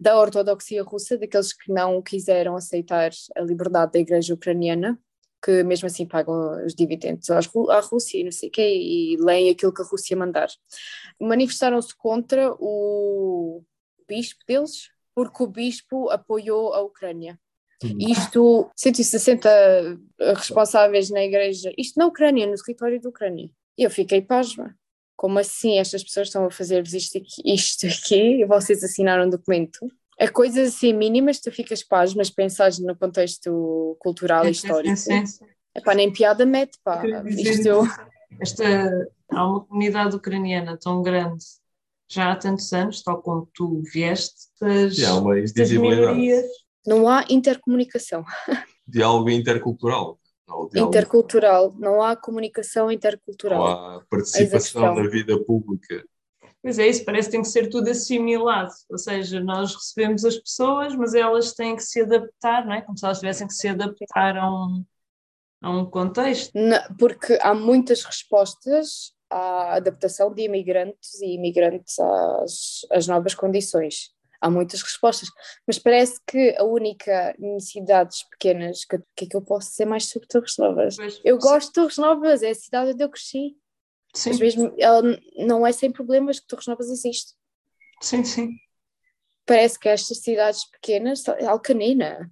Da 0.00 0.18
ortodoxia 0.18 0.82
russa, 0.82 1.18
daqueles 1.18 1.52
que 1.52 1.72
não 1.72 2.00
quiseram 2.02 2.56
aceitar 2.56 3.10
a 3.36 3.40
liberdade 3.40 3.92
da 3.92 3.98
igreja 3.98 4.34
ucraniana, 4.34 4.98
que 5.42 5.62
mesmo 5.62 5.86
assim 5.86 6.06
pagam 6.06 6.64
os 6.64 6.74
dividendos 6.74 7.30
à 7.30 7.40
Rússia 7.80 8.18
e 8.18 8.24
não 8.24 8.32
sei 8.32 8.48
o 8.48 8.52
quê, 8.52 8.76
e 8.76 9.16
leem 9.18 9.50
aquilo 9.50 9.72
que 9.72 9.82
a 9.82 9.84
Rússia 9.84 10.16
mandar. 10.16 10.48
Manifestaram-se 11.20 11.96
contra 11.96 12.52
o 12.58 13.62
bispo 14.08 14.40
deles, 14.46 14.90
porque 15.14 15.42
o 15.42 15.46
bispo 15.46 16.10
apoiou 16.10 16.74
a 16.74 16.80
Ucrânia. 16.80 17.38
Isto, 17.98 18.70
160 18.76 19.98
responsáveis 20.34 21.10
na 21.10 21.22
igreja, 21.22 21.72
isto 21.78 21.98
na 21.98 22.06
Ucrânia, 22.06 22.46
no 22.46 22.54
território 22.54 23.00
da 23.00 23.08
Ucrânia. 23.08 23.48
E 23.76 23.84
eu 23.84 23.90
fiquei 23.90 24.20
pasma. 24.20 24.74
Como 25.16 25.38
assim 25.38 25.78
estas 25.78 26.02
pessoas 26.02 26.28
estão 26.28 26.44
a 26.44 26.50
fazer-vos 26.50 26.94
isto 26.94 27.18
aqui, 27.18 27.42
isto 27.44 27.86
aqui 27.86 28.40
e 28.40 28.44
vocês 28.44 28.82
assinaram 28.82 29.26
um 29.26 29.30
documento? 29.30 29.78
É 30.18 30.26
coisas 30.26 30.74
assim 30.74 30.92
mínimas, 30.92 31.40
tu 31.40 31.50
ficas 31.52 31.82
pasma, 31.82 32.18
mas 32.18 32.30
pensares 32.30 32.78
no 32.80 32.96
contexto 32.96 33.96
cultural 34.00 34.46
e 34.46 34.50
histórico. 34.50 34.96
Sim, 34.96 35.26
sim, 35.26 35.26
sim. 35.26 35.44
É 35.74 35.80
pá, 35.80 35.94
nem 35.94 36.12
piada 36.12 36.44
mete, 36.44 36.78
pá. 36.82 37.02
Isto. 37.26 37.86
Esta, 38.40 38.64
há 39.30 39.46
uma 39.46 39.64
comunidade 39.64 40.16
ucraniana 40.16 40.76
tão 40.76 41.02
grande 41.02 41.44
já 42.10 42.32
há 42.32 42.36
tantos 42.36 42.72
anos, 42.72 43.02
tal 43.02 43.20
como 43.20 43.48
tu 43.52 43.82
vieste, 43.92 44.48
das, 44.60 44.96
das 45.52 45.70
minorias 45.70 46.46
não 46.88 47.06
há 47.06 47.24
intercomunicação. 47.28 48.24
Diálogo 48.88 49.28
intercultural. 49.28 50.18
Não, 50.48 50.68
diálogo... 50.68 50.96
Intercultural, 50.96 51.74
não 51.78 52.02
há 52.02 52.16
comunicação 52.16 52.90
intercultural. 52.90 53.58
Não 53.58 53.66
há 53.66 54.04
participação 54.08 54.94
na 54.94 55.06
vida 55.06 55.38
pública. 55.44 56.02
Pois 56.62 56.78
é, 56.78 56.88
isso 56.88 57.04
parece 57.04 57.28
que 57.28 57.32
tem 57.32 57.42
que 57.42 57.48
ser 57.48 57.68
tudo 57.68 57.88
assimilado, 57.88 58.72
ou 58.90 58.98
seja, 58.98 59.38
nós 59.38 59.74
recebemos 59.74 60.24
as 60.24 60.36
pessoas, 60.36 60.94
mas 60.96 61.14
elas 61.14 61.52
têm 61.52 61.76
que 61.76 61.82
se 61.82 62.00
adaptar, 62.00 62.66
não 62.66 62.72
é? 62.72 62.80
Como 62.80 62.98
se 62.98 63.04
elas 63.04 63.20
tivessem 63.20 63.46
que 63.46 63.54
se 63.54 63.68
adaptar 63.68 64.36
a 64.36 64.50
um, 64.50 64.84
a 65.62 65.70
um 65.70 65.86
contexto. 65.88 66.50
Não, 66.54 66.78
porque 66.98 67.38
há 67.42 67.54
muitas 67.54 68.02
respostas 68.02 69.12
à 69.30 69.76
adaptação 69.76 70.34
de 70.34 70.42
imigrantes 70.42 71.20
e 71.20 71.34
imigrantes 71.34 71.98
às, 71.98 72.86
às 72.90 73.06
novas 73.06 73.34
condições 73.34 74.17
há 74.40 74.50
muitas 74.50 74.82
respostas, 74.82 75.28
mas 75.66 75.78
parece 75.78 76.20
que 76.26 76.54
a 76.56 76.64
única 76.64 77.34
necessidades 77.38 78.24
pequenas 78.30 78.84
que, 78.84 78.98
que 79.16 79.24
é 79.24 79.28
que 79.28 79.36
eu 79.36 79.42
posso 79.42 79.70
ser 79.72 79.84
mais 79.84 80.06
sobre 80.06 80.28
Torres 80.28 80.56
Novas? 80.58 80.96
Mas, 80.96 81.20
eu 81.24 81.38
gosto 81.38 81.68
de 81.68 81.74
Torres 81.74 81.98
Novas, 81.98 82.42
é 82.42 82.50
a 82.50 82.54
cidade 82.54 82.92
onde 82.92 83.02
eu 83.02 83.10
cresci. 83.10 83.56
Sim, 84.14 84.30
Mas 84.30 84.40
mesmo 84.40 84.74
ela 84.78 85.02
não 85.36 85.66
é 85.66 85.72
sem 85.72 85.92
problemas 85.92 86.40
que 86.40 86.46
Torres 86.46 86.66
Novas 86.66 86.88
existe. 86.90 87.34
sim, 88.00 88.24
sim, 88.24 88.50
Parece 89.44 89.78
que 89.78 89.88
estas 89.88 90.18
cidades 90.18 90.64
pequenas, 90.70 91.26
Alcanena, 91.28 92.30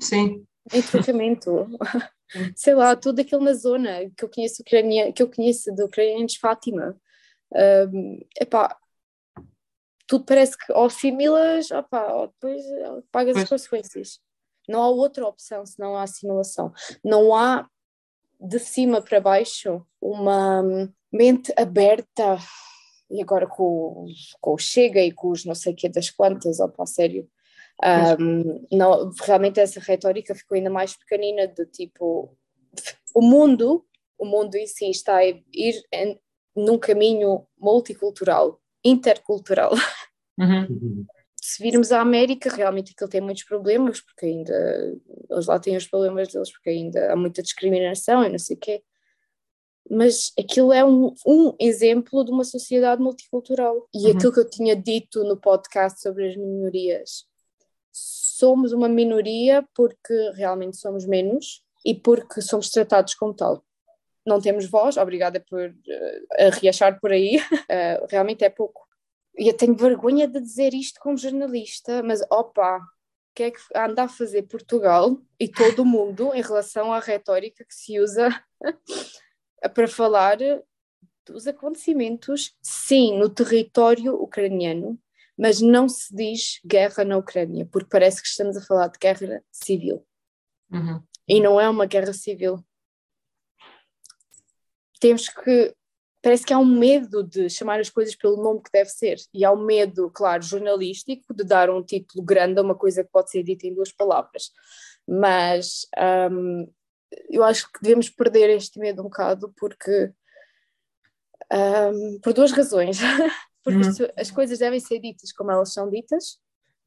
sim. 0.00 0.46
em 0.72 0.82
trocamento, 0.82 1.68
sei 2.56 2.74
lá, 2.74 2.96
tudo 2.96 3.20
aquilo 3.20 3.42
na 3.42 3.52
zona 3.52 4.10
que 4.16 4.24
eu 4.24 4.28
conheço 4.28 4.62
ucrania, 4.62 5.12
que 5.12 5.22
eu 5.22 5.30
conheço 5.30 5.74
de 5.74 5.82
ucranianos 5.82 6.32
de 6.32 6.38
Fátima. 6.38 6.96
Um, 7.52 8.20
epá, 8.40 8.76
tudo 10.06 10.24
parece 10.24 10.56
que 10.56 10.72
ou 10.72 10.84
assimilas, 10.86 11.70
opá, 11.70 12.12
ou 12.12 12.28
depois 12.28 12.64
eh, 12.64 13.02
pagas 13.10 13.32
Pois. 13.34 13.42
as 13.44 13.48
consequências. 13.48 14.20
Não 14.68 14.82
há 14.82 14.88
outra 14.88 15.26
opção 15.26 15.64
senão 15.66 15.96
a 15.96 16.02
assimilação. 16.02 16.72
Não 17.04 17.34
há 17.34 17.68
de 18.40 18.58
cima 18.58 19.00
para 19.00 19.20
baixo 19.20 19.84
uma 20.00 20.62
mente 21.12 21.52
aberta 21.56 22.38
e 23.10 23.22
agora 23.22 23.46
com, 23.46 23.62
o- 23.62 24.06
com 24.40 24.54
o 24.54 24.58
Chega 24.58 25.00
e 25.00 25.12
com 25.12 25.30
os 25.30 25.44
não 25.44 25.54
sei 25.54 25.72
que 25.74 25.88
das 25.88 26.10
quantas, 26.10 26.58
opá, 26.60 26.82
a 26.82 26.86
sério. 26.86 27.28
Um, 28.18 28.66
não, 28.72 29.10
realmente 29.22 29.60
essa 29.60 29.78
retórica 29.80 30.34
ficou 30.34 30.56
ainda 30.56 30.70
mais 30.70 30.96
pequenina 30.96 31.46
de 31.46 31.64
tipo 31.66 32.36
o 33.14 33.20
mundo, 33.22 33.86
o 34.18 34.24
mundo 34.24 34.54
em 34.56 34.66
si 34.66 34.90
está 34.90 35.16
a 35.18 35.24
ir 35.26 35.42
em- 35.92 36.18
num 36.54 36.78
caminho 36.78 37.46
multicultural, 37.58 38.60
intercultural. 38.84 39.72
Uhum. 40.38 41.06
Se 41.40 41.62
virmos 41.62 41.92
a 41.92 42.00
América, 42.02 42.54
realmente 42.54 42.92
aquilo 42.92 43.08
tem 43.08 43.22
muitos 43.22 43.44
problemas, 43.44 44.02
porque 44.02 44.26
ainda 44.26 44.94
eles 45.30 45.46
lá 45.46 45.58
têm 45.58 45.74
os 45.74 45.86
problemas 45.86 46.28
deles, 46.28 46.52
porque 46.52 46.68
ainda 46.68 47.10
há 47.10 47.16
muita 47.16 47.42
discriminação 47.42 48.22
e 48.22 48.28
não 48.28 48.38
sei 48.38 48.54
o 48.54 48.58
quê. 48.58 48.82
Mas 49.88 50.32
aquilo 50.38 50.72
é 50.74 50.84
um, 50.84 51.14
um 51.26 51.54
exemplo 51.58 52.22
de 52.22 52.32
uma 52.32 52.44
sociedade 52.44 53.00
multicultural. 53.00 53.88
E 53.94 54.06
Uhum. 54.06 54.16
aquilo 54.16 54.32
que 54.32 54.40
eu 54.40 54.50
tinha 54.50 54.76
dito 54.76 55.24
no 55.24 55.38
podcast 55.38 56.02
sobre 56.02 56.28
as 56.28 56.36
minorias, 56.36 57.24
somos 57.92 58.72
uma 58.72 58.88
minoria 58.90 59.66
porque 59.74 60.32
realmente 60.34 60.76
somos 60.76 61.06
menos 61.06 61.62
e 61.82 61.94
porque 61.94 62.42
somos 62.42 62.68
tratados 62.68 63.14
como 63.14 63.32
tal. 63.32 63.64
Não 64.26 64.40
temos 64.40 64.66
voz, 64.66 64.96
obrigada 64.96 65.40
por 65.40 65.70
uh, 65.70 66.50
reachar 66.60 66.98
por 67.00 67.12
aí, 67.12 67.36
uh, 67.38 68.06
realmente 68.10 68.44
é 68.44 68.50
pouco. 68.50 68.86
E 69.38 69.48
eu 69.48 69.56
tenho 69.56 69.76
vergonha 69.76 70.26
de 70.26 70.40
dizer 70.40 70.74
isto 70.74 70.98
como 71.00 71.16
jornalista, 71.16 72.02
mas 72.02 72.22
opa, 72.30 72.78
o 72.78 73.34
que 73.34 73.44
é 73.44 73.50
que 73.50 73.60
anda 73.74 74.04
a 74.04 74.08
fazer 74.08 74.42
Portugal 74.44 75.16
e 75.38 75.46
todo 75.46 75.80
o 75.80 75.86
mundo 75.86 76.34
em 76.34 76.40
relação 76.40 76.92
à 76.92 76.98
retórica 76.98 77.64
que 77.64 77.74
se 77.74 78.00
usa 78.00 78.28
para 79.74 79.86
falar 79.86 80.38
dos 81.26 81.46
acontecimentos, 81.46 82.56
sim, 82.62 83.18
no 83.18 83.28
território 83.28 84.14
ucraniano, 84.14 84.98
mas 85.36 85.60
não 85.60 85.88
se 85.88 86.14
diz 86.14 86.60
guerra 86.64 87.04
na 87.04 87.18
Ucrânia, 87.18 87.68
porque 87.70 87.90
parece 87.90 88.22
que 88.22 88.28
estamos 88.28 88.56
a 88.56 88.62
falar 88.62 88.88
de 88.88 88.98
guerra 88.98 89.42
civil. 89.52 90.06
Uhum. 90.70 91.02
E 91.28 91.40
não 91.40 91.60
é 91.60 91.68
uma 91.68 91.84
guerra 91.84 92.12
civil. 92.12 92.64
Temos 95.00 95.28
que. 95.28 95.74
Parece 96.22 96.44
que 96.44 96.52
há 96.52 96.58
um 96.58 96.64
medo 96.64 97.22
de 97.22 97.48
chamar 97.48 97.78
as 97.78 97.88
coisas 97.90 98.16
pelo 98.16 98.42
nome 98.42 98.60
que 98.62 98.70
deve 98.72 98.90
ser. 98.90 99.16
E 99.32 99.44
há 99.44 99.52
um 99.52 99.64
medo, 99.64 100.10
claro, 100.10 100.42
jornalístico, 100.42 101.32
de 101.32 101.44
dar 101.44 101.70
um 101.70 101.82
título 101.84 102.24
grande 102.24 102.58
a 102.58 102.62
uma 102.62 102.74
coisa 102.74 103.04
que 103.04 103.10
pode 103.10 103.30
ser 103.30 103.44
dita 103.44 103.66
em 103.66 103.74
duas 103.74 103.92
palavras. 103.92 104.50
Mas 105.06 105.86
hum, 106.32 106.68
eu 107.30 107.44
acho 107.44 107.70
que 107.70 107.80
devemos 107.80 108.10
perder 108.10 108.50
este 108.50 108.78
medo 108.80 109.02
um 109.02 109.04
bocado, 109.04 109.52
porque. 109.56 110.10
hum, 111.52 112.18
por 112.22 112.32
duas 112.32 112.50
razões. 112.52 112.98
porque 113.62 113.78
Uhum. 113.82 113.88
as- 113.88 114.00
as 114.16 114.30
coisas 114.30 114.58
devem 114.58 114.80
ser 114.80 115.00
ditas 115.00 115.32
como 115.32 115.50
elas 115.50 115.72
são 115.72 115.90
ditas, 115.90 116.38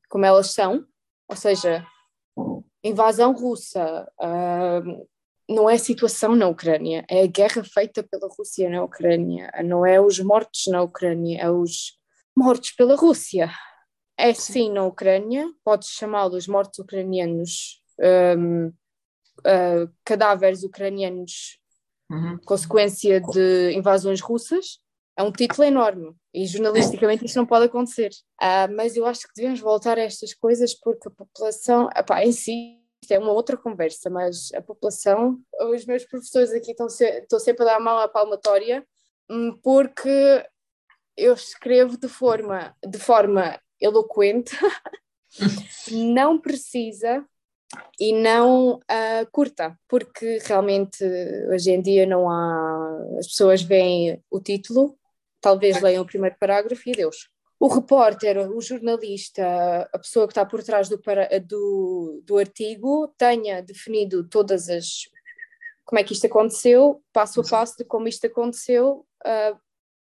como 0.09 0.25
elas 0.25 0.51
são, 0.53 0.85
ou 1.27 1.35
seja, 1.35 1.85
invasão 2.83 3.33
russa, 3.33 4.09
hum, 4.85 5.05
não 5.49 5.69
é 5.69 5.73
a 5.73 5.79
situação 5.79 6.35
na 6.35 6.47
Ucrânia, 6.47 7.03
é 7.09 7.23
a 7.23 7.27
guerra 7.27 7.63
feita 7.63 8.03
pela 8.03 8.27
Rússia 8.27 8.69
na 8.69 8.83
Ucrânia, 8.83 9.51
não 9.65 9.85
é 9.85 9.99
os 9.99 10.19
mortos 10.19 10.67
na 10.67 10.81
Ucrânia, 10.81 11.41
é 11.41 11.49
os 11.49 11.97
mortos 12.37 12.71
pela 12.71 12.95
Rússia. 12.95 13.51
É 14.17 14.33
sim 14.33 14.71
na 14.71 14.85
Ucrânia, 14.85 15.49
podes 15.63 15.89
chamá-los 15.89 16.47
mortos 16.47 16.79
ucranianos, 16.79 17.81
hum, 18.37 18.71
ah, 19.45 19.89
cadáveres 20.05 20.63
ucranianos 20.63 21.59
Uhum. 22.11 22.39
consequência 22.43 23.21
de 23.21 23.71
invasões 23.73 24.19
russas, 24.19 24.79
é 25.15 25.21
um 25.21 25.31
título 25.31 25.63
enorme 25.63 26.15
e 26.33 26.47
jornalisticamente 26.47 27.25
isto 27.25 27.35
não 27.35 27.45
pode 27.45 27.65
acontecer. 27.65 28.09
Ah, 28.41 28.67
mas 28.67 28.95
eu 28.95 29.05
acho 29.05 29.27
que 29.27 29.33
devemos 29.35 29.59
voltar 29.59 29.97
a 29.97 30.01
estas 30.01 30.33
coisas 30.33 30.73
porque 30.73 31.07
a 31.07 31.11
população, 31.11 31.87
epá, 31.95 32.25
em 32.25 32.31
si, 32.31 32.78
isto 33.01 33.11
é 33.11 33.19
uma 33.19 33.31
outra 33.31 33.57
conversa, 33.57 34.09
mas 34.09 34.51
a 34.53 34.61
população, 34.61 35.39
os 35.71 35.85
meus 35.85 36.05
professores 36.05 36.51
aqui 36.51 36.71
estão, 36.71 36.89
se, 36.89 37.05
estão 37.19 37.39
sempre 37.39 37.63
a 37.63 37.73
dar 37.73 37.79
mão 37.79 37.97
à 37.97 38.07
palmatória 38.07 38.85
hum, 39.29 39.57
porque 39.63 40.45
eu 41.17 41.33
escrevo 41.33 41.97
de 41.97 42.07
forma, 42.07 42.75
de 42.85 42.97
forma 42.97 43.59
eloquente, 43.79 44.55
não 45.91 46.39
precisa 46.39 47.25
e 47.99 48.13
não 48.13 48.79
ah, 48.87 49.25
curta, 49.31 49.77
porque 49.87 50.39
realmente 50.45 51.03
hoje 51.51 51.71
em 51.71 51.81
dia 51.81 52.05
não 52.05 52.29
há. 52.29 53.17
As 53.19 53.27
pessoas 53.27 53.61
veem 53.61 54.23
o 54.29 54.39
título, 54.39 54.97
talvez 55.41 55.81
leiam 55.81 56.03
o 56.03 56.05
primeiro 56.05 56.35
parágrafo 56.39 56.89
e 56.89 56.93
Deus. 56.93 57.29
O 57.59 57.67
repórter, 57.67 58.37
o 58.49 58.61
jornalista, 58.61 59.89
a 59.93 59.99
pessoa 59.99 60.25
que 60.27 60.31
está 60.31 60.45
por 60.45 60.63
trás 60.63 60.87
do, 60.87 60.97
para- 60.97 61.27
do, 61.39 62.21
do 62.25 62.37
artigo 62.37 63.13
tenha 63.17 63.61
definido 63.61 64.23
todas 64.27 64.69
as. 64.69 65.09
como 65.85 65.99
é 65.99 66.03
que 66.03 66.13
isto 66.13 66.25
aconteceu, 66.27 67.03
passo 67.11 67.41
a 67.41 67.43
passo 67.43 67.75
de 67.77 67.83
como 67.83 68.07
isto 68.07 68.25
aconteceu 68.27 69.05
ah, 69.25 69.57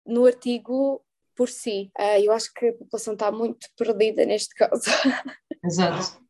no 0.06 0.26
artigo 0.26 1.02
por 1.36 1.50
si. 1.50 1.89
Ah, 1.97 2.20
eu 2.20 2.32
acho 2.34 2.54
que 2.54 2.68
a 2.68 2.74
população 2.74 3.14
está 3.14 3.32
muito 3.32 3.68
perdida 3.78 4.26
neste 4.26 4.54
caso. 4.54 4.84
Exato. 5.66 6.22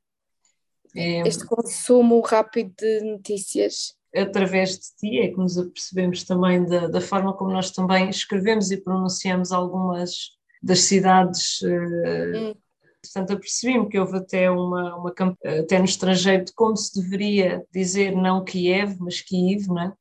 É, 0.95 1.27
Este 1.27 1.45
consumo 1.45 2.21
rápido 2.21 2.73
de 2.79 3.01
notícias. 3.01 3.93
através 4.15 4.71
de 4.79 4.95
ti 4.97 5.19
é 5.19 5.27
que 5.29 5.37
nos 5.37 5.57
apercebemos 5.57 6.23
também 6.23 6.65
da, 6.65 6.87
da 6.87 7.01
forma 7.01 7.35
como 7.35 7.51
nós 7.51 7.69
também 7.71 8.09
escrevemos 8.09 8.71
e 8.71 8.77
pronunciamos 8.77 9.51
algumas 9.51 10.38
das 10.61 10.81
cidades. 10.81 11.61
eh, 11.63 12.37
Hum. 12.37 12.55
Portanto, 13.01 13.31
apercebi-me 13.31 13.87
que 13.87 13.97
houve 13.97 14.17
até 14.17 14.51
uma, 14.51 14.95
uma 14.97 15.11
camp- 15.13 15.37
até 15.45 15.79
no 15.79 15.85
estrangeiro 15.85 16.43
de 16.43 16.53
como 16.53 16.75
se 16.75 17.01
deveria 17.01 17.63
dizer 17.73 18.13
não 18.13 18.43
Kiev, 18.43 18.97
mas 18.99 19.21
Kiev, 19.21 19.67
não 19.69 19.81
é? 19.81 19.93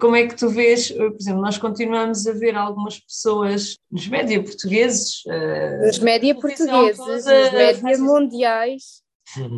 Como 0.00 0.16
é 0.16 0.26
que 0.26 0.34
tu 0.34 0.48
vês, 0.48 0.90
eh, 0.90 0.94
por 1.10 1.16
exemplo, 1.20 1.40
nós 1.40 1.58
continuamos 1.58 2.26
a 2.26 2.32
ver 2.32 2.56
algumas 2.56 2.98
pessoas 2.98 3.78
nos 3.88 4.08
média 4.08 4.42
portugueses, 4.42 5.22
eh, 5.28 5.88
Os 5.88 5.98
média 6.00 6.34
televisão 6.34 6.66
portugueses, 6.66 6.96
toda 6.96 7.16
os 7.72 7.82
média 7.82 7.98
mundiais. 8.02 8.82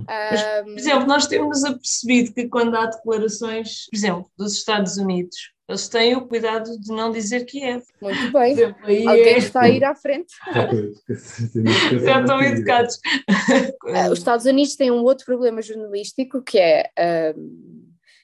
Mas, 0.07 0.43
Por 0.65 0.79
exemplo, 0.79 1.07
nós 1.07 1.27
temos 1.27 1.65
apercebido 1.65 2.35
que 2.35 2.47
quando 2.49 2.77
há 2.77 2.87
declarações, 2.87 3.87
por 3.91 3.97
exemplo, 3.97 4.31
dos 4.37 4.53
Estados 4.53 4.97
Unidos, 4.99 5.37
eles 5.69 5.89
têm 5.89 6.15
o 6.17 6.27
cuidado 6.29 6.79
de 6.79 6.93
não 6.93 7.11
dizer 7.11 7.45
Kiev. 7.45 7.83
muito 8.01 8.31
Por 8.31 8.41
bem. 8.41 8.53
exemplo, 8.53 8.87
aí 8.87 9.07
Alguém 9.07 9.35
é- 9.35 9.39
está 9.39 9.63
a 9.63 9.69
ir 9.69 9.85
à 9.85 9.95
frente. 9.95 10.33
já 12.05 12.21
estão 12.21 12.41
educados. 12.43 12.99
Ah, 13.87 14.11
Os 14.11 14.19
Estados 14.19 14.47
Unidos 14.47 14.77
têm 14.77 14.91
um 14.91 15.03
outro 15.03 15.25
problema 15.25 15.61
jornalístico 15.63 16.43
que 16.43 16.59
é 16.59 16.91
ah, 16.99 17.35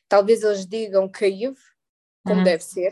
talvez 0.09 0.43
eles 0.43 0.67
digam 0.67 1.09
Kiev, 1.11 1.57
como 2.25 2.39
Uhum. 2.39 2.45
deve 2.45 2.63
ser, 2.63 2.91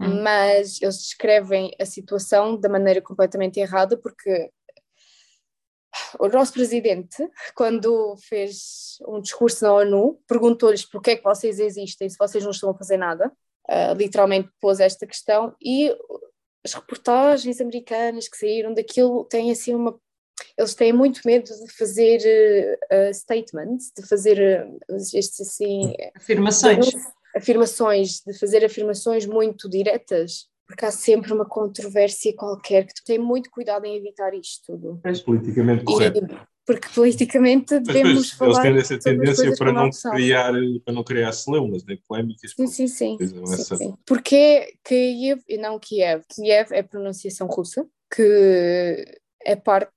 Uhum. 0.00 0.22
mas 0.22 0.80
eles 0.82 0.96
descrevem 0.98 1.70
a 1.80 1.84
situação 1.84 2.58
da 2.58 2.68
maneira 2.68 3.00
completamente 3.02 3.60
errada, 3.60 3.96
porque 3.96 4.50
o 6.18 6.28
nosso 6.28 6.52
presidente, 6.52 7.16
quando 7.54 8.16
fez 8.28 8.96
um 9.06 9.20
discurso 9.20 9.64
na 9.64 9.72
ONU, 9.72 10.20
perguntou-lhes 10.26 10.84
porquê 10.84 11.12
é 11.12 11.16
que 11.16 11.22
vocês 11.24 11.58
existem 11.58 12.08
se 12.08 12.16
vocês 12.18 12.42
não 12.44 12.50
estão 12.50 12.70
a 12.70 12.74
fazer 12.76 12.96
nada. 12.96 13.32
Ah, 13.68 13.92
literalmente 13.92 14.48
pôs 14.60 14.80
esta 14.80 15.06
questão 15.06 15.54
e 15.60 15.94
as 16.64 16.72
reportagens 16.72 17.60
americanas 17.60 18.26
que 18.26 18.38
saíram 18.38 18.72
daquilo 18.72 19.24
têm 19.24 19.50
assim 19.50 19.74
uma 19.74 19.98
eles 20.56 20.74
têm 20.74 20.92
muito 20.92 21.20
medo 21.24 21.44
de 21.44 21.72
fazer 21.72 22.78
uh, 22.92 23.12
statements, 23.12 23.92
de 23.96 24.06
fazer 24.06 24.66
uh, 24.88 24.96
estes 24.96 25.40
assim 25.40 25.94
Afirmações. 26.14 26.86
afirmações, 27.34 28.20
de 28.24 28.38
fazer 28.38 28.64
afirmações 28.64 29.26
muito 29.26 29.68
diretas, 29.68 30.48
porque 30.66 30.84
há 30.84 30.90
sempre 30.90 31.32
uma 31.32 31.44
controvérsia 31.44 32.34
qualquer 32.36 32.86
que 32.86 32.94
tu 32.94 33.04
tem 33.04 33.18
muito 33.18 33.50
cuidado 33.50 33.84
em 33.84 33.96
evitar 33.96 34.32
isto 34.32 34.62
tudo. 34.66 35.00
Politicamente 35.24 35.84
correto. 35.84 36.18
E 36.18 36.57
porque 36.68 36.88
politicamente 36.94 37.80
devemos 37.80 38.14
Mas, 38.14 38.30
falar. 38.32 38.66
Eles 38.66 38.86
têm 38.88 38.96
essa 38.96 39.10
tendência 39.10 39.56
para 39.56 39.72
não, 39.72 39.88
criar, 39.88 40.52
para 40.84 40.94
não 40.94 41.02
criar 41.02 41.32
celeumas, 41.32 41.82
nem 41.82 41.96
polémicas. 41.96 42.52
Sim, 42.54 42.66
sim, 42.66 42.86
sim. 42.86 43.16
Dizem 43.16 43.46
sim, 43.46 43.54
essa- 43.54 43.76
sim. 43.78 43.94
Porque 44.04 44.76
Kiev 44.84 45.40
e 45.48 45.56
não 45.56 45.78
Kiev? 45.78 46.24
Kiev 46.28 46.70
é 46.72 46.82
pronunciação 46.82 47.46
russa, 47.46 47.88
que 48.14 49.02
é 49.46 49.56
parte 49.56 49.94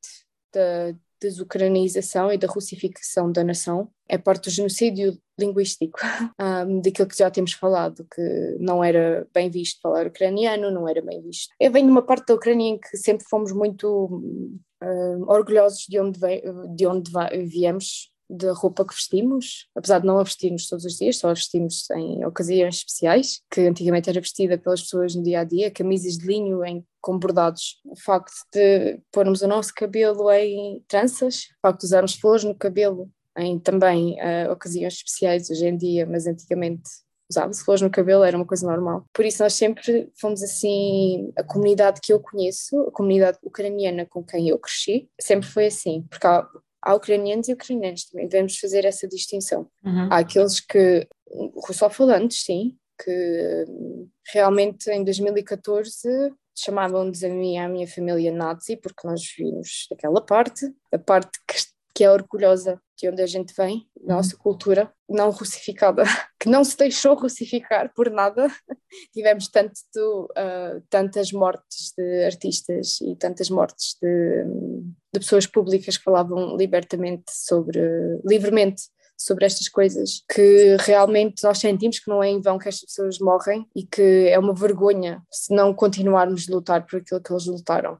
da 0.53 0.95
desucranização 1.21 2.31
e 2.31 2.37
da 2.37 2.47
russificação 2.47 3.31
da 3.31 3.43
nação, 3.43 3.89
é 4.09 4.17
parte 4.17 4.45
do 4.45 4.49
genocídio 4.49 5.17
linguístico, 5.39 5.99
um, 6.39 6.81
daquilo 6.81 7.07
que 7.07 7.17
já 7.17 7.29
temos 7.31 7.53
falado, 7.53 8.05
que 8.13 8.57
não 8.59 8.83
era 8.83 9.27
bem 9.33 9.49
visto 9.49 9.79
falar 9.81 10.07
ucraniano, 10.07 10.71
não 10.71 10.87
era 10.87 11.01
bem 11.01 11.21
visto. 11.21 11.53
Eu 11.59 11.71
venho 11.71 11.85
de 11.85 11.91
uma 11.91 12.01
parte 12.01 12.27
da 12.27 12.35
Ucrânia 12.35 12.69
em 12.69 12.79
que 12.79 12.97
sempre 12.97 13.25
fomos 13.29 13.51
muito 13.51 14.07
hum, 14.11 15.25
orgulhosos 15.27 15.85
de 15.87 15.99
onde, 15.99 16.19
vem- 16.19 16.41
de 16.75 16.85
onde 16.87 17.11
viemos, 17.47 18.10
da 18.31 18.53
roupa 18.53 18.85
que 18.85 18.93
vestimos, 18.93 19.67
apesar 19.75 19.99
de 19.99 20.07
não 20.07 20.17
a 20.17 20.23
vestirmos 20.23 20.67
todos 20.67 20.85
os 20.85 20.95
dias, 20.95 21.17
só 21.17 21.29
a 21.29 21.33
vestimos 21.33 21.89
em 21.91 22.25
ocasiões 22.25 22.75
especiais, 22.75 23.41
que 23.51 23.61
antigamente 23.61 24.09
era 24.09 24.21
vestida 24.21 24.57
pelas 24.57 24.81
pessoas 24.81 25.13
no 25.15 25.21
dia 25.21 25.41
a 25.41 25.43
dia, 25.43 25.69
camisas 25.69 26.17
de 26.17 26.25
linho 26.25 26.63
em, 26.63 26.85
com 27.01 27.19
bordados. 27.19 27.81
O 27.85 27.99
facto 27.99 28.33
de 28.53 28.99
pormos 29.11 29.41
o 29.41 29.47
nosso 29.47 29.73
cabelo 29.73 30.31
em 30.31 30.83
tranças, 30.87 31.43
o 31.57 31.61
facto 31.61 31.81
de 31.81 31.87
usarmos 31.87 32.15
flores 32.15 32.43
no 32.43 32.55
cabelo 32.55 33.09
em 33.37 33.59
também 33.59 34.19
eh, 34.19 34.49
ocasiões 34.49 34.93
especiais 34.93 35.49
hoje 35.49 35.65
em 35.65 35.77
dia, 35.77 36.05
mas 36.05 36.27
antigamente 36.27 36.89
usava-se 37.29 37.63
flores 37.63 37.81
no 37.81 37.89
cabelo, 37.89 38.23
era 38.23 38.35
uma 38.35 38.45
coisa 38.45 38.67
normal. 38.67 39.05
Por 39.13 39.25
isso 39.25 39.41
nós 39.41 39.53
sempre 39.53 40.11
fomos 40.19 40.43
assim, 40.43 41.31
a 41.37 41.43
comunidade 41.43 42.01
que 42.01 42.11
eu 42.11 42.19
conheço, 42.19 42.77
a 42.81 42.91
comunidade 42.91 43.37
ucraniana 43.41 44.05
com 44.05 44.21
quem 44.21 44.49
eu 44.49 44.59
cresci, 44.59 45.09
sempre 45.19 45.47
foi 45.47 45.67
assim, 45.67 46.05
porque 46.09 46.27
há, 46.27 46.45
há 46.81 46.95
ucranianos 46.95 47.47
e 47.47 47.53
ucranianos 47.53 48.05
também, 48.05 48.27
devemos 48.27 48.57
fazer 48.57 48.85
essa 48.85 49.07
distinção. 49.07 49.69
Uhum. 49.83 50.07
Há 50.11 50.17
aqueles 50.17 50.59
que, 50.59 51.07
russofalantes, 51.55 52.43
sim, 52.43 52.77
que 53.03 53.65
realmente 54.31 54.89
em 54.91 55.03
2014 55.03 56.07
chamavam-nos 56.55 57.23
a 57.23 57.29
mim 57.29 57.55
e 57.55 57.57
à 57.57 57.67
minha 57.67 57.87
família 57.87 58.31
nazi, 58.31 58.77
porque 58.77 59.07
nós 59.07 59.21
vimos 59.37 59.87
daquela 59.89 60.21
parte, 60.21 60.71
a 60.91 60.99
parte 60.99 61.39
que, 61.47 61.55
que 61.95 62.03
é 62.03 62.11
orgulhosa 62.11 62.79
de 63.01 63.09
onde 63.09 63.21
a 63.21 63.25
gente 63.27 63.53
vem, 63.55 63.87
da 63.99 64.15
nossa 64.15 64.37
cultura, 64.37 64.91
não 65.09 65.31
russificada, 65.31 66.03
que 66.39 66.47
não 66.47 66.63
se 66.63 66.77
deixou 66.77 67.15
russificar 67.15 67.91
por 67.95 68.09
nada. 68.11 68.47
Tivemos 69.13 69.47
tanto, 69.47 70.31
ah, 70.35 70.79
tantas 70.89 71.31
mortes 71.31 71.93
de 71.97 72.25
artistas 72.25 73.01
e 73.01 73.15
tantas 73.15 73.49
mortes 73.49 73.97
de, 74.01 74.43
de 75.13 75.19
pessoas 75.19 75.47
públicas 75.47 75.97
que 75.97 76.03
falavam 76.03 76.55
libertamente 76.55 77.31
sobre, 77.31 77.81
livremente 78.23 78.83
sobre 79.17 79.45
estas 79.45 79.67
coisas, 79.67 80.23
que 80.31 80.77
realmente 80.79 81.43
nós 81.43 81.59
sentimos 81.59 81.99
que 81.99 82.09
não 82.09 82.23
é 82.23 82.29
em 82.29 82.41
vão 82.41 82.57
que 82.57 82.69
estas 82.69 82.89
pessoas 82.89 83.19
morrem 83.19 83.67
e 83.75 83.85
que 83.85 84.27
é 84.29 84.37
uma 84.37 84.53
vergonha 84.53 85.21
se 85.31 85.53
não 85.53 85.73
continuarmos 85.73 86.49
a 86.49 86.53
lutar 86.53 86.85
por 86.85 86.97
aquilo 86.97 87.21
que 87.21 87.31
eles 87.31 87.45
lutaram. 87.45 87.99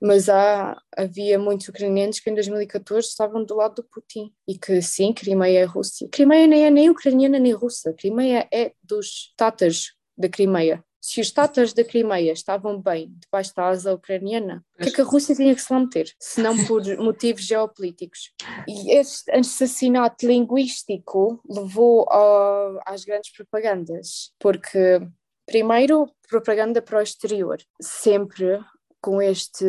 Mas 0.00 0.28
há, 0.28 0.80
havia 0.96 1.38
muitos 1.38 1.68
ucranianos 1.68 2.20
que 2.20 2.30
em 2.30 2.34
2014 2.34 3.08
estavam 3.08 3.44
do 3.44 3.56
lado 3.56 3.76
do 3.76 3.84
Putin 3.84 4.32
e 4.46 4.56
que 4.58 4.80
sim, 4.80 5.12
Crimeia 5.12 5.60
é 5.60 5.64
Rússia. 5.64 6.08
Crimeia 6.10 6.46
nem 6.46 6.64
é 6.66 6.70
nem 6.70 6.88
ucraniana 6.90 7.38
nem 7.38 7.52
russa, 7.52 7.92
Crimeia 7.92 8.46
é 8.52 8.72
dos 8.82 9.32
tátaros 9.36 9.94
da 10.16 10.28
Crimeia. 10.28 10.84
Se 11.00 11.20
os 11.20 11.30
tátaros 11.30 11.72
da 11.72 11.84
Crimeia 11.84 12.32
estavam 12.32 12.82
bem 12.82 13.12
debaixo 13.18 13.54
da 13.54 13.68
asa 13.68 13.94
ucraniana, 13.94 14.64
o 14.78 14.82
que 14.82 14.88
é 14.88 14.92
que 14.92 15.00
a 15.00 15.04
Rússia 15.04 15.34
tinha 15.34 15.54
que 15.54 15.60
se 15.60 15.72
lá 15.72 15.78
meter? 15.80 16.12
Se 16.20 16.42
não 16.42 16.56
por 16.66 16.82
motivos 16.98 17.42
geopolíticos. 17.44 18.32
E 18.68 18.92
este 18.96 19.30
assassinato 19.30 20.26
linguístico 20.26 21.40
levou 21.48 22.04
a- 22.10 22.82
às 22.86 23.04
grandes 23.04 23.32
propagandas, 23.32 24.32
porque, 24.40 25.00
primeiro, 25.46 26.10
propaganda 26.28 26.82
para 26.82 26.98
o 26.98 27.02
exterior, 27.02 27.58
sempre 27.80 28.58
com 29.00 29.22
este 29.22 29.64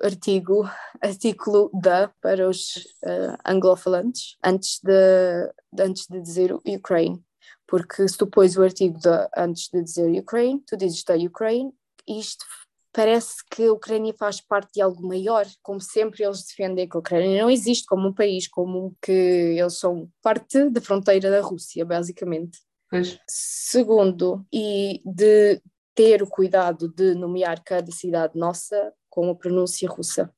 artigo, 0.00 0.68
artículo 1.00 1.70
da 1.72 2.08
para 2.20 2.48
os 2.48 2.74
eh, 3.04 3.36
anglofalantes, 3.44 4.36
antes 4.42 4.80
de, 4.82 5.52
antes 5.78 6.06
de 6.08 6.20
dizer 6.20 6.52
Ukraine. 6.52 7.22
Porque 7.66 8.06
se 8.06 8.18
tu 8.18 8.26
pões 8.26 8.56
o 8.56 8.62
artigo 8.62 8.98
da 9.00 9.30
antes 9.36 9.68
de 9.72 9.82
dizer 9.82 10.10
Ukraine, 10.20 10.62
tu 10.66 10.76
dizes 10.76 11.04
da 11.04 11.14
Ukraine, 11.14 11.72
isto 12.06 12.44
parece 12.92 13.36
que 13.50 13.64
a 13.64 13.72
Ucrânia 13.72 14.14
faz 14.18 14.40
parte 14.40 14.74
de 14.74 14.82
algo 14.82 15.06
maior, 15.06 15.46
como 15.62 15.80
sempre 15.80 16.22
eles 16.22 16.44
defendem 16.44 16.88
que 16.88 16.96
a 16.96 17.00
Ucrânia 17.00 17.42
não 17.42 17.50
existe 17.50 17.86
como 17.86 18.08
um 18.08 18.12
país, 18.12 18.46
como 18.46 18.94
que 19.00 19.10
eles 19.12 19.78
são 19.78 20.10
parte 20.20 20.68
da 20.68 20.80
fronteira 20.80 21.30
da 21.30 21.40
Rússia, 21.40 21.84
basicamente. 21.84 22.58
Pois. 22.90 23.18
Segundo, 23.26 24.44
e 24.52 25.00
de 25.04 25.62
ter 25.94 26.22
o 26.22 26.26
cuidado 26.26 26.88
de 26.88 27.14
nomear 27.14 27.62
cada 27.64 27.90
cidade 27.90 28.38
nossa 28.38 28.92
com 29.08 29.30
a 29.30 29.34
pronúncia 29.34 29.88
russa. 29.88 30.32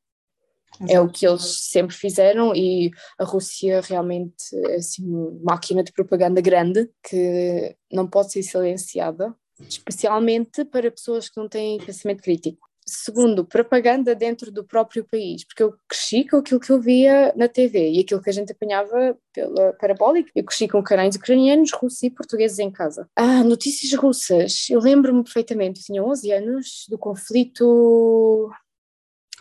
É 0.88 1.00
o 1.00 1.08
que 1.08 1.24
eles 1.24 1.68
sempre 1.70 1.94
fizeram 1.94 2.52
e 2.54 2.90
a 3.16 3.24
Rússia 3.24 3.80
realmente 3.80 4.34
é 4.70 4.76
assim, 4.76 5.06
uma 5.06 5.30
máquina 5.54 5.84
de 5.84 5.92
propaganda 5.92 6.40
grande 6.40 6.90
que 7.00 7.76
não 7.92 8.08
pode 8.08 8.32
ser 8.32 8.42
silenciada, 8.42 9.32
especialmente 9.60 10.64
para 10.64 10.90
pessoas 10.90 11.28
que 11.28 11.38
não 11.38 11.48
têm 11.48 11.78
pensamento 11.78 12.22
crítico. 12.22 12.68
Segundo, 12.86 13.46
propaganda 13.46 14.14
dentro 14.14 14.52
do 14.52 14.62
próprio 14.62 15.04
país, 15.04 15.44
porque 15.44 15.62
eu 15.62 15.74
cresci 15.88 16.28
com 16.28 16.36
aquilo 16.36 16.60
que 16.60 16.70
eu 16.70 16.80
via 16.80 17.32
na 17.34 17.48
TV 17.48 17.90
e 17.90 18.00
aquilo 18.00 18.20
que 18.20 18.28
a 18.28 18.32
gente 18.32 18.52
apanhava 18.52 19.16
pela 19.32 19.72
parabólica. 19.74 20.30
Eu 20.34 20.44
cresci 20.44 20.68
com 20.68 20.82
canais 20.82 21.16
ucranianos, 21.16 21.72
russos 21.72 22.02
e 22.02 22.10
portugueses 22.10 22.58
em 22.58 22.70
casa. 22.70 23.08
Ah, 23.16 23.42
notícias 23.42 23.92
russas. 23.98 24.68
Eu 24.68 24.80
lembro-me 24.80 25.24
perfeitamente, 25.24 25.80
eu 25.80 25.84
tinha 25.86 26.04
11 26.04 26.32
anos, 26.32 26.86
do 26.88 26.98
conflito 26.98 28.50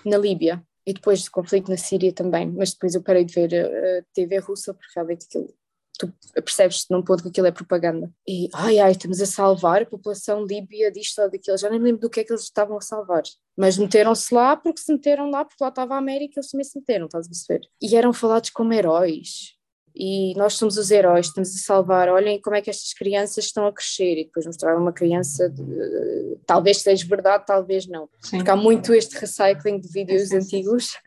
na 0.05 0.17
Líbia 0.17 0.63
e 0.85 0.93
depois 0.93 1.23
do 1.23 1.31
conflito 1.31 1.69
na 1.69 1.77
Síria 1.77 2.13
também, 2.13 2.49
mas 2.49 2.71
depois 2.71 2.95
eu 2.95 3.01
parei 3.01 3.23
de 3.25 3.33
ver 3.33 3.53
a, 3.55 3.99
a 3.99 4.03
TV 4.13 4.39
russa 4.39 4.73
porque 4.73 4.91
realmente 4.95 5.25
aquilo, 5.25 5.53
tu 5.97 6.11
percebes 6.33 6.85
num 6.89 7.01
ponto 7.01 7.23
que 7.23 7.29
aquilo 7.29 7.47
é 7.47 7.51
propaganda. 7.51 8.11
E 8.27 8.49
ai 8.53 8.79
ai, 8.79 8.91
estamos 8.91 9.21
a 9.21 9.25
salvar 9.25 9.83
a 9.83 9.85
população 9.85 10.45
líbia 10.45 10.91
disto 10.91 11.21
ou 11.21 11.29
daquilo, 11.29 11.57
já 11.57 11.69
nem 11.69 11.79
me 11.79 11.85
lembro 11.85 12.01
do 12.01 12.09
que 12.09 12.19
é 12.21 12.23
que 12.23 12.31
eles 12.31 12.43
estavam 12.43 12.77
a 12.77 12.81
salvar. 12.81 13.23
Mas 13.55 13.77
meteram-se 13.77 14.33
lá 14.33 14.55
porque 14.55 14.81
se 14.81 14.91
meteram 14.91 15.29
lá, 15.29 15.45
porque 15.45 15.63
lá 15.63 15.69
estava 15.69 15.95
a 15.95 15.97
América, 15.97 16.39
eles 16.39 16.49
também 16.49 16.63
se 16.63 16.77
meteram, 16.77 17.05
estás 17.05 17.27
a 17.27 17.29
perceber? 17.29 17.61
E 17.81 17.95
eram 17.95 18.11
falados 18.11 18.49
como 18.49 18.73
heróis. 18.73 19.53
E 19.95 20.33
nós 20.35 20.55
somos 20.55 20.75
os 20.77 20.89
heróis, 20.89 21.27
estamos 21.27 21.55
a 21.55 21.59
salvar. 21.59 22.09
Olhem 22.09 22.41
como 22.41 22.55
é 22.55 22.61
que 22.61 22.69
estas 22.69 22.93
crianças 22.93 23.45
estão 23.45 23.67
a 23.67 23.71
crescer. 23.71 24.17
E 24.17 24.25
depois 24.25 24.45
mostraram 24.45 24.81
uma 24.81 24.91
criança, 24.91 25.47
de, 25.49 26.35
talvez 26.47 26.81
seja 26.81 27.05
verdade, 27.07 27.45
talvez 27.45 27.85
não. 27.87 28.09
Sim. 28.19 28.37
Porque 28.37 28.49
há 28.49 28.55
muito 28.55 28.91
este 28.93 29.15
recycling 29.15 29.79
de 29.79 29.87
vídeos 29.87 30.29
Sim, 30.29 30.29
sim, 30.29 30.37
antigos 30.37 30.97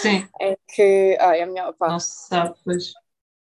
Sim, 0.00 0.28
em 0.40 0.56
que, 0.74 1.18
ai, 1.20 1.42
a 1.42 1.46
minha, 1.46 1.72
pá, 1.72 1.90
não 1.90 1.98
se 1.98 2.28
sabe, 2.28 2.54
pois. 2.64 2.92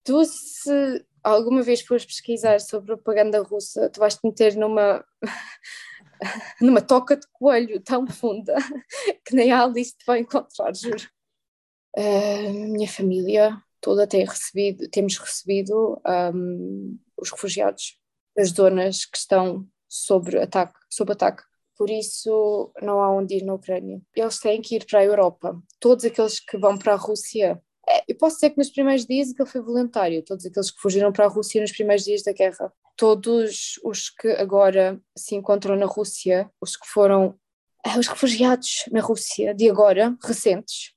Tu 0.05 0.25
se 0.25 1.05
alguma 1.23 1.63
vez 1.63 1.81
fores 1.81 2.05
pesquisar 2.05 2.61
sobre 2.61 2.97
propaganda 2.97 3.43
russa, 3.43 3.89
tu 3.91 4.01
vais 4.01 4.15
te 4.15 4.21
meter 4.25 4.57
numa 4.57 5.05
numa 6.61 6.81
toca 6.81 7.17
de 7.17 7.27
coelho 7.33 7.81
tão 7.81 8.07
funda 8.07 8.55
que 9.25 9.35
nem 9.35 9.53
a 9.53 9.63
Alice 9.63 9.97
te 9.97 10.05
vai 10.05 10.21
encontrar, 10.21 10.75
juro. 10.75 11.09
A 11.97 12.51
minha 12.53 12.89
família 12.89 13.63
toda 13.81 14.07
tem 14.07 14.25
recebido, 14.25 14.89
temos 14.89 15.19
recebido 15.19 16.01
hum, 16.35 16.99
os 17.17 17.31
refugiados 17.31 17.99
das 18.35 18.49
zonas 18.51 19.05
que 19.05 19.19
estão 19.19 19.69
sobre 19.89 20.41
ataque, 20.41 20.79
sob 20.89 21.13
ataque. 21.13 21.43
Por 21.77 21.91
isso 21.91 22.73
não 22.81 23.01
há 23.01 23.15
onde 23.15 23.37
ir 23.37 23.45
na 23.45 23.55
Ucrânia. 23.55 24.01
Eles 24.15 24.39
têm 24.39 24.63
que 24.63 24.77
ir 24.77 24.87
para 24.87 25.01
a 25.01 25.05
Europa. 25.05 25.61
Todos 25.81 26.05
aqueles 26.05 26.39
que 26.39 26.57
vão 26.57 26.79
para 26.79 26.95
a 26.95 26.97
Rússia 26.97 27.61
é, 27.89 28.05
eu 28.09 28.16
posso 28.16 28.37
dizer 28.37 28.51
que 28.51 28.59
nos 28.59 28.70
primeiros 28.70 29.07
dias 29.07 29.30
aquilo 29.30 29.47
foi 29.47 29.61
voluntário, 29.61 30.22
todos 30.24 30.47
aqueles 30.47 30.70
que 30.70 30.80
fugiram 30.80 31.12
para 31.12 31.24
a 31.24 31.28
Rússia 31.28 31.61
nos 31.61 31.72
primeiros 31.72 32.05
dias 32.05 32.22
da 32.22 32.33
guerra. 32.33 32.72
Todos 32.97 33.80
os 33.83 34.11
que 34.11 34.28
agora 34.33 35.01
se 35.16 35.35
encontram 35.35 35.76
na 35.76 35.87
Rússia, 35.87 36.51
os 36.61 36.76
que 36.76 36.87
foram 36.87 37.39
ah, 37.85 37.99
os 37.99 38.07
refugiados 38.07 38.85
na 38.93 39.01
Rússia 39.01 39.55
de 39.55 39.68
agora, 39.68 40.16
recentes, 40.22 40.93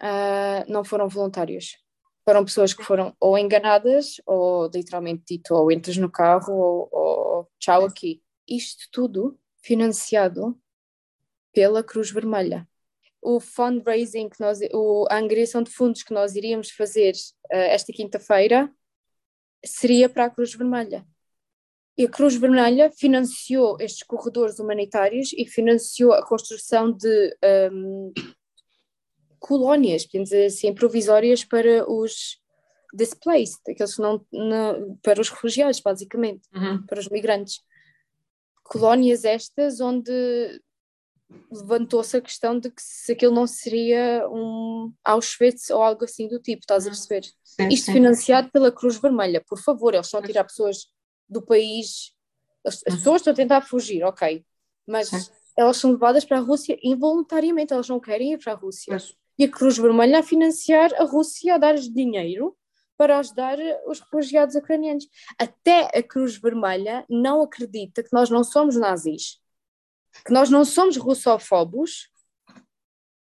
ah, 0.00 0.64
não 0.68 0.84
foram 0.84 1.08
voluntários. 1.08 1.76
Foram 2.24 2.44
pessoas 2.44 2.72
que 2.72 2.84
foram 2.84 3.14
ou 3.20 3.36
enganadas, 3.36 4.20
ou 4.24 4.70
literalmente 4.72 5.24
dito, 5.28 5.54
ou 5.54 5.70
entras 5.72 5.96
no 5.96 6.10
carro, 6.10 6.54
ou, 6.54 6.88
ou 6.92 7.50
tchau 7.58 7.84
aqui. 7.84 8.22
Isto 8.48 8.88
tudo 8.92 9.38
financiado 9.60 10.58
pela 11.52 11.82
Cruz 11.82 12.10
Vermelha 12.10 12.66
o 13.22 13.38
fundraising 13.38 14.28
que 14.28 14.40
nós, 14.40 14.58
o, 14.72 15.06
a 15.08 15.16
angariação 15.18 15.62
de 15.62 15.70
fundos 15.70 16.02
que 16.02 16.12
nós 16.12 16.34
iríamos 16.34 16.70
fazer 16.70 17.12
uh, 17.14 17.56
esta 17.56 17.92
quinta-feira 17.92 18.70
seria 19.64 20.08
para 20.08 20.24
a 20.24 20.30
Cruz 20.30 20.52
Vermelha. 20.54 21.06
E 21.96 22.04
a 22.04 22.08
Cruz 22.08 22.34
Vermelha 22.34 22.90
financiou 22.90 23.76
estes 23.78 24.02
corredores 24.02 24.58
humanitários 24.58 25.32
e 25.34 25.46
financiou 25.46 26.12
a 26.12 26.26
construção 26.26 26.90
de 26.90 27.36
um, 27.72 28.12
colónias, 29.38 30.04
podemos 30.06 30.30
dizer 30.30 30.46
assim, 30.46 30.74
provisórias 30.74 31.44
para 31.44 31.88
os 31.90 32.40
displaced, 32.94 33.60
aqueles 33.68 33.94
que 33.94 34.02
não, 34.02 34.24
não 34.32 34.98
para 35.02 35.20
os 35.20 35.28
refugiados, 35.28 35.80
basicamente, 35.80 36.42
Uhum. 36.54 36.84
para 36.86 36.98
os 36.98 37.08
migrantes. 37.08 37.60
Colónias 38.64 39.24
estas 39.24 39.80
onde 39.80 40.10
levantou-se 41.50 42.16
a 42.16 42.20
questão 42.20 42.58
de 42.58 42.70
que 42.70 42.82
se 42.82 43.12
aquilo 43.12 43.34
não 43.34 43.46
seria 43.46 44.26
um 44.28 44.92
Auschwitz 45.04 45.70
ou 45.70 45.82
algo 45.82 46.04
assim 46.04 46.26
do 46.26 46.38
tipo, 46.38 46.60
estás 46.62 46.86
a 46.86 46.90
perceber? 46.90 47.24
Sim, 47.44 47.68
Isto 47.68 47.86
sim. 47.86 47.92
financiado 47.92 48.50
pela 48.50 48.72
Cruz 48.72 48.96
Vermelha, 48.96 49.42
por 49.46 49.58
favor, 49.58 49.94
eles 49.94 50.06
estão 50.06 50.20
a 50.20 50.22
tirar 50.22 50.44
pessoas 50.44 50.86
do 51.28 51.42
país, 51.42 52.12
as, 52.64 52.82
as 52.86 52.94
pessoas 52.94 53.20
estão 53.20 53.32
a 53.32 53.36
tentar 53.36 53.60
fugir, 53.62 54.02
ok, 54.04 54.44
mas 54.86 55.08
Sim. 55.08 55.30
elas 55.56 55.76
são 55.76 55.92
levadas 55.92 56.24
para 56.24 56.38
a 56.38 56.42
Rússia 56.42 56.78
involuntariamente, 56.82 57.72
elas 57.72 57.88
não 57.88 58.00
querem 58.00 58.32
ir 58.32 58.38
para 58.38 58.52
a 58.52 58.56
Rússia. 58.56 58.96
E 59.38 59.44
a 59.44 59.48
Cruz 59.48 59.78
Vermelha 59.78 60.18
a 60.18 60.22
financiar 60.22 60.92
a 60.94 61.04
Rússia, 61.04 61.54
a 61.54 61.58
dar 61.58 61.74
dinheiro 61.74 62.56
para 62.96 63.18
ajudar 63.18 63.58
os 63.86 63.98
refugiados 64.00 64.54
ucranianos. 64.54 65.08
Até 65.38 65.90
a 65.98 66.02
Cruz 66.02 66.36
Vermelha 66.36 67.04
não 67.08 67.42
acredita 67.42 68.02
que 68.02 68.12
nós 68.12 68.30
não 68.30 68.44
somos 68.44 68.76
nazis, 68.76 69.41
que 70.24 70.32
nós 70.32 70.50
não 70.50 70.64
somos 70.64 70.96
russofobos 70.96 72.08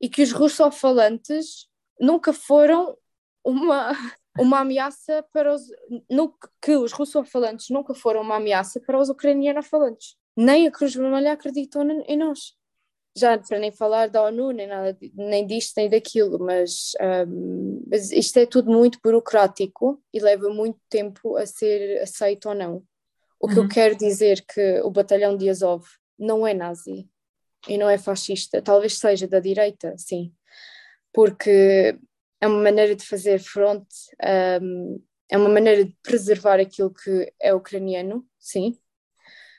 e 0.00 0.08
que 0.08 0.22
os 0.22 0.32
russofalantes 0.32 1.68
nunca 2.00 2.32
foram 2.32 2.96
uma, 3.44 3.92
uma 4.38 4.60
ameaça 4.60 5.24
para 5.32 5.54
os. 5.54 5.62
nu- 6.10 6.34
que 6.62 6.76
os 6.76 6.92
russofalantes 6.92 7.68
nunca 7.70 7.94
foram 7.94 8.22
uma 8.22 8.36
ameaça 8.36 8.80
para 8.80 8.98
os 8.98 9.08
ucranianofalantes. 9.08 10.16
Nem 10.36 10.66
a 10.66 10.70
Cruz 10.70 10.94
Vermelha 10.94 11.32
acreditou 11.32 11.82
em 11.82 12.16
nós. 12.16 12.54
Já 13.16 13.36
para 13.36 13.58
nem 13.58 13.72
falar 13.72 14.08
da 14.08 14.22
ONU, 14.22 14.52
nem 14.52 14.68
nada, 14.68 14.96
nem 15.14 15.44
disto, 15.44 15.72
nem 15.76 15.90
daquilo, 15.90 16.38
mas, 16.38 16.92
ahm, 17.00 17.82
mas 17.90 18.12
isto 18.12 18.38
é 18.38 18.46
tudo 18.46 18.70
muito 18.70 19.00
burocrático 19.02 20.00
e 20.14 20.20
leva 20.20 20.48
muito 20.48 20.78
tempo 20.88 21.36
a 21.36 21.44
ser 21.44 22.00
aceito 22.02 22.48
ou 22.48 22.54
não. 22.54 22.84
O 23.40 23.48
que 23.48 23.58
eu 23.58 23.62
Uhum. 23.64 23.68
quero 23.68 23.96
dizer 23.96 24.44
que 24.46 24.80
o 24.82 24.90
batalhão 24.90 25.36
de 25.36 25.50
Azov 25.50 25.84
não 26.20 26.46
é 26.46 26.52
nazi 26.54 27.08
e 27.66 27.76
não 27.78 27.88
é 27.88 27.98
fascista, 27.98 28.62
talvez 28.62 28.98
seja 28.98 29.26
da 29.26 29.40
direita, 29.40 29.94
sim, 29.98 30.32
porque 31.12 31.98
é 32.40 32.46
uma 32.46 32.62
maneira 32.62 32.94
de 32.94 33.04
fazer 33.04 33.38
front, 33.40 33.86
um, 34.62 35.02
é 35.28 35.36
uma 35.36 35.48
maneira 35.48 35.84
de 35.84 35.96
preservar 36.02 36.60
aquilo 36.60 36.92
que 36.92 37.32
é 37.40 37.54
ucraniano, 37.54 38.26
sim, 38.38 38.78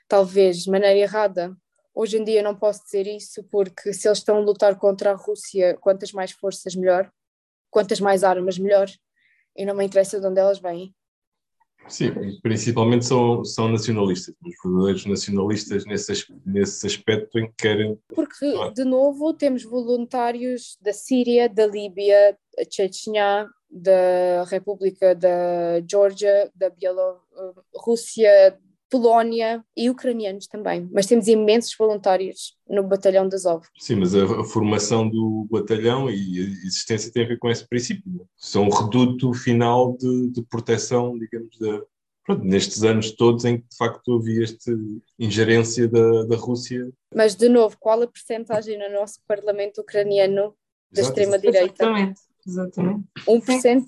talvez 0.07 0.63
de 0.63 0.71
maneira 0.71 0.99
errada. 0.99 1.55
Hoje 1.93 2.17
em 2.17 2.23
dia 2.23 2.41
não 2.41 2.55
posso 2.55 2.83
dizer 2.83 3.07
isso 3.07 3.43
porque 3.45 3.93
se 3.93 4.07
eles 4.07 4.19
estão 4.19 4.37
a 4.37 4.39
lutar 4.39 4.77
contra 4.77 5.11
a 5.11 5.15
Rússia, 5.15 5.77
quantas 5.79 6.11
mais 6.11 6.31
forças 6.31 6.75
melhor, 6.75 7.11
quantas 7.69 7.99
mais 7.99 8.23
armas 8.23 8.57
melhor, 8.57 8.89
e 9.55 9.65
não 9.65 9.75
me 9.75 9.85
interessa 9.85 10.19
de 10.19 10.25
onde 10.25 10.39
elas 10.39 10.59
vêm. 10.59 10.93
Sim, 11.87 12.11
principalmente 12.41 13.05
são, 13.05 13.43
são 13.43 13.67
nacionalistas, 13.67 14.33
os 14.45 14.55
verdadeiros 14.63 15.05
nacionalistas 15.05 15.85
nesse, 15.85 16.25
nesse 16.45 16.87
aspecto 16.87 17.37
em 17.37 17.47
que 17.47 17.53
querem. 17.57 17.99
Porque, 18.15 18.51
Claro. 18.51 18.73
de 18.73 18.83
novo, 18.85 19.33
temos 19.33 19.63
voluntários 19.63 20.77
da 20.81 20.93
Síria, 20.93 21.49
da 21.49 21.65
Líbia, 21.67 22.37
da 22.57 22.63
Chechnya, 22.69 23.47
da 23.69 24.43
República 24.49 25.15
da 25.15 25.81
Geórgia, 25.89 26.51
da 26.55 26.69
Bielorrússia, 26.69 28.57
Polónia 28.91 29.63
e 29.75 29.89
ucranianos 29.89 30.47
também. 30.47 30.89
Mas 30.91 31.05
temos 31.05 31.29
imensos 31.29 31.73
voluntários 31.79 32.57
no 32.69 32.83
batalhão 32.83 33.25
de 33.27 33.35
Azov. 33.35 33.65
Sim, 33.79 33.95
mas 33.95 34.13
a, 34.13 34.23
a 34.25 34.43
formação 34.43 35.09
do 35.09 35.47
batalhão 35.49 36.09
e 36.09 36.13
a 36.13 36.67
existência 36.67 37.09
tem 37.09 37.23
a 37.23 37.27
ver 37.29 37.39
com 37.39 37.49
esse 37.49 37.65
princípio. 37.65 38.03
não 38.05 38.23
é? 38.23 38.25
São 38.35 38.63
um 38.65 38.69
reduto 38.69 39.33
final 39.33 39.95
de, 39.95 40.29
de 40.31 40.43
proteção, 40.43 41.17
digamos, 41.17 41.57
da, 41.57 41.81
pronto, 42.25 42.43
nestes 42.43 42.83
anos 42.83 43.11
todos 43.11 43.45
em 43.45 43.59
que 43.59 43.67
de 43.69 43.77
facto 43.77 44.13
havia 44.13 44.43
esta 44.43 44.71
ingerência 45.17 45.87
da, 45.87 46.23
da 46.25 46.35
Rússia. 46.35 46.91
Mas, 47.15 47.33
de 47.33 47.47
novo, 47.47 47.77
qual 47.79 48.01
a 48.01 48.07
percentagem 48.07 48.77
no 48.77 48.91
nosso 48.91 49.19
parlamento 49.25 49.79
ucraniano 49.79 50.53
da 50.91 51.01
extrema-direita? 51.01 51.85
Exatamente, 51.85 52.21
exatamente. 52.45 53.03
1%? 53.25 53.85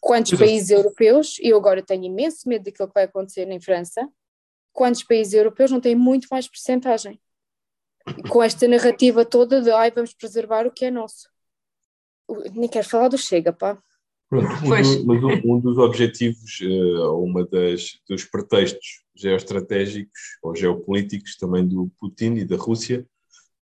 Quantos 0.00 0.30
Pois 0.30 0.40
é. 0.40 0.44
países 0.44 0.70
europeus, 0.70 1.38
e 1.40 1.48
eu 1.48 1.58
agora 1.58 1.82
tenho 1.82 2.04
imenso 2.04 2.48
medo 2.48 2.64
daquilo 2.64 2.88
que 2.88 2.94
vai 2.94 3.04
acontecer 3.04 3.46
em 3.50 3.60
França, 3.60 4.08
quantos 4.78 5.02
países 5.02 5.34
europeus 5.34 5.72
não 5.72 5.80
têm 5.80 5.96
muito 5.96 6.28
mais 6.30 6.46
percentagem? 6.46 7.20
Com 8.30 8.40
esta 8.40 8.68
narrativa 8.68 9.24
toda 9.24 9.60
de 9.60 9.72
ai, 9.72 9.90
vamos 9.90 10.14
preservar 10.14 10.68
o 10.68 10.70
que 10.70 10.84
é 10.84 10.90
nosso. 10.90 11.28
Nem 12.54 12.68
quero 12.68 12.88
falar 12.88 13.08
do 13.08 13.18
Chega, 13.18 13.52
pá. 13.52 13.76
Pronto, 14.30 14.46
um, 14.64 14.68
mas 14.68 14.86
um, 15.24 15.56
um 15.56 15.60
dos 15.60 15.78
objetivos, 15.78 16.60
eh, 16.62 16.98
ou 17.00 17.24
uma 17.24 17.44
das 17.44 17.98
dos 18.08 18.24
pretextos 18.24 19.02
geoestratégicos 19.16 20.20
ou 20.42 20.54
geopolíticos 20.54 21.36
também 21.36 21.66
do 21.66 21.90
Putin 21.98 22.34
e 22.34 22.44
da 22.44 22.56
Rússia, 22.56 23.04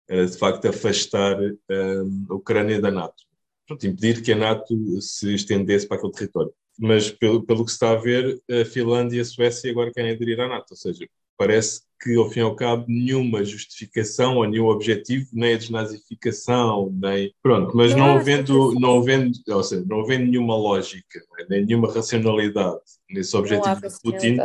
era 0.07 0.27
de 0.27 0.37
facto 0.37 0.67
afastar 0.67 1.41
eh, 1.43 2.03
a 2.29 2.35
Ucrânia 2.35 2.79
da 2.79 2.91
NATO. 2.91 3.25
Pronto, 3.67 3.87
impedir 3.87 4.23
que 4.23 4.33
a 4.33 4.37
NATO 4.37 5.01
se 5.01 5.35
estendesse 5.35 5.89
para 5.89 5.97
aquele 5.97 6.12
território. 6.12 6.53
Mas 6.79 7.11
pelo, 7.11 7.43
pelo 7.45 7.64
que 7.64 7.70
se 7.70 7.77
está 7.77 7.91
a 7.93 7.97
ver, 7.97 8.41
a 8.51 8.64
Finlândia 8.64 9.16
e 9.18 9.20
a 9.20 9.24
Suécia 9.24 9.70
agora 9.70 9.91
querem 9.93 10.12
aderir 10.12 10.39
à 10.41 10.49
NATO, 10.49 10.72
ou 10.72 10.77
seja, 10.77 11.09
parece 11.39 11.83
que 12.03 12.14
ao 12.16 12.29
fim 12.31 12.41
e 12.41 12.43
ao 12.43 12.55
cabo 12.55 12.85
nenhuma 12.87 13.43
justificação 13.45 14.37
ou 14.37 14.47
nenhum 14.47 14.66
objetivo, 14.66 15.27
nem 15.33 15.55
a 15.55 15.59
desnazificação, 15.59 16.91
nem 16.93 17.35
pronto, 17.43 17.74
mas 17.74 17.95
não 17.95 18.16
havendo, 18.16 18.79
não 18.79 18.99
havendo, 18.99 19.33
ou 19.49 19.62
seja, 19.62 19.85
não 19.89 20.01
havendo 20.01 20.31
nenhuma 20.31 20.57
lógica, 20.57 21.20
nem 21.49 21.64
nenhuma 21.64 21.93
racionalidade 21.93 22.79
nesse 23.11 23.35
objetivo 23.37 23.81
de 23.81 24.01
Putin, 24.03 24.37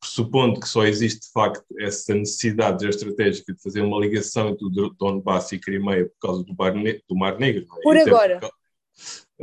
pressupondo 0.00 0.60
que 0.60 0.68
só 0.68 0.84
existe 0.84 1.22
de 1.26 1.32
facto 1.32 1.64
essa 1.78 2.14
necessidade 2.14 2.82
geoestratégica 2.82 3.52
de 3.52 3.62
fazer 3.62 3.80
uma 3.82 4.00
ligação 4.00 4.48
entre 4.50 4.64
o 4.64 4.90
Donbass 4.90 5.52
e 5.52 5.58
Crimeia 5.58 6.06
por 6.06 6.18
causa 6.20 6.44
do 6.44 6.54
Mar, 6.56 6.74
Ne- 6.74 7.00
do 7.08 7.16
Mar 7.16 7.38
Negro. 7.38 7.64
não 7.68 7.78
é? 7.78 7.82
Por 7.82 7.96
agora. 7.96 8.40
cau- 8.40 8.52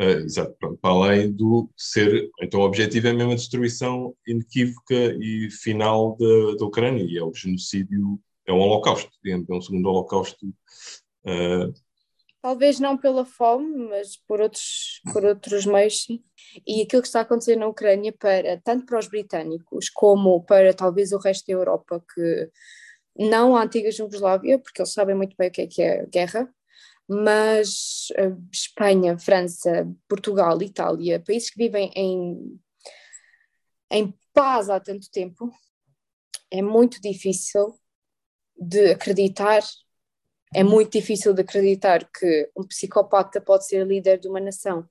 Ah, 0.02 0.12
exato, 0.12 0.56
pronto, 0.58 0.80
para 0.82 0.92
além 0.92 1.30
do 1.30 1.70
ser. 1.76 2.30
Então, 2.42 2.62
o 2.62 2.64
objetivo 2.64 3.10
é 3.10 3.14
mesmo 3.14 3.34
a 3.34 3.36
destruição 3.36 4.16
inequívoca 4.26 4.96
e 4.96 5.50
final 5.52 6.16
da, 6.18 6.56
da 6.58 6.66
Ucrânia, 6.66 7.04
e 7.04 7.18
é 7.18 7.24
o 7.24 7.34
genocídio, 7.34 8.18
é 8.46 8.54
um 8.54 8.62
holocausto, 8.62 9.12
é 9.26 9.36
um 9.36 9.62
segundo 9.62 9.90
holocausto. 9.90 10.48
ah, 11.26 11.70
Talvez 12.42 12.80
não 12.80 12.98
pela 12.98 13.26
fome, 13.26 13.90
mas 13.90 14.16
por 14.26 14.40
outros, 14.40 15.02
por 15.12 15.26
outros 15.26 15.66
meios, 15.66 16.04
sim. 16.04 16.24
E 16.66 16.82
aquilo 16.82 17.02
que 17.02 17.08
está 17.10 17.20
a 17.20 17.24
acontecer 17.24 17.58
na 17.58 17.68
Ucrânia, 17.68 18.14
para, 18.18 18.58
tanto 18.62 18.86
para 18.86 19.00
os 19.00 19.10
britânicos 19.10 19.90
como 19.90 20.42
para 20.46 20.74
talvez 20.74 21.12
o 21.12 21.18
resto 21.18 21.46
da 21.48 21.54
Europa, 21.54 22.02
que 22.16 22.50
não 23.18 23.58
a 23.58 23.64
antiga 23.64 23.92
Jugoslávia, 23.92 24.58
porque 24.58 24.82
eles 24.82 24.94
sabem 24.94 25.14
muito 25.16 25.36
bem 25.38 25.50
o 25.50 25.52
que 25.52 25.62
é 25.64 25.68
que 25.68 25.82
é 25.82 26.06
guerra, 26.06 26.50
mas 27.10 28.08
eh, 28.16 28.32
Espanha, 28.52 29.18
França, 29.18 29.92
Portugal, 30.08 30.62
Itália, 30.62 31.20
países 31.20 31.50
que 31.50 31.58
vivem 31.58 31.92
em, 31.96 32.62
em 33.90 34.14
paz 34.32 34.70
há 34.70 34.80
tanto 34.80 35.10
tempo, 35.10 35.52
é 36.52 36.62
muito 36.62 37.02
difícil 37.02 37.76
de 38.56 38.92
acreditar 38.92 39.64
é 40.54 40.64
muito 40.64 40.92
difícil 40.92 41.34
de 41.34 41.42
acreditar 41.42 42.10
que 42.12 42.50
um 42.58 42.64
psicopata 42.64 43.40
pode 43.40 43.68
ser 43.68 43.86
líder 43.86 44.20
de 44.20 44.28
uma 44.28 44.40
nação. 44.40 44.88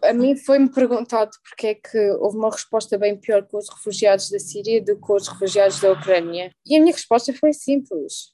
A 0.00 0.12
mim 0.12 0.36
foi-me 0.36 0.72
perguntado 0.72 1.32
porque 1.42 1.66
é 1.66 1.74
que 1.74 2.10
houve 2.12 2.36
uma 2.36 2.50
resposta 2.50 2.96
bem 2.96 3.16
pior 3.16 3.44
com 3.44 3.58
os 3.58 3.68
refugiados 3.68 4.30
da 4.30 4.38
Síria 4.38 4.80
do 4.80 4.94
que 4.94 5.00
com 5.00 5.14
os 5.14 5.26
refugiados 5.26 5.80
da 5.80 5.90
Ucrânia. 5.90 6.52
E 6.64 6.76
a 6.76 6.80
minha 6.80 6.92
resposta 6.92 7.32
foi 7.32 7.52
simples. 7.52 8.32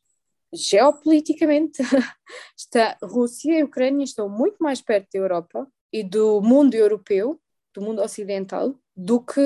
Geopoliticamente, 0.54 1.82
está, 2.56 2.96
Rússia 3.02 3.58
e 3.58 3.64
Ucrânia 3.64 4.04
estão 4.04 4.28
muito 4.28 4.56
mais 4.60 4.80
perto 4.80 5.08
da 5.12 5.18
Europa 5.18 5.66
e 5.92 6.02
do 6.04 6.40
mundo 6.40 6.74
europeu, 6.74 7.40
do 7.74 7.82
mundo 7.82 8.00
ocidental, 8.00 8.74
do 8.96 9.20
que 9.20 9.40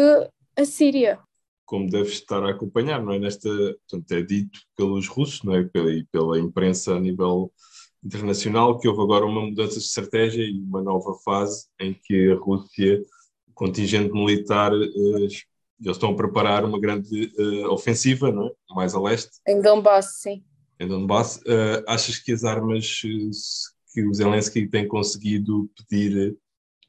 a 0.57 0.65
Síria. 0.65 1.19
como 1.65 1.89
deve 1.89 2.11
estar 2.11 2.43
a 2.43 2.51
acompanhar, 2.51 3.03
não 3.03 3.13
é? 3.13 3.19
Nesta, 3.19 3.49
portanto, 3.49 4.13
é 4.13 4.23
dito 4.23 4.61
pelos 4.77 5.07
russos, 5.07 5.43
não 5.43 5.55
é? 5.55 5.65
Pela, 5.65 5.93
e 5.93 6.05
pela 6.05 6.39
imprensa 6.39 6.95
a 6.95 7.01
nível 7.01 7.53
internacional 8.05 8.79
que 8.79 8.89
houve 8.89 9.03
agora 9.03 9.27
uma 9.27 9.43
mudança 9.43 9.79
de 9.79 9.85
estratégia 9.85 10.43
e 10.43 10.61
uma 10.61 10.83
nova 10.83 11.15
fase 11.25 11.67
em 11.81 11.93
que 11.93 12.33
a 12.33 12.37
Rússia, 12.37 13.03
o 13.49 13.53
contingente 13.53 14.13
militar, 14.13 14.73
eh, 14.73 15.29
eles 15.81 15.97
estão 15.97 16.11
a 16.11 16.17
preparar 16.17 16.65
uma 16.65 16.81
grande 16.81 17.33
eh, 17.39 17.67
ofensiva, 17.69 18.33
não 18.33 18.47
é? 18.47 18.51
Mais 18.75 18.95
a 18.95 19.01
leste, 19.01 19.31
Em 19.47 19.61
Donbass, 19.61 20.21
sim. 20.21 20.43
Em 20.79 20.87
Donbass. 20.87 21.41
Eh, 21.47 21.85
achas 21.87 22.19
que 22.19 22.33
as 22.33 22.45
armas 22.45 23.03
eh, 23.05 23.31
que 23.93 24.07
o 24.07 24.15
Zelensky 24.15 24.69
tem 24.69 24.87
conseguido 24.87 25.71
pedir 25.77 26.37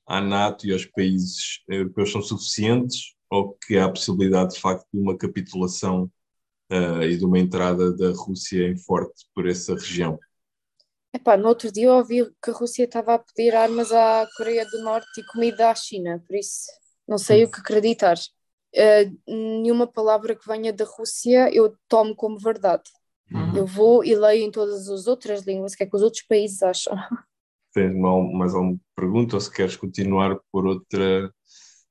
à 0.05 0.21
NATO 0.21 0.67
e 0.67 0.73
aos 0.73 0.85
países 0.85 1.61
europeus 1.67 2.11
são 2.11 2.21
suficientes 2.21 3.15
ou 3.29 3.57
que 3.65 3.77
há 3.77 3.85
a 3.85 3.91
possibilidade 3.91 4.55
de 4.55 4.59
facto 4.59 4.85
de 4.93 4.99
uma 4.99 5.17
capitulação 5.17 6.09
eh, 6.69 7.09
e 7.09 7.17
de 7.17 7.25
uma 7.25 7.39
entrada 7.39 7.95
da 7.95 8.11
Rússia 8.11 8.67
em 8.67 8.77
forte 8.77 9.25
por 9.33 9.47
essa 9.47 9.73
região? 9.73 10.19
Epá, 11.11 11.35
no 11.35 11.47
outro 11.47 11.71
dia 11.71 11.87
eu 11.87 11.93
ouvi 11.93 12.23
que 12.43 12.51
a 12.51 12.53
Rússia 12.53 12.83
estava 12.83 13.15
a 13.15 13.19
pedir 13.19 13.55
armas 13.55 13.91
à 13.91 14.27
Coreia 14.37 14.65
do 14.65 14.83
Norte 14.83 15.19
e 15.19 15.25
comida 15.25 15.71
à 15.71 15.75
China, 15.75 16.23
por 16.27 16.35
isso 16.35 16.67
não 17.07 17.17
sei 17.17 17.43
o 17.43 17.51
que 17.51 17.59
acreditar. 17.59 18.15
Uh, 18.75 19.17
nenhuma 19.27 19.87
palavra 19.87 20.35
que 20.35 20.47
venha 20.47 20.71
da 20.71 20.85
Rússia 20.85 21.49
eu 21.51 21.75
tomo 21.87 22.15
como 22.15 22.37
verdade. 22.37 22.83
Uhum. 23.31 23.57
Eu 23.57 23.65
vou 23.65 24.03
e 24.03 24.15
leio 24.15 24.43
em 24.43 24.51
todas 24.51 24.89
as 24.89 25.07
outras 25.07 25.43
línguas 25.43 25.73
o 25.73 25.77
que 25.77 25.83
é 25.83 25.85
que 25.85 25.95
os 25.95 26.01
outros 26.01 26.23
países 26.23 26.61
acham. 26.63 26.95
Tens 27.73 27.95
mais 27.95 28.55
alguma 28.55 28.79
pergunta 28.95 29.35
ou 29.35 29.41
se 29.41 29.51
queres 29.51 29.75
continuar 29.75 30.39
por 30.51 30.65
outra 30.65 31.31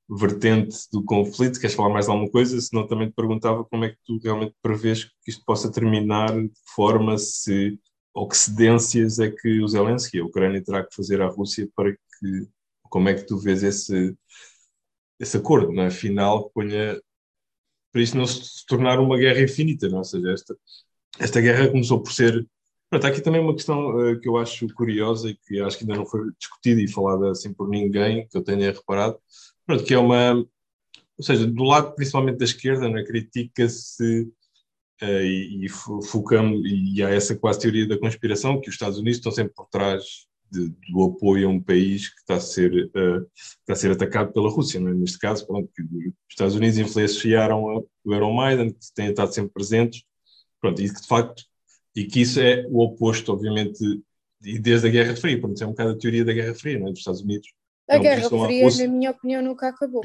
vertente 0.09 0.77
do 0.91 1.05
conflito? 1.05 1.61
Queres 1.61 1.77
falar 1.77 1.91
mais 1.91 2.09
alguma 2.09 2.31
coisa? 2.31 2.61
Senão 2.61 2.87
também 2.87 3.09
te 3.09 3.15
perguntava 3.15 3.65
como 3.65 3.85
é 3.85 3.91
que 3.91 3.99
tu 4.05 4.19
realmente 4.19 4.55
prevês 4.63 5.05
que 5.05 5.31
isto 5.31 5.45
possa 5.45 5.71
terminar, 5.71 6.33
de 6.33 6.51
forma 6.75 7.17
se 7.19 7.79
ou 8.15 8.27
que 8.27 8.37
cedências 8.37 9.21
é 9.21 9.31
que 9.31 9.61
o 9.63 9.69
Zelensky, 9.69 10.19
a 10.19 10.25
Ucrânia, 10.25 10.63
terá 10.63 10.85
que 10.85 10.95
fazer 10.95 11.23
à 11.23 11.29
Rússia 11.29 11.69
para 11.75 11.93
que. 11.93 12.49
Como 12.91 13.09
é 13.09 13.15
que 13.15 13.27
tu 13.27 13.39
vês 13.39 13.63
esse, 13.63 14.17
esse 15.21 15.37
acordo, 15.37 15.73
não 15.73 15.85
é? 15.85 15.91
Final, 15.91 16.49
que 16.49 16.55
ponha. 16.55 17.01
para 17.93 18.03
isto 18.03 18.17
não 18.17 18.27
se 18.27 18.65
tornar 18.67 18.99
uma 18.99 19.19
guerra 19.19 19.43
infinita, 19.43 19.89
não? 19.89 19.97
É? 19.97 19.99
ou 19.99 20.05
seja, 20.05 20.33
esta, 20.33 20.57
esta 21.19 21.41
guerra 21.41 21.69
começou 21.69 22.03
por 22.03 22.13
ser. 22.13 22.47
Pronto, 22.91 23.05
há 23.05 23.09
aqui 23.09 23.21
também 23.21 23.41
uma 23.41 23.55
questão 23.55 23.91
uh, 23.97 24.19
que 24.19 24.29
eu 24.29 24.37
acho 24.39 24.67
curiosa 24.75 25.29
e 25.29 25.35
que 25.35 25.61
acho 25.61 25.77
que 25.77 25.85
ainda 25.85 25.97
não 25.97 26.07
foi 26.07 26.31
discutida 26.39 26.81
e 26.81 26.89
falada 26.89 27.31
assim 27.31 27.53
por 27.53 27.69
ninguém, 27.69 28.27
que 28.29 28.37
eu 28.37 28.43
tenha 28.43 28.73
reparado, 28.73 29.19
pronto, 29.67 29.85
que 29.85 29.95
é 29.95 29.99
uma. 29.99 30.35
Ou 31.19 31.25
seja, 31.25 31.47
do 31.47 31.65
lado 31.65 31.95
principalmente 31.95 32.39
da 32.39 32.45
esquerda, 32.45 32.89
não 32.89 32.99
é? 32.99 33.05
critica-se 33.05 34.31
Uh, 35.01 35.23
e, 35.23 35.65
e 35.65 35.69
focamos, 35.69 36.61
e 36.65 37.01
há 37.05 37.11
essa 37.11 37.37
quase 37.37 37.61
teoria 37.61 37.87
da 37.87 37.97
conspiração, 37.97 38.61
que 38.61 38.69
os 38.69 38.75
Estados 38.75 38.99
Unidos 38.99 39.19
estão 39.19 39.31
sempre 39.31 39.55
por 39.55 39.69
trás 39.69 40.27
de, 40.51 40.75
do 40.91 41.05
apoio 41.05 41.47
a 41.47 41.51
um 41.53 41.61
país 41.61 42.09
que 42.09 42.21
está 42.21 42.35
a 42.35 42.41
ser, 42.41 42.73
uh, 42.87 43.25
está 43.37 43.75
a 43.75 43.77
ser 43.77 43.93
atacado 43.93 44.33
pela 44.33 44.51
Rússia. 44.51 44.79
É? 44.79 44.81
Neste 44.81 45.19
caso, 45.19 45.47
pronto, 45.47 45.71
os 45.79 46.13
Estados 46.29 46.57
Unidos 46.57 46.79
influenciaram 46.79 47.87
o 48.05 48.13
Euromaidan, 48.13 48.71
que 48.71 48.77
têm 48.95 49.11
estado 49.11 49.33
sempre 49.33 49.53
presentes, 49.53 50.03
pronto, 50.61 50.81
e 50.81 50.89
que 50.89 51.01
de 51.01 51.07
facto, 51.07 51.43
e 51.95 52.05
que 52.05 52.21
isso 52.21 52.41
é 52.41 52.65
o 52.69 52.83
oposto, 52.83 53.33
obviamente, 53.33 53.83
e 54.43 54.59
desde 54.59 54.89
a 54.89 54.91
Guerra 54.91 55.17
Fria, 55.17 55.41
pronto, 55.41 55.63
é 55.63 55.67
um 55.67 55.71
bocado 55.71 55.91
a 55.91 55.99
teoria 55.99 56.25
da 56.25 56.33
Guerra 56.33 56.55
Fria, 56.55 56.79
não 56.79 56.89
é? 56.89 56.91
dos 56.91 57.01
Estados 57.01 57.21
Unidos. 57.21 57.49
A 57.89 57.99
Guerra 57.99 58.29
Fria, 58.29 58.87
na 58.87 58.93
minha 58.93 59.11
opinião, 59.11 59.43
nunca 59.43 59.69
acabou. 59.69 60.03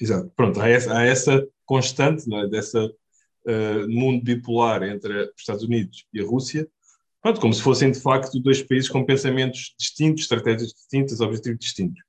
Exato, 0.00 0.32
pronto, 0.36 0.60
há 0.60 0.68
essa, 0.68 0.96
há 0.96 1.02
essa 1.02 1.46
constante, 1.66 2.28
não 2.28 2.38
é? 2.38 2.48
dessa 2.48 2.86
uh, 2.86 3.88
mundo 3.88 4.22
bipolar 4.22 4.82
entre 4.84 5.24
os 5.24 5.32
Estados 5.36 5.64
Unidos 5.64 6.06
e 6.12 6.20
a 6.20 6.24
Rússia, 6.24 6.68
pronto, 7.20 7.40
como 7.40 7.52
se 7.52 7.62
fossem 7.62 7.90
de 7.90 8.00
facto 8.00 8.40
dois 8.40 8.62
países 8.62 8.88
com 8.88 9.04
pensamentos 9.04 9.74
distintos, 9.78 10.22
estratégias 10.22 10.72
distintas, 10.72 11.20
objetivos 11.20 11.58
distintos. 11.58 12.02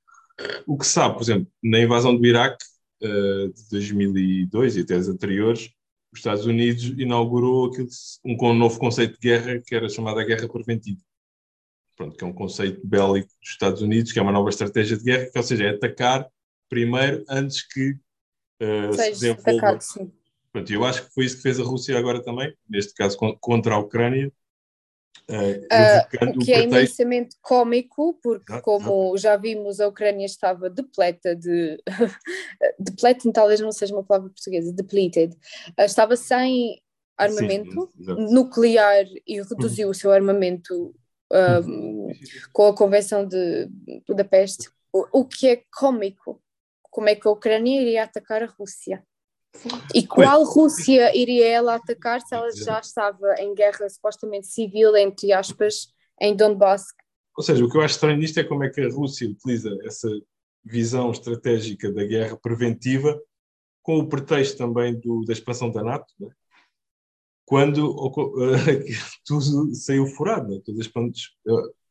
O 0.66 0.78
que 0.78 0.86
se 0.86 0.92
sabe, 0.92 1.14
por 1.14 1.22
exemplo, 1.22 1.46
na 1.62 1.80
invasão 1.80 2.16
do 2.16 2.24
Iraque 2.24 2.64
uh, 3.02 3.52
de 3.52 3.68
2002 3.70 4.76
e 4.76 4.80
até 4.80 4.94
as 4.94 5.08
anteriores, 5.08 5.70
os 6.12 6.18
Estados 6.18 6.44
Unidos 6.44 6.84
inaugurou 6.98 7.70
um, 8.24 8.36
um 8.40 8.54
novo 8.54 8.78
conceito 8.78 9.12
de 9.12 9.28
guerra 9.28 9.60
que 9.64 9.74
era 9.74 9.88
chamada 9.88 10.24
guerra 10.24 10.48
preventiva. 10.48 11.00
Pronto, 11.96 12.16
que 12.16 12.24
é 12.24 12.26
um 12.26 12.32
conceito 12.32 12.80
bélico 12.86 13.28
dos 13.40 13.50
Estados 13.50 13.82
Unidos, 13.82 14.10
que 14.10 14.18
é 14.18 14.22
uma 14.22 14.32
nova 14.32 14.48
estratégia 14.48 14.96
de 14.96 15.04
guerra, 15.04 15.30
que, 15.30 15.38
ou 15.38 15.44
seja, 15.44 15.64
é 15.64 15.70
atacar 15.70 16.26
primeiro 16.68 17.24
antes 17.28 17.66
que 17.66 17.90
uh, 18.62 18.92
se 18.92 19.10
desenvolva. 19.10 19.50
Atacado, 19.50 19.80
sim. 19.82 20.12
Pronto, 20.52 20.72
eu 20.72 20.84
acho 20.84 21.06
que 21.06 21.14
foi 21.14 21.24
isso 21.26 21.36
que 21.36 21.42
fez 21.42 21.60
a 21.60 21.62
Rússia 21.62 21.96
agora 21.96 22.22
também, 22.22 22.52
neste 22.68 22.94
caso 22.94 23.16
contra 23.38 23.74
a 23.74 23.78
Ucrânia. 23.78 24.32
Uh, 25.30 26.28
o 26.28 26.44
que 26.44 26.52
é 26.52 26.62
imensamente 26.62 27.36
cómico, 27.40 28.18
porque 28.20 28.52
ah, 28.52 28.60
como 28.60 29.14
ah. 29.14 29.16
já 29.16 29.36
vimos, 29.36 29.80
a 29.80 29.86
Ucrânia 29.86 30.26
estava 30.26 30.68
depleta 30.68 31.36
de 31.36 31.80
depleta 32.78 33.32
talvez 33.32 33.60
não 33.60 33.70
seja 33.70 33.94
uma 33.94 34.02
palavra 34.02 34.30
portuguesa, 34.30 34.72
depleted, 34.72 35.36
estava 35.78 36.16
sem 36.16 36.82
armamento 37.16 37.88
sim, 37.96 38.04
nuclear 38.32 39.04
e 39.24 39.40
reduziu 39.40 39.86
uhum. 39.86 39.92
o 39.92 39.94
seu 39.94 40.10
armamento 40.10 40.94
um, 41.32 42.08
com 42.52 42.66
a 42.66 42.74
Convenção 42.74 43.24
de 43.24 43.68
Budapeste, 44.08 44.68
o, 44.92 45.20
o 45.20 45.24
que 45.24 45.48
é 45.48 45.62
cómico, 45.72 46.42
como 46.82 47.08
é 47.08 47.14
que 47.14 47.28
a 47.28 47.30
Ucrânia 47.30 47.80
iria 47.80 48.02
atacar 48.02 48.42
a 48.42 48.46
Rússia? 48.46 49.04
E 49.94 50.06
qual 50.06 50.44
Rússia 50.44 51.16
iria 51.16 51.46
ela 51.46 51.74
atacar 51.74 52.20
se 52.20 52.34
ela 52.34 52.50
já 52.52 52.80
estava 52.80 53.34
em 53.38 53.54
guerra 53.54 53.88
supostamente 53.88 54.46
civil, 54.46 54.96
entre 54.96 55.32
aspas, 55.32 55.92
em 56.20 56.34
Donbass? 56.34 56.84
Ou 57.36 57.42
seja, 57.42 57.64
o 57.64 57.70
que 57.70 57.76
eu 57.76 57.82
acho 57.82 57.94
estranho 57.94 58.18
nisto 58.18 58.38
é 58.38 58.44
como 58.44 58.64
é 58.64 58.70
que 58.70 58.80
a 58.80 58.88
Rússia 58.88 59.28
utiliza 59.28 59.76
essa 59.84 60.08
visão 60.64 61.10
estratégica 61.10 61.92
da 61.92 62.04
guerra 62.04 62.36
preventiva 62.36 63.20
com 63.82 63.98
o 63.98 64.08
pretexto 64.08 64.58
também 64.58 64.98
do, 64.98 65.24
da 65.24 65.32
expansão 65.32 65.70
da 65.70 65.82
NATO, 65.82 66.12
né? 66.20 66.28
quando 67.46 67.90
uh, 67.90 68.12
tudo 69.26 69.74
saiu 69.74 70.06
furado. 70.06 70.48
Né? 70.48 70.60
Todas 70.64 70.86
as 70.86 70.92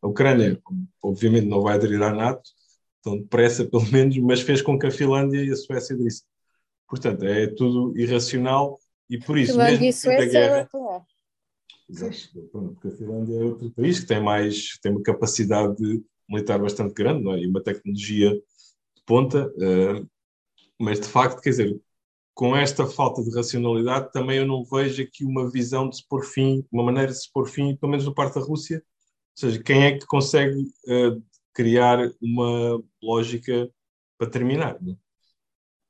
a 0.01 0.07
Ucrânia, 0.07 0.62
obviamente, 1.03 1.47
não 1.47 1.62
vai 1.62 1.76
aderir 1.76 2.01
à 2.01 2.14
NATO 2.14 2.49
tão 3.01 3.18
depressa, 3.18 3.66
pelo 3.66 3.86
menos, 3.91 4.18
mas 4.20 4.41
fez 4.41 4.62
com 4.62 4.80
que 4.80 4.88
a 4.88 4.91
Finlândia 4.91 5.43
e 5.43 5.51
a 5.51 5.55
Suécia 5.55 5.93
aderissem. 5.93 6.26
Portanto, 6.90 7.24
é 7.24 7.48
tudo 7.48 7.98
irracional 7.98 8.80
e 9.10 9.20
por 9.20 9.38
isso. 9.38 9.54
Finlândia 9.54 9.80
mesmo 9.80 9.86
e 9.86 9.94
Suécia 9.94 10.28
guerra, 10.28 10.70
Exato, 11.90 12.48
porque 12.52 12.88
a 12.88 12.92
Finlândia 12.92 13.36
é 13.36 13.44
outro 13.44 13.72
país 13.72 14.00
que 14.00 14.06
tem 14.06 14.22
mais, 14.22 14.78
tem 14.82 14.92
uma 14.92 15.02
capacidade 15.02 16.04
militar 16.30 16.60
bastante 16.60 16.94
grande 16.94 17.24
não 17.24 17.34
é? 17.34 17.40
e 17.40 17.48
uma 17.48 17.64
tecnologia 17.64 18.30
de 18.32 19.04
ponta, 19.06 19.48
uh, 19.48 20.08
mas 20.80 21.00
de 21.00 21.08
facto, 21.08 21.42
quer 21.42 21.50
dizer, 21.50 21.82
com 22.36 22.56
esta 22.56 22.86
falta 22.86 23.24
de 23.24 23.36
racionalidade, 23.36 24.12
também 24.12 24.38
eu 24.38 24.46
não 24.46 24.64
vejo 24.64 25.02
aqui 25.02 25.26
uma 25.26 25.50
visão 25.50 25.90
de 25.90 25.98
se 25.98 26.08
pôr 26.08 26.24
fim, 26.24 26.64
uma 26.72 26.84
maneira 26.84 27.12
de 27.12 27.20
se 27.20 27.32
pôr 27.34 27.50
fim, 27.50 27.76
pelo 27.76 27.92
menos 27.92 28.06
do 28.06 28.14
parte 28.14 28.36
da 28.36 28.42
Rússia. 28.42 28.78
Ou 28.78 28.84
seja, 29.36 29.64
quem 29.64 29.86
é 29.86 29.98
que 29.98 30.06
consegue 30.06 30.60
uh, 30.60 31.22
criar 31.54 32.12
uma 32.22 32.82
lógica 33.02 33.70
para 34.18 34.30
terminar? 34.30 34.78
Não? 34.80 34.96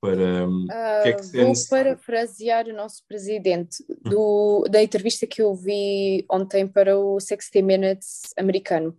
Para 0.01 0.47
uh, 0.47 1.03
que 1.03 1.09
é 1.09 1.13
que 1.13 1.43
Vou 1.43 1.53
parafrasear 1.69 2.67
o 2.67 2.73
nosso 2.73 3.05
presidente 3.05 3.83
do, 4.01 4.63
da 4.69 4.81
entrevista 4.81 5.27
que 5.27 5.41
eu 5.41 5.53
vi 5.53 6.25
ontem 6.31 6.65
para 6.65 6.97
o 6.97 7.19
60 7.19 7.61
Minutes 7.61 8.33
americano. 8.37 8.97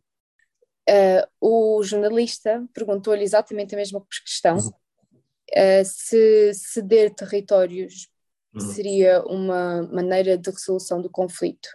Uh, 0.89 1.27
o 1.41 1.83
jornalista 1.83 2.67
perguntou-lhe 2.75 3.23
exatamente 3.23 3.75
a 3.75 3.79
mesma 3.79 4.05
questão: 4.25 4.59
uh, 4.59 5.85
se 5.85 6.53
ceder 6.53 7.15
territórios 7.15 8.09
uhum. 8.55 8.61
seria 8.61 9.23
uma 9.23 9.83
maneira 9.85 10.37
de 10.37 10.51
resolução 10.51 11.01
do 11.01 11.09
conflito. 11.09 11.69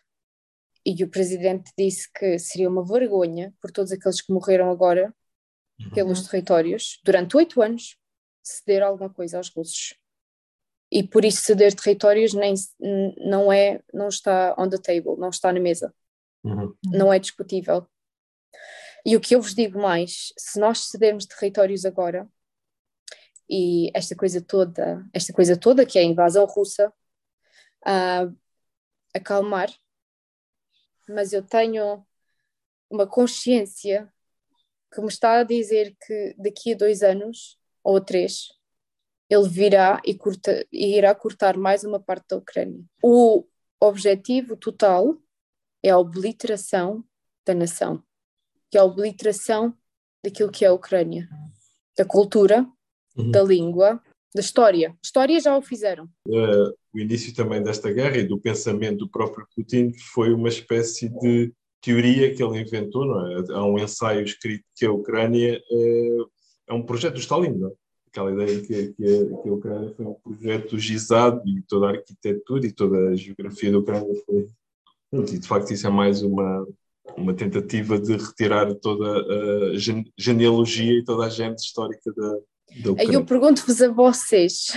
E 0.86 1.03
o 1.03 1.09
presidente 1.09 1.71
disse 1.76 2.07
que 2.13 2.38
seria 2.38 2.69
uma 2.69 2.86
vergonha 2.86 3.51
por 3.59 3.71
todos 3.71 3.91
aqueles 3.91 4.21
que 4.21 4.32
morreram 4.32 4.69
agora 4.69 5.11
uhum. 5.80 5.89
pelos 5.89 6.28
territórios 6.28 6.99
durante 7.03 7.36
oito 7.36 7.59
anos 7.59 7.97
ceder 8.45 8.83
alguma 8.83 9.09
coisa 9.09 9.37
aos 9.37 9.49
russos. 9.49 9.95
E 10.91 11.03
por 11.03 11.25
isso 11.25 11.41
ceder 11.41 11.73
territórios 11.73 12.33
nem, 12.33 12.53
não 13.17 13.51
é, 13.51 13.81
não 13.93 14.07
está 14.07 14.55
on 14.57 14.69
the 14.69 14.77
table, 14.77 15.17
não 15.17 15.29
está 15.29 15.51
na 15.51 15.59
mesa. 15.59 15.93
Uhum. 16.43 16.75
Não 16.85 17.11
é 17.11 17.17
discutível. 17.17 17.87
E 19.03 19.15
o 19.15 19.21
que 19.21 19.35
eu 19.35 19.41
vos 19.41 19.53
digo 19.53 19.79
mais, 19.79 20.31
se 20.37 20.59
nós 20.59 20.87
cedermos 20.89 21.25
territórios 21.25 21.85
agora, 21.85 22.29
e 23.49 23.91
esta 23.93 24.15
coisa 24.15 24.41
toda, 24.41 25.05
esta 25.13 25.33
coisa 25.33 25.57
toda 25.57 25.85
que 25.85 25.99
é 25.99 26.01
a 26.01 26.05
invasão 26.05 26.45
russa, 26.45 26.93
uh, 27.85 28.35
acalmar, 29.13 29.69
mas 31.07 31.33
eu 31.33 31.43
tenho 31.43 32.05
uma 32.89 33.05
consciência 33.05 34.11
que 34.91 35.01
me 35.01 35.07
está 35.07 35.39
a 35.39 35.43
dizer 35.43 35.95
que 36.05 36.35
daqui 36.37 36.73
a 36.73 36.77
dois 36.77 37.03
anos 37.03 37.59
ou 37.86 38.01
três, 38.01 38.47
ele 39.29 39.47
virá 39.47 40.01
e, 40.03 40.15
curta, 40.15 40.65
e 40.71 40.97
irá 40.97 41.13
cortar 41.13 41.55
mais 41.55 41.83
uma 41.83 41.99
parte 41.99 42.25
da 42.29 42.38
Ucrânia. 42.38 42.83
O 43.01 43.45
objetivo 43.79 44.57
total 44.57 45.15
é 45.83 45.91
a 45.91 45.99
obliteração 45.99 47.03
da 47.45 47.53
nação, 47.53 48.03
que 48.71 48.77
é 48.77 48.81
a 48.81 48.83
obliteração 48.83 49.73
daquilo 50.23 50.51
que 50.51 50.65
é 50.65 50.67
a 50.67 50.73
Ucrânia, 50.73 51.29
da 51.95 52.03
cultura, 52.03 52.67
uhum. 53.15 53.29
da 53.29 53.43
língua, 53.43 54.01
da 54.33 54.41
história. 54.41 54.97
História 55.03 55.39
já 55.39 55.55
o 55.55 55.61
fizeram. 55.61 56.05
Uh, 56.27 56.73
o 56.91 56.99
início 56.99 57.33
também 57.36 57.61
desta 57.61 57.91
guerra 57.91 58.17
e 58.17 58.27
do 58.27 58.39
pensamento 58.39 58.97
do 58.97 59.09
próprio 59.09 59.47
Putin 59.55 59.93
foi 60.13 60.33
uma 60.33 60.49
espécie 60.49 61.07
de 61.07 61.53
teoria 61.81 62.33
que 62.33 62.43
ele 62.43 62.61
inventou, 62.61 63.05
não 63.05 63.27
é? 63.27 63.45
Há 63.51 63.63
um 63.63 63.77
ensaio 63.77 64.23
escrito 64.23 64.65
que 64.75 64.88
a 64.88 64.91
Ucrânia 64.91 65.61
é 65.71 66.17
é 66.68 66.74
um 66.74 66.84
projeto 66.84 67.13
do 67.13 67.20
Stalin, 67.20 67.57
não 67.57 67.70
é? 67.70 67.72
aquela 68.16 68.32
ideia 68.32 68.61
que, 68.61 68.93
que, 68.93 69.03
a, 69.03 69.41
que 69.41 69.49
a 69.49 69.53
Ucrânia 69.53 69.93
foi 69.95 70.05
um 70.05 70.13
projeto 70.13 70.80
gizado 70.80 71.41
e 71.45 71.61
toda 71.63 71.88
a 71.88 71.91
arquitetura 71.91 72.66
e 72.66 72.72
toda 72.72 73.09
a 73.09 73.16
geografia 73.16 73.72
da 73.72 73.80
Ucrânia 73.80 74.24
foi. 74.26 74.47
E 75.11 75.39
de 75.39 75.47
facto 75.47 75.72
isso 75.72 75.86
é 75.86 75.89
mais 75.89 76.22
uma, 76.22 76.66
uma 77.18 77.34
tentativa 77.34 77.99
de 77.99 78.16
retirar 78.16 78.74
toda 78.76 79.22
a 79.22 79.78
genealogia 80.18 80.93
e 80.93 81.03
toda 81.03 81.26
a 81.26 81.30
gente 81.30 81.59
histórica 81.59 82.11
da, 82.13 82.30
da 82.30 82.91
Ucrânia. 82.91 83.09
Aí 83.09 83.13
eu 83.13 83.26
pergunto-vos 83.26 83.82
a 83.82 83.91
vocês, 83.91 84.68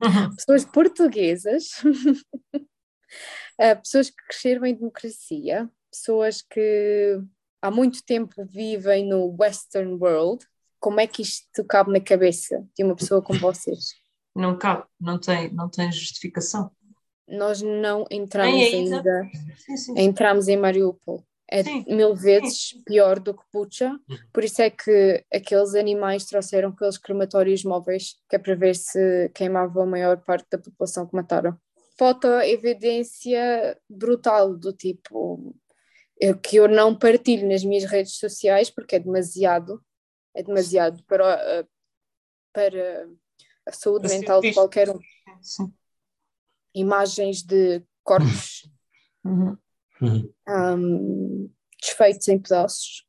pessoas 0.36 0.64
portuguesas, 0.64 1.68
pessoas 3.82 4.10
que 4.10 4.16
cresceram 4.28 4.66
em 4.66 4.74
democracia, 4.74 5.70
pessoas 5.90 6.42
que 6.42 7.20
há 7.62 7.70
muito 7.70 8.04
tempo 8.04 8.44
vivem 8.44 9.08
no 9.08 9.34
Western 9.38 9.94
World, 9.94 10.46
como 10.86 11.00
é 11.00 11.06
que 11.08 11.20
isto 11.20 11.64
cabe 11.64 11.90
na 11.90 11.98
cabeça 11.98 12.64
de 12.76 12.84
uma 12.84 12.94
pessoa 12.94 13.20
como 13.20 13.40
vocês? 13.40 13.86
Não 14.32 14.56
cabe, 14.56 14.84
não 15.00 15.18
tem, 15.18 15.52
não 15.52 15.68
tem 15.68 15.90
justificação. 15.90 16.70
Nós 17.26 17.60
não 17.60 18.06
entramos 18.08 18.54
ainda, 18.54 19.28
sim, 19.56 19.76
sim. 19.76 19.94
entramos 19.96 20.46
em 20.46 20.56
Mariupol. 20.56 21.24
É 21.50 21.64
sim. 21.64 21.84
mil 21.88 22.14
vezes 22.14 22.80
pior 22.86 23.18
do 23.18 23.34
que 23.34 23.42
Pucha, 23.50 23.88
uhum. 24.08 24.16
por 24.32 24.44
isso 24.44 24.62
é 24.62 24.70
que 24.70 25.24
aqueles 25.34 25.74
animais 25.74 26.24
trouxeram 26.24 26.68
aqueles 26.68 26.98
crematórios 26.98 27.64
móveis, 27.64 28.14
que 28.30 28.36
é 28.36 28.38
para 28.38 28.54
ver 28.54 28.76
se 28.76 29.28
queimavam 29.34 29.82
a 29.82 29.86
maior 29.86 30.18
parte 30.18 30.46
da 30.52 30.58
população 30.58 31.04
que 31.04 31.16
mataram. 31.16 31.58
Falta 31.98 32.46
evidência 32.46 33.76
brutal 33.90 34.56
do 34.56 34.72
tipo 34.72 35.52
eu, 36.20 36.38
que 36.38 36.56
eu 36.56 36.68
não 36.68 36.96
partilho 36.96 37.48
nas 37.48 37.64
minhas 37.64 37.90
redes 37.90 38.18
sociais 38.18 38.70
porque 38.70 38.94
é 38.94 39.00
demasiado 39.00 39.82
é 40.36 40.42
demasiado 40.42 41.02
para, 41.04 41.66
para 42.52 43.08
a 43.64 43.72
saúde 43.72 44.08
mental 44.08 44.40
de 44.40 44.52
qualquer 44.52 44.90
um. 44.90 45.00
Sim. 45.40 45.72
Imagens 46.74 47.42
de 47.42 47.82
corpos 48.04 48.70
uhum. 49.24 49.56
um, 50.46 51.50
desfeitos 51.80 52.28
em 52.28 52.38
pedaços, 52.38 53.06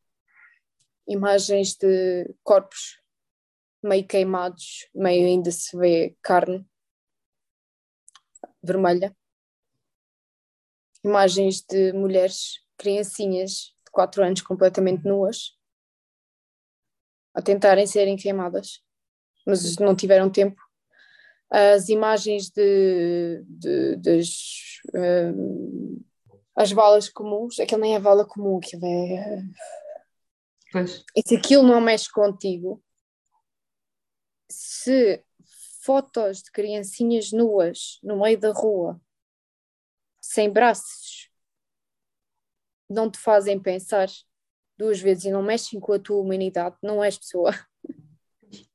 imagens 1.06 1.76
de 1.76 2.34
corpos 2.44 3.02
meio 3.84 4.08
queimados, 4.08 4.88
meio 4.96 5.28
ainda 5.28 5.52
se 5.52 5.78
vê 5.78 6.16
carne 6.22 6.66
vermelha, 8.64 9.16
imagens 11.04 11.62
de 11.62 11.92
mulheres, 11.92 12.62
criancinhas 12.78 13.74
de 13.86 13.92
4 13.92 14.24
anos 14.24 14.42
completamente 14.42 15.04
nuas, 15.06 15.57
a 17.38 17.42
tentarem 17.42 17.86
serem 17.86 18.16
queimadas, 18.16 18.82
mas 19.46 19.78
não 19.78 19.96
tiveram 19.96 20.28
tempo. 20.28 20.60
As 21.52 21.88
imagens 21.88 22.50
de, 22.50 23.44
de 23.48 23.96
das 23.98 24.82
um, 24.96 26.04
as 26.56 26.74
balas 26.74 27.08
comuns, 27.08 27.60
aquilo 27.60 27.82
nem 27.82 27.94
é 27.96 28.00
bala 28.00 28.26
comum, 28.26 28.58
aquilo 28.58 28.84
é. 28.88 29.44
Pois. 30.72 31.06
E 31.16 31.22
se 31.24 31.36
aquilo 31.36 31.62
não 31.62 31.80
mexe 31.80 32.12
contigo, 32.12 32.84
se 34.50 35.24
fotos 35.84 36.42
de 36.42 36.52
criancinhas 36.52 37.32
nuas 37.32 38.00
no 38.02 38.20
meio 38.20 38.40
da 38.40 38.52
rua, 38.52 39.00
sem 40.20 40.50
braços, 40.50 41.30
não 42.90 43.12
te 43.12 43.20
fazem 43.20 43.60
pensar 43.60 44.10
duas 44.78 45.00
vezes 45.00 45.26
e 45.26 45.32
não 45.32 45.42
mexem 45.42 45.80
com 45.80 45.94
a 45.94 46.00
tua 46.00 46.22
humanidade, 46.22 46.76
não 46.84 47.04
és 47.04 47.18
pessoa. 47.18 47.52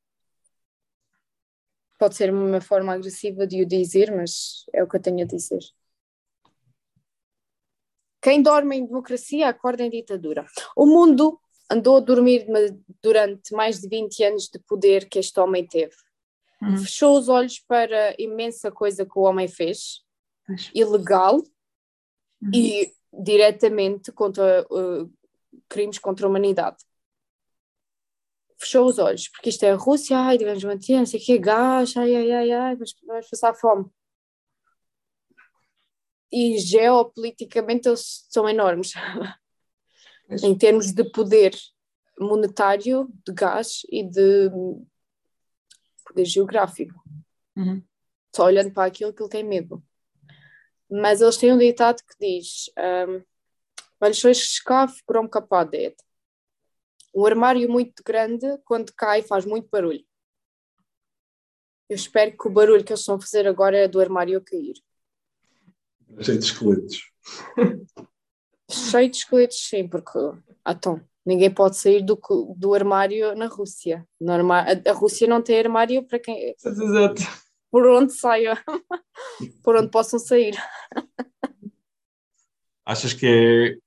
Pode 1.98 2.16
ser 2.16 2.32
uma 2.32 2.60
forma 2.60 2.92
agressiva 2.92 3.46
de 3.46 3.62
o 3.62 3.66
dizer, 3.66 4.10
mas 4.10 4.64
é 4.74 4.82
o 4.82 4.88
que 4.88 4.96
eu 4.96 5.02
tenho 5.02 5.22
a 5.22 5.26
dizer. 5.26 5.60
Quem 8.20 8.42
dorme 8.42 8.76
em 8.76 8.86
democracia 8.86 9.48
acorda 9.48 9.84
em 9.84 9.90
ditadura. 9.90 10.46
O 10.76 10.86
mundo 10.86 11.40
andou 11.70 11.96
a 11.96 12.00
dormir 12.00 12.46
durante 13.02 13.54
mais 13.54 13.80
de 13.80 13.88
20 13.88 14.24
anos 14.24 14.48
de 14.48 14.58
poder 14.60 15.08
que 15.08 15.18
este 15.18 15.38
homem 15.40 15.66
teve. 15.66 15.94
Uhum. 16.60 16.76
Fechou 16.76 17.18
os 17.18 17.28
olhos 17.28 17.58
para 17.58 18.10
a 18.10 18.14
imensa 18.18 18.70
coisa 18.70 19.04
que 19.04 19.18
o 19.18 19.22
homem 19.22 19.48
fez, 19.48 20.04
ilegal 20.74 21.36
uhum. 21.36 22.50
e 22.54 22.92
diretamente 23.12 24.12
contra 24.12 24.64
uh, 24.70 25.12
crimes 25.68 25.98
contra 25.98 26.26
a 26.26 26.28
humanidade. 26.28 26.76
Fechou 28.58 28.86
os 28.86 28.98
olhos, 28.98 29.28
porque 29.28 29.48
isto 29.48 29.64
é 29.64 29.72
a 29.72 29.76
Rússia, 29.76 30.16
ai, 30.16 30.38
devemos 30.38 30.62
manter, 30.62 30.98
não 30.98 31.06
sei 31.06 31.20
o 31.20 31.24
que, 31.24 31.38
gás, 31.38 31.96
ai, 31.96 32.14
ai, 32.14 32.30
ai, 32.30 32.52
ai, 32.52 32.74
vamos, 32.76 32.94
vamos 33.04 33.28
passar 33.28 33.54
fome. 33.54 33.90
E 36.30 36.58
geopoliticamente 36.58 37.88
eles 37.88 38.26
são 38.30 38.48
enormes, 38.48 38.92
em 40.42 40.56
termos 40.56 40.92
de 40.92 41.04
poder 41.10 41.54
monetário, 42.18 43.08
de 43.26 43.32
gás 43.32 43.82
e 43.90 44.02
de 44.02 44.50
poder 46.06 46.24
geográfico. 46.24 47.02
Uhum. 47.56 47.82
Só 48.34 48.44
olhando 48.44 48.72
para 48.72 48.86
aquilo 48.86 49.12
que 49.12 49.22
ele 49.22 49.30
tem 49.30 49.44
medo. 49.44 49.82
Mas 50.90 51.20
eles 51.20 51.36
têm 51.36 51.52
um 51.52 51.58
ditado 51.58 52.02
que 52.02 52.18
diz: 52.18 52.70
um, 52.78 53.22
большой 54.01 54.33
шкаф 54.33 54.91
громко 55.07 55.41
падает. 55.41 55.99
Um 57.13 57.25
armário 57.25 57.69
muito 57.69 58.03
grande, 58.03 58.59
quando 58.63 58.93
cai, 58.93 59.23
faz 59.23 59.45
muito 59.45 59.67
barulho. 59.69 60.05
Eu 61.89 61.95
espero 61.95 62.37
que 62.37 62.47
o 62.47 62.51
barulho 62.51 62.83
que 62.83 62.91
eles 62.91 62.99
estão 62.99 63.15
a 63.15 63.19
fazer 63.19 63.47
agora 63.47 63.77
é 63.77 63.87
do 63.87 63.99
armário 63.99 64.37
a 64.37 64.41
cair. 64.41 64.75
Cheio 66.21 66.37
de 66.37 66.45
esqueletos. 66.45 67.11
Cheio 68.69 69.09
de 69.09 69.17
esqueletos, 69.17 69.57
sim, 69.57 69.87
porque 69.87 70.19
então, 70.67 71.01
ninguém 71.25 71.51
pode 71.51 71.77
sair 71.77 72.03
do, 72.03 72.19
do 72.57 72.73
armário 72.73 73.33
na 73.35 73.47
Rússia. 73.47 74.07
Normal, 74.19 74.65
a, 74.65 74.89
a 74.89 74.93
Rússia 74.93 75.27
não 75.27 75.41
tem 75.41 75.59
armário 75.59 76.05
para 76.05 76.19
quem. 76.19 76.53
Exato. 76.63 77.21
Por 77.71 77.87
onde 77.87 78.13
saiam, 78.13 78.55
por 79.63 79.75
onde 79.75 79.89
possam 79.89 80.19
sair. 80.19 80.55
Achas 82.85 83.13
que 83.13 83.25
é 83.25 83.77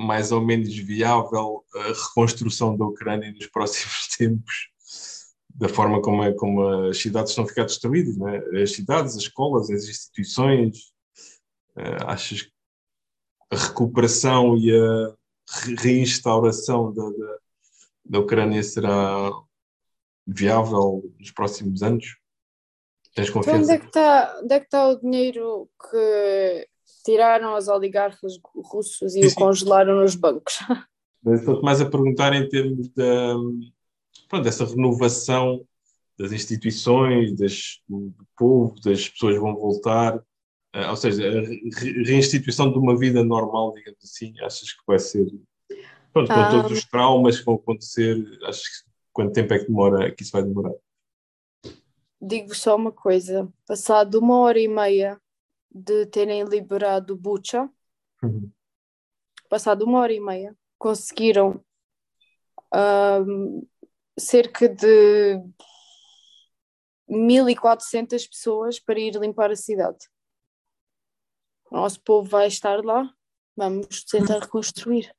mais 0.00 0.32
ou 0.32 0.40
menos 0.40 0.74
viável 0.74 1.64
a 1.74 1.88
reconstrução 1.88 2.76
da 2.76 2.86
Ucrânia 2.86 3.30
nos 3.32 3.46
próximos 3.46 4.08
tempos, 4.16 4.70
da 5.54 5.68
forma 5.68 6.00
como, 6.00 6.24
é, 6.24 6.32
como 6.32 6.66
as 6.88 6.98
cidades 6.98 7.30
estão 7.30 7.44
a 7.44 7.48
ficar 7.48 7.64
destruídas, 7.64 8.16
é? 8.18 8.62
as 8.62 8.72
cidades, 8.72 9.14
as 9.14 9.22
escolas, 9.22 9.70
as 9.70 9.84
instituições. 9.84 10.90
Uh, 11.76 12.04
achas 12.06 12.42
que 12.42 12.52
a 13.50 13.56
recuperação 13.56 14.56
e 14.56 14.74
a 14.74 15.14
reinstauração 15.78 16.92
da, 16.92 17.02
da, 17.10 17.38
da 18.06 18.18
Ucrânia 18.20 18.62
será 18.62 19.30
viável 20.26 21.12
nos 21.18 21.30
próximos 21.30 21.82
anos? 21.82 22.16
Tens 23.14 23.30
confiança? 23.30 23.60
Então, 23.60 23.64
onde 23.64 23.72
é 23.72 23.78
que 23.78 23.86
está, 23.86 24.40
onde 24.42 24.54
é 24.54 24.60
que 24.60 24.66
está 24.66 24.88
o 24.88 25.00
dinheiro 25.00 25.70
que 25.90 26.68
tiraram 27.02 27.56
os 27.56 27.68
oligarcas 27.68 28.38
russos 28.44 29.14
e 29.14 29.22
sim, 29.22 29.26
o 29.26 29.34
congelaram 29.34 29.96
nos 30.00 30.14
bancos. 30.14 30.58
Estou 31.26 31.62
mais 31.62 31.80
a 31.80 31.88
perguntar 31.88 32.32
em 32.32 32.48
termos 32.48 32.88
da, 32.90 33.34
pronto, 34.28 34.44
dessa 34.44 34.64
renovação 34.64 35.66
das 36.18 36.32
instituições, 36.32 37.34
das, 37.34 37.80
do 37.88 38.12
povo, 38.36 38.78
das 38.80 39.08
pessoas 39.08 39.38
vão 39.38 39.54
voltar, 39.54 40.16
uh, 40.16 40.90
ou 40.90 40.96
seja, 40.96 41.26
a 41.26 42.04
reinstituição 42.04 42.70
de 42.70 42.78
uma 42.78 42.96
vida 42.96 43.24
normal, 43.24 43.72
digamos 43.72 43.98
assim, 44.04 44.34
achas 44.40 44.72
que 44.72 44.82
vai 44.86 44.98
ser, 44.98 45.26
pronto, 46.12 46.28
com 46.28 46.40
um, 46.40 46.50
todos 46.50 46.78
os 46.78 46.84
traumas 46.84 47.38
que 47.38 47.44
vão 47.44 47.54
acontecer, 47.54 48.16
achas 48.44 48.62
que 48.62 48.90
quanto 49.12 49.32
tempo 49.32 49.54
é 49.54 49.58
que 49.58 49.66
demora, 49.66 50.14
que 50.14 50.22
isso 50.22 50.32
vai 50.32 50.42
demorar? 50.42 50.74
Digo 52.20 52.54
só 52.54 52.76
uma 52.76 52.92
coisa, 52.92 53.48
passado 53.66 54.18
uma 54.18 54.40
hora 54.40 54.60
e 54.60 54.68
meia 54.68 55.18
de 55.70 56.06
terem 56.06 56.44
liberado 56.44 57.16
Bucha, 57.16 57.70
uhum. 58.22 58.50
passado 59.48 59.84
uma 59.84 60.00
hora 60.00 60.12
e 60.12 60.20
meia, 60.20 60.56
conseguiram 60.78 61.64
um, 62.74 63.66
cerca 64.18 64.68
de 64.68 65.40
1.400 67.08 68.28
pessoas 68.28 68.80
para 68.80 68.98
ir 68.98 69.14
limpar 69.16 69.50
a 69.50 69.56
cidade. 69.56 70.08
O 71.70 71.76
nosso 71.76 72.00
povo 72.02 72.28
vai 72.28 72.48
estar 72.48 72.84
lá, 72.84 73.12
vamos 73.56 74.04
tentar 74.04 74.40
reconstruir. 74.40 75.14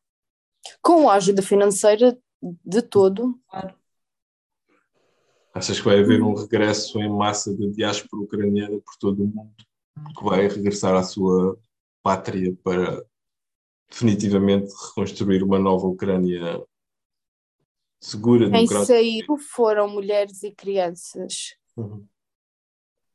Com 0.81 1.09
a 1.09 1.15
ajuda 1.15 1.41
financeira 1.41 2.17
de 2.41 2.81
todo. 2.81 3.39
Claro. 3.49 3.75
Achas 5.53 5.79
que 5.79 5.85
vai 5.85 5.99
haver 5.99 6.21
um 6.21 6.33
regresso 6.33 6.99
em 6.99 7.09
massa 7.09 7.55
da 7.55 7.67
diáspora 7.67 8.23
ucraniana 8.23 8.79
por 8.79 8.95
todo 8.97 9.23
o 9.23 9.27
mundo? 9.27 9.70
Que 10.17 10.23
vai 10.23 10.47
regressar 10.47 10.95
à 10.95 11.03
sua 11.03 11.57
pátria 12.01 12.55
para 12.63 13.05
definitivamente 13.89 14.71
reconstruir 14.87 15.43
uma 15.43 15.59
nova 15.59 15.87
Ucrânia 15.87 16.63
segura, 17.99 18.45
Quem 18.49 18.51
democrática. 18.51 18.85
saíram 18.85 19.37
foram 19.37 19.87
mulheres 19.87 20.41
e 20.43 20.51
crianças, 20.51 21.55
uhum. 21.77 22.05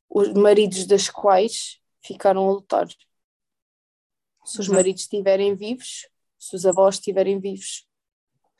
os 0.08 0.32
maridos 0.34 0.86
das 0.86 1.08
quais 1.08 1.80
ficaram 2.02 2.48
a 2.48 2.52
lutar. 2.52 2.86
Se 4.44 4.60
os 4.60 4.68
maridos 4.68 5.02
estiverem 5.02 5.56
vivos, 5.56 6.08
se 6.38 6.54
os 6.54 6.64
avós 6.64 6.96
estiverem 6.96 7.40
vivos. 7.40 7.84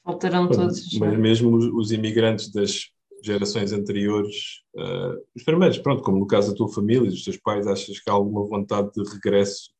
Voltarão 0.05 0.49
todos. 0.49 0.93
Mas 0.99 1.19
mesmo 1.19 1.57
os 1.79 1.93
imigrantes 1.93 2.51
das 2.51 2.91
gerações 3.27 3.73
anteriores, 3.73 4.63
uh, 4.77 5.23
os 5.35 5.43
primeiros, 5.43 5.79
pronto, 5.79 6.03
como 6.03 6.19
no 6.19 6.27
caso 6.27 6.51
da 6.51 6.57
tua 6.57 6.73
família, 6.73 7.11
dos 7.11 7.25
teus 7.25 7.37
pais, 7.37 7.67
achas 7.67 7.99
que 7.99 8.09
há 8.09 8.13
alguma 8.13 8.45
vontade 8.45 8.91
de 8.93 9.03
regresso 9.11 9.71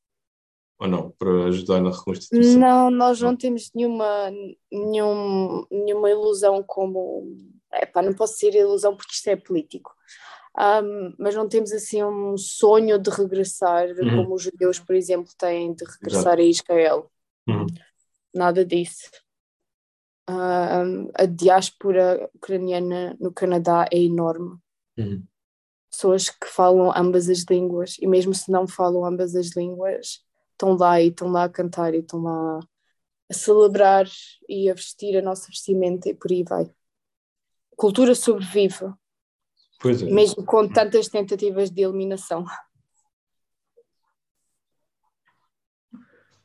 ou 0.79 0.87
não, 0.87 1.11
para 1.19 1.47
ajudar 1.47 1.81
na 1.81 1.91
reconstituição? 1.91 2.61
Não, 2.61 2.91
nós 2.91 3.21
não 3.21 3.35
temos 3.37 3.71
nenhuma, 3.75 4.31
nenhum, 4.71 5.65
nenhuma 5.71 6.11
ilusão 6.11 6.63
como. 6.63 7.35
Epá, 7.73 8.03
não 8.03 8.13
posso 8.13 8.37
ser 8.37 8.55
ilusão 8.55 8.97
porque 8.97 9.13
isto 9.13 9.29
é 9.29 9.37
político. 9.37 9.95
Um, 10.59 11.15
mas 11.19 11.35
não 11.35 11.49
temos 11.49 11.73
assim 11.73 12.03
um 12.03 12.37
sonho 12.39 12.99
de 12.99 13.11
regressar, 13.11 13.89
uhum. 13.91 14.17
como 14.17 14.35
os 14.35 14.43
judeus, 14.43 14.79
por 14.79 14.95
exemplo, 14.95 15.31
têm 15.39 15.75
de 15.75 15.85
regressar 15.85 16.39
Exato. 16.39 16.41
a 16.41 16.45
Israel. 16.45 17.11
Uhum. 17.49 17.67
Nada 18.35 18.65
disso. 18.65 19.11
Uh, 20.29 21.09
a 21.15 21.25
diáspora 21.25 22.29
ucraniana 22.35 23.17
no 23.21 23.33
Canadá 23.33 23.87
é 23.93 23.99
enorme. 23.99 24.59
Uhum. 24.99 25.23
Pessoas 25.91 26.29
que 26.29 26.47
falam 26.47 26.93
ambas 26.95 27.29
as 27.29 27.45
línguas, 27.49 27.97
e 28.01 28.07
mesmo 28.07 28.35
se 28.35 28.51
não 28.51 28.67
falam 28.67 29.05
ambas 29.05 29.35
as 29.37 29.57
línguas, 29.57 30.25
estão 30.53 30.77
lá 30.77 31.01
e 31.01 31.09
estão 31.09 31.29
lá 31.29 31.45
a 31.45 31.49
cantar 31.49 31.95
e 31.95 31.99
estão 31.99 32.23
lá 32.23 32.61
a 33.31 33.35
celebrar 33.35 34.07
e 34.49 34.71
a 34.71 34.75
vestir 34.75 35.17
a 35.17 35.23
nossa 35.23 35.47
vestimenta 35.49 36.09
e 36.09 36.15
por 36.15 36.31
aí 36.31 36.43
vai. 36.43 36.65
A 36.65 37.77
cultura 37.77 38.15
sobrevive, 38.15 38.87
é. 39.85 40.05
mesmo 40.11 40.45
com 40.45 40.69
tantas 40.69 41.09
tentativas 41.09 41.71
de 41.71 41.83
eliminação. 41.83 42.45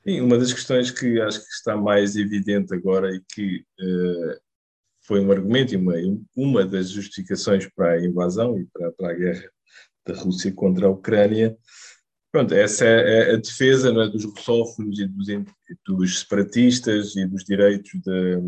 Sim, 0.03 0.21
uma 0.21 0.37
das 0.37 0.51
questões 0.51 0.89
que 0.89 1.21
acho 1.21 1.39
que 1.39 1.53
está 1.53 1.77
mais 1.77 2.15
evidente 2.15 2.73
agora 2.73 3.15
e 3.15 3.21
que 3.33 3.63
uh, 3.79 4.39
foi 5.05 5.19
um 5.19 5.31
argumento 5.31 5.73
e 5.73 5.77
uma, 5.77 5.93
uma 6.35 6.65
das 6.65 6.89
justificações 6.89 7.67
para 7.75 7.93
a 7.93 8.05
invasão 8.05 8.59
e 8.59 8.65
para, 8.65 8.91
para 8.91 9.11
a 9.11 9.13
guerra 9.13 9.49
da 10.05 10.15
Rússia 10.15 10.51
contra 10.51 10.87
a 10.87 10.89
Ucrânia 10.89 11.55
Pronto, 12.31 12.53
essa 12.53 12.85
é, 12.85 13.31
é 13.31 13.33
a 13.33 13.37
defesa 13.37 13.89
é, 13.89 14.07
dos 14.07 14.23
russófonos 14.23 14.97
e 14.99 15.05
dos, 15.05 15.27
dos, 15.85 16.19
separatistas 16.19 17.13
e 17.17 17.27
dos 17.27 17.43
direitos 17.43 17.91
da, 18.05 18.39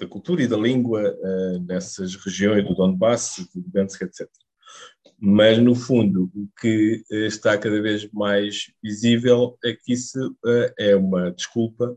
da 0.00 0.06
cultura 0.06 0.42
e 0.42 0.46
da 0.46 0.56
língua 0.56 1.16
uh, 1.18 1.58
nessas 1.60 2.14
regiões 2.14 2.68
do 2.68 2.74
Donbass, 2.74 3.36
do 3.54 3.62
Donetsk, 3.62 4.02
etc. 4.02 4.28
Mas, 5.18 5.58
no 5.58 5.74
fundo, 5.74 6.30
o 6.34 6.48
que 6.60 7.02
eh, 7.10 7.26
está 7.26 7.56
cada 7.56 7.80
vez 7.80 8.10
mais 8.12 8.70
visível 8.82 9.58
é 9.64 9.72
que 9.72 9.92
isso 9.94 10.18
uh, 10.44 10.72
é 10.78 10.94
uma 10.94 11.30
desculpa 11.30 11.96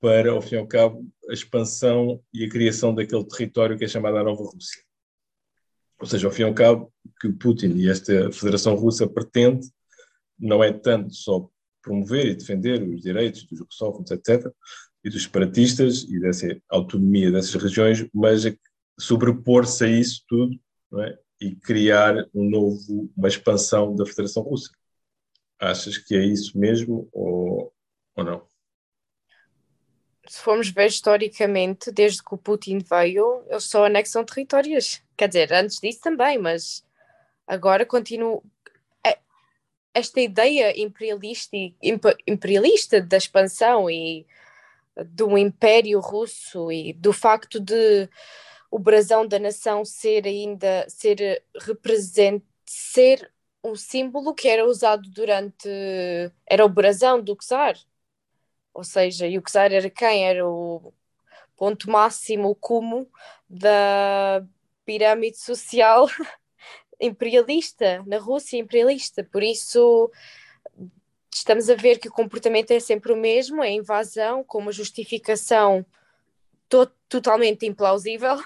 para, 0.00 0.30
ao 0.30 0.40
fim 0.40 0.54
e 0.54 0.58
ao 0.58 0.66
cabo, 0.66 1.06
a 1.28 1.32
expansão 1.34 2.22
e 2.32 2.44
a 2.44 2.48
criação 2.48 2.94
daquele 2.94 3.26
território 3.26 3.76
que 3.76 3.84
é 3.84 3.88
chamado 3.88 4.16
a 4.16 4.24
Nova 4.24 4.42
Rússia. 4.42 4.82
Ou 6.00 6.06
seja, 6.06 6.26
ao 6.26 6.32
fim 6.32 6.42
e 6.42 6.44
ao 6.46 6.54
cabo, 6.54 6.92
o 7.04 7.10
que 7.20 7.28
o 7.28 7.36
Putin 7.36 7.74
e 7.76 7.90
esta 7.90 8.32
Federação 8.32 8.74
Russa 8.74 9.06
pretende 9.06 9.66
não 10.38 10.64
é 10.64 10.72
tanto 10.72 11.14
só 11.14 11.48
promover 11.82 12.26
e 12.26 12.34
defender 12.34 12.82
os 12.82 13.02
direitos 13.02 13.44
dos 13.44 13.60
russófonos, 13.60 14.10
etc., 14.10 14.50
e 15.04 15.10
dos 15.10 15.22
separatistas 15.24 16.04
e 16.04 16.18
dessa 16.18 16.58
autonomia 16.70 17.30
dessas 17.30 17.54
regiões, 17.62 18.06
mas 18.12 18.46
é 18.46 18.56
sobrepor-se 18.98 19.84
a 19.84 19.88
isso 19.88 20.24
tudo 20.26 20.58
é? 21.00 21.18
E 21.44 21.56
criar 21.56 22.14
um 22.34 22.48
novo, 22.48 23.10
uma 23.16 23.28
expansão 23.28 23.94
da 23.94 24.06
Federação 24.06 24.42
Russa. 24.42 24.70
Achas 25.58 25.98
que 25.98 26.14
é 26.14 26.24
isso 26.24 26.58
mesmo 26.58 27.08
ou, 27.12 27.72
ou 28.16 28.24
não? 28.24 28.46
Se 30.26 30.40
formos 30.40 30.70
ver 30.70 30.86
historicamente, 30.86 31.92
desde 31.92 32.22
que 32.22 32.34
o 32.34 32.38
Putin 32.38 32.78
veio, 32.78 33.44
eles 33.48 33.64
só 33.64 33.84
anexam 33.84 34.24
territórios. 34.24 35.02
Quer 35.16 35.28
dizer, 35.28 35.52
antes 35.52 35.78
disso 35.80 36.00
também, 36.00 36.38
mas 36.38 36.84
agora 37.46 37.84
continuam 37.84 38.42
esta 39.94 40.20
ideia 40.20 40.78
imperialista, 40.78 41.56
imperialista 42.26 43.00
da 43.00 43.16
expansão 43.16 43.88
e 43.88 44.26
do 45.06 45.38
Império 45.38 46.00
Russo 46.00 46.70
e 46.70 46.92
do 46.92 47.12
facto 47.12 47.60
de 47.60 48.08
o 48.74 48.78
brasão 48.80 49.24
da 49.24 49.38
nação 49.38 49.84
ser 49.84 50.26
ainda 50.26 50.84
ser 50.88 51.44
represente 51.60 52.44
ser 52.66 53.32
um 53.62 53.76
símbolo 53.76 54.34
que 54.34 54.48
era 54.48 54.66
usado 54.66 55.08
durante 55.10 55.68
era 56.44 56.64
o 56.64 56.68
brasão 56.68 57.22
do 57.22 57.36
czar. 57.36 57.76
Ou 58.74 58.82
seja, 58.82 59.28
e 59.28 59.38
o 59.38 59.42
czar 59.42 59.72
era 59.72 59.88
quem? 59.88 60.26
Era 60.26 60.44
o 60.48 60.92
ponto 61.56 61.88
máximo, 61.88 62.50
o 62.50 62.54
cumo 62.56 63.08
da 63.48 64.44
pirâmide 64.84 65.38
social 65.38 66.08
imperialista, 67.00 68.02
na 68.08 68.18
Rússia 68.18 68.58
imperialista, 68.58 69.22
por 69.22 69.44
isso 69.44 70.10
estamos 71.32 71.70
a 71.70 71.76
ver 71.76 72.00
que 72.00 72.08
o 72.08 72.12
comportamento 72.12 72.72
é 72.72 72.80
sempre 72.80 73.12
o 73.12 73.16
mesmo, 73.16 73.62
é 73.62 73.70
invasão 73.70 74.42
com 74.42 74.58
uma 74.58 74.72
justificação 74.72 75.86
to 76.68 76.86
totalmente 77.08 77.66
implausível 77.66 78.36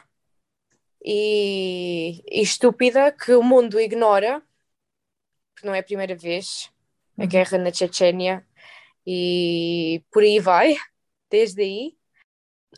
e, 1.04 2.22
e, 2.26 2.42
estúpida 2.42 3.12
que 3.12 3.32
o 3.32 3.42
mundo 3.42 3.80
ignora, 3.80 4.42
porque 5.54 5.66
não 5.66 5.74
é 5.74 5.80
a 5.80 5.82
primeira 5.82 6.16
vez, 6.16 6.70
a 7.16 7.22
uhum. 7.22 7.28
guerra 7.28 7.58
na 7.58 7.72
Chechênia 7.72 8.46
e 9.06 10.02
por 10.10 10.22
aí 10.22 10.38
vai, 10.40 10.76
desde 11.30 11.62
aí. 11.62 11.96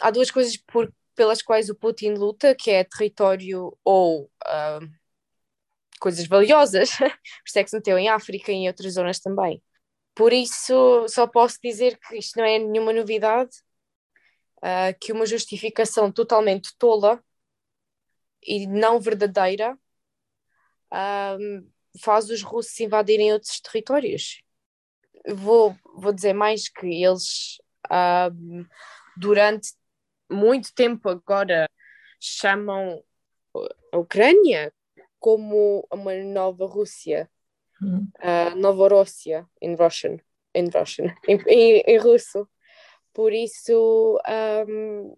Há 0.00 0.10
duas 0.10 0.30
coisas 0.30 0.56
por, 0.56 0.92
pelas 1.14 1.42
quais 1.42 1.68
o 1.70 1.74
Putin 1.74 2.14
luta, 2.14 2.54
que 2.54 2.70
é 2.70 2.84
território 2.84 3.76
ou 3.84 4.24
uh, 4.24 4.90
coisas 6.00 6.26
valiosas, 6.26 6.90
por 6.96 7.10
isso 7.46 7.58
é 7.58 7.64
que 7.64 7.70
se 7.70 7.76
meteu 7.76 7.98
em 7.98 8.08
África 8.08 8.52
e 8.52 8.56
em 8.56 8.68
outras 8.68 8.94
zonas 8.94 9.20
também. 9.20 9.62
Por 10.14 10.32
isso, 10.32 11.06
só 11.08 11.26
posso 11.26 11.58
dizer 11.62 11.98
que 11.98 12.16
isto 12.18 12.38
não 12.38 12.44
é 12.44 12.58
nenhuma 12.58 12.92
novidade, 12.92 13.50
uh, 14.58 14.96
que 15.00 15.12
uma 15.12 15.26
justificação 15.26 16.12
totalmente 16.12 16.76
tola 16.78 17.22
e 18.42 18.66
não 18.66 19.00
verdadeira 19.00 19.78
uh, 20.92 21.70
faz 22.00 22.30
os 22.30 22.42
russos 22.42 22.78
invadirem 22.80 23.32
outros 23.32 23.60
territórios. 23.60 24.42
Vou, 25.28 25.76
vou 25.96 26.12
dizer 26.12 26.32
mais 26.32 26.68
que 26.68 26.86
eles, 26.86 27.58
uh, 27.86 28.66
durante 29.16 29.72
muito 30.30 30.72
tempo 30.74 31.08
agora, 31.08 31.68
chamam 32.18 33.02
a 33.92 33.98
Ucrânia 33.98 34.72
como 35.18 35.86
uma 35.92 36.14
nova 36.14 36.66
Rússia, 36.66 37.30
uhum. 37.82 38.08
uh, 38.20 38.56
Novorossia 38.56 39.46
in 39.60 39.74
Russian, 39.74 40.18
in 40.54 40.68
Russian, 40.72 41.14
em, 41.28 41.36
em, 41.46 41.82
em 41.86 41.98
russo. 41.98 42.48
Por 43.12 43.32
isso 43.32 44.18
um, 44.66 45.16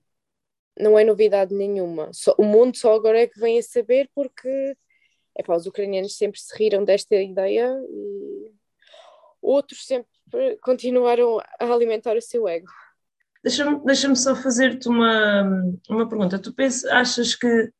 não 0.78 0.98
é 0.98 1.04
novidade 1.04 1.54
nenhuma. 1.54 2.10
Só, 2.12 2.34
o 2.38 2.44
mundo 2.44 2.76
só 2.76 2.94
agora 2.94 3.20
é 3.20 3.26
que 3.26 3.38
vem 3.38 3.58
a 3.58 3.62
saber 3.62 4.08
porque 4.14 4.76
epá, 5.38 5.56
os 5.56 5.66
ucranianos 5.66 6.16
sempre 6.16 6.40
se 6.40 6.56
riram 6.56 6.84
desta 6.84 7.16
ideia 7.16 7.72
e 7.88 8.50
outros 9.40 9.86
sempre 9.86 10.08
continuaram 10.62 11.38
a 11.60 11.64
alimentar 11.64 12.16
o 12.16 12.22
seu 12.22 12.48
ego. 12.48 12.70
Deixa-me 13.42 13.84
deixa 13.84 14.14
só 14.14 14.36
fazer-te 14.36 14.88
uma, 14.88 15.42
uma 15.88 16.08
pergunta. 16.08 16.38
Tu 16.38 16.54
pensas, 16.54 16.84
achas 16.90 17.34
que 17.34 17.72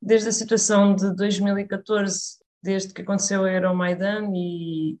desde 0.00 0.28
a 0.28 0.32
situação 0.32 0.94
de 0.94 1.14
2014, 1.16 2.38
desde 2.62 2.94
que 2.94 3.02
aconteceu 3.02 3.44
a 3.44 3.52
Euromaidan 3.52 4.30
e, 4.32 4.98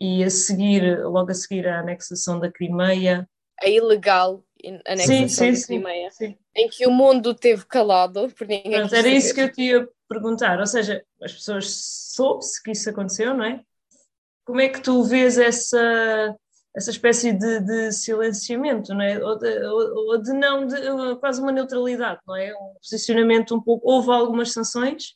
e 0.00 0.24
a 0.24 0.30
seguir, 0.30 1.04
logo 1.04 1.30
a 1.30 1.34
seguir 1.34 1.68
a 1.68 1.80
anexação 1.80 2.40
da 2.40 2.50
Crimeia. 2.50 3.28
A 3.62 3.68
ilegal 3.68 4.44
anexação 4.86 5.26
sim, 5.26 5.54
sim, 5.54 5.66
Crimeia, 5.66 6.10
sim, 6.10 6.36
em 6.56 6.68
que 6.68 6.86
o 6.86 6.90
mundo 6.90 7.34
teve 7.34 7.64
calado 7.66 8.28
por 8.36 8.46
ninguém. 8.46 8.74
Era 8.74 9.08
isso 9.08 9.34
que 9.34 9.40
eu 9.40 9.52
te 9.52 9.62
ia 9.62 9.88
perguntar, 10.08 10.58
ou 10.58 10.66
seja, 10.66 11.04
as 11.22 11.32
pessoas 11.32 11.70
soube-se 12.14 12.62
que 12.62 12.72
isso 12.72 12.90
aconteceu, 12.90 13.34
não 13.34 13.44
é? 13.44 13.60
Como 14.44 14.60
é 14.60 14.68
que 14.68 14.80
tu 14.80 15.02
vês 15.04 15.38
essa 15.38 16.36
essa 16.76 16.90
espécie 16.90 17.32
de, 17.32 17.60
de 17.60 17.92
silenciamento, 17.92 18.94
não 18.94 19.02
é? 19.02 19.22
Ou 19.22 19.36
de, 19.36 19.66
ou 19.66 20.22
de 20.22 20.32
não, 20.32 20.64
de, 20.64 20.76
quase 21.18 21.40
uma 21.40 21.50
neutralidade, 21.50 22.20
não 22.26 22.36
é? 22.36 22.54
Um 22.54 22.74
posicionamento 22.80 23.54
um 23.54 23.60
pouco. 23.60 23.90
Houve 23.90 24.10
algumas 24.12 24.52
sanções, 24.52 25.14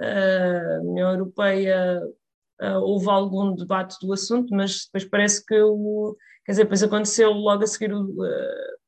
a 0.00 0.80
União 0.82 1.12
Europeia 1.12 2.02
houve 2.82 3.08
algum 3.08 3.54
debate 3.54 3.96
do 4.00 4.12
assunto, 4.12 4.54
mas 4.54 4.86
depois 4.86 5.04
parece 5.04 5.44
que 5.44 5.60
o. 5.60 6.16
Quer 6.46 6.52
dizer, 6.52 6.62
depois 6.62 6.82
aconteceu 6.82 7.32
logo 7.32 7.64
a 7.64 7.66
seguir 7.66 7.92
o, 7.92 8.06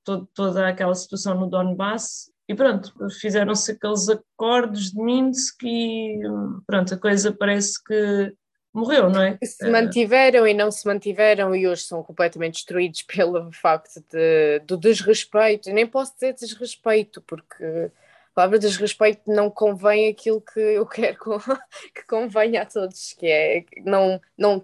todo, 0.05 0.28
toda 0.32 0.68
aquela 0.68 0.94
situação 0.94 1.35
no 1.35 1.51
Donbass 1.51 2.30
e 2.48 2.55
pronto, 2.55 2.94
fizeram-se 3.20 3.72
aqueles 3.72 4.09
acordos 4.09 4.93
de 4.93 5.02
Minsk 5.02 5.62
e 5.64 6.18
pronto, 6.66 6.94
a 6.94 6.97
coisa 6.97 7.30
parece 7.30 7.82
que 7.85 8.32
morreu, 8.72 9.10
não 9.10 9.20
é? 9.20 9.39
Se 9.43 9.68
mantiveram 9.70 10.47
e 10.47 10.55
não 10.55 10.70
se 10.70 10.86
mantiveram 10.86 11.55
e 11.55 11.68
hoje 11.68 11.82
são 11.82 12.02
completamente 12.02 12.55
destruídos 12.55 13.02
pelo 13.14 13.52
facto 13.52 14.02
de, 14.10 14.60
do 14.60 14.78
desrespeito. 14.78 15.70
Nem 15.70 15.86
posso 15.86 16.14
dizer 16.14 16.35
desrespeito, 16.35 17.20
porque 17.26 17.64
a 17.64 17.90
palavra 18.35 18.59
desrespeito 18.59 19.22
não 19.26 19.51
convém 19.51 20.09
aquilo 20.09 20.40
que 20.40 20.60
eu 20.60 20.86
quero 20.86 21.18
que 21.94 22.06
convenha 22.06 22.62
a 22.62 22.66
todos, 22.66 23.12
que 23.12 23.26
é 23.26 23.64
não, 23.85 24.18
não, 24.39 24.59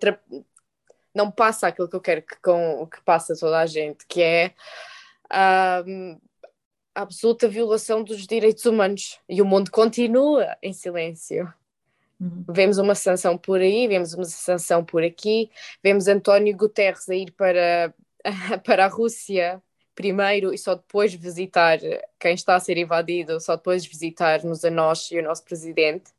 não 1.14 1.30
passa 1.30 1.68
aquilo 1.68 1.88
que 1.88 1.96
eu 1.96 2.00
quero 2.00 2.22
que, 2.22 2.36
com, 2.42 2.86
que 2.86 3.00
passa 3.02 3.34
toda 3.38 3.58
a 3.58 3.66
gente, 3.66 4.04
que 4.06 4.22
é 4.22 4.54
um, 5.86 6.18
a 6.94 7.02
absoluta 7.02 7.48
violação 7.48 8.02
dos 8.02 8.26
direitos 8.26 8.64
humanos. 8.64 9.18
E 9.28 9.40
o 9.40 9.44
mundo 9.44 9.70
continua 9.70 10.56
em 10.62 10.72
silêncio. 10.72 11.52
Uhum. 12.20 12.44
Vemos 12.48 12.78
uma 12.78 12.94
sanção 12.94 13.36
por 13.36 13.60
aí, 13.60 13.88
vemos 13.88 14.14
uma 14.14 14.24
sanção 14.24 14.84
por 14.84 15.02
aqui, 15.02 15.50
vemos 15.82 16.06
António 16.06 16.56
Guterres 16.56 17.08
a 17.08 17.14
ir 17.14 17.32
para, 17.32 17.92
para 18.64 18.86
a 18.86 18.88
Rússia 18.88 19.62
primeiro 19.94 20.52
e 20.52 20.58
só 20.58 20.74
depois 20.74 21.14
visitar 21.14 21.78
quem 22.18 22.34
está 22.34 22.56
a 22.56 22.60
ser 22.60 22.76
invadido, 22.76 23.40
só 23.40 23.56
depois 23.56 23.86
visitar-nos 23.86 24.64
a 24.64 24.70
nós 24.70 25.10
e 25.10 25.18
o 25.18 25.22
nosso 25.22 25.44
presidente. 25.44 26.10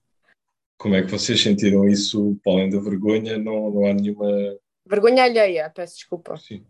Como 0.78 0.96
é 0.96 1.02
que 1.02 1.12
vocês 1.12 1.42
sentiram 1.42 1.88
isso, 1.88 2.38
para 2.44 2.54
além 2.54 2.70
da 2.70 2.80
vergonha? 2.80 3.38
Não, 3.38 3.70
não 3.72 3.86
há 3.86 3.94
nenhuma. 3.94 4.28
Vergonha 4.86 5.24
alheia, 5.24 5.70
peço 5.70 5.96
desculpa. 5.96 6.38
Sim. 6.38 6.66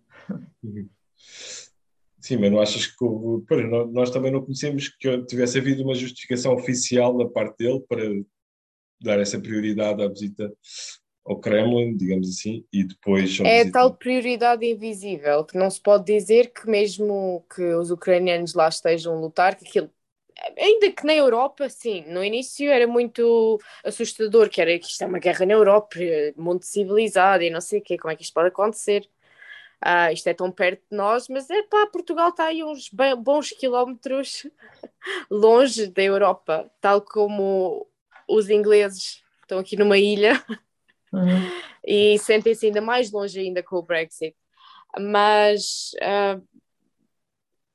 Sim, 2.20 2.38
mas 2.38 2.52
não 2.52 2.60
achas 2.60 2.88
que 2.88 3.04
houve. 3.04 3.46
Nós 3.92 4.10
também 4.10 4.32
não 4.32 4.42
conhecemos 4.42 4.90
que 4.90 5.24
tivesse 5.26 5.60
havido 5.60 5.84
uma 5.84 5.94
justificação 5.94 6.54
oficial 6.54 7.16
da 7.18 7.28
parte 7.28 7.58
dele 7.58 7.82
para 7.88 8.02
dar 9.02 9.20
essa 9.20 9.40
prioridade 9.40 10.02
à 10.02 10.08
visita 10.08 10.52
ao 11.24 11.40
Kremlin, 11.40 11.96
digamos 11.98 12.30
assim, 12.30 12.66
e 12.72 12.84
depois. 12.84 13.40
É 13.42 13.70
tal 13.70 13.94
prioridade 13.94 14.66
invisível 14.66 15.44
que 15.44 15.58
não 15.58 15.70
se 15.70 15.82
pode 15.82 16.06
dizer 16.06 16.52
que, 16.54 16.70
mesmo 16.70 17.46
que 17.54 17.64
os 17.76 17.92
ucranianos 17.92 18.54
lá 18.54 18.70
estejam 18.70 19.16
a 19.16 19.20
lutar, 19.20 19.56
que 19.56 19.68
aquilo. 19.68 19.92
Ainda 20.58 20.92
que 20.92 21.06
na 21.06 21.14
Europa, 21.14 21.70
sim, 21.70 22.04
no 22.08 22.24
início 22.24 22.70
era 22.70 22.86
muito 22.86 23.60
assustador, 23.84 24.50
que 24.50 24.62
era 24.62 24.78
que 24.78 24.86
isto 24.86 25.02
é 25.02 25.08
uma 25.08 25.20
guerra 25.20 25.46
na 25.46 25.54
Europa, 25.54 25.96
mundo 26.36 26.64
civilizado 26.64 27.44
e 27.44 27.50
não 27.50 27.62
sei 27.62 27.80
o 27.80 27.82
quê, 27.82 27.98
como 27.98 28.12
é 28.12 28.16
que 28.16 28.24
isto 28.24 28.34
pode 28.34 28.50
acontecer? 28.50 29.10
Ah, 29.82 30.12
isto 30.12 30.28
é 30.28 30.34
tão 30.34 30.52
perto 30.52 30.82
de 30.90 30.98
nós, 30.98 31.28
mas 31.30 31.50
é 31.50 31.64
pá, 31.64 31.88
Portugal 31.88 32.30
está 32.30 32.46
aí 32.46 32.64
uns 32.64 32.90
bons 33.18 33.52
quilómetros 33.52 34.46
longe 35.30 35.88
da 35.88 36.02
Europa, 36.04 36.70
tal 36.82 37.02
como 37.02 37.88
os 38.28 38.50
ingleses 38.50 39.24
estão 39.42 39.60
aqui 39.60 39.78
numa 39.78 39.98
ilha 39.98 40.44
uhum. 41.14 41.52
e 41.86 42.18
sentem-se 42.20 42.66
ainda 42.66 42.82
mais 42.82 43.12
longe 43.12 43.40
ainda 43.40 43.62
com 43.64 43.78
o 43.78 43.84
Brexit. 43.84 44.36
Mas, 44.98 45.92
uh, 46.02 46.42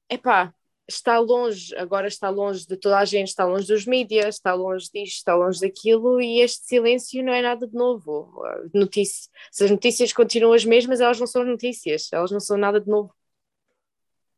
epá, 0.09 0.55
está 0.91 1.19
longe, 1.19 1.75
agora 1.77 2.07
está 2.07 2.29
longe 2.29 2.67
de 2.67 2.77
toda 2.77 2.99
a 2.99 3.05
gente, 3.05 3.29
está 3.29 3.45
longe 3.45 3.67
dos 3.67 3.87
mídias, 3.87 4.37
está 4.37 4.55
longe 4.55 4.89
disto, 4.93 5.17
está 5.17 5.35
longe 5.35 5.61
daquilo, 5.61 6.21
e 6.21 6.41
este 6.41 6.67
silêncio 6.67 7.25
não 7.25 7.33
é 7.33 7.41
nada 7.41 7.67
de 7.67 7.75
novo. 7.75 8.43
Notícia, 8.75 9.31
se 9.51 9.65
as 9.65 9.71
notícias 9.71 10.13
continuam 10.13 10.53
as 10.53 10.65
mesmas, 10.65 11.01
elas 11.01 11.19
não 11.19 11.27
são 11.27 11.45
notícias, 11.45 12.09
elas 12.13 12.31
não 12.31 12.41
são 12.41 12.57
nada 12.57 12.81
de 12.81 12.89
novo. 12.89 13.15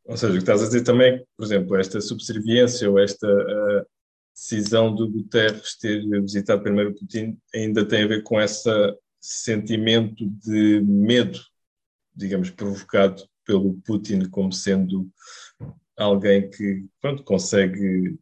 Ou 0.05 0.17
seja, 0.17 0.33
o 0.33 0.37
que 0.37 0.43
estás 0.43 0.63
a 0.63 0.67
dizer 0.67 0.83
também 0.83 1.15
é 1.15 1.25
por 1.37 1.45
exemplo, 1.45 1.77
esta 1.77 2.01
subserviência 2.01 2.91
ou 2.91 2.99
esta 2.99 3.27
uh, 3.27 3.87
decisão 4.35 4.95
do 4.95 5.09
Guterres 5.09 5.77
ter 5.79 6.03
visitado 6.21 6.63
primeiro 6.63 6.95
Putin 6.95 7.39
ainda 7.55 7.85
tem 7.87 8.03
a 8.03 8.09
ver 8.09 8.23
com 8.23 8.41
esse 8.41 8.69
sentimento 9.21 10.27
de 10.27 10.81
medo, 10.81 11.39
digamos, 12.15 12.51
provocado 12.51 13.23
pelo 13.45 13.75
Putin 13.85 14.29
como 14.29 14.53
sendo 14.53 15.09
alguém 15.97 16.51
que 16.51 16.87
pronto, 17.01 17.23
consegue 17.25 18.19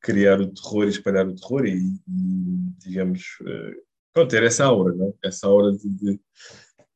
criar 0.00 0.40
o 0.40 0.52
terror 0.52 0.86
e 0.86 0.90
espalhar 0.90 1.26
o 1.26 1.34
terror 1.34 1.66
e, 1.66 1.76
e 1.76 2.72
digamos, 2.78 3.22
eh, 3.46 3.74
pronto, 4.12 4.30
ter 4.30 4.42
essa 4.42 4.64
aura, 4.64 4.94
não? 4.94 5.08
É? 5.22 5.28
essa 5.28 5.46
aura 5.46 5.72
de, 5.72 5.88
de, 5.88 6.20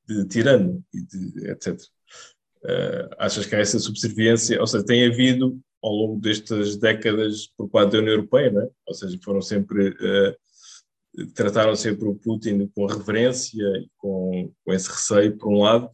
de 0.07 0.29
tirano 0.29 0.85
e 0.93 1.03
de 1.03 1.51
etc. 1.51 1.79
Uh, 1.79 2.69
eh, 2.69 3.09
achas 3.19 3.45
que 3.47 3.55
há 3.57 3.59
essa 3.59 3.79
subserviência, 3.79 4.61
ou 4.61 4.67
seja, 4.67 4.85
tem 4.85 5.07
havido 5.07 5.61
ao 5.83 5.93
longo 5.93 6.21
destas 6.21 6.77
décadas 6.77 7.49
por 7.57 7.69
parte 7.69 7.93
da 7.93 7.99
União 7.99 8.15
Europeia, 8.15 8.53
não 8.53 8.63
é? 8.63 8.69
ou 8.87 8.95
seja, 8.95 9.19
foram 9.23 9.43
sempre, 9.43 9.89
uh, 9.89 11.33
trataram 11.35 11.75
sempre 11.75 12.07
o 12.07 12.15
Putin 12.15 12.69
com 12.75 12.87
reverência 12.87 13.63
e 13.79 13.89
com, 13.99 14.53
com 14.65 14.73
esse 14.73 14.89
receio, 14.89 15.37
por 15.37 15.49
um 15.53 15.63
lado, 15.63 15.91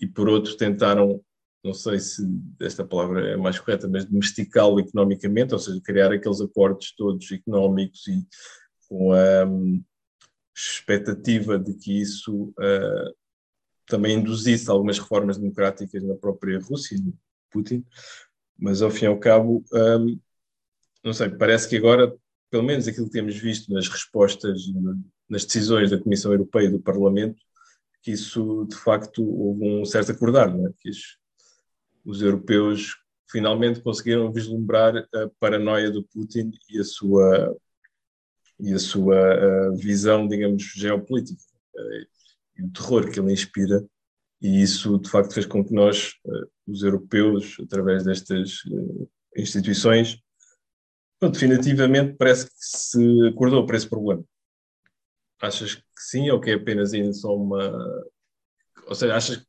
e 0.00 0.06
por 0.06 0.28
outro 0.28 0.56
tentaram, 0.56 1.20
não 1.64 1.74
sei 1.74 1.98
se 1.98 2.22
esta 2.60 2.84
palavra 2.84 3.30
é 3.30 3.36
mais 3.36 3.58
correta, 3.58 3.88
mas 3.88 4.04
domesticá-lo 4.04 4.80
economicamente, 4.80 5.54
ou 5.54 5.58
seja, 5.58 5.80
criar 5.80 6.12
aqueles 6.12 6.40
acordos 6.40 6.94
todos 6.96 7.30
económicos 7.32 8.06
e 8.06 8.26
com 8.88 9.12
a 9.12 9.44
um, 9.44 9.82
expectativa 10.56 11.58
de 11.58 11.74
que 11.74 12.00
isso 12.00 12.54
uh, 12.58 13.14
também 13.86 14.18
induzisse 14.18 14.70
algumas 14.70 14.98
reformas 14.98 15.38
democráticas 15.38 16.02
na 16.02 16.14
própria 16.14 16.60
Rússia, 16.60 16.98
Putin, 17.50 17.84
mas 18.58 18.82
ao 18.82 18.90
fim 18.90 19.04
e 19.04 19.08
ao 19.08 19.18
cabo, 19.18 19.64
hum, 19.72 20.18
não 21.02 21.12
sei, 21.12 21.30
parece 21.30 21.68
que 21.68 21.76
agora, 21.76 22.14
pelo 22.50 22.64
menos 22.64 22.86
aquilo 22.86 23.06
que 23.06 23.12
temos 23.12 23.36
visto 23.36 23.72
nas 23.72 23.88
respostas, 23.88 24.62
nas 25.28 25.44
decisões 25.44 25.90
da 25.90 25.98
Comissão 25.98 26.32
Europeia 26.32 26.66
e 26.66 26.70
do 26.70 26.80
Parlamento, 26.80 27.40
que 28.02 28.10
isso 28.12 28.66
de 28.68 28.76
facto 28.76 29.22
houve 29.24 29.64
um 29.64 29.84
certo 29.84 30.12
acordar, 30.12 30.54
não 30.54 30.66
é? 30.66 30.72
que 30.78 30.90
os 32.08 32.22
europeus 32.22 32.96
finalmente 33.30 33.80
conseguiram 33.80 34.32
vislumbrar 34.32 34.96
a 34.96 35.30
paranoia 35.38 35.90
do 35.90 36.02
Putin 36.02 36.50
e 36.70 36.80
a 36.80 36.84
sua 36.84 37.56
e 38.60 38.72
a 38.72 38.78
sua 38.78 39.14
uh, 39.14 39.76
visão, 39.76 40.26
digamos, 40.26 40.64
geopolítica 40.74 41.40
uh, 41.76 42.06
e 42.56 42.64
o 42.64 42.72
terror 42.72 43.08
que 43.08 43.20
ele 43.20 43.32
inspira 43.32 43.86
e 44.40 44.62
isso 44.62 44.98
de 44.98 45.10
facto 45.10 45.34
fez 45.34 45.46
com 45.46 45.64
que 45.64 45.74
nós, 45.74 46.14
eh, 46.24 46.48
os 46.66 46.82
europeus, 46.82 47.56
através 47.60 48.04
destas 48.04 48.60
eh, 48.66 49.40
instituições, 49.42 50.18
definitivamente 51.20 52.16
parece 52.16 52.46
que 52.46 52.52
se 52.56 53.28
acordou 53.28 53.66
para 53.66 53.76
esse 53.76 53.88
problema. 53.88 54.24
Achas 55.40 55.74
que 55.74 55.82
sim 55.98 56.30
ou 56.30 56.40
que 56.40 56.50
é 56.50 56.54
apenas 56.54 56.92
ainda 56.92 57.12
só 57.12 57.34
uma. 57.34 58.04
Ou 58.86 58.94
seja, 58.94 59.16
achas 59.16 59.36
que 59.38 59.46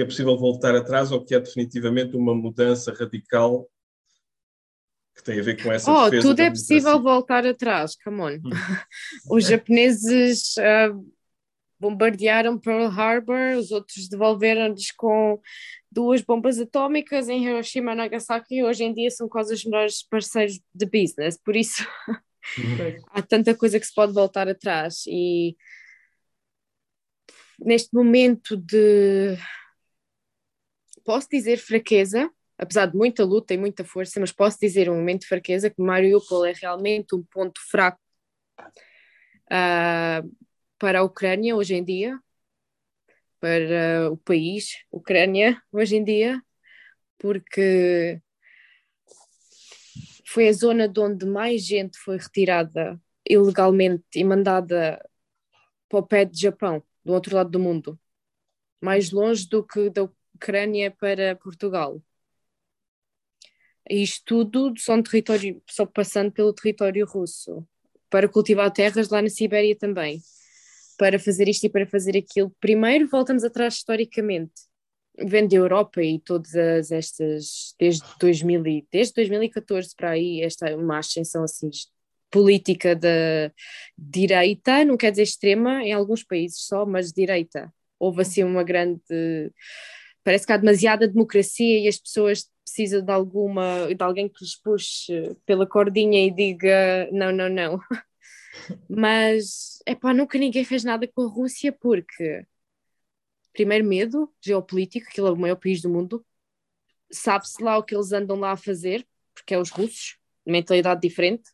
é 0.00 0.04
possível 0.04 0.36
voltar 0.38 0.74
atrás 0.74 1.12
ou 1.12 1.22
que 1.22 1.34
é 1.34 1.40
definitivamente 1.40 2.16
uma 2.16 2.34
mudança 2.34 2.92
radical 2.92 3.68
que 5.14 5.22
tem 5.22 5.38
a 5.38 5.42
ver 5.42 5.62
com 5.62 5.70
essa 5.70 5.90
Oh, 5.92 6.10
tudo 6.10 6.40
é 6.40 6.48
possível 6.48 7.00
voltar 7.02 7.46
atrás, 7.46 7.94
come 8.02 8.20
on. 8.22 8.36
Hum. 8.36 8.50
Os 9.30 9.46
japoneses 9.46 10.54
uh, 10.56 11.12
bombardearam 11.78 12.58
Pearl 12.58 12.86
Harbor, 12.86 13.58
os 13.58 13.72
outros 13.72 14.08
devolveram-lhes 14.08 14.92
com 14.92 15.40
duas 15.90 16.22
bombas 16.22 16.58
atómicas 16.58 17.28
em 17.28 17.44
Hiroshima 17.44 17.92
e 17.92 17.96
Nagasaki 17.96 18.54
e 18.54 18.64
hoje 18.64 18.84
em 18.84 18.94
dia 18.94 19.10
são 19.10 19.28
quase 19.28 19.52
os 19.52 19.64
melhores 19.64 20.02
parceiros 20.08 20.60
de 20.72 20.86
business, 20.86 21.36
por 21.36 21.56
isso 21.56 21.84
uhum. 22.56 22.96
há 23.10 23.20
tanta 23.20 23.54
coisa 23.54 23.80
que 23.80 23.86
se 23.86 23.94
pode 23.94 24.12
voltar 24.12 24.48
atrás 24.48 25.02
e 25.08 25.56
neste 27.58 27.92
momento 27.92 28.56
de 28.56 29.36
posso 31.04 31.28
dizer 31.30 31.58
fraqueza, 31.58 32.30
apesar 32.58 32.86
de 32.86 32.96
muita 32.96 33.24
luta 33.24 33.54
e 33.54 33.58
muita 33.58 33.84
força, 33.84 34.20
mas 34.20 34.32
posso 34.32 34.58
dizer 34.60 34.88
um 34.90 34.96
momento 34.96 35.22
de 35.22 35.28
fraqueza 35.28 35.70
que 35.70 35.80
Mariupol 35.82 36.44
é 36.44 36.52
realmente 36.52 37.14
um 37.14 37.22
ponto 37.22 37.60
fraco 37.70 38.00
uh, 39.46 40.36
para 40.78 41.00
a 41.00 41.02
Ucrânia 41.02 41.56
hoje 41.56 41.74
em 41.74 41.84
dia, 41.84 42.18
para 43.40 44.10
o 44.10 44.16
país, 44.16 44.84
Ucrânia 44.90 45.60
hoje 45.72 45.96
em 45.96 46.04
dia, 46.04 46.40
porque 47.18 48.20
foi 50.26 50.48
a 50.48 50.52
zona 50.52 50.88
de 50.88 50.98
onde 51.00 51.26
mais 51.26 51.64
gente 51.66 51.98
foi 51.98 52.16
retirada 52.16 53.00
ilegalmente 53.28 54.04
e 54.14 54.24
mandada 54.24 55.04
para 55.88 55.98
o 55.98 56.06
pé 56.06 56.24
de 56.24 56.40
Japão, 56.40 56.82
do 57.04 57.12
outro 57.12 57.36
lado 57.36 57.50
do 57.50 57.60
mundo, 57.60 58.00
mais 58.80 59.10
longe 59.10 59.46
do 59.48 59.64
que 59.64 59.90
da 59.90 60.08
Ucrânia 60.42 60.90
para 60.90 61.36
Portugal. 61.36 62.02
Isto 63.88 64.44
tudo 64.44 64.78
só, 64.78 65.00
território, 65.02 65.62
só 65.68 65.86
passando 65.86 66.32
pelo 66.32 66.52
território 66.52 67.06
russo, 67.06 67.66
para 68.10 68.28
cultivar 68.28 68.70
terras 68.70 69.08
lá 69.08 69.22
na 69.22 69.28
Sibéria 69.28 69.76
também 69.76 70.20
para 71.02 71.18
fazer 71.18 71.48
isto 71.48 71.64
e 71.64 71.68
para 71.68 71.84
fazer 71.84 72.16
aquilo. 72.16 72.54
Primeiro, 72.60 73.08
voltamos 73.08 73.42
atrás 73.42 73.74
historicamente, 73.74 74.52
vendo 75.18 75.52
a 75.52 75.56
Europa 75.56 76.00
e 76.00 76.20
todas 76.20 76.92
estas, 76.92 77.74
desde, 77.78 78.04
2000 78.20 78.64
e, 78.66 78.86
desde 78.90 79.14
2014 79.14 79.94
para 79.96 80.10
aí, 80.10 80.42
esta 80.42 80.76
uma 80.76 80.98
ascensão 80.98 81.42
assim 81.42 81.70
política 82.30 82.94
da 82.94 83.52
direita, 83.98 84.84
não 84.84 84.96
quer 84.96 85.10
dizer 85.10 85.24
extrema, 85.24 85.82
em 85.82 85.92
alguns 85.92 86.22
países 86.22 86.66
só, 86.66 86.86
mas 86.86 87.12
direita. 87.12 87.72
Houve 87.98 88.22
assim 88.22 88.44
uma 88.44 88.62
grande. 88.62 89.02
Parece 90.24 90.46
que 90.46 90.52
há 90.52 90.56
demasiada 90.56 91.08
democracia 91.08 91.80
e 91.80 91.88
as 91.88 91.98
pessoas 91.98 92.48
precisam 92.64 93.02
de 93.02 93.10
alguma, 93.10 93.92
de 93.94 94.02
alguém 94.02 94.28
que 94.28 94.44
lhes 94.44 94.56
puxe 94.56 95.36
pela 95.44 95.66
cordinha 95.66 96.24
e 96.26 96.30
diga 96.30 97.08
não, 97.12 97.32
não, 97.32 97.48
não. 97.48 97.80
Mas, 98.88 99.82
é 99.86 99.94
pá, 99.94 100.12
nunca 100.14 100.38
ninguém 100.38 100.64
fez 100.64 100.84
nada 100.84 101.06
com 101.08 101.22
a 101.22 101.28
Rússia 101.28 101.72
porque, 101.72 102.46
primeiro, 103.52 103.84
medo 103.84 104.32
geopolítico, 104.40 105.08
aquilo 105.08 105.28
é 105.28 105.32
o 105.32 105.36
maior 105.36 105.56
país 105.56 105.80
do 105.80 105.88
mundo, 105.88 106.24
sabe-se 107.10 107.62
lá 107.62 107.78
o 107.78 107.82
que 107.82 107.94
eles 107.94 108.12
andam 108.12 108.38
lá 108.38 108.52
a 108.52 108.56
fazer, 108.56 109.06
porque 109.34 109.54
é 109.54 109.58
os 109.58 109.70
russos, 109.70 110.18
mentalidade 110.46 111.00
diferente, 111.00 111.50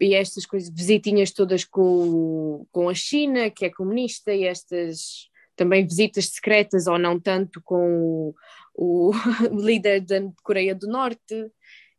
e 0.00 0.14
estas 0.14 0.46
coisas, 0.46 0.70
visitinhas 0.72 1.32
todas 1.32 1.64
com, 1.64 2.66
com 2.70 2.88
a 2.88 2.94
China, 2.94 3.50
que 3.50 3.64
é 3.64 3.70
comunista, 3.70 4.32
e 4.32 4.44
estas 4.44 5.28
também 5.56 5.86
visitas 5.86 6.26
secretas 6.26 6.86
ou 6.86 6.98
não 6.98 7.18
tanto 7.18 7.60
com 7.62 8.32
o, 8.74 9.10
o 9.10 9.10
líder 9.60 10.00
da 10.00 10.20
Coreia 10.42 10.74
do 10.74 10.86
Norte, 10.86 11.50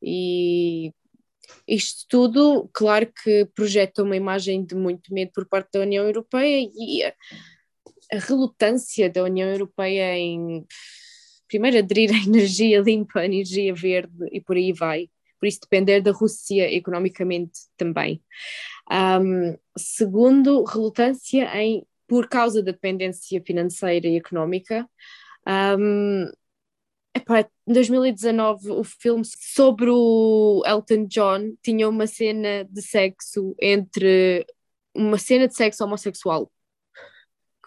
e 0.02 0.94
isto 1.68 2.06
tudo, 2.10 2.70
claro 2.74 3.12
que 3.24 3.46
projeta 3.56 4.04
uma 4.04 4.16
imagem 4.16 4.64
de 4.64 4.76
muito 4.76 5.14
medo 5.14 5.32
por 5.34 5.46
parte 5.46 5.72
da 5.74 5.82
União 5.82 6.06
Europeia 6.06 6.70
e 6.76 7.04
a, 7.04 7.14
a 8.14 8.20
relutância 8.20 9.10
da 9.10 9.24
União 9.24 9.50
Europeia 9.50 10.18
em 10.18 10.66
primeiro 11.48 11.80
aderir 11.80 12.14
à 12.14 12.18
energia 12.18 12.80
limpa, 12.82 13.22
à 13.22 13.26
energia 13.26 13.74
verde 13.74 14.28
e 14.32 14.42
por 14.42 14.56
aí 14.56 14.74
vai. 14.74 15.10
Por 15.40 15.48
isso 15.48 15.60
depender 15.62 16.02
da 16.02 16.12
Rússia 16.12 16.72
economicamente 16.74 17.60
também. 17.78 18.22
Um, 18.92 19.58
segundo, 19.78 20.64
relutância 20.64 21.46
em, 21.62 21.86
por 22.08 22.28
causa 22.28 22.64
da 22.64 22.72
dependência 22.72 23.42
financeira 23.46 24.08
e 24.08 24.18
económica, 24.18 24.90
um, 25.78 26.32
epá, 27.16 27.42
em 27.68 27.74
2019 27.74 28.72
o 28.72 28.84
filme 28.84 29.24
sobre 29.26 29.90
o 29.90 30.64
Elton 30.66 31.06
John 31.08 31.56
tinha 31.62 31.90
uma 31.90 32.08
cena 32.08 32.66
de 32.66 32.82
sexo 32.82 33.56
entre 33.62 34.46
uma 34.96 35.18
cena 35.18 35.48
de 35.48 35.56
sexo 35.56 35.84
homossexual 35.84 36.52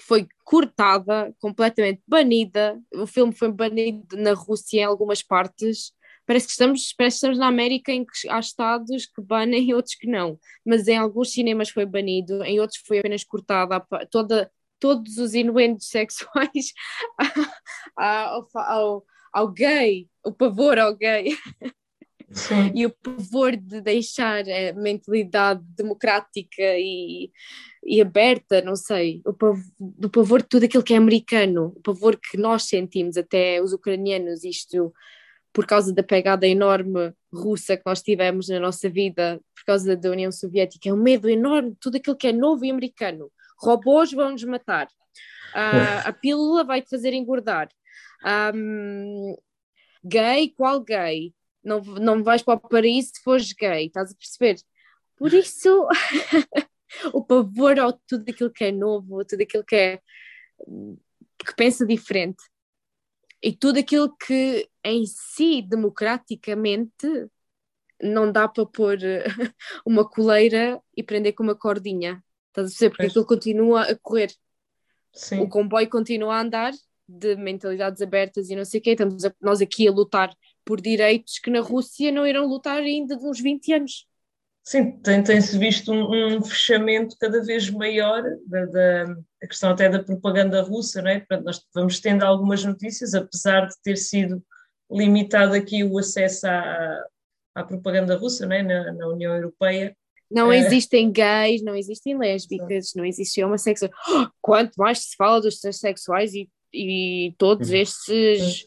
que 0.00 0.06
foi 0.06 0.26
cortada, 0.44 1.34
completamente 1.38 2.02
banida. 2.06 2.80
O 2.94 3.06
filme 3.06 3.34
foi 3.34 3.52
banido 3.52 4.16
na 4.16 4.32
Rússia 4.32 4.80
em 4.80 4.84
algumas 4.84 5.22
partes. 5.22 5.92
Parece 6.31 6.47
que 6.47 6.52
estamos, 6.52 6.94
parece 6.97 7.15
que 7.15 7.16
estamos 7.16 7.39
na 7.39 7.48
América 7.48 7.90
em 7.90 8.05
que 8.05 8.28
há 8.28 8.39
estados 8.39 9.05
que 9.05 9.20
banem 9.20 9.69
e 9.69 9.74
outros 9.74 9.97
que 9.97 10.07
não. 10.07 10.39
Mas 10.65 10.86
em 10.86 10.97
alguns 10.97 11.32
cinemas 11.32 11.70
foi 11.70 11.85
banido, 11.85 12.44
em 12.44 12.61
outros 12.61 12.81
foi 12.86 13.01
apenas 13.01 13.24
cortada 13.24 13.85
toda, 14.09 14.48
todos 14.78 15.19
os 15.19 15.35
inuendos 15.35 15.89
sexuais 15.89 16.73
ao, 17.97 18.47
ao, 18.55 19.05
ao 19.32 19.48
gay, 19.48 20.09
o 20.24 20.31
pavor 20.31 20.78
ao 20.78 20.94
gay. 20.94 21.36
Sim. 22.31 22.70
e 22.77 22.86
o 22.86 22.90
pavor 22.90 23.57
de 23.57 23.81
deixar 23.81 24.44
a 24.48 24.73
mentalidade 24.74 25.65
democrática 25.77 26.62
e, 26.78 27.28
e 27.85 28.01
aberta, 28.01 28.62
não 28.62 28.77
sei, 28.77 29.20
o 29.27 29.32
pavor, 29.32 29.65
do 29.81 30.09
pavor 30.09 30.43
de 30.43 30.48
tudo 30.48 30.65
aquilo 30.65 30.85
que 30.85 30.94
é 30.94 30.97
americano, 30.97 31.73
o 31.74 31.81
pavor 31.81 32.16
que 32.16 32.36
nós 32.36 32.69
sentimos, 32.69 33.16
até 33.16 33.61
os 33.61 33.73
ucranianos, 33.73 34.44
isto 34.44 34.94
por 35.52 35.66
causa 35.66 35.93
da 35.93 36.02
pegada 36.02 36.47
enorme 36.47 37.12
russa 37.32 37.77
que 37.77 37.82
nós 37.85 38.02
tivemos 38.02 38.48
na 38.48 38.60
nossa 38.60 38.89
vida, 38.89 39.40
por 39.55 39.64
causa 39.64 39.97
da 39.97 40.10
União 40.10 40.31
Soviética, 40.31 40.89
é 40.89 40.93
um 40.93 41.02
medo 41.02 41.28
enorme 41.28 41.70
de 41.70 41.77
tudo 41.81 41.97
aquilo 41.97 42.16
que 42.16 42.28
é 42.28 42.32
novo 42.32 42.64
e 42.64 42.70
americano. 42.70 43.31
Robôs 43.59 44.12
vão 44.12 44.31
nos 44.31 44.44
matar, 44.44 44.86
uh, 44.86 44.89
a 46.09 46.12
pílula 46.12 46.64
vai 46.64 46.81
te 46.82 46.89
fazer 46.89 47.12
engordar. 47.12 47.68
Um, 48.55 49.36
gay, 50.05 50.51
qual 50.51 50.81
gay? 50.81 51.35
Não, 51.62 51.81
não 51.81 52.22
vais 52.22 52.43
para 52.43 52.55
o 52.55 52.60
paraíso 52.60 53.10
se 53.14 53.22
fores 53.22 53.52
gay, 53.52 53.86
estás 53.86 54.12
a 54.12 54.14
perceber? 54.14 54.56
Por 55.16 55.32
isso, 55.35 55.86
o 57.12 57.22
pavor 57.22 57.78
ao 57.78 57.93
tudo 57.93 58.24
aquilo 58.31 58.51
que 58.51 58.64
é 58.64 58.72
novo, 58.72 59.24
tudo 59.24 59.43
aquilo 59.43 59.64
que 59.64 59.77
é 59.77 60.01
que 61.44 61.55
pensa 61.56 61.86
diferente 61.86 62.43
e 63.42 63.52
tudo 63.52 63.78
aquilo 63.78 64.14
que 64.16 64.68
em 64.84 65.04
si 65.06 65.62
democraticamente 65.62 67.06
não 68.02 68.30
dá 68.30 68.48
para 68.48 68.66
pôr 68.66 68.98
uma 69.84 70.08
coleira 70.08 70.80
e 70.96 71.02
prender 71.02 71.34
com 71.34 71.42
uma 71.42 71.54
cordinha, 71.54 72.22
estás 72.48 72.66
a 72.66 72.70
perceber? 72.70 72.90
Porque 72.90 73.06
aquilo 73.06 73.26
continua 73.26 73.82
a 73.82 73.98
correr. 73.98 74.32
Sim. 75.12 75.40
O 75.40 75.48
comboio 75.48 75.88
continua 75.88 76.36
a 76.36 76.40
andar 76.40 76.72
de 77.08 77.34
mentalidades 77.36 78.00
abertas 78.00 78.48
e 78.48 78.56
não 78.56 78.64
sei 78.64 78.80
o 78.80 78.82
quê. 78.82 78.90
Estamos 78.90 79.24
a, 79.24 79.34
nós 79.40 79.60
aqui 79.60 79.88
a 79.88 79.90
lutar 79.90 80.32
por 80.64 80.80
direitos 80.80 81.38
que 81.38 81.50
na 81.50 81.60
Rússia 81.60 82.12
não 82.12 82.26
irão 82.26 82.46
lutar 82.46 82.78
ainda 82.78 83.16
de 83.16 83.26
uns 83.26 83.40
20 83.40 83.72
anos. 83.72 84.06
Sim, 84.62 85.00
tem-se 85.00 85.58
visto 85.58 85.90
um, 85.90 86.36
um, 86.36 86.42
fechamento 86.42 87.16
cada 87.18 87.42
vez 87.42 87.70
maior 87.70 88.22
da, 88.46 88.66
da 88.66 89.04
a 89.42 89.46
questão 89.46 89.70
até 89.70 89.88
da 89.88 90.02
propaganda 90.02 90.62
russa, 90.62 91.00
não 91.00 91.10
é? 91.10 91.18
Portanto, 91.18 91.44
nós 91.44 91.66
vamos 91.74 91.98
tendo 91.98 92.22
algumas 92.24 92.62
notícias, 92.64 93.14
apesar 93.14 93.66
de 93.66 93.74
ter 93.82 93.96
sido 93.96 94.44
limitado 94.90 95.54
aqui 95.54 95.82
o 95.82 95.98
acesso 95.98 96.46
à, 96.46 97.04
à 97.54 97.64
propaganda 97.64 98.16
russa, 98.16 98.46
não 98.46 98.54
é? 98.54 98.62
na, 98.62 98.92
na 98.92 99.08
União 99.08 99.34
Europeia, 99.34 99.96
não 100.30 100.52
é. 100.52 100.58
existem 100.58 101.10
gays, 101.10 101.60
não 101.60 101.74
existem 101.74 102.16
lésbicas, 102.16 102.92
não 102.94 103.04
existe 103.04 103.42
homossexuais. 103.42 103.92
Quanto 104.40 104.76
mais 104.76 105.00
se 105.00 105.16
fala 105.16 105.40
dos 105.40 105.58
transexuais 105.58 106.32
e, 106.34 106.48
e 106.72 107.34
todos 107.36 107.70
uhum. 107.70 107.76
estes. 107.76 108.64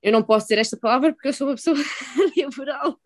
Eu 0.00 0.12
não 0.12 0.22
posso 0.22 0.46
dizer 0.46 0.60
esta 0.60 0.76
palavra 0.76 1.12
porque 1.12 1.28
eu 1.28 1.32
sou 1.32 1.48
uma 1.48 1.56
pessoa 1.56 1.76
liberal, 2.36 2.96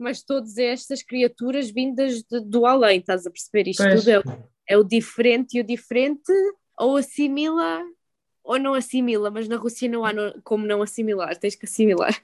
mas 0.00 0.22
todas 0.22 0.56
estas 0.58 1.02
criaturas 1.02 1.70
vindas 1.70 2.22
de, 2.22 2.40
do 2.40 2.66
além, 2.66 2.98
estás 3.00 3.26
a 3.26 3.30
perceber? 3.30 3.68
Isto 3.68 3.84
pois. 3.84 4.04
tudo 4.04 4.10
é, 4.10 4.22
é 4.68 4.76
o 4.76 4.84
diferente 4.84 5.56
e 5.56 5.60
o 5.60 5.64
diferente 5.64 6.32
ou 6.78 6.96
assimila 6.96 7.82
ou 8.42 8.58
não 8.58 8.74
assimila, 8.74 9.30
mas 9.30 9.46
na 9.46 9.56
Rússia 9.56 9.88
não 9.88 10.04
há 10.04 10.12
no, 10.12 10.40
como 10.42 10.66
não 10.66 10.82
assimilar, 10.82 11.36
tens 11.36 11.54
que 11.54 11.66
assimilar. 11.66 12.20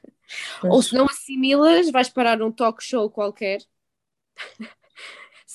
Pois. 0.61 0.75
Ou 0.75 0.83
se 0.83 0.95
não 0.95 1.05
assimilas, 1.05 1.91
vais 1.91 2.09
parar 2.09 2.43
um 2.43 2.51
talk 2.51 2.83
show 2.83 3.09
qualquer 3.09 3.61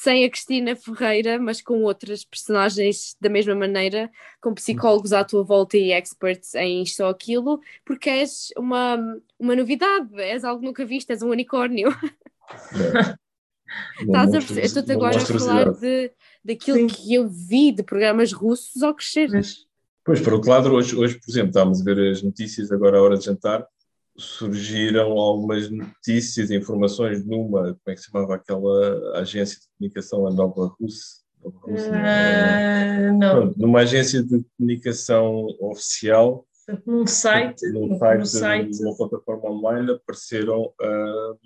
sem 0.01 0.25
a 0.25 0.29
Cristina 0.31 0.75
Ferreira, 0.75 1.37
mas 1.37 1.61
com 1.61 1.83
outras 1.83 2.25
personagens 2.25 3.15
da 3.21 3.29
mesma 3.29 3.53
maneira, 3.53 4.09
com 4.41 4.51
psicólogos 4.51 5.13
à 5.13 5.23
tua 5.23 5.43
volta 5.43 5.77
e 5.77 5.91
experts 5.91 6.55
em 6.55 6.81
isto 6.81 7.03
ou 7.03 7.09
aquilo, 7.09 7.61
porque 7.85 8.09
és 8.09 8.47
uma, 8.57 8.97
uma 9.37 9.55
novidade, 9.55 10.09
és 10.19 10.43
algo 10.43 10.65
nunca 10.65 10.83
visto, 10.83 11.11
és 11.11 11.21
um 11.21 11.29
unicórnio. 11.29 11.89
É. 11.89 13.13
Estás 14.01 14.33
a 14.33 14.39
Estou-te 14.59 14.91
agora 14.91 15.17
a 15.17 15.19
falar 15.19 15.71
de, 15.71 16.11
daquilo 16.43 16.79
Sim. 16.79 16.87
que 16.87 17.13
eu 17.13 17.29
vi 17.29 17.71
de 17.71 17.83
programas 17.83 18.33
russos 18.33 18.81
ao 18.81 18.95
crescer. 18.95 19.29
Pois, 20.03 20.19
por 20.19 20.33
outro 20.33 20.49
lado, 20.49 20.73
hoje, 20.73 20.95
hoje, 20.95 21.19
por 21.19 21.29
exemplo, 21.29 21.49
estávamos 21.49 21.79
a 21.79 21.83
ver 21.83 22.11
as 22.11 22.23
notícias 22.23 22.71
agora 22.71 22.97
à 22.97 23.01
hora 23.03 23.17
de 23.19 23.25
jantar, 23.25 23.67
surgiram 24.17 25.11
algumas 25.11 25.69
notícias 25.69 26.49
e 26.49 26.57
informações 26.57 27.25
numa, 27.25 27.63
como 27.63 27.79
é 27.87 27.93
que 27.93 28.01
se 28.01 28.09
chamava 28.11 28.35
aquela 28.35 29.19
agência 29.19 29.59
de 29.59 29.67
comunicação, 29.77 30.27
a 30.27 30.31
Nova 30.31 30.75
Russa? 30.79 31.21
Uh, 31.43 33.17
não. 33.17 33.41
Pronto, 33.41 33.59
numa 33.59 33.79
agência 33.79 34.21
de 34.21 34.43
comunicação 34.57 35.47
oficial, 35.59 36.45
num 36.85 37.07
site, 37.07 37.67
num 37.69 37.97
site, 37.97 38.19
no 38.19 38.25
site. 38.25 38.77
De 38.77 38.85
uma 38.85 38.95
plataforma 38.95 39.49
online, 39.49 39.91
apareceram 39.91 40.65
uh, 40.65 41.39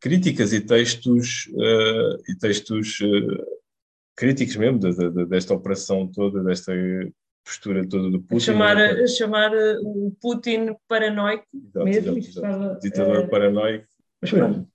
críticas 0.00 0.52
e 0.52 0.60
textos, 0.60 1.50
uh, 1.52 2.22
e 2.28 2.38
textos 2.40 2.98
críticos 4.16 4.56
mesmo 4.56 4.78
de, 4.78 4.92
de, 4.92 5.26
desta 5.26 5.54
operação 5.54 6.10
toda, 6.10 6.42
desta 6.42 6.72
postura 7.48 7.88
toda 7.88 8.10
do 8.10 8.20
Putin. 8.20 8.44
Chamar, 8.44 8.76
né? 8.76 9.06
chamar 9.06 9.54
eh, 9.54 9.78
o 9.82 10.12
Putin 10.20 10.76
paranoico 10.86 11.46
exato, 11.54 11.84
mesmo. 11.84 12.18
Exato, 12.18 12.46
exato. 12.46 12.80
Ditador 12.80 13.24
uh, 13.24 13.28
paranoico. 13.30 13.86
Mas 14.20 14.30
pronto, 14.30 14.68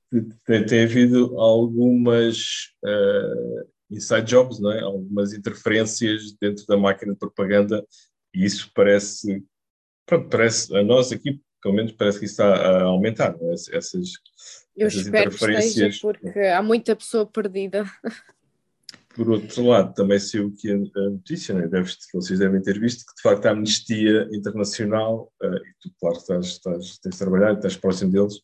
tem, 0.46 0.66
tem 0.66 0.84
havido 0.84 1.40
algumas 1.40 2.74
uh, 2.84 3.68
inside 3.92 4.26
jobs, 4.26 4.60
não 4.60 4.72
é? 4.72 4.82
algumas 4.82 5.34
interferências 5.34 6.36
dentro 6.42 6.66
da 6.66 6.76
máquina 6.76 7.14
de 7.14 7.20
propaganda 7.20 7.86
e 8.34 8.44
isso 8.44 8.72
parece, 8.74 9.44
pronto, 10.06 10.30
parece 10.30 10.76
a 10.76 10.84
nós 10.84 11.12
aqui, 11.12 11.40
pelo 11.62 11.76
menos 11.76 11.92
parece 11.92 12.20
que 12.20 12.26
isso 12.26 12.42
está 12.42 12.56
a 12.56 12.84
aumentar, 12.84 13.36
é? 13.40 13.54
essas, 13.54 14.14
Eu 14.76 14.88
essas 14.88 15.02
espero 15.02 15.28
interferências. 15.28 16.00
Que 16.00 16.08
esteja, 16.08 16.20
porque 16.20 16.40
há 16.40 16.64
muita 16.64 16.96
pessoa 16.96 17.26
perdida. 17.26 17.86
por 19.16 19.30
outro 19.30 19.66
lado, 19.66 19.94
também 19.94 20.20
saiu 20.20 20.52
que 20.52 20.72
a, 20.72 21.10
notícia, 21.10 21.54
né? 21.54 21.68
Deves, 21.68 21.98
vocês 22.14 22.40
devem 22.40 22.62
ter 22.62 22.80
visto, 22.80 23.06
que 23.06 23.16
de 23.16 23.22
facto 23.22 23.46
a 23.46 23.52
Amnistia 23.52 24.28
Internacional, 24.32 25.32
uh, 25.42 25.56
e 25.56 25.74
tu, 25.80 25.92
claro, 26.00 26.18
estás, 26.18 26.46
estás, 26.48 26.98
tens 27.00 27.18
trabalhado, 27.18 27.58
estás 27.58 27.78
próximo 27.78 28.12
deles, 28.12 28.36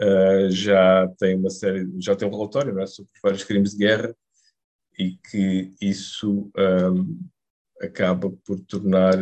uh, 0.00 0.50
já 0.50 1.08
tem 1.18 1.36
uma 1.36 1.50
série, 1.50 1.88
já 1.98 2.14
tem 2.14 2.28
um 2.28 2.30
relatório 2.30 2.78
é, 2.78 2.86
sobre 2.86 3.10
vários 3.22 3.44
crimes 3.44 3.72
de 3.72 3.78
guerra 3.78 4.14
e 4.98 5.16
que 5.30 5.74
isso 5.80 6.50
um, 6.56 7.18
acaba 7.80 8.30
por 8.44 8.60
tornar 8.60 9.18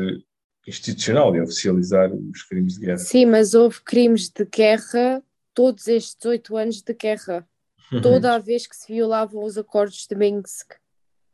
institucional 0.66 1.34
e 1.34 1.40
oficializar 1.40 2.12
os 2.12 2.42
crimes 2.42 2.74
de 2.74 2.86
guerra. 2.86 2.98
Sim, 2.98 3.26
mas 3.26 3.54
houve 3.54 3.80
crimes 3.80 4.28
de 4.28 4.44
guerra 4.44 5.22
todos 5.54 5.88
estes 5.88 6.24
oito 6.26 6.56
anos 6.56 6.82
de 6.82 6.94
guerra. 6.94 7.46
Uhum. 7.92 8.00
Toda 8.00 8.34
a 8.34 8.38
vez 8.38 8.66
que 8.66 8.76
se 8.76 8.92
violavam 8.92 9.44
os 9.44 9.58
acordos 9.58 10.06
de 10.06 10.14
Minsk. 10.14 10.74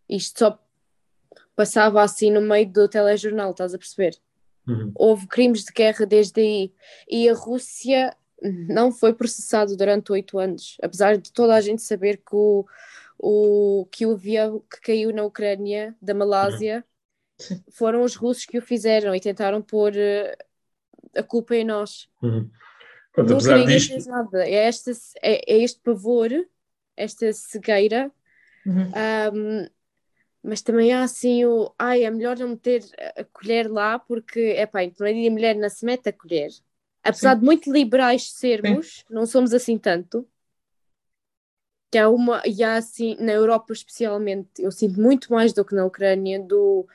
Isto 0.09 0.39
só 0.39 0.59
passava 1.55 2.03
assim 2.03 2.31
no 2.31 2.41
meio 2.41 2.71
do 2.71 2.89
telejornal, 2.89 3.53
estás 3.53 3.75
a 3.75 3.79
perceber? 3.79 4.17
Uhum. 4.67 4.93
Houve 4.95 5.27
crimes 5.27 5.65
de 5.65 5.73
guerra 5.73 6.05
desde 6.05 6.41
aí. 6.41 6.73
E 7.09 7.29
a 7.29 7.35
Rússia 7.35 8.17
não 8.43 8.93
foi 8.93 9.13
processado 9.13 9.77
durante 9.77 10.13
oito 10.13 10.39
anos, 10.39 10.77
apesar 10.83 11.17
de 11.17 11.33
toda 11.33 11.55
a 11.55 11.61
gente 11.61 11.83
saber 11.83 12.19
que 12.19 12.35
o, 12.35 12.65
o, 13.19 13.87
que 13.91 14.07
o 14.07 14.13
avião 14.13 14.63
que 14.71 14.81
caiu 14.81 15.13
na 15.13 15.25
Ucrânia, 15.25 15.95
da 16.01 16.15
Malásia, 16.15 16.85
uhum. 17.51 17.61
foram 17.71 18.03
os 18.03 18.15
russos 18.15 18.45
que 18.45 18.59
o 18.59 18.63
fizeram 18.63 19.15
e 19.15 19.21
tentaram 19.21 19.61
pôr 19.61 19.93
uh, 19.93 21.19
a 21.19 21.23
culpa 21.23 21.57
em 21.57 21.65
nós. 21.65 22.09
Uhum. 22.23 22.49
Pronto, 23.27 23.45
Nunca 23.45 23.65
disto... 23.65 23.93
fez 23.93 24.07
nada. 24.07 24.47
É, 24.47 24.55
esta, 24.67 24.93
é, 25.23 25.55
é, 25.55 25.63
este 25.63 25.81
pavor, 25.81 26.31
esta 26.97 27.33
cegueira. 27.33 28.13
Uhum. 28.65 28.93
Um, 29.35 29.67
mas 30.43 30.63
também 30.63 30.93
há 30.93 31.03
assim 31.03 31.45
o 31.45 31.73
ai, 31.77 32.05
é 32.05 32.11
melhor 32.11 32.39
não 32.39 32.51
meter 32.51 32.85
a 33.17 33.25
colher 33.25 33.69
lá 33.69 33.99
porque 33.99 34.55
é 34.57 34.67
pá, 34.67 34.85
em 34.85 34.91
primeiro 34.91 35.29
a 35.29 35.33
mulher 35.33 35.57
não 35.57 35.69
se 35.69 35.85
mete 35.85 36.09
a 36.09 36.13
colher. 36.13 36.51
Apesar 37.03 37.35
Sim. 37.35 37.41
de 37.41 37.45
muito 37.45 37.73
liberais 37.73 38.31
sermos, 38.31 38.99
Sim. 38.99 39.05
não 39.11 39.27
somos 39.27 39.53
assim 39.53 39.77
tanto. 39.77 40.27
Que 41.91 41.99
há 41.99 42.09
uma, 42.09 42.43
e 42.45 42.63
há 42.63 42.77
assim, 42.77 43.17
na 43.19 43.33
Europa 43.33 43.73
especialmente, 43.73 44.63
eu 44.63 44.71
sinto 44.71 45.01
muito 45.01 45.33
mais 45.33 45.53
do 45.53 45.65
que 45.65 45.75
na 45.75 45.87
Ucrânia, 45.87 46.39
do 46.39 46.87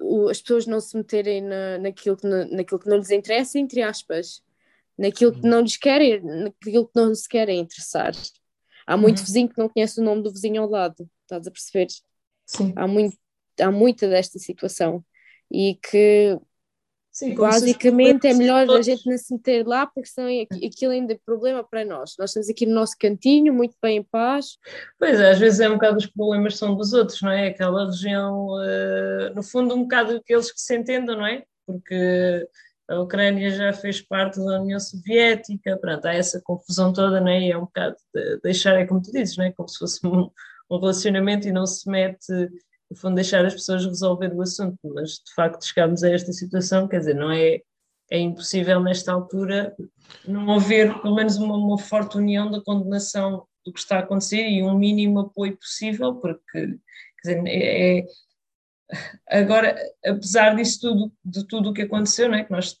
o, 0.00 0.28
as 0.28 0.42
pessoas 0.42 0.66
não 0.66 0.80
se 0.80 0.96
meterem 0.96 1.40
na, 1.40 1.78
naquilo, 1.78 2.16
que, 2.16 2.26
na, 2.26 2.44
naquilo 2.44 2.80
que 2.80 2.88
não 2.88 2.96
lhes 2.96 3.10
interessa, 3.10 3.58
entre 3.58 3.82
aspas, 3.82 4.42
naquilo 4.98 5.32
que 5.32 5.46
não 5.46 5.60
lhes 5.60 5.76
querem, 5.76 6.20
naquilo 6.22 6.86
que 6.86 6.96
não 6.96 7.14
se 7.14 7.28
querem 7.28 7.60
interessar. 7.60 8.12
Há 8.86 8.96
muito 8.96 9.18
uhum. 9.18 9.24
vizinho 9.24 9.48
que 9.48 9.58
não 9.58 9.68
conhece 9.68 10.00
o 10.00 10.04
nome 10.04 10.22
do 10.22 10.32
vizinho 10.32 10.62
ao 10.62 10.68
lado, 10.68 11.08
estás 11.22 11.46
a 11.46 11.50
perceber? 11.50 11.88
Sim. 12.46 12.72
Há, 12.76 12.86
muito, 12.86 13.16
há 13.60 13.70
muita 13.70 14.08
desta 14.08 14.38
situação 14.38 15.04
e 15.50 15.74
que 15.76 16.38
Sim, 17.10 17.34
basicamente 17.34 18.26
é 18.26 18.34
melhor 18.34 18.66
todos. 18.66 18.86
a 18.86 18.90
gente 18.90 19.08
não 19.08 19.16
se 19.16 19.32
meter 19.32 19.66
lá 19.66 19.86
porque 19.86 20.06
senão 20.06 20.28
é 20.28 20.42
aquilo 20.66 20.92
ainda 20.92 21.14
é 21.14 21.18
problema 21.24 21.64
para 21.64 21.82
nós. 21.82 22.14
Nós 22.18 22.30
estamos 22.30 22.50
aqui 22.50 22.66
no 22.66 22.74
nosso 22.74 22.94
cantinho, 23.00 23.54
muito 23.54 23.74
bem 23.82 23.96
em 23.96 24.02
paz. 24.02 24.58
Pois 24.98 25.18
é, 25.18 25.30
às 25.30 25.38
vezes 25.38 25.60
é 25.60 25.68
um 25.68 25.74
bocado 25.74 25.96
os 25.96 26.06
problemas 26.06 26.58
são 26.58 26.76
dos 26.76 26.92
outros, 26.92 27.22
não 27.22 27.30
é? 27.30 27.48
Aquela 27.48 27.86
região, 27.86 28.48
uh, 28.48 29.34
no 29.34 29.42
fundo, 29.42 29.74
um 29.74 29.82
bocado 29.82 30.16
aqueles 30.16 30.52
que 30.52 30.60
se 30.60 30.76
entendam, 30.76 31.16
não 31.16 31.26
é? 31.26 31.42
Porque 31.64 32.46
a 32.88 33.00
Ucrânia 33.00 33.50
já 33.50 33.72
fez 33.72 34.00
parte 34.00 34.38
da 34.38 34.60
União 34.60 34.78
Soviética, 34.78 35.76
pronto, 35.76 36.06
há 36.06 36.14
essa 36.14 36.40
confusão 36.42 36.92
toda, 36.92 37.20
não 37.20 37.28
é? 37.28 37.40
E 37.40 37.50
é 37.50 37.56
um 37.56 37.62
bocado 37.62 37.96
de 38.14 38.40
deixar, 38.40 38.76
é 38.76 38.86
como 38.86 39.02
tu 39.02 39.10
dizes, 39.10 39.36
não 39.36 39.44
é? 39.44 39.52
Como 39.52 39.68
se 39.68 39.78
fosse 39.78 40.06
um, 40.06 40.30
um 40.70 40.78
relacionamento 40.78 41.48
e 41.48 41.52
não 41.52 41.66
se 41.66 41.88
mete, 41.90 42.32
no 42.90 42.96
fundo, 42.96 43.16
deixar 43.16 43.44
as 43.44 43.54
pessoas 43.54 43.84
resolver 43.84 44.32
o 44.32 44.42
assunto, 44.42 44.78
mas 44.84 45.14
de 45.14 45.34
facto 45.34 45.64
chegámos 45.64 46.04
a 46.04 46.10
esta 46.10 46.32
situação, 46.32 46.86
quer 46.86 47.00
dizer, 47.00 47.14
não 47.14 47.30
é, 47.30 47.60
é 48.10 48.18
impossível 48.18 48.80
nesta 48.80 49.12
altura 49.12 49.74
não 50.26 50.52
haver 50.54 51.00
pelo 51.00 51.14
menos 51.14 51.36
uma, 51.36 51.56
uma 51.56 51.78
forte 51.78 52.16
união 52.16 52.50
da 52.50 52.62
condenação 52.62 53.46
do 53.64 53.72
que 53.72 53.80
está 53.80 53.96
a 53.96 54.00
acontecer 54.00 54.48
e 54.48 54.62
um 54.62 54.78
mínimo 54.78 55.18
apoio 55.18 55.56
possível, 55.56 56.14
porque 56.14 56.78
quer 57.20 57.34
dizer, 57.34 57.42
é, 57.46 57.98
é 57.98 58.06
agora, 59.28 59.76
apesar 60.04 60.54
disso 60.54 60.80
tudo, 60.80 61.12
de 61.24 61.46
tudo 61.46 61.70
o 61.70 61.72
que 61.72 61.82
aconteceu, 61.82 62.28
não 62.28 62.36
é? 62.36 62.44
que 62.44 62.52
nós 62.52 62.76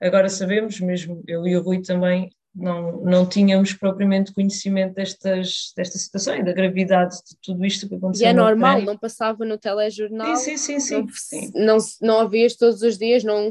agora 0.00 0.28
sabemos, 0.28 0.80
mesmo 0.80 1.22
eu 1.26 1.46
e 1.46 1.56
o 1.56 1.62
Rui 1.62 1.82
também, 1.82 2.30
não, 2.54 3.00
não 3.02 3.28
tínhamos 3.28 3.72
propriamente 3.72 4.32
conhecimento 4.32 4.94
destas, 4.94 5.72
desta 5.76 5.98
situação 5.98 6.36
e 6.36 6.44
da 6.44 6.52
gravidade 6.52 7.16
de 7.16 7.36
tudo 7.42 7.64
isto 7.64 7.88
que 7.88 7.96
aconteceu. 7.96 8.26
E 8.26 8.30
é 8.30 8.32
normal, 8.32 8.80
não 8.82 8.96
passava 8.96 9.44
no 9.44 9.58
telejornal. 9.58 10.36
Sim, 10.36 10.56
sim, 10.56 10.78
sim. 10.78 11.00
Não, 11.02 11.08
sim. 11.10 11.52
não, 11.54 11.78
não 12.00 12.20
havias 12.20 12.54
todos 12.54 12.82
os 12.82 12.96
dias, 12.96 13.24
não, 13.24 13.50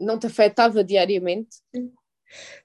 não 0.00 0.18
te 0.18 0.26
afetava 0.26 0.82
diariamente. 0.82 1.56
Sim. 1.74 1.92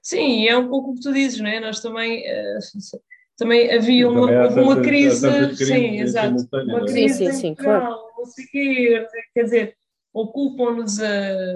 sim, 0.02 0.42
e 0.42 0.48
é 0.48 0.56
um 0.56 0.68
pouco 0.68 0.92
o 0.92 0.94
que 0.94 1.02
tu 1.02 1.12
dizes, 1.12 1.38
não 1.40 1.50
é? 1.50 1.60
Nós 1.60 1.80
também. 1.80 2.22
Uh, 2.22 3.00
também 3.40 3.72
havia 3.72 4.06
uma, 4.06 4.26
também 4.26 4.64
uma 4.64 4.82
crise, 4.82 5.56
sim, 5.56 5.98
exato, 5.98 6.46
uma 6.52 6.84
crise 6.84 7.14
sim, 7.14 7.32
sim, 7.32 7.54
claro. 7.54 7.96
não 8.18 8.26
sei 8.26 8.44
quê, 8.48 9.06
quer 9.32 9.44
dizer, 9.44 9.76
ocupam-nos 10.12 10.98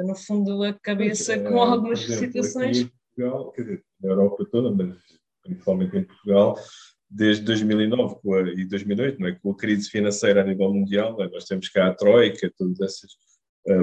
no 0.06 0.14
fundo 0.14 0.62
a 0.62 0.72
cabeça 0.72 1.38
com 1.38 1.58
é, 1.58 1.60
algumas 1.60 2.02
exemplo, 2.02 2.24
situações. 2.24 2.90
Portugal, 3.14 3.52
quer 3.52 3.62
dizer, 3.62 3.84
na 4.00 4.10
Europa 4.12 4.46
toda, 4.50 4.70
mas 4.70 4.96
principalmente 5.42 5.98
em 5.98 6.04
Portugal, 6.04 6.58
desde 7.10 7.44
2009 7.44 8.16
a, 8.32 8.40
e 8.58 8.64
2008, 8.64 9.20
não 9.20 9.28
é? 9.28 9.32
com 9.32 9.50
a 9.50 9.56
crise 9.56 9.90
financeira 9.90 10.40
a 10.40 10.44
nível 10.44 10.72
mundial, 10.72 11.22
é? 11.22 11.28
nós 11.28 11.44
temos 11.44 11.68
cá 11.68 11.88
a 11.88 11.94
Troika, 11.94 12.50
todas 12.56 12.80
essas 12.80 13.10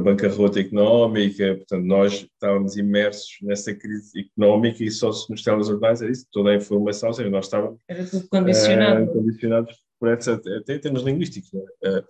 bancarrota 0.03 0.60
económica, 0.60 1.56
portanto, 1.56 1.84
nós 1.84 2.14
estávamos 2.14 2.78
imersos 2.78 3.38
nessa 3.41 3.74
crise 3.74 4.20
económica 4.20 4.84
e 4.84 4.91
só 4.91 5.12
se 5.12 5.30
nos 5.30 5.41
telejornais 5.41 6.02
era 6.02 6.12
isso, 6.12 6.28
toda 6.32 6.52
a 6.52 6.56
informação, 6.56 7.10
ou 7.10 7.16
seja, 7.16 7.30
nós 7.30 7.45
estávamos 7.45 7.80
era 7.88 8.06
tudo 8.06 8.28
condicionado. 8.30 9.06
Uh, 9.06 9.14
condicionados 9.14 9.76
por 9.99 10.10
essa, 10.10 10.34
até 10.34 10.76
em 10.76 10.80
termos 10.80 11.02
linguísticos. 11.02 11.52
Uh, 11.53 12.03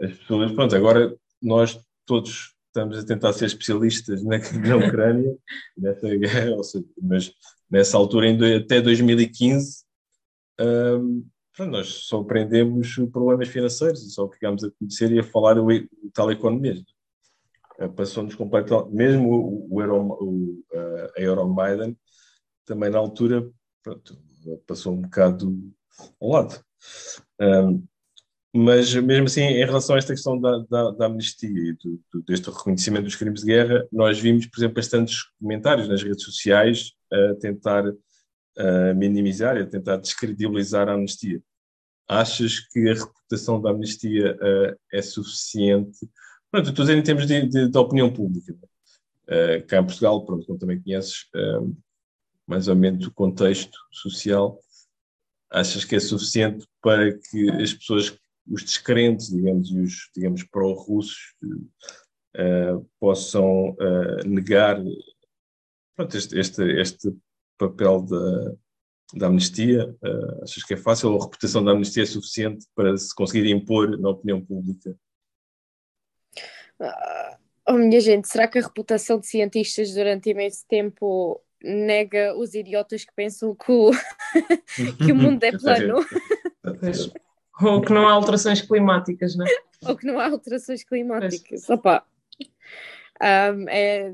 as 0.00 0.12
pessoas, 0.14 0.52
pronto, 0.52 0.74
agora 0.74 1.14
nós 1.42 1.78
todos 2.06 2.54
estamos 2.66 2.98
a 2.98 3.04
tentar 3.04 3.32
ser 3.34 3.46
especialistas 3.46 4.24
na, 4.24 4.38
na 4.66 4.76
Ucrânia, 4.76 5.36
nessa 5.76 6.08
guerra, 6.16 6.62
seja, 6.62 6.84
mas 7.02 7.32
nessa 7.70 7.98
altura, 7.98 8.28
em, 8.28 8.56
até 8.56 8.80
2015, 8.80 9.84
um, 10.60 11.26
nós 11.58 11.88
só 11.88 12.20
aprendemos 12.20 12.94
problemas 13.12 13.48
financeiros 13.48 14.14
só 14.14 14.28
ficámos 14.30 14.64
a 14.64 14.70
conhecer 14.70 15.12
e 15.12 15.18
a 15.18 15.22
falar 15.22 15.58
o, 15.58 15.66
o 15.68 16.10
tal 16.14 16.30
economia. 16.30 16.82
Uh, 17.80 17.88
Passou-nos 17.92 18.34
completamente, 18.34 18.92
mesmo 18.92 19.30
o, 19.30 19.68
o, 19.70 19.80
o 19.80 20.64
uh, 20.72 21.12
a 21.16 21.20
Euromaidan, 21.20 21.94
também 22.66 22.90
na 22.90 22.98
altura, 22.98 23.50
pronto, 23.82 24.16
passou 24.66 24.94
um 24.94 25.02
bocado 25.02 25.56
ao 26.20 26.28
lado. 26.28 26.64
Um, 27.40 27.84
mas, 28.52 28.92
mesmo 28.94 29.26
assim, 29.26 29.42
em 29.42 29.64
relação 29.64 29.94
a 29.94 29.98
esta 29.98 30.12
questão 30.12 30.40
da, 30.40 30.58
da, 30.68 30.90
da 30.90 31.06
amnistia 31.06 31.48
e 31.48 31.72
do, 31.74 32.00
do, 32.12 32.22
deste 32.22 32.50
reconhecimento 32.50 33.04
dos 33.04 33.14
crimes 33.14 33.40
de 33.42 33.46
guerra, 33.46 33.86
nós 33.92 34.18
vimos, 34.18 34.46
por 34.46 34.58
exemplo, 34.58 34.74
bastantes 34.74 35.22
comentários 35.38 35.88
nas 35.88 36.02
redes 36.02 36.24
sociais 36.24 36.92
a 37.12 37.34
tentar 37.36 37.84
a 38.58 38.94
minimizar 38.94 39.56
e 39.56 39.60
a 39.60 39.66
tentar 39.66 39.96
descredibilizar 39.96 40.88
a 40.88 40.94
amnistia. 40.94 41.40
Achas 42.08 42.58
que 42.58 42.88
a 42.88 42.94
reputação 42.94 43.60
da 43.60 43.70
amnistia 43.70 44.36
uh, 44.36 44.76
é 44.92 45.00
suficiente? 45.00 45.98
Pronto, 46.50 46.70
estou 46.70 46.82
a 46.82 46.86
dizer 46.86 46.98
em 46.98 47.02
termos 47.02 47.26
de, 47.26 47.46
de, 47.46 47.68
de 47.68 47.78
opinião 47.78 48.12
pública. 48.12 48.52
Uh, 49.28 49.64
cá 49.68 49.78
em 49.78 49.86
Portugal, 49.86 50.24
pronto, 50.26 50.44
como 50.44 50.58
também 50.58 50.82
conheces, 50.82 51.28
uh, 51.36 51.76
mais 52.44 52.66
ou 52.66 52.74
menos 52.74 53.06
o 53.06 53.14
contexto 53.14 53.78
social, 53.92 54.58
achas 55.48 55.84
que 55.84 55.94
é 55.94 56.00
suficiente 56.00 56.66
para 56.82 57.16
que 57.16 57.50
as 57.50 57.72
pessoas 57.72 58.18
os 58.50 58.64
descrentes, 58.64 59.28
digamos, 59.28 59.70
e 59.70 59.78
os, 59.78 60.10
digamos, 60.12 60.42
pró-russos 60.42 61.36
uh, 62.36 62.84
possam 62.98 63.76
negar 64.26 64.82
pronto, 65.94 66.16
este, 66.16 66.36
este, 66.36 66.62
este, 66.80 67.16
papel 67.56 68.02
da, 68.02 68.54
da 69.14 69.26
amnistia? 69.28 69.94
Achas 70.42 70.64
que 70.64 70.74
é 70.74 70.76
fácil? 70.76 71.12
Ou 71.12 71.20
a 71.20 71.24
reputação 71.24 71.62
da 71.62 71.70
amnistia 71.70 72.02
é 72.02 72.06
suficiente 72.06 72.66
para 72.74 72.96
se 72.96 73.14
conseguir 73.14 73.48
impor 73.48 73.96
na 74.00 74.08
opinião 74.08 74.44
pública? 74.44 74.96
Oh, 77.68 77.74
minha 77.74 78.00
gente, 78.00 78.28
será 78.28 78.48
que 78.48 78.58
a 78.58 78.62
reputação 78.62 79.20
de 79.20 79.26
cientistas 79.26 79.92
durante 79.94 80.30
imenso 80.30 80.64
tempo 80.66 81.40
nega 81.62 82.34
os 82.36 82.54
idiotas 82.54 83.04
que 83.04 83.12
pensam 83.14 83.54
que 83.54 83.70
o, 83.70 83.90
que 85.04 85.12
o 85.12 85.14
mundo 85.14 85.44
é 85.44 85.52
plano? 85.52 86.04
Ou 87.62 87.80
que 87.82 87.92
não 87.92 88.08
há 88.08 88.12
alterações 88.12 88.62
climáticas, 88.62 89.36
não 89.36 89.46
é? 89.46 89.50
Ou 89.86 89.96
que 89.96 90.06
não 90.06 90.18
há 90.18 90.28
alterações 90.28 90.82
climáticas. 90.82 91.68
Opa. 91.68 92.04
Um, 93.22 93.68
é, 93.68 94.12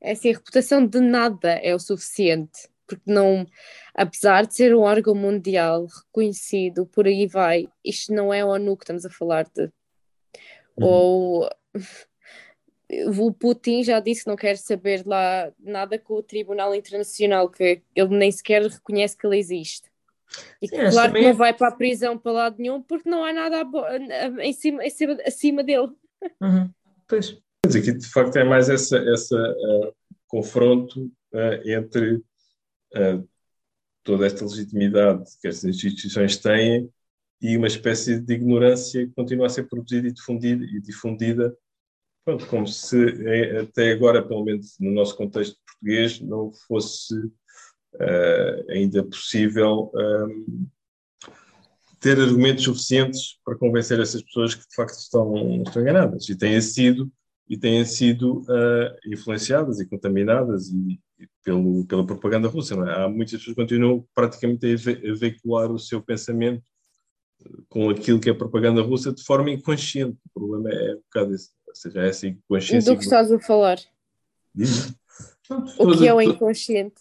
é 0.00 0.12
assim, 0.12 0.30
a 0.30 0.32
reputação 0.32 0.84
de 0.84 1.00
nada 1.00 1.52
é 1.52 1.74
o 1.74 1.78
suficiente, 1.78 2.68
porque 2.86 3.04
não, 3.06 3.46
apesar 3.94 4.44
de 4.46 4.54
ser 4.54 4.74
um 4.74 4.80
órgão 4.80 5.14
mundial 5.14 5.86
reconhecido, 5.86 6.84
por 6.86 7.06
aí 7.06 7.26
vai, 7.26 7.68
isto 7.84 8.12
não 8.12 8.34
é 8.34 8.40
a 8.40 8.46
ONU 8.46 8.76
que 8.76 8.82
estamos 8.82 9.06
a 9.06 9.10
falar 9.10 9.44
de. 9.44 9.70
Uhum. 10.76 10.86
Ou 10.86 11.50
o 13.20 13.32
Putin 13.32 13.82
já 13.82 14.00
disse 14.00 14.24
que 14.24 14.30
não 14.30 14.36
quer 14.36 14.56
saber 14.56 15.02
lá 15.06 15.50
nada 15.58 15.98
com 15.98 16.14
o 16.14 16.22
Tribunal 16.22 16.74
Internacional, 16.74 17.48
que 17.48 17.82
ele 17.94 18.16
nem 18.16 18.30
sequer 18.30 18.62
reconhece 18.62 19.16
que 19.16 19.26
ele 19.26 19.38
existe. 19.38 19.90
E 20.60 20.68
Sim, 20.68 20.76
claro 20.90 21.12
que 21.12 21.20
não 21.20 21.34
vai 21.34 21.54
para 21.54 21.68
a 21.68 21.76
prisão 21.76 22.18
para 22.18 22.32
lado 22.32 22.56
nenhum 22.58 22.82
porque 22.82 23.08
não 23.08 23.24
há 23.24 23.32
nada 23.32 23.66
em 24.40 24.52
cima, 24.52 24.84
em 24.84 24.90
cima, 24.90 25.18
acima 25.26 25.62
dele. 25.62 25.88
Uhum. 26.40 26.70
Pois. 27.06 27.38
Mas 27.64 27.76
aqui 27.76 27.92
de 27.92 28.08
facto 28.08 28.36
é 28.36 28.44
mais 28.44 28.68
esse 28.68 28.96
essa, 29.12 29.36
uh, 29.36 29.94
confronto 30.26 31.04
uh, 31.32 31.68
entre 31.68 32.16
uh, 32.16 33.28
toda 34.02 34.26
esta 34.26 34.44
legitimidade 34.44 35.24
que 35.40 35.48
estas 35.48 35.64
instituições 35.64 36.36
têm 36.38 36.90
e 37.40 37.56
uma 37.56 37.66
espécie 37.66 38.18
de 38.20 38.34
ignorância 38.34 39.06
que 39.06 39.12
continua 39.14 39.46
a 39.46 39.50
ser 39.50 39.64
produzida 39.64 40.08
e 40.08 40.12
difundida, 40.12 40.64
e 40.64 40.80
difundida 40.80 41.56
pronto, 42.24 42.46
como 42.46 42.66
se 42.66 42.96
até 43.58 43.92
agora, 43.92 44.26
pelo 44.26 44.44
menos 44.44 44.76
no 44.78 44.92
nosso 44.92 45.16
contexto 45.16 45.56
português, 45.66 46.20
não 46.20 46.52
fosse 46.66 47.14
uh, 47.94 48.70
ainda 48.70 49.02
possível 49.04 49.90
um, 49.94 50.66
ter 52.00 52.18
argumentos 52.18 52.64
suficientes 52.64 53.38
para 53.44 53.56
convencer 53.56 54.00
essas 54.00 54.22
pessoas 54.22 54.54
que 54.54 54.68
de 54.68 54.74
facto 54.74 54.98
estão, 54.98 55.62
estão 55.62 55.82
enganadas 55.82 56.28
e 56.28 56.36
têm 56.36 56.60
sido 56.60 57.10
e 57.48 57.58
têm 57.58 57.84
sido 57.84 58.40
uh, 58.42 58.96
influenciadas 59.06 59.78
e 59.78 59.86
contaminadas 59.86 60.68
e, 60.68 60.98
e 61.18 61.28
pelo, 61.44 61.84
pela 61.86 62.06
propaganda 62.06 62.48
russa. 62.48 62.74
É? 62.74 63.04
Há 63.04 63.08
muitas 63.08 63.34
pessoas 63.38 63.54
que 63.54 63.60
continuam 63.62 64.06
praticamente 64.14 64.72
a, 64.72 64.76
ve 64.76 65.10
a 65.10 65.14
veicular 65.14 65.70
o 65.70 65.78
seu 65.78 66.00
pensamento 66.00 66.62
com 67.68 67.90
aquilo 67.90 68.20
que 68.20 68.30
é 68.30 68.34
propaganda 68.34 68.82
russa 68.82 69.12
de 69.12 69.22
forma 69.22 69.50
inconsciente. 69.50 70.18
O 70.34 70.40
problema 70.40 70.70
é 70.70 70.94
um 70.94 71.00
bocado 71.00 71.34
isso. 71.34 71.50
Ou 71.66 71.74
seja, 71.74 72.00
é 72.02 72.08
essa 72.08 72.26
inconsciência. 72.26 72.92
Do 72.92 72.98
que 72.98 73.04
estás 73.04 73.32
a 73.32 73.38
falar? 73.38 73.78
Diz? 74.54 74.94
O 75.78 75.96
que 75.96 76.06
é 76.06 76.14
o 76.14 76.20
inconsciente? 76.20 76.96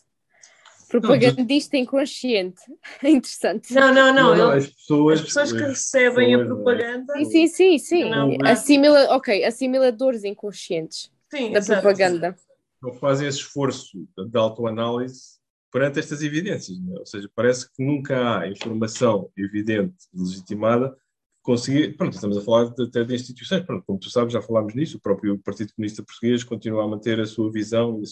Propagandista 0.88 1.77
inconsciente. 1.77 2.61
É 3.01 3.09
interessante. 3.11 3.73
Não, 3.73 3.93
não, 3.93 4.13
não. 4.13 4.35
não, 4.35 4.51
as, 4.51 4.68
pessoas, 4.68 5.19
as 5.19 5.26
pessoas 5.26 5.53
que 5.53 5.59
recebem 5.59 6.35
a 6.35 6.45
propaganda. 6.45 7.13
Sim, 7.13 7.26
sim, 7.26 7.47
sim. 7.47 7.80
sim. 7.80 8.09
Não, 8.09 8.38
Assimila, 8.45 9.15
ok, 9.15 9.43
assimiladores 9.45 10.23
inconscientes 10.23 11.11
sim, 11.30 11.51
da 11.51 11.59
exato. 11.59 11.81
propaganda. 11.81 12.35
Não 12.81 12.93
fazem 12.93 13.27
esse 13.27 13.38
esforço 13.38 14.05
de 14.18 14.38
autoanálise 14.38 15.40
perante 15.72 15.99
estas 15.99 16.22
evidências. 16.22 16.80
Né? 16.80 16.99
Ou 16.99 17.06
seja, 17.06 17.30
parece 17.34 17.72
que 17.72 17.84
nunca 17.84 18.39
há 18.39 18.48
informação 18.48 19.31
evidente 19.38 19.95
e 20.14 20.19
legitimada 20.19 20.95
conseguir. 21.41 21.95
Pronto, 21.98 22.14
estamos 22.14 22.38
a 22.38 22.41
falar 22.41 22.65
de, 22.69 22.84
até 22.84 23.03
de 23.03 23.15
instituições. 23.15 23.64
Pronto, 23.65 23.84
como 23.85 23.99
tu 23.99 24.10
sabes, 24.10 24.34
já 24.34 24.41
falámos 24.41 24.76
nisso. 24.76 24.98
O 24.98 25.02
próprio 25.02 25.39
Partido 25.39 25.73
Comunista 25.73 26.03
Português 26.03 26.43
continua 26.43 26.84
a 26.84 26.88
manter 26.88 27.19
a 27.19 27.26
sua 27.26 27.52
visão 27.52 28.02
e, 28.02 28.03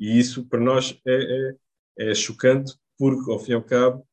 e 0.00 0.18
isso 0.18 0.46
para 0.46 0.60
nós 0.60 0.98
é, 1.06 1.54
é, 1.98 2.10
é, 2.10 2.14
chocante, 2.14 2.74
porque 2.98 3.30
ao 3.30 3.38
fim 3.38 3.52
e 3.52 3.54
ao 3.54 3.62
cabo 3.62 4.06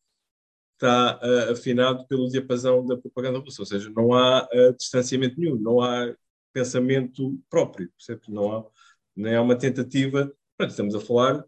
está 0.73 1.19
uh, 1.23 1.51
afinado 1.53 2.05
pelo 2.07 2.27
diapasão 2.27 2.85
da 2.85 2.97
propaganda 2.97 3.39
russa. 3.39 3.61
Ou 3.61 3.65
seja, 3.65 3.89
não 3.95 4.13
há 4.13 4.43
uh, 4.43 4.73
distanciamento 4.75 5.39
nenhum, 5.39 5.57
não 5.57 5.81
há 5.81 6.13
pensamento 6.51 7.39
próprio, 7.49 7.89
percebe? 7.97 8.21
Não 8.29 8.51
há, 8.51 8.65
nem 9.15 9.35
há 9.35 9.41
uma 9.41 9.55
tentativa. 9.55 10.31
Pronto, 10.57 10.71
estamos 10.71 10.95
a 10.95 10.99
falar 10.99 11.43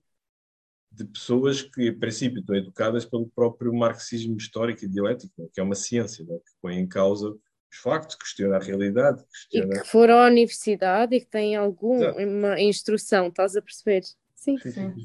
de 0.95 1.05
pessoas 1.05 1.61
que, 1.61 1.89
a 1.89 1.93
princípio, 1.93 2.39
estão 2.39 2.55
educadas 2.55 3.05
pelo 3.05 3.27
próprio 3.35 3.73
marxismo 3.73 4.37
histórico 4.37 4.85
e 4.85 4.87
dialético, 4.87 5.49
que 5.53 5.59
é 5.59 5.63
uma 5.63 5.75
ciência 5.75 6.23
né? 6.25 6.35
que 6.35 6.51
põe 6.61 6.75
em 6.75 6.87
causa 6.87 7.35
os 7.71 7.77
factos, 7.81 8.15
questiona 8.15 8.55
a 8.55 8.59
realidade. 8.59 9.23
Questiona... 9.25 9.75
E 9.75 9.81
que 9.81 9.87
foram 9.87 10.19
à 10.19 10.27
universidade 10.27 11.15
e 11.15 11.19
que 11.19 11.27
têm 11.27 11.55
alguma 11.55 12.59
instrução, 12.59 13.27
estás 13.27 13.55
a 13.55 13.61
perceber? 13.61 14.03
Sim. 14.35 14.57
Sim, 14.57 14.71
sim, 14.71 14.95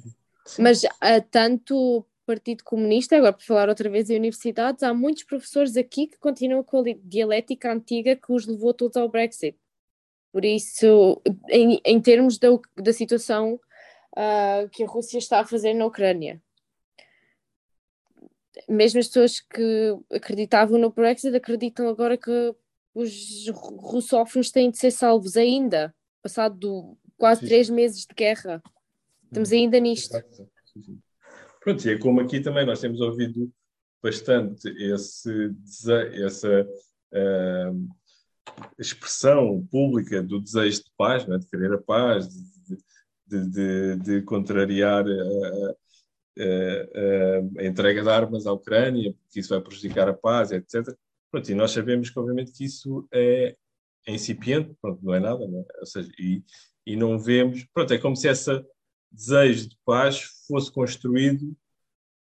sim. 0.47 0.63
Mas 0.63 0.83
há 1.01 1.21
tanto 1.21 2.05
Partido 2.25 2.63
Comunista, 2.63 3.17
agora 3.17 3.33
para 3.33 3.45
falar 3.45 3.69
outra 3.69 3.89
vez 3.89 4.09
em 4.09 4.17
universidades, 4.17 4.83
há 4.83 4.95
muitos 4.95 5.25
professores 5.25 5.77
aqui 5.77 6.07
que 6.07 6.19
continuam 6.19 6.63
com 6.63 6.81
a 6.81 6.95
dialética 7.03 7.73
antiga 7.73 8.15
que 8.15 8.33
os 8.33 8.47
levou 8.47 8.73
todos 8.73 8.97
ao 8.97 9.09
Brexit. 9.09 9.59
Por 10.33 10.45
isso, 10.45 11.21
em, 11.49 11.81
em 11.85 12.01
termos 12.01 12.39
da, 12.39 12.49
da 12.77 12.93
situação 12.93 13.61
uh, 14.17 14.69
que 14.71 14.83
a 14.83 14.87
Rússia 14.87 15.19
está 15.19 15.41
a 15.41 15.47
fazer 15.47 15.75
na 15.75 15.87
Ucrânia. 15.87 16.43
Mesmo 18.69 19.01
as 19.01 19.07
pessoas 19.07 19.41
que 19.41 19.97
acreditavam 20.13 20.79
no 20.79 20.91
Brexit 20.91 21.35
acreditam 21.35 21.89
agora 21.89 22.17
que 22.17 22.55
os 22.95 23.49
russófonos 23.49 24.51
têm 24.51 24.71
de 24.71 24.79
ser 24.79 24.91
salvos 24.91 25.37
ainda, 25.37 25.95
passado 26.23 26.97
quase 27.17 27.41
sim. 27.41 27.47
três 27.47 27.71
meses 27.71 28.07
de 28.07 28.15
guerra. 28.15 28.63
Estamos 29.25 29.53
ainda 29.53 29.79
nisto. 29.79 30.19
Pronto, 31.61 31.87
e 31.87 31.93
é 31.93 31.99
como 31.99 32.21
aqui 32.21 32.41
também 32.41 32.67
nós 32.67 32.81
temos 32.81 33.01
ouvido 33.01 33.53
bastante 34.03 34.69
esse, 34.83 35.55
essa 36.25 36.67
uh, 37.13 37.89
expressão 38.79 39.67
pública 39.71 40.23
do 40.23 40.41
desejo 40.41 40.85
de 40.85 40.91
paz, 40.97 41.29
é? 41.29 41.39
de 41.39 41.47
querer 41.47 41.73
a 41.75 41.79
paz, 41.79 42.29
de, 42.29 42.60
de, 43.31 43.49
de, 43.49 43.97
de 43.97 44.23
contrariar 44.23 45.05
a, 45.07 45.75
a, 46.39 47.61
a, 47.61 47.65
entrega 47.65 48.03
de 48.03 48.09
armas 48.09 48.47
à 48.47 48.53
Ucrânia, 48.53 49.13
porque 49.13 49.41
isso 49.41 49.51
vai 49.51 49.61
prejudicar 49.61 50.09
a 50.09 50.15
paz, 50.15 50.51
etc. 50.51 50.97
Pronto, 51.31 51.51
e 51.51 51.55
nós 51.55 51.71
sabemos 51.71 52.11
que, 52.11 52.19
obviamente, 52.19 52.53
que 52.53 52.65
isso 52.65 53.07
é, 53.13 53.57
é 54.07 54.13
incipiente, 54.13 54.75
pronto, 54.81 55.01
não 55.05 55.15
é 55.15 55.21
nada, 55.21 55.47
não 55.47 55.61
é? 55.61 55.65
Ou 55.79 55.87
seja, 55.87 56.11
e, 56.19 56.43
e 56.85 56.97
não 56.97 57.19
vemos. 57.19 57.65
Pronto, 57.73 57.93
é 57.95 57.99
como 57.99 58.17
se 58.17 58.29
esse 58.29 58.51
desejo 59.13 59.69
de 59.69 59.79
paz 59.85 60.23
fosse 60.49 60.73
construído 60.73 61.57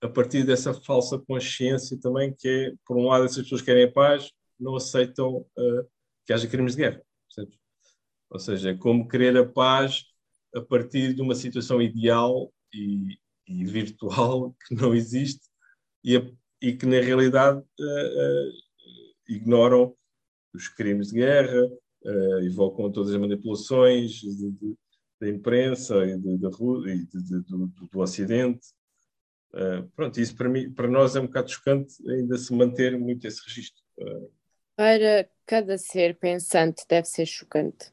a 0.01 0.09
partir 0.09 0.43
dessa 0.43 0.73
falsa 0.73 1.19
consciência 1.19 1.99
também, 1.99 2.33
que 2.33 2.47
é, 2.47 2.73
por 2.85 2.97
um 2.97 3.07
lado, 3.07 3.25
essas 3.25 3.43
pessoas 3.43 3.61
querem 3.61 3.85
a 3.85 3.91
paz, 3.91 4.31
não 4.59 4.75
aceitam 4.75 5.37
uh, 5.37 5.87
que 6.25 6.33
haja 6.33 6.47
crimes 6.47 6.75
de 6.75 6.81
guerra. 6.81 7.01
Percebes? 7.27 7.59
Ou 8.29 8.39
seja, 8.39 8.71
é 8.71 8.77
como 8.77 9.07
querer 9.07 9.37
a 9.37 9.45
paz 9.45 10.05
a 10.55 10.61
partir 10.61 11.13
de 11.13 11.21
uma 11.21 11.35
situação 11.35 11.81
ideal 11.81 12.51
e, 12.73 13.17
e 13.47 13.65
virtual 13.65 14.55
que 14.67 14.75
não 14.75 14.93
existe 14.93 15.47
e, 16.03 16.17
a, 16.17 16.31
e 16.61 16.73
que, 16.73 16.85
na 16.85 16.99
realidade, 16.99 17.59
uh, 17.59 17.83
uh, 17.83 18.51
ignoram 19.27 19.95
os 20.53 20.67
crimes 20.67 21.09
de 21.09 21.15
guerra, 21.15 21.65
uh, 21.65 22.39
evocam 22.43 22.91
todas 22.91 23.13
as 23.13 23.19
manipulações 23.19 24.11
de, 24.11 24.51
de, 24.51 24.75
da 25.19 25.29
imprensa 25.29 26.05
e, 26.05 26.17
de, 26.17 26.37
do, 26.37 27.67
do, 27.67 27.99
Ocidente. 27.99 28.67
Pronto, 29.95 30.19
isso 30.19 30.33
para, 30.35 30.47
mim, 30.47 30.71
para 30.71 30.87
nós 30.87 31.15
é 31.15 31.19
um 31.19 31.25
bocado 31.25 31.51
chocante 31.51 31.93
ainda 32.09 32.37
se 32.37 32.53
manter 32.53 32.97
muito 32.97 33.27
esse 33.27 33.43
registro. 33.45 33.83
Para 34.77 35.29
cada 35.45 35.77
ser 35.77 36.17
pensante 36.17 36.85
deve 36.87 37.05
ser 37.05 37.25
chocante. 37.25 37.91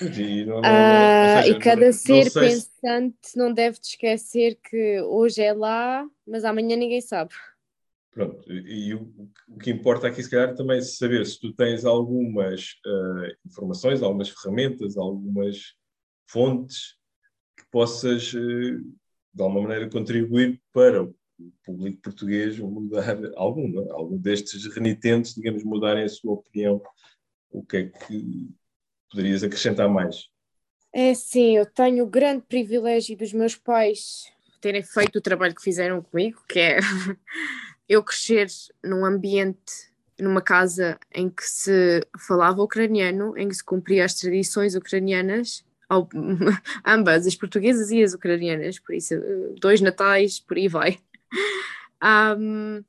E, 0.00 0.44
não, 0.44 0.60
não, 0.60 0.62
ah, 0.64 1.42
seja, 1.42 1.56
e 1.56 1.60
cada 1.60 1.92
ser 1.92 2.32
pensante 2.32 3.16
se... 3.22 3.38
não 3.38 3.52
deve 3.52 3.78
te 3.78 3.90
esquecer 3.90 4.58
que 4.62 5.00
hoje 5.02 5.42
é 5.42 5.52
lá, 5.52 6.06
mas 6.26 6.44
amanhã 6.44 6.76
ninguém 6.76 7.00
sabe. 7.00 7.34
Pronto, 8.10 8.50
e 8.50 8.94
o, 8.94 9.12
o 9.48 9.58
que 9.58 9.70
importa 9.70 10.06
aqui, 10.06 10.22
se 10.22 10.30
calhar, 10.30 10.54
também 10.54 10.78
é 10.78 10.80
saber 10.80 11.24
se 11.26 11.38
tu 11.38 11.52
tens 11.52 11.84
algumas 11.84 12.76
uh, 12.86 13.36
informações, 13.46 14.02
algumas 14.02 14.30
ferramentas, 14.30 14.96
algumas 14.96 15.74
fontes 16.26 16.96
que 17.56 17.64
possas, 17.70 18.32
uh, 18.32 18.38
de 18.38 19.42
alguma 19.42 19.62
maneira, 19.62 19.90
contribuir 19.90 20.60
para 20.72 21.04
o 21.04 21.14
público 21.64 22.00
português 22.00 22.58
mudar 22.58 23.18
algum, 23.36 23.68
não? 23.68 23.86
É? 23.86 23.90
algum 23.92 24.16
destes 24.16 24.66
renitentes, 24.74 25.34
digamos, 25.34 25.62
mudarem 25.62 26.04
a 26.04 26.08
sua 26.08 26.32
opinião. 26.32 26.82
O 27.50 27.62
que 27.62 27.76
é 27.76 27.84
que 27.84 28.48
poderias 29.10 29.42
acrescentar 29.42 29.88
mais? 29.88 30.28
É 30.92 31.12
sim, 31.14 31.56
eu 31.56 31.66
tenho 31.66 32.04
o 32.04 32.08
grande 32.08 32.42
privilégio 32.48 33.16
dos 33.16 33.32
meus 33.32 33.54
pais 33.54 34.32
terem 34.60 34.82
feito 34.82 35.16
o 35.16 35.20
trabalho 35.20 35.54
que 35.54 35.62
fizeram 35.62 36.02
comigo, 36.02 36.42
que 36.48 36.58
é 36.58 36.78
eu 37.88 38.02
crescer 38.02 38.48
num 38.82 39.04
ambiente, 39.04 39.92
numa 40.18 40.40
casa 40.40 40.98
em 41.14 41.28
que 41.28 41.44
se 41.44 42.00
falava 42.26 42.62
ucraniano, 42.62 43.36
em 43.36 43.48
que 43.48 43.54
se 43.54 43.64
cumpria 43.64 44.04
as 44.04 44.14
tradições 44.14 44.74
ucranianas, 44.74 45.64
ambas, 46.84 47.26
as 47.26 47.36
portuguesas 47.36 47.90
e 47.90 48.02
as 48.02 48.12
ucranianas, 48.14 48.78
por 48.78 48.94
isso, 48.94 49.14
dois 49.60 49.80
natais, 49.80 50.40
por 50.40 50.56
aí 50.56 50.68
vai. 50.68 50.98
Um, 52.02 52.84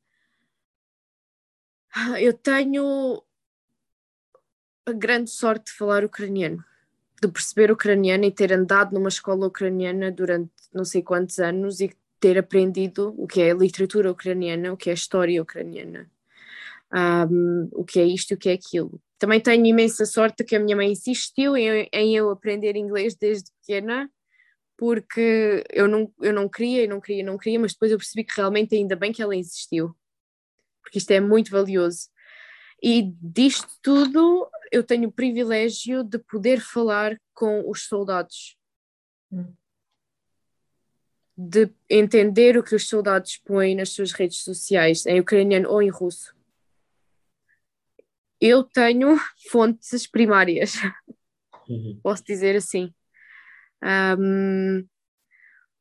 eu 2.20 2.34
tenho 2.34 3.24
a 4.88 4.94
grande 4.94 5.30
sorte 5.30 5.66
de 5.66 5.78
falar 5.78 6.06
ucraniano, 6.06 6.64
de 7.22 7.28
perceber 7.28 7.70
ucraniano 7.72 8.24
e 8.24 8.32
ter 8.32 8.54
andado 8.54 8.94
numa 8.94 9.10
escola 9.10 9.48
ucraniana 9.48 10.10
durante 10.10 10.52
não 10.74 10.86
sei 10.86 11.02
quantos 11.02 11.40
anos 11.40 11.82
e 11.82 11.92
ter 12.22 12.38
aprendido 12.38 13.14
o 13.18 13.28
que 13.28 13.42
é 13.42 13.52
a 13.52 13.56
literatura 13.56 14.10
ucraniana, 14.10 14.72
o 14.72 14.78
que 14.78 14.90
é 14.90 14.94
a 14.94 14.96
história 14.96 15.42
ucraniana. 15.42 16.10
um, 17.30 17.68
o 17.74 17.84
que 17.84 18.00
é 18.00 18.06
isto 18.06 18.32
e 18.32 18.36
o 18.36 18.38
que 18.38 18.50
é 18.50 18.54
aquilo. 18.54 19.02
Também 19.20 19.42
tenho 19.42 19.66
imensa 19.66 20.06
sorte 20.06 20.44
que 20.44 20.56
a 20.56 20.60
minha 20.60 20.76
mãe 20.76 20.92
insistiu 20.92 21.58
em, 21.58 21.90
em 21.92 22.16
eu 22.16 22.30
aprender 22.30 22.78
inglês 22.78 23.14
desde 23.16 23.52
pequena, 23.60 24.10
porque 24.78 25.66
eu 25.70 25.88
não, 25.88 26.10
eu 26.22 26.32
não 26.32 26.48
queria, 26.48 26.84
e 26.84 26.88
não 26.88 27.02
queria, 27.02 27.24
não 27.26 27.38
queria, 27.38 27.60
mas 27.60 27.74
depois 27.74 27.92
eu 27.92 27.98
percebi 27.98 28.24
que 28.24 28.36
realmente 28.38 28.76
ainda 28.76 28.96
bem 28.96 29.12
que 29.12 29.22
ela 29.22 29.36
insistiu, 29.36 29.94
porque 30.82 31.00
isto 31.00 31.12
é 31.12 31.20
muito 31.20 31.52
valioso. 31.52 32.08
E 32.82 33.12
disto 33.22 33.70
tudo, 33.82 34.50
eu 34.72 34.84
tenho 34.84 35.10
o 35.10 35.12
privilégio 35.12 36.04
de 36.04 36.20
poder 36.20 36.60
falar 36.60 37.20
com 37.34 37.70
os 37.70 37.88
soldados. 37.88 38.58
Hum. 39.32 39.54
De 41.36 41.70
entender 41.90 42.58
o 42.58 42.64
que 42.64 42.76
os 42.76 42.88
soldados 42.88 43.38
põem 43.38 43.76
nas 43.76 43.90
suas 43.90 44.12
redes 44.12 44.44
sociais, 44.44 45.06
em 45.06 45.20
ucraniano 45.20 45.70
ou 45.70 45.82
em 45.82 45.90
russo 45.90 46.38
eu 48.40 48.64
tenho 48.64 49.18
fontes 49.50 50.08
primárias, 50.08 50.76
uhum. 51.68 52.00
posso 52.04 52.24
dizer 52.24 52.56
assim. 52.56 52.94
Um, 53.84 54.88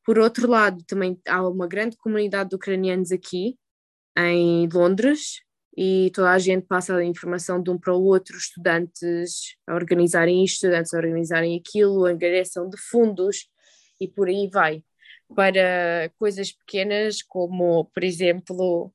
por 0.05 0.19
outro 0.19 0.49
lado, 0.49 0.83
também 0.85 1.21
há 1.27 1.47
uma 1.47 1.67
grande 1.67 1.97
comunidade 1.97 2.51
de 2.51 2.57
ucranianos 2.57 3.11
aqui 3.13 3.59
em 4.17 4.69
Londres 4.69 5.43
e 5.77 6.11
toda 6.15 6.31
a 6.31 6.39
gente 6.39 6.67
passa 6.67 6.97
a 6.97 7.05
informação 7.05 7.63
de 7.63 7.71
um 7.71 7.79
para 7.79 7.95
o 7.95 8.03
outro, 8.03 8.37
estudantes 8.37 9.57
a 9.67 9.75
organizarem 9.75 10.43
isto, 10.43 10.55
estudantes 10.55 10.95
a 10.95 10.97
organizarem 10.97 11.59
aquilo, 11.59 12.07
angariação 12.07 12.69
de 12.71 12.79
fundos 12.79 13.49
e 14.01 14.09
por 14.09 14.29
aí 14.29 14.49
vai. 14.51 14.83
Para 15.35 16.11
coisas 16.19 16.53
pequenas 16.53 17.23
como, 17.23 17.87
por 17.87 18.05
exemplo, 18.05 18.93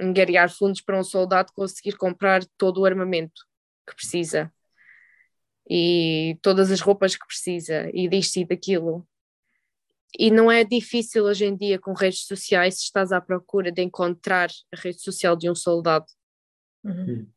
angariar 0.00 0.50
fundos 0.50 0.80
para 0.80 0.98
um 0.98 1.04
soldado 1.04 1.52
conseguir 1.52 1.96
comprar 1.96 2.42
todo 2.56 2.80
o 2.80 2.84
armamento 2.86 3.42
que 3.86 3.94
precisa 3.94 4.50
e 5.68 6.38
todas 6.40 6.70
as 6.70 6.80
roupas 6.80 7.14
que 7.14 7.26
precisa 7.26 7.90
e 7.92 8.08
disto 8.08 8.38
e 8.38 8.44
daquilo. 8.44 9.06
E 10.18 10.30
não 10.30 10.50
é 10.50 10.64
difícil 10.64 11.24
hoje 11.24 11.46
em 11.46 11.56
dia 11.56 11.78
com 11.78 11.92
redes 11.92 12.26
sociais 12.26 12.76
se 12.76 12.84
estás 12.84 13.12
à 13.12 13.20
procura 13.20 13.70
de 13.70 13.82
encontrar 13.82 14.50
a 14.72 14.76
rede 14.76 15.00
social 15.00 15.36
de 15.36 15.50
um 15.50 15.54
soldado. 15.54 16.06
Uhum. 16.84 17.28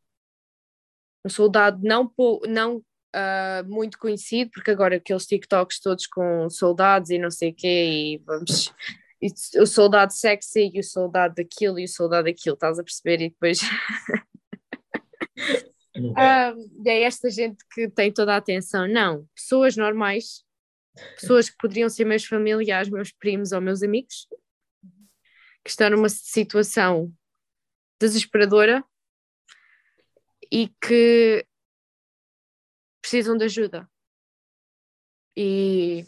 Um 1.24 1.28
soldado 1.28 1.80
não, 1.82 2.12
não 2.48 2.76
uh, 2.76 3.64
muito 3.66 3.98
conhecido, 3.98 4.50
porque 4.52 4.70
agora 4.70 4.96
aqueles 4.96 5.26
TikToks 5.26 5.80
todos 5.80 6.06
com 6.06 6.48
soldados 6.48 7.10
e 7.10 7.18
não 7.18 7.30
sei 7.30 7.50
o 7.50 7.54
quê, 7.54 7.84
e 7.86 8.18
vamos 8.18 8.72
o 9.58 9.66
soldado 9.66 10.12
sexy 10.12 10.70
e 10.74 10.80
o 10.80 10.84
soldado 10.84 11.34
daquilo 11.34 11.78
e 11.78 11.84
o 11.84 11.88
soldado 11.88 12.24
daquilo, 12.24 12.54
estás 12.54 12.78
a 12.78 12.84
perceber? 12.84 13.22
E 13.22 13.30
depois. 13.30 13.60
um, 15.96 16.12
é 16.86 17.02
esta 17.02 17.30
gente 17.30 17.64
que 17.72 17.88
tem 17.88 18.12
toda 18.12 18.34
a 18.34 18.36
atenção. 18.36 18.86
Não, 18.86 19.26
pessoas 19.34 19.76
normais, 19.76 20.44
pessoas 21.18 21.48
que 21.48 21.56
poderiam 21.56 21.88
ser 21.88 22.04
meus 22.04 22.24
familiares, 22.24 22.90
meus 22.90 23.10
primos 23.10 23.52
ou 23.52 23.60
meus 23.60 23.82
amigos, 23.82 24.28
que 25.64 25.70
estão 25.70 25.90
numa 25.90 26.08
situação 26.08 27.12
desesperadora 27.98 28.84
e 30.50 30.68
que 30.80 31.46
precisam 33.00 33.36
de 33.36 33.44
ajuda. 33.44 33.88
E 35.36 36.04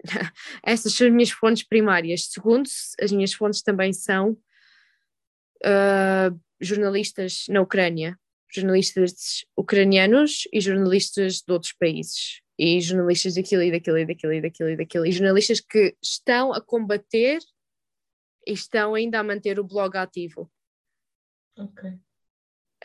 essas 0.62 0.92
são 0.92 1.06
as 1.06 1.12
minhas 1.12 1.30
fontes 1.30 1.62
primárias. 1.62 2.26
Segundo, 2.26 2.68
as 3.00 3.10
minhas 3.12 3.32
fontes 3.32 3.62
também 3.62 3.92
são 3.92 4.32
uh, 5.64 6.40
jornalistas 6.60 7.46
na 7.48 7.60
Ucrânia, 7.60 8.18
jornalistas 8.52 9.44
ucranianos 9.56 10.48
e 10.52 10.60
jornalistas 10.60 11.42
de 11.42 11.52
outros 11.52 11.72
países. 11.72 12.40
E 12.58 12.80
jornalistas 12.80 13.34
daquilo 13.34 13.62
e 13.62 13.70
daquilo 13.70 13.98
e 13.98 14.06
daquilo 14.06 14.32
e 14.32 14.40
daquilo 14.40 14.70
e 14.70 14.76
daquilo. 14.76 15.06
E 15.06 15.12
jornalistas 15.12 15.60
que 15.60 15.94
estão 16.02 16.54
a 16.54 16.60
combater 16.60 17.38
e 18.46 18.52
estão 18.52 18.94
ainda 18.94 19.18
a 19.18 19.24
manter 19.24 19.58
o 19.58 19.64
blog 19.64 19.96
ativo. 19.96 20.50
Ok. 21.58 21.98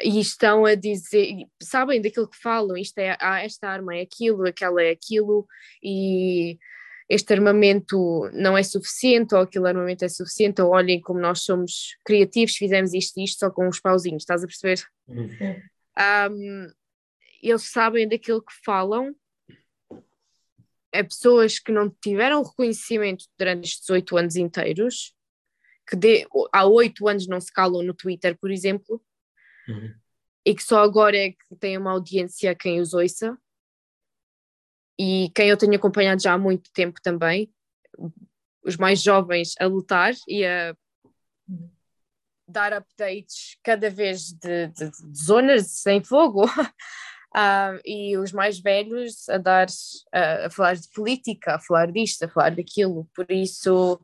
E 0.03 0.19
estão 0.19 0.65
a 0.65 0.76
dizer, 0.76 1.45
sabem 1.61 2.02
daquilo 2.02 2.28
que 2.28 2.38
falam, 2.38 2.78
isto 2.78 2.98
é, 2.98 3.18
ah, 3.19 3.44
esta 3.44 3.68
arma 3.68 3.95
é 3.95 4.02
aquilo, 4.02 4.48
aquela 4.48 4.82
é 4.82 4.91
aquilo, 4.91 5.48
e 5.84 6.57
este 7.10 7.34
armamento 7.34 8.30
não 8.34 8.57
é 8.57 8.64
suficiente, 8.64 9.36
ou 9.36 9.41
aquele 9.41 9.68
armamento 9.68 10.06
é 10.06 10.10
suficiente, 10.10 10.61
ou 10.61 10.72
olhem 10.72 11.02
como 11.02 11.19
nós 11.19 11.41
somos 11.41 11.98
criativos, 12.06 12.56
fizemos 12.56 12.94
isto 12.94 13.19
e 13.19 13.26
isto 13.26 13.40
só 13.40 13.49
com 13.49 13.68
uns 13.68 13.80
pauzinhos, 13.80 14.23
estás 14.23 14.44
a 14.44 14.48
perceber? 14.48 14.86
Uhum. 15.07 15.61
Um, 16.32 16.72
eles 17.44 17.69
sabem 17.69 18.07
daquilo 18.07 18.41
que 18.41 18.53
falam, 18.64 19.14
é 20.94 21.03
pessoas 21.03 21.60
que 21.60 21.72
não 21.72 21.90
tiveram 22.02 22.44
reconhecimento 22.44 23.26
durante 23.38 23.65
estes 23.65 23.90
oito 23.90 24.18
anos 24.18 24.36
inteiros, 24.36 25.14
que 25.88 25.95
de, 25.95 26.26
há 26.53 26.65
oito 26.65 27.07
anos 27.07 27.28
não 27.28 27.41
se 27.41 27.52
calam 27.52 27.84
no 27.84 27.94
Twitter, 27.94 28.38
por 28.40 28.52
exemplo, 28.52 29.02
uhum. 29.72 29.93
e 30.45 30.56
que 30.56 30.64
só 30.64 30.81
agora 30.81 31.18
é 31.18 31.31
que 31.31 31.56
têm 31.60 31.77
uma 31.77 31.91
audiência 31.91 32.56
quem 32.56 32.80
os 32.80 32.93
ouça, 32.93 33.38
e 34.99 35.31
quem 35.34 35.49
eu 35.49 35.57
tenho 35.57 35.76
acompanhado 35.76 36.22
já 36.22 36.34
há 36.34 36.38
muito 36.38 36.72
tempo 36.73 36.99
também, 37.02 37.52
os 38.64 38.77
mais 38.77 39.02
jovens 39.02 39.56
a 39.60 39.65
lutar 39.65 40.14
e 40.27 40.45
a 40.45 40.76
dar 42.48 42.73
updates 42.73 43.57
cada 43.64 43.89
vez 43.89 44.31
de, 44.34 44.68
de, 44.68 44.91
de 44.91 45.18
zonas 45.18 45.72
sem 45.72 46.03
fogo. 46.03 46.45
Uh, 46.45 47.80
e 47.85 48.18
os 48.18 48.31
mais 48.31 48.60
velhos 48.60 49.27
a 49.30 49.38
dar 49.38 49.68
uh, 49.68 50.45
a 50.45 50.49
falar 50.49 50.76
de 50.76 50.89
política, 50.93 51.56
a 51.56 51.60
falar 51.60 51.91
disto, 51.91 52.23
a 52.23 52.30
falar 52.30 52.53
daquilo, 52.56 53.10
por 53.15 53.26
isso 53.31 53.99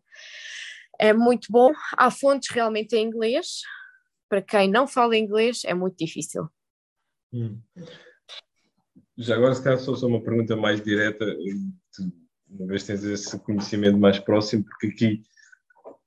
é 0.98 1.14
muito 1.14 1.52
bom. 1.52 1.72
Há 1.95 2.10
fontes 2.10 2.49
realmente 2.49 2.95
em 2.95 3.06
inglês, 3.06 3.61
para 4.30 4.41
quem 4.41 4.70
não 4.70 4.88
fala 4.88 5.18
inglês 5.18 5.64
é 5.66 5.74
muito 5.74 5.98
difícil. 5.98 6.48
Hum. 7.34 7.60
Já 9.18 9.36
agora, 9.36 9.56
se 9.56 9.64
calhar, 9.64 9.80
só, 9.80 9.95
só 9.95 10.08
uma 10.08 10.22
pergunta 10.22 10.56
mais 10.56 10.82
direta, 10.82 11.26
uma 12.49 12.68
vez 12.68 12.84
tens 12.84 13.04
esse 13.04 13.38
conhecimento 13.40 13.98
mais 13.98 14.20
próximo, 14.20 14.64
porque 14.64 14.88
aqui 14.88 15.24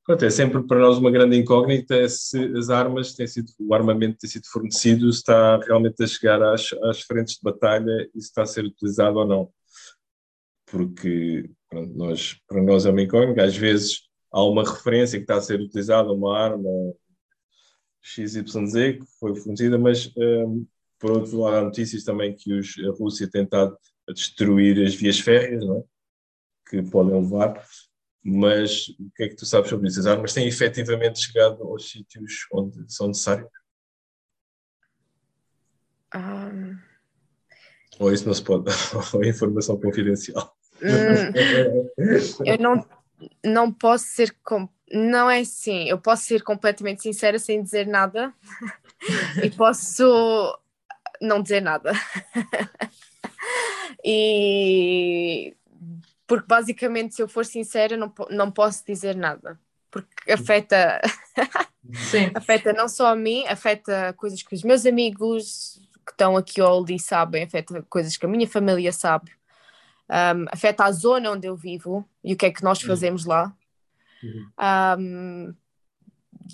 pronto, 0.06 0.24
é 0.24 0.30
sempre 0.30 0.62
para 0.66 0.80
nós 0.80 0.98
uma 0.98 1.10
grande 1.10 1.36
incógnita 1.36 1.94
é 1.94 2.08
se 2.08 2.38
as 2.56 2.70
armas 2.70 3.14
têm 3.14 3.26
sido, 3.26 3.52
o 3.60 3.74
armamento 3.74 4.18
tem 4.18 4.30
sido 4.30 4.46
fornecido, 4.46 5.12
se 5.12 5.18
está 5.18 5.58
realmente 5.58 6.02
a 6.02 6.06
chegar 6.06 6.42
às, 6.42 6.72
às 6.84 7.02
frentes 7.02 7.34
de 7.34 7.40
batalha 7.42 8.08
e 8.14 8.20
se 8.20 8.28
está 8.28 8.42
a 8.42 8.46
ser 8.46 8.64
utilizado 8.64 9.18
ou 9.18 9.26
não. 9.26 9.52
Porque 10.66 11.50
pronto, 11.68 11.96
nós, 11.96 12.36
para 12.46 12.62
nós 12.62 12.86
é 12.86 12.90
uma 12.90 13.02
incógnita, 13.02 13.44
às 13.44 13.56
vezes 13.56 14.02
há 14.32 14.42
uma 14.42 14.64
referência 14.64 15.18
que 15.18 15.24
está 15.24 15.36
a 15.36 15.40
ser 15.40 15.60
utilizada, 15.60 16.12
uma 16.12 16.36
arma 16.38 16.68
XYZ 18.02 18.42
que 18.98 19.04
foi 19.18 19.34
fornecida, 19.36 19.78
mas 19.78 20.12
hum, 20.16 20.66
por 20.98 21.12
outro 21.12 21.40
lado, 21.40 21.56
há 21.56 21.62
notícias 21.62 22.04
também 22.04 22.36
que 22.36 22.52
os, 22.52 22.76
a 22.78 22.90
Rússia 22.90 23.28
tem 23.28 23.42
tentado 23.42 23.76
a 24.08 24.12
destruir 24.12 24.84
as 24.84 24.94
vias 24.94 25.18
férreas, 25.18 25.64
não 25.64 25.78
é? 25.78 25.82
que 26.68 26.82
podem 26.82 27.20
levar, 27.20 27.66
mas 28.22 28.88
o 28.90 29.10
que 29.16 29.24
é 29.24 29.28
que 29.28 29.34
tu 29.34 29.44
sabes 29.44 29.70
sobre 29.70 29.88
isso? 29.88 29.98
As 29.98 30.06
armas 30.06 30.32
têm 30.32 30.46
efetivamente 30.46 31.18
chegado 31.18 31.64
aos 31.64 31.90
sítios 31.90 32.46
onde 32.52 32.84
são 32.92 33.08
necessários? 33.08 33.50
Um... 36.14 36.78
Ou 37.98 38.12
isso 38.12 38.26
não 38.26 38.34
se 38.34 38.42
pode, 38.42 38.70
ou 39.14 39.24
é 39.24 39.28
informação 39.28 39.80
confidencial? 39.80 40.56
Hum, 40.82 42.44
eu 42.46 42.58
não, 42.58 42.88
não 43.44 43.72
posso 43.72 44.04
ser, 44.04 44.36
com... 44.44 44.68
não 44.92 45.30
é 45.30 45.40
assim, 45.40 45.88
eu 45.88 45.98
posso 45.98 46.24
ser 46.24 46.42
completamente 46.42 47.02
sincera 47.02 47.38
sem 47.38 47.62
dizer 47.62 47.86
nada 47.86 48.34
e 49.42 49.50
posso 49.50 50.58
não 51.20 51.42
dizer 51.42 51.60
nada. 51.60 51.92
e 54.04 55.54
porque 56.26 56.46
basicamente, 56.46 57.14
se 57.16 57.22
eu 57.22 57.28
for 57.28 57.44
sincera, 57.44 57.96
não, 57.96 58.12
não 58.30 58.50
posso 58.50 58.84
dizer 58.86 59.16
nada, 59.16 59.58
porque 59.90 60.30
afeta 60.30 61.00
afeta 62.34 62.72
não 62.72 62.88
só 62.88 63.08
a 63.08 63.16
mim, 63.16 63.44
afeta 63.46 64.12
coisas 64.12 64.42
que 64.42 64.54
os 64.54 64.62
meus 64.62 64.86
amigos 64.86 65.80
que 66.06 66.12
estão 66.12 66.36
aqui 66.36 66.60
ao 66.60 66.84
e 66.88 66.98
sabem, 66.98 67.42
afeta 67.42 67.82
coisas 67.88 68.16
que 68.16 68.26
a 68.26 68.28
minha 68.28 68.46
família 68.46 68.92
sabe, 68.92 69.32
um, 70.08 70.46
afeta 70.52 70.84
a 70.84 70.92
zona 70.92 71.30
onde 71.30 71.46
eu 71.46 71.56
vivo 71.56 72.08
e 72.22 72.32
o 72.32 72.36
que 72.36 72.46
é 72.46 72.50
que 72.50 72.62
nós 72.62 72.80
uhum. 72.82 72.88
fazemos 72.88 73.24
lá. 73.24 73.54
Uhum. 74.22 74.50
Um, 74.98 75.54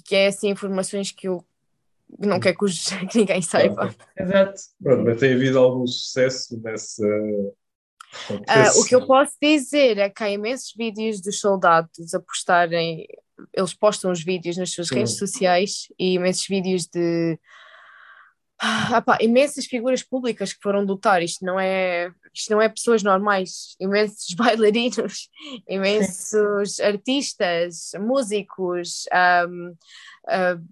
que 0.04 0.14
é 0.14 0.26
assim 0.28 0.50
informações 0.50 1.10
que 1.10 1.28
eu 1.28 1.44
não 2.18 2.38
quer 2.38 2.54
que, 2.54 2.64
os, 2.64 2.86
que 3.10 3.18
ninguém 3.18 3.42
saiba. 3.42 3.94
Exato. 4.18 4.60
Pronto, 4.82 5.04
mas 5.04 5.18
tem 5.18 5.34
havido 5.34 5.58
algum 5.58 5.86
sucesso 5.86 6.60
nessa. 6.62 7.06
Uh, 8.30 8.80
o 8.80 8.84
que 8.84 8.94
eu 8.94 9.06
posso 9.06 9.34
dizer 9.42 9.98
é 9.98 10.08
que 10.08 10.22
há 10.22 10.30
imensos 10.30 10.72
vídeos 10.76 11.20
dos 11.20 11.40
soldados 11.40 12.14
a 12.14 12.20
postarem, 12.20 13.06
eles 13.52 13.74
postam 13.74 14.10
os 14.10 14.22
vídeos 14.22 14.56
nas 14.56 14.70
suas 14.70 14.88
Sim. 14.88 14.96
redes 14.96 15.18
sociais 15.18 15.88
e 15.98 16.14
imensos 16.14 16.46
vídeos 16.46 16.86
de 16.86 17.38
Ah, 18.58 19.02
pá, 19.02 19.18
imensas 19.20 19.66
figuras 19.66 20.02
públicas 20.02 20.52
que 20.52 20.62
foram 20.62 20.82
lutar. 20.82 21.22
Isto 21.22 21.44
não 21.44 21.60
é, 21.60 22.10
isto 22.32 22.50
não 22.50 22.60
é 22.60 22.68
pessoas 22.68 23.02
normais. 23.02 23.76
Imensos 23.78 24.32
bailarinos, 24.34 25.28
imensos 25.68 26.76
Sim. 26.76 26.82
artistas, 26.82 27.90
músicos, 27.98 29.04
um, 29.48 29.70
uh, 29.70 30.66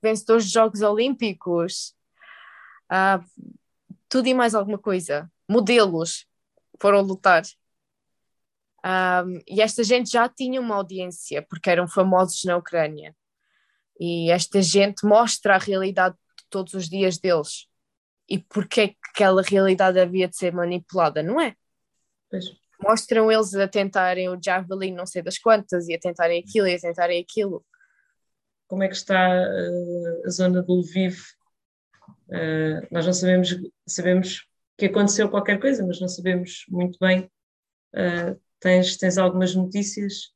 vencedores 0.00 0.46
de 0.46 0.52
Jogos 0.52 0.80
Olímpicos, 0.82 1.94
uh, 2.92 3.24
tudo 4.08 4.28
e 4.28 4.34
mais 4.34 4.54
alguma 4.54 4.78
coisa. 4.78 5.30
Modelos 5.48 6.26
foram 6.80 7.00
lutar. 7.00 7.42
Um, 8.84 9.40
e 9.48 9.62
esta 9.62 9.82
gente 9.82 10.10
já 10.10 10.28
tinha 10.28 10.60
uma 10.60 10.76
audiência, 10.76 11.42
porque 11.42 11.70
eram 11.70 11.88
famosos 11.88 12.44
na 12.44 12.56
Ucrânia. 12.56 13.16
E 13.98 14.30
esta 14.30 14.60
gente 14.60 15.06
mostra 15.06 15.54
a 15.54 15.58
realidade 15.58 16.14
de 16.14 16.23
todos 16.54 16.72
os 16.74 16.88
dias 16.88 17.18
deles. 17.18 17.66
E 18.28 18.38
porque 18.38 18.80
é 18.80 18.88
que 18.88 18.96
aquela 19.10 19.42
realidade 19.42 19.98
havia 19.98 20.28
de 20.28 20.36
ser 20.36 20.52
manipulada, 20.52 21.20
não 21.20 21.40
é? 21.40 21.56
Pois. 22.30 22.44
Mostram 22.80 23.30
eles 23.30 23.54
a 23.54 23.66
tentarem 23.66 24.28
o 24.28 24.38
javelin 24.40 24.94
não 24.94 25.04
sei 25.04 25.20
das 25.20 25.36
quantas, 25.36 25.88
e 25.88 25.94
a 25.94 25.98
tentarem 25.98 26.40
aquilo, 26.40 26.68
e 26.68 26.74
a 26.76 26.78
tentarem 26.78 27.20
aquilo. 27.20 27.66
Como 28.68 28.84
é 28.84 28.88
que 28.88 28.94
está 28.94 29.28
uh, 29.28 30.26
a 30.26 30.30
zona 30.30 30.62
do 30.62 30.80
Lviv? 30.80 31.18
Uh, 32.28 32.86
nós 32.92 33.04
não 33.04 33.12
sabemos, 33.12 33.56
sabemos 33.84 34.48
que 34.78 34.86
aconteceu 34.86 35.28
qualquer 35.28 35.58
coisa, 35.58 35.84
mas 35.84 36.00
não 36.00 36.08
sabemos 36.08 36.64
muito 36.68 36.96
bem. 37.00 37.28
Uh, 37.92 38.40
tens, 38.60 38.96
tens 38.96 39.18
algumas 39.18 39.56
notícias? 39.56 40.32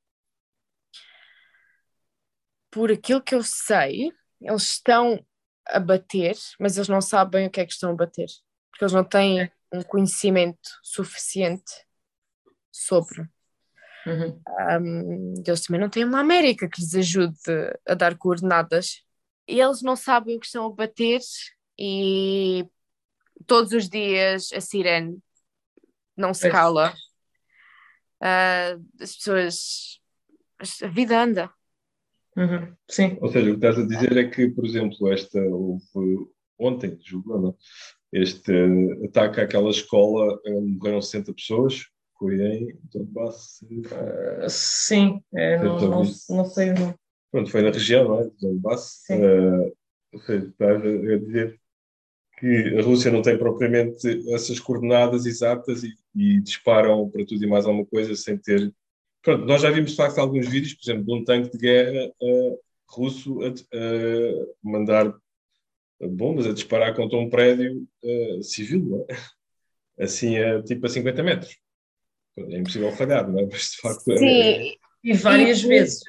Por 2.73 2.91
aquilo 2.91 3.23
que 3.23 3.37
eu 3.37 3.43
sei, 3.45 4.13
eles 4.41 4.63
estão 4.63 5.25
a 5.69 5.81
bater, 5.81 6.37
mas 6.59 6.77
eles 6.77 6.89
não 6.89 7.01
sabem 7.01 7.47
o 7.47 7.51
que 7.51 7.61
é 7.61 7.67
que 7.67 7.73
estão 7.73 7.91
a 7.91 7.95
bater, 7.95 8.27
porque 8.71 8.85
eles 8.85 8.93
não 8.93 9.05
têm 9.05 9.51
um 9.73 9.83
conhecimento 9.83 10.71
suficiente 10.83 11.73
sobre. 12.73 13.29
Uhum. 14.07 14.41
Um, 14.81 15.35
eles 15.47 15.61
também 15.63 15.81
não 15.81 15.91
têm 15.91 16.05
uma 16.05 16.21
América 16.21 16.69
que 16.69 16.81
lhes 16.81 16.95
ajude 16.95 17.39
a 17.87 17.95
dar 17.95 18.17
coordenadas. 18.17 19.05
E 19.47 19.61
eles 19.61 19.83
não 19.83 19.97
sabem 19.97 20.37
o 20.37 20.41
que 20.41 20.47
estão 20.47 20.67
a 20.67 20.71
bater 20.71 21.21
e 21.79 22.67
todos 23.47 23.73
os 23.73 23.89
dias 23.89 24.51
a 24.53 24.61
sirene 24.61 25.23
não 26.17 26.35
se 26.35 26.51
cala. 26.51 26.95
Uh, 28.21 28.85
as 29.01 29.17
pessoas. 29.17 30.01
A 30.83 30.89
vida 30.89 31.23
anda. 31.23 31.51
Uhum. 32.39 32.73
Sim. 32.89 33.19
Ou 33.21 33.29
seja, 33.29 33.51
o 33.51 33.59
que 33.59 33.67
estás 33.67 33.79
a 33.79 33.87
dizer 33.87 34.17
é 34.17 34.29
que, 34.29 34.49
por 34.49 34.65
exemplo, 34.65 35.13
esta 35.13 35.41
houve 35.41 36.29
ontem, 36.59 36.97
julgo, 37.03 37.39
não? 37.39 37.57
este 38.13 38.53
ataque 39.05 39.41
àquela 39.41 39.71
escola, 39.71 40.41
eh, 40.47 40.61
morreram 40.61 41.03
60 41.03 41.35
pessoas, 41.35 41.85
foi 42.19 42.41
em 42.41 42.79
Donbass? 42.93 43.61
Uh, 43.63 44.49
sim, 44.49 45.21
é, 45.35 45.59
não, 45.63 45.79
não, 45.79 46.05
não, 46.31 46.45
sei 46.45 46.71
o 46.71 46.75
nome. 46.79 46.95
Pronto, 47.31 47.51
foi 47.51 47.63
na 47.63 47.71
região, 47.71 48.09
não 48.09 48.21
é? 48.21 48.31
Donbass. 48.41 49.03
Sim. 49.05 49.21
Uh, 49.21 49.73
ou 50.13 50.21
seja, 50.21 50.47
estás 50.47 50.83
a 50.83 51.17
dizer 51.19 51.61
que 52.39 52.79
a 52.79 52.83
Rússia 52.83 53.11
não 53.11 53.21
tem 53.21 53.37
propriamente 53.37 54.07
essas 54.33 54.61
coordenadas 54.61 55.27
exatas 55.27 55.83
e, 55.83 55.93
e, 56.15 56.41
disparam 56.41 57.09
para 57.11 57.27
tudo 57.27 57.45
e 57.45 57.47
mais 57.47 57.67
alguma 57.67 57.85
coisa 57.87 58.15
sem 58.15 58.39
ter. 58.39 58.73
Pronto, 59.23 59.45
nós 59.45 59.63
já 59.63 59.71
vimos 59.71 59.91
de 59.91 59.97
facto 59.97 60.19
alguns 60.19 60.49
vídeos, 60.49 60.75
por 60.75 60.85
exemplo, 60.85 61.05
de 61.05 61.13
um 61.13 61.25
tanque 61.25 61.51
de 61.51 61.59
guerra 61.59 62.13
uh, 62.21 62.59
russo 62.89 63.41
a, 63.43 63.49
a, 63.49 64.47
mandar 64.63 65.15
bombas, 66.01 66.47
a 66.47 66.53
disparar 66.53 66.95
contra 66.95 67.19
um 67.19 67.29
prédio 67.29 67.87
uh, 68.03 68.43
civil, 68.43 69.05
é? 69.09 69.17
assim, 70.05 70.39
a, 70.39 70.63
tipo 70.63 70.87
a 70.87 70.89
50 70.89 71.23
metros. 71.23 71.57
É 72.37 72.59
impossível 72.59 72.93
falhar, 72.93 73.29
não 73.29 73.41
é? 73.41 73.47
Mas 73.47 73.71
de 73.73 73.77
facto. 73.79 74.13
É- 74.13 74.19
sim, 74.19 74.43
é... 74.43 74.75
e 75.03 75.13
várias 75.15 75.61
e, 75.61 75.69
vezes. 75.69 76.01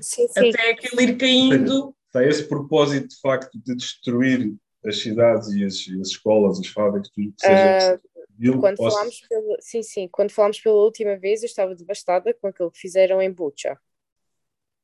Sim, 0.00 0.28
sim. 0.28 0.50
Até 0.50 0.70
aquilo 0.70 1.00
ir 1.00 1.16
caindo. 1.16 1.94
Tem 2.12 2.28
esse 2.28 2.44
propósito 2.48 3.08
de 3.08 3.20
facto 3.20 3.58
de 3.58 3.74
destruir 3.74 4.54
as 4.86 5.00
cidades 5.00 5.48
e 5.48 5.64
as, 5.64 5.74
as 6.00 6.08
escolas, 6.08 6.60
as 6.60 6.68
fábricas, 6.68 7.10
tudo 7.10 7.32
que 7.32 7.44
seja. 7.44 7.96
Uh, 7.96 8.13
quando 8.60 8.76
posso... 8.76 8.96
falámos 8.96 9.20
pelo, 9.28 9.56
sim, 9.60 9.82
sim, 9.82 10.08
quando 10.08 10.30
falámos 10.30 10.60
pela 10.60 10.76
última 10.76 11.16
vez, 11.16 11.42
eu 11.42 11.46
estava 11.46 11.74
devastada 11.74 12.34
com 12.34 12.48
aquilo 12.48 12.70
que 12.70 12.78
fizeram 12.78 13.22
em 13.22 13.30
Bucha. 13.30 13.78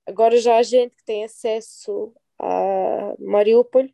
Agora 0.07 0.37
já 0.39 0.57
há 0.57 0.63
gente 0.63 0.95
que 0.97 1.05
tem 1.05 1.25
acesso 1.25 2.15
a 2.39 3.15
Mariupol 3.19 3.89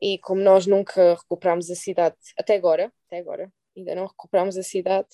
e 0.00 0.18
como 0.18 0.40
nós 0.40 0.66
nunca 0.66 1.14
recuperámos 1.14 1.70
a 1.70 1.74
cidade 1.74 2.16
até 2.36 2.54
agora, 2.54 2.92
até 3.06 3.18
agora, 3.18 3.52
ainda 3.76 3.94
não 3.94 4.06
recuperámos 4.06 4.56
a 4.56 4.62
cidade, 4.62 5.08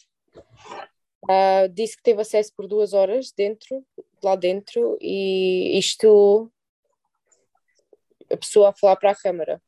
uh, 1.25 1.69
disse 1.73 1.97
que 1.97 2.03
teve 2.03 2.21
acesso 2.21 2.53
por 2.55 2.69
duas 2.69 2.93
horas 2.93 3.33
dentro, 3.33 3.85
lá 4.23 4.37
dentro, 4.37 4.97
e 5.01 5.79
isto 5.79 6.51
a 8.31 8.37
pessoa 8.37 8.71
a 8.71 8.73
falar 8.73 8.97
para 8.97 9.11
a 9.11 9.17
câmara. 9.17 9.63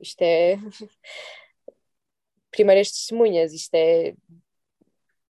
Isto 0.00 0.22
é 0.22 0.56
primeiras 2.54 2.90
testemunhas, 2.90 3.52
isto 3.52 3.74
é 3.74 4.14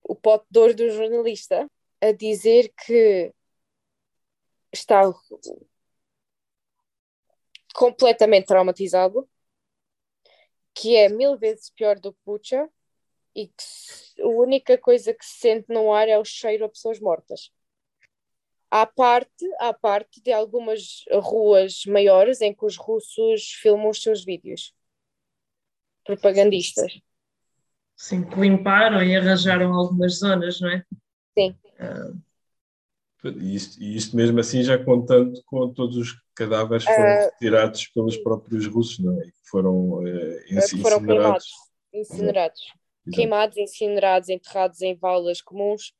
o 0.04 0.14
pote 0.14 0.46
de 0.52 0.60
ouro 0.60 0.76
do 0.76 0.90
jornalista 0.90 1.70
a 2.02 2.12
dizer 2.12 2.74
que 2.86 3.34
está 4.72 5.02
completamente 7.74 8.48
traumatizado, 8.48 9.28
que 10.74 10.98
é 10.98 11.08
mil 11.08 11.38
vezes 11.38 11.70
pior 11.70 11.98
do 11.98 12.12
que 12.12 12.20
Bucha 12.26 12.70
e 13.34 13.48
que 13.48 14.22
a 14.22 14.28
única 14.28 14.78
coisa 14.78 15.14
que 15.14 15.26
se 15.26 15.40
sente 15.40 15.68
no 15.70 15.94
ar 15.94 16.10
é 16.10 16.20
o 16.20 16.26
cheiro 16.26 16.66
a 16.66 16.70
pessoas 16.70 17.00
mortas 17.00 17.50
à 18.70 18.86
parte, 18.86 19.46
à 19.58 19.74
parte 19.74 20.22
de 20.22 20.34
algumas 20.34 21.06
ruas 21.10 21.86
maiores 21.86 22.42
em 22.42 22.54
que 22.54 22.66
os 22.66 22.76
russos 22.76 23.54
filmam 23.62 23.90
os 23.90 24.02
seus 24.02 24.26
vídeos 24.26 24.74
propagandistas. 26.04 27.00
Sim, 27.96 28.24
que 28.24 28.40
limparam 28.40 29.02
e 29.04 29.16
arranjaram 29.16 29.74
algumas 29.74 30.20
zonas, 30.20 30.60
não 30.60 30.70
é? 30.70 30.84
Sim. 31.38 31.56
Ah. 31.80 32.14
E, 33.24 33.56
isto, 33.56 33.82
isto 33.82 34.16
mesmo 34.16 34.40
assim 34.40 34.62
já 34.62 34.78
contando 34.84 35.42
com 35.46 35.74
todos 35.74 35.98
os 35.98 36.16
cadáveres 36.36 36.86
que 36.86 36.94
foram 36.94 37.16
uh, 37.16 37.30
retirados 37.32 37.88
pelos 37.88 38.18
próprios 38.18 38.68
russos, 38.68 39.00
não 39.00 39.20
é? 39.20 39.26
Que 39.26 39.50
foram, 39.50 39.76
uh, 39.94 40.38
incinerados. 40.52 40.82
foram 40.82 41.06
queimados, 41.06 41.48
incinerados. 41.94 42.62
Exato. 42.62 43.16
Queimados, 43.16 43.58
incinerados, 43.58 44.30
enterrados 44.30 44.82
em 44.82 44.96
valas 44.96 45.42
comuns 45.42 45.94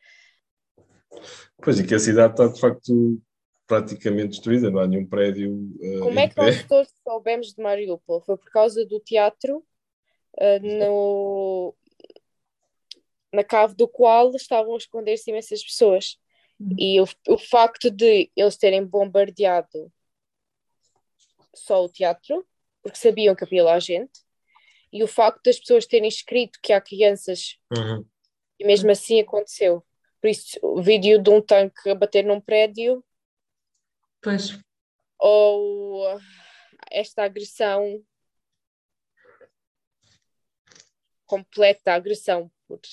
Pois, 1.64 1.80
e 1.80 1.86
que 1.86 1.96
a 1.96 2.00
cidade 2.00 2.34
está 2.34 2.48
de 2.48 2.60
facto 2.60 3.22
praticamente 3.68 4.30
destruída, 4.30 4.70
não 4.70 4.80
há 4.80 4.88
nenhum 4.88 5.06
prédio. 5.06 5.54
Uh, 5.80 6.00
Como 6.02 6.20
é 6.20 6.28
que 6.28 6.38
nós 6.38 6.64
todos 6.68 6.92
soubemos 7.04 7.54
de 7.54 7.62
Mariupol? 7.62 8.22
Foi 8.22 8.38
por 8.38 8.50
causa 8.52 8.86
do 8.86 9.00
teatro 9.00 9.58
uh, 9.58 10.60
no, 10.62 11.76
na 13.36 13.44
cave 13.44 13.76
do 13.76 13.88
qual 13.88 14.36
estavam 14.36 14.74
a 14.74 14.78
esconder-se 14.78 15.30
imensas 15.30 15.64
pessoas. 15.64 16.18
Uhum. 16.60 16.76
E 16.80 17.02
o, 17.02 17.06
o 17.28 17.38
facto 17.38 17.92
de 17.92 18.32
eles 18.36 18.58
terem 18.58 18.86
bombardeado 18.86 19.92
só 21.54 21.84
o 21.84 21.90
teatro, 21.90 22.46
porque 22.82 22.98
sabiam 22.98 23.36
que 23.36 23.44
havia 23.44 23.64
lá 23.64 23.80
gente, 23.80 24.26
e 24.92 25.04
o 25.04 25.08
facto 25.08 25.44
das 25.44 25.60
pessoas 25.60 25.86
terem 25.86 26.08
escrito 26.08 26.60
que 26.62 26.74
há 26.74 26.82
crianças, 26.82 27.58
uhum. 27.76 28.06
e 28.60 28.66
mesmo 28.66 28.92
assim 28.92 29.20
aconteceu. 29.20 29.86
Por 30.22 30.30
isso, 30.30 30.58
o 30.62 30.82
vídeo 30.82 31.22
de 31.22 31.30
um 31.30 31.42
tanque 31.42 31.90
a 31.90 31.96
bater 31.96 32.24
num 32.24 32.42
prédio. 32.42 33.04
Pois. 34.22 34.58
Ou 35.20 36.20
esta 36.92 37.24
agressão 37.24 38.04
completa 41.26 41.94
agressão 41.94 42.52
por, 42.68 42.80
por 42.80 42.88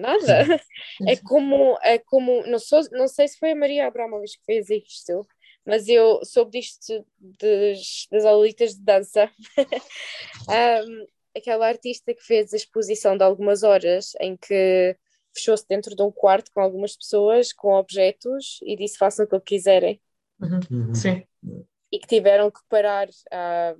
nada. 0.00 0.60
É 1.08 1.16
como, 1.16 1.76
é 1.82 1.98
como 1.98 2.46
não, 2.46 2.58
sou, 2.58 2.80
não 2.92 3.08
sei 3.08 3.26
se 3.26 3.38
foi 3.38 3.50
a 3.50 3.56
Maria 3.56 3.86
Abramovich 3.86 4.38
que 4.38 4.44
fez 4.44 4.70
isto, 4.70 5.26
mas 5.66 5.88
eu 5.88 6.20
soube 6.24 6.60
disto 6.60 7.04
das, 7.18 8.06
das 8.10 8.24
aulitas 8.24 8.74
de 8.74 8.82
dança. 8.82 9.30
um, 10.86 11.06
aquela 11.36 11.66
artista 11.66 12.14
que 12.14 12.22
fez 12.22 12.52
a 12.52 12.56
exposição 12.56 13.16
de 13.16 13.24
algumas 13.24 13.62
horas 13.62 14.12
em 14.20 14.36
que 14.36 14.96
fechou-se 15.34 15.66
dentro 15.68 15.96
de 15.96 16.02
um 16.02 16.12
quarto 16.12 16.50
com 16.52 16.60
algumas 16.60 16.96
pessoas, 16.96 17.52
com 17.52 17.74
objetos, 17.74 18.60
e 18.62 18.76
disse 18.76 18.96
façam 18.96 19.24
o 19.24 19.28
que 19.28 19.40
quiserem. 19.40 20.00
Uhum. 20.40 20.60
Uhum. 20.70 20.94
Sim. 20.94 21.26
E 21.90 21.98
que 21.98 22.06
tiveram 22.06 22.50
que 22.50 22.60
parar 22.68 23.08
a, 23.32 23.74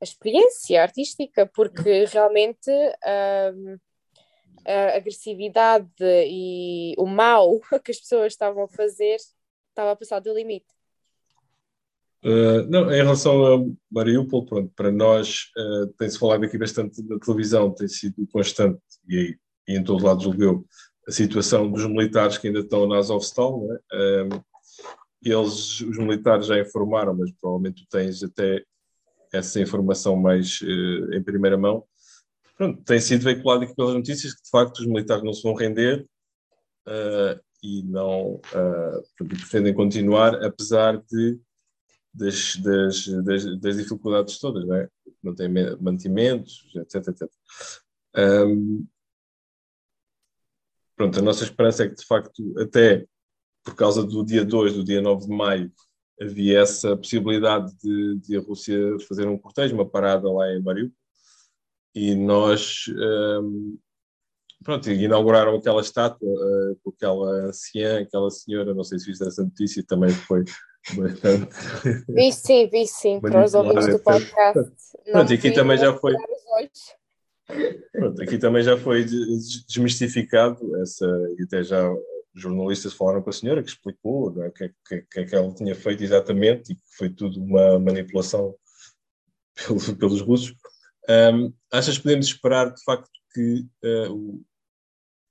a 0.00 0.04
experiência 0.04 0.82
artística, 0.82 1.46
porque 1.46 2.04
realmente 2.06 2.70
a, 3.04 3.52
a 4.66 4.96
agressividade 4.96 5.88
e 6.00 6.94
o 6.98 7.06
mal 7.06 7.60
que 7.84 7.90
as 7.90 7.98
pessoas 7.98 8.32
estavam 8.32 8.64
a 8.64 8.68
fazer 8.68 9.16
estava 9.72 9.92
a 9.92 9.96
passar 9.96 10.20
do 10.20 10.34
limite. 10.34 10.66
Uh, 12.24 12.62
não, 12.68 12.92
em 12.92 13.02
relação 13.02 13.44
a 13.44 13.66
Mariupol, 13.90 14.46
pronto, 14.46 14.72
para 14.76 14.92
nós 14.92 15.50
uh, 15.56 15.88
tem-se 15.98 16.18
falado 16.18 16.44
aqui 16.44 16.56
bastante 16.56 17.02
na 17.02 17.18
televisão, 17.18 17.74
tem 17.74 17.88
sido 17.88 18.24
constante, 18.28 18.80
e, 19.08 19.36
e 19.66 19.76
em 19.76 19.82
todo 19.82 20.04
lado 20.04 20.22
julgueu, 20.22 20.64
a 21.08 21.10
situação 21.10 21.68
dos 21.68 21.84
militares 21.84 22.38
que 22.38 22.46
ainda 22.46 22.60
estão 22.60 22.86
na 22.86 22.98
Azovstal. 22.98 23.64
Uh, 23.64 24.44
eles, 25.20 25.80
os 25.80 25.98
militares 25.98 26.46
já 26.46 26.60
informaram, 26.60 27.14
mas 27.14 27.32
provavelmente 27.40 27.84
tu 27.84 27.88
tens 27.90 28.22
até 28.22 28.62
essa 29.32 29.60
informação 29.60 30.14
mais 30.16 30.60
em 31.12 31.22
primeira 31.22 31.56
mão. 31.56 31.84
Pronto, 32.62 32.80
tem 32.84 33.00
sido 33.00 33.24
veiculado 33.24 33.64
aqui 33.64 33.74
pelas 33.74 33.92
notícias 33.92 34.34
que 34.34 34.42
de 34.44 34.48
facto 34.48 34.78
os 34.78 34.86
militares 34.86 35.24
não 35.24 35.32
se 35.32 35.42
vão 35.42 35.52
render 35.52 36.06
e 37.60 37.82
não 37.82 38.40
pretendem 39.16 39.74
continuar, 39.74 40.40
apesar 40.44 41.02
de 41.10 41.40
das, 42.14 42.54
das, 42.54 43.06
das, 43.24 43.60
das 43.60 43.76
dificuldades 43.78 44.38
todas, 44.38 44.64
não 44.64 44.76
é? 44.76 44.88
Não 45.20 45.34
tem 45.34 45.48
mantimentos, 45.80 46.70
etc, 46.76 47.08
etc. 47.08 47.28
Um, 48.16 48.86
pronto, 50.94 51.18
a 51.18 51.22
nossa 51.22 51.42
esperança 51.42 51.82
é 51.82 51.88
que, 51.88 51.96
de 51.96 52.06
facto, 52.06 52.60
até 52.60 53.08
por 53.64 53.74
causa 53.74 54.04
do 54.04 54.24
dia 54.24 54.44
2, 54.44 54.74
do 54.74 54.84
dia 54.84 55.02
9 55.02 55.26
de 55.26 55.34
maio, 55.34 55.72
havia 56.20 56.60
essa 56.60 56.96
possibilidade 56.96 57.76
de, 57.78 58.20
de 58.20 58.36
a 58.36 58.40
Rússia 58.40 58.78
fazer 59.08 59.26
um 59.26 59.36
cortejo, 59.36 59.74
uma 59.74 59.88
parada 59.88 60.30
lá 60.30 60.48
em 60.52 60.62
Mariupol, 60.62 61.01
e 61.94 62.14
nós 62.14 62.86
um, 62.88 63.78
pronto, 64.62 64.90
inauguraram 64.90 65.56
aquela 65.56 65.80
estátua 65.80 66.28
uh, 66.28 66.76
com 66.82 66.90
aquela 66.90 67.48
anciã, 67.48 68.00
aquela 68.00 68.30
senhora, 68.30 68.74
não 68.74 68.84
sei 68.84 68.98
se 68.98 69.06
viste 69.06 69.26
essa 69.26 69.42
notícia, 69.42 69.84
também 69.86 70.10
foi 70.10 70.44
bastante. 70.94 71.48
Vi 72.08 72.32
sim, 72.32 72.68
vi 72.68 72.86
sim, 72.86 73.20
para 73.20 73.44
os 73.44 73.54
ouvintes 73.54 73.88
do 73.88 73.98
podcast. 73.98 74.72
Pronto, 75.10 75.32
aqui 75.32 75.50
também 75.52 75.78
já 75.78 75.96
foi. 75.96 76.14
Pronto, 77.92 78.22
aqui 78.22 78.38
também 78.38 78.62
já 78.62 78.76
foi 78.76 79.04
desmistificado 79.04 80.58
essa, 80.80 81.06
e 81.38 81.44
até 81.44 81.62
já 81.62 81.88
jornalistas 82.34 82.94
falaram 82.94 83.22
com 83.22 83.30
a 83.30 83.32
senhora 83.32 83.62
que 83.62 83.68
explicou 83.68 84.42
é, 84.42 84.48
o 84.48 84.52
que, 84.52 84.68
que, 84.88 85.02
que, 85.02 85.20
é 85.20 85.24
que 85.24 85.34
ela 85.34 85.54
tinha 85.54 85.74
feito 85.74 86.02
exatamente 86.02 86.72
e 86.72 86.74
que 86.74 86.82
foi 86.96 87.10
tudo 87.10 87.42
uma 87.42 87.78
manipulação 87.78 88.54
pelo, 89.54 89.96
pelos 89.96 90.20
russos. 90.20 90.54
Um, 91.08 91.52
achas 91.72 91.96
que 91.96 92.04
podemos 92.04 92.26
esperar 92.26 92.72
de 92.72 92.82
facto 92.84 93.10
que 93.34 93.66
uh, 93.84 94.44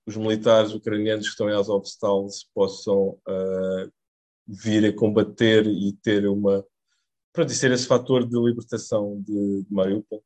os 0.05 0.17
militares 0.17 0.73
ucranianos 0.73 1.25
que 1.25 1.31
estão 1.31 1.49
em 1.49 1.53
Azovstal 1.53 2.27
possam 2.53 3.19
uh, 3.27 3.91
vir 4.47 4.85
a 4.85 4.95
combater 4.95 5.65
e 5.67 5.93
ter 5.93 6.27
uma. 6.27 6.65
Pronto, 7.33 7.51
e 7.51 7.55
ser 7.55 7.71
esse 7.71 7.87
fator 7.87 8.27
de 8.27 8.37
libertação 8.37 9.21
de, 9.21 9.63
de 9.63 9.73
Mariupol? 9.73 10.23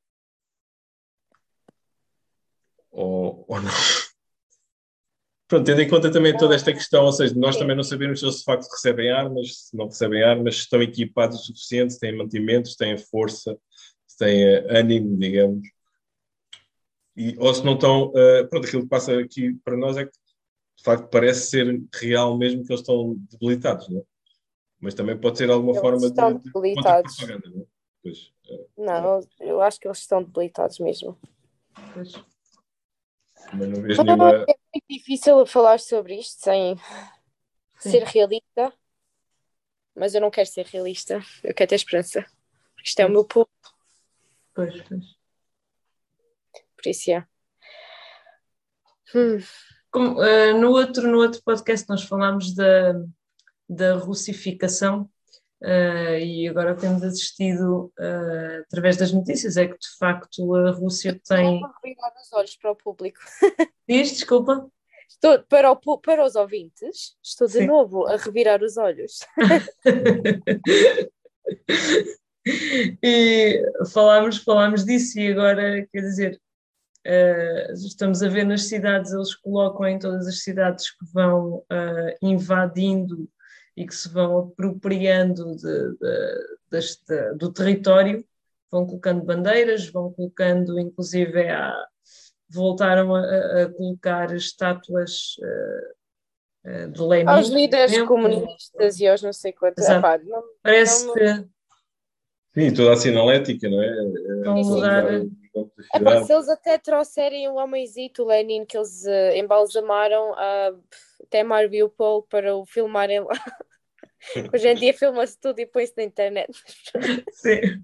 Ou, 2.91 3.45
ou 3.47 3.61
não? 3.61 3.71
Pronto, 5.47 5.63
tendo 5.63 5.81
em 5.81 5.87
conta 5.87 6.11
também 6.11 6.35
toda 6.35 6.55
esta 6.55 6.73
questão, 6.73 7.05
ou 7.05 7.11
seja, 7.11 7.35
nós 7.35 7.55
também 7.55 7.75
não 7.75 7.83
sabemos 7.83 8.19
se 8.19 8.25
eles 8.25 8.37
de 8.37 8.43
facto 8.43 8.67
recebem 8.67 9.11
armas, 9.11 9.67
se 9.67 9.77
não 9.77 9.85
recebem 9.85 10.23
armas, 10.23 10.55
se 10.55 10.61
estão 10.61 10.81
equipados 10.81 11.39
o 11.39 11.43
suficiente, 11.43 11.93
se 11.93 11.99
têm 11.99 12.17
mantimentos, 12.17 12.71
se 12.71 12.77
têm 12.77 12.97
força, 12.97 13.55
têm 14.17 14.43
ânimo, 14.69 15.17
digamos. 15.17 15.67
E, 17.15 17.35
ou 17.37 17.53
se 17.53 17.63
não 17.63 17.75
estão. 17.75 18.09
Uh, 18.09 18.47
pronto, 18.49 18.67
aquilo 18.67 18.83
que 18.83 18.89
passa 18.89 19.17
aqui 19.19 19.53
para 19.63 19.77
nós 19.77 19.97
é 19.97 20.05
que 20.05 20.11
de 20.11 20.83
facto 20.83 21.09
parece 21.09 21.49
ser 21.49 21.81
real 21.93 22.37
mesmo 22.37 22.63
que 22.65 22.71
eles 22.71 22.81
estão 22.81 23.15
debilitados, 23.31 23.87
não 23.89 23.99
é? 23.99 24.03
Mas 24.79 24.93
também 24.93 25.17
pode 25.17 25.37
ser 25.37 25.49
alguma 25.49 25.71
eles 25.71 25.81
forma 25.81 26.05
estão 26.05 26.33
de, 26.33 26.43
debilitados. 26.51 27.15
de 27.15 27.25
propaganda, 27.25 27.49
não 27.49 27.61
é? 27.61 27.65
Pois, 28.03 28.33
é, 28.49 28.65
Não, 28.77 29.19
eu 29.39 29.61
acho 29.61 29.79
que 29.79 29.87
eles 29.87 29.99
estão 29.99 30.21
debilitados 30.21 30.79
mesmo. 30.79 31.17
Pois. 31.93 32.11
Mas 33.53 33.69
não 33.69 33.81
vejo 33.81 34.01
É 34.01 34.03
nenhuma. 34.03 34.37
muito 34.37 34.85
difícil 34.89 35.45
falar 35.45 35.79
sobre 35.79 36.19
isto 36.19 36.43
sem 36.43 36.75
Sim. 37.79 37.91
ser 37.91 38.03
realista, 38.03 38.73
mas 39.95 40.13
eu 40.13 40.21
não 40.21 40.29
quero 40.29 40.47
ser 40.49 40.65
realista, 40.65 41.19
eu 41.43 41.53
quero 41.53 41.69
ter 41.69 41.75
esperança. 41.75 42.25
Porque 42.75 42.89
isto 42.89 42.99
é 42.99 43.05
o 43.05 43.09
meu 43.09 43.23
povo, 43.23 43.49
Pois, 44.55 44.81
pois. 44.83 45.05
por 46.77 46.89
isso 46.89 47.11
é. 47.11 47.27
Hum, 49.13 49.37
Como, 49.91 50.23
eh, 50.23 50.53
no, 50.53 50.71
outro, 50.71 51.07
no 51.07 51.17
outro 51.17 51.41
podcast 51.43 51.87
nós 51.89 52.03
falámos 52.03 52.55
da, 52.55 52.93
da 53.67 53.95
russificação 53.95 55.09
eh, 55.61 56.25
e 56.25 56.47
agora 56.47 56.75
temos 56.75 57.03
assistido 57.03 57.91
eh, 57.99 58.63
através 58.65 58.95
das 58.97 59.11
notícias 59.11 59.57
é 59.57 59.67
que 59.67 59.77
de 59.77 59.97
facto 59.99 60.55
a 60.55 60.71
Rússia 60.71 61.19
tem. 61.27 61.59
Vou 61.59 61.69
virar 61.83 62.13
os 62.21 62.31
olhos 62.33 62.55
para 62.55 62.71
o 62.71 62.75
público. 62.75 63.19
Diz, 63.87 64.11
desculpa. 64.11 64.69
Estou, 65.09 65.43
para, 65.43 65.71
o 65.71 65.97
para 65.99 66.25
os 66.25 66.35
ouvintes, 66.35 67.15
estou 67.21 67.47
de 67.47 67.59
Sim. 67.59 67.67
novo 67.67 68.07
a 68.07 68.15
revirar 68.15 68.63
os 68.63 68.77
olhos. 68.77 69.19
e 73.03 73.61
falámos, 73.91 74.37
falámos 74.37 74.85
disso 74.85 75.19
e 75.19 75.31
agora, 75.31 75.85
quer 75.91 76.01
dizer, 76.01 76.41
eh, 77.03 77.71
estamos 77.73 78.21
a 78.23 78.29
ver 78.29 78.45
nas 78.45 78.63
cidades, 78.63 79.11
eles 79.13 79.35
colocam 79.35 79.87
em 79.87 79.99
todas 79.99 80.27
as 80.27 80.39
cidades 80.41 80.91
que 80.91 81.05
vão 81.13 81.63
eh, 81.71 82.17
invadindo 82.21 83.27
e 83.77 83.85
que 83.85 83.93
se 83.95 84.07
vão 84.09 84.39
apropriando 84.39 85.55
de- 85.55 85.97
de- 85.97 86.47
da- 87.07 87.33
do 87.33 87.51
território, 87.51 88.23
vão 88.71 88.85
colocando 88.85 89.23
bandeiras, 89.23 89.89
vão 89.89 90.11
colocando, 90.13 90.79
inclusive, 90.79 91.47
a, 91.49 91.73
voltaram 92.49 93.13
a, 93.15 93.21
a- 93.63 93.69
colocar 93.73 94.33
estátuas 94.33 95.35
eh, 95.43 96.87
de 96.87 97.01
Lenin. 97.01 97.29
Aos 97.29 97.49
líderes 97.49 98.01
comunistas 98.03 98.99
e 98.99 99.07
aos 99.07 99.21
não 99.21 99.31
sei 99.33 99.51
quantos. 99.53 99.87
Epá, 99.87 100.17
não- 100.17 100.43
Parece 100.63 101.05
não- 101.05 101.13
que 101.13 101.45
Sim, 102.55 102.73
toda 102.73 102.93
a 102.93 102.95
sinalética, 102.95 103.69
não 103.69 103.83
é? 103.83 103.95
vão 104.45 104.83
É, 104.83 105.25
Epá, 105.93 106.11
cidade. 106.11 106.25
se 106.25 106.33
eles 106.33 106.49
até 106.49 106.77
trouxerem 106.77 107.49
o 107.49 107.55
homenzito, 107.55 108.23
o 108.23 108.27
Lenin, 108.27 108.65
que 108.65 108.77
eles 108.77 109.05
eh, 109.05 109.37
embalsamaram 109.37 110.33
ah, 110.35 110.73
até 111.21 111.43
Mariupol 111.43 112.23
para 112.23 112.55
o 112.55 112.65
filmarem 112.65 113.19
lá. 113.19 113.29
Hoje 114.53 114.69
em 114.69 114.75
dia 114.75 114.93
filma-se 114.93 115.37
tudo 115.39 115.59
e 115.59 115.65
põe-se 115.65 115.93
na 115.97 116.03
internet. 116.03 116.51
Sim. 117.31 117.83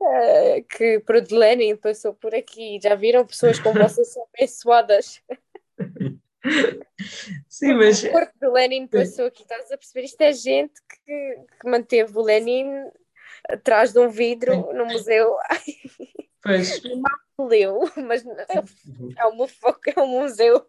Eh, 0.00 0.62
que 0.62 1.00
para 1.00 1.20
de 1.20 1.34
Lenin 1.34 1.76
passou 1.76 2.14
por 2.14 2.34
aqui. 2.34 2.78
Já 2.82 2.94
viram 2.96 3.26
pessoas 3.26 3.58
como 3.60 3.80
vocês 3.80 4.12
são 4.12 4.26
abençoadas. 4.34 5.22
Sim, 7.48 7.74
mas 7.74 8.02
O 8.02 8.10
corpo 8.10 8.32
de 8.40 8.48
Lenin 8.48 8.86
passou 8.86 9.26
aqui. 9.26 9.42
Estás 9.42 9.70
a 9.70 9.76
perceber? 9.76 10.06
Isto 10.06 10.20
é 10.22 10.32
gente 10.32 10.80
que, 10.88 11.36
que 11.60 11.68
manteve 11.68 12.16
o 12.16 12.22
Lenin 12.22 12.66
atrás 13.48 13.92
de 13.92 13.98
um 14.00 14.08
vidro 14.10 14.72
no 14.74 14.86
museu. 14.86 15.36
pois, 16.42 16.80
Leu, 17.38 17.80
mas 18.06 18.24
é 19.16 19.26
um, 19.26 19.36
mufo- 19.36 19.78
é 19.96 20.00
um 20.00 20.06
museu 20.08 20.66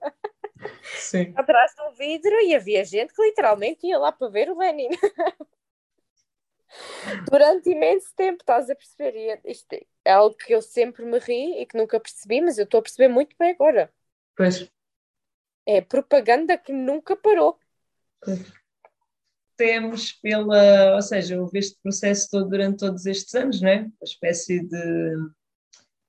sim. 0.93 1.35
atrás 1.35 1.73
de 1.75 1.81
um 1.83 1.91
vidro 1.93 2.35
e 2.41 2.55
havia 2.55 2.83
gente 2.83 3.13
que 3.13 3.21
literalmente 3.23 3.87
ia 3.87 3.97
lá 3.97 4.11
para 4.11 4.29
ver 4.29 4.49
o 4.51 4.57
Lenin. 4.57 4.89
Durante 7.31 7.69
imenso 7.71 8.13
tempo, 8.15 8.41
estás 8.41 8.69
a 8.69 8.75
perceber? 8.75 9.15
E 9.15 9.29
é- 9.31 9.41
isto 9.45 9.73
é 10.05 10.11
algo 10.11 10.35
que 10.35 10.53
eu 10.53 10.61
sempre 10.61 11.05
me 11.05 11.17
ri 11.19 11.61
e 11.61 11.65
que 11.65 11.77
nunca 11.77 11.99
percebi, 11.99 12.41
mas 12.41 12.57
eu 12.57 12.65
estou 12.65 12.79
a 12.79 12.83
perceber 12.83 13.07
muito 13.07 13.35
bem 13.37 13.51
agora. 13.51 13.91
Pois, 14.35 14.55
É 15.65 15.77
propaganda 15.93 16.57
que 16.63 16.73
nunca 16.87 17.15
parou. 17.15 17.51
Temos 19.59 20.13
pela, 20.13 20.95
ou 20.95 21.01
seja, 21.01 21.37
houve 21.37 21.59
este 21.59 21.77
processo 21.83 22.29
todo 22.31 22.49
durante 22.49 22.77
todos 22.77 23.05
estes 23.05 23.35
anos, 23.35 23.59
não 23.59 23.69
é? 23.69 23.81
Uma 23.81 24.05
espécie 24.05 24.65
de 24.65 25.13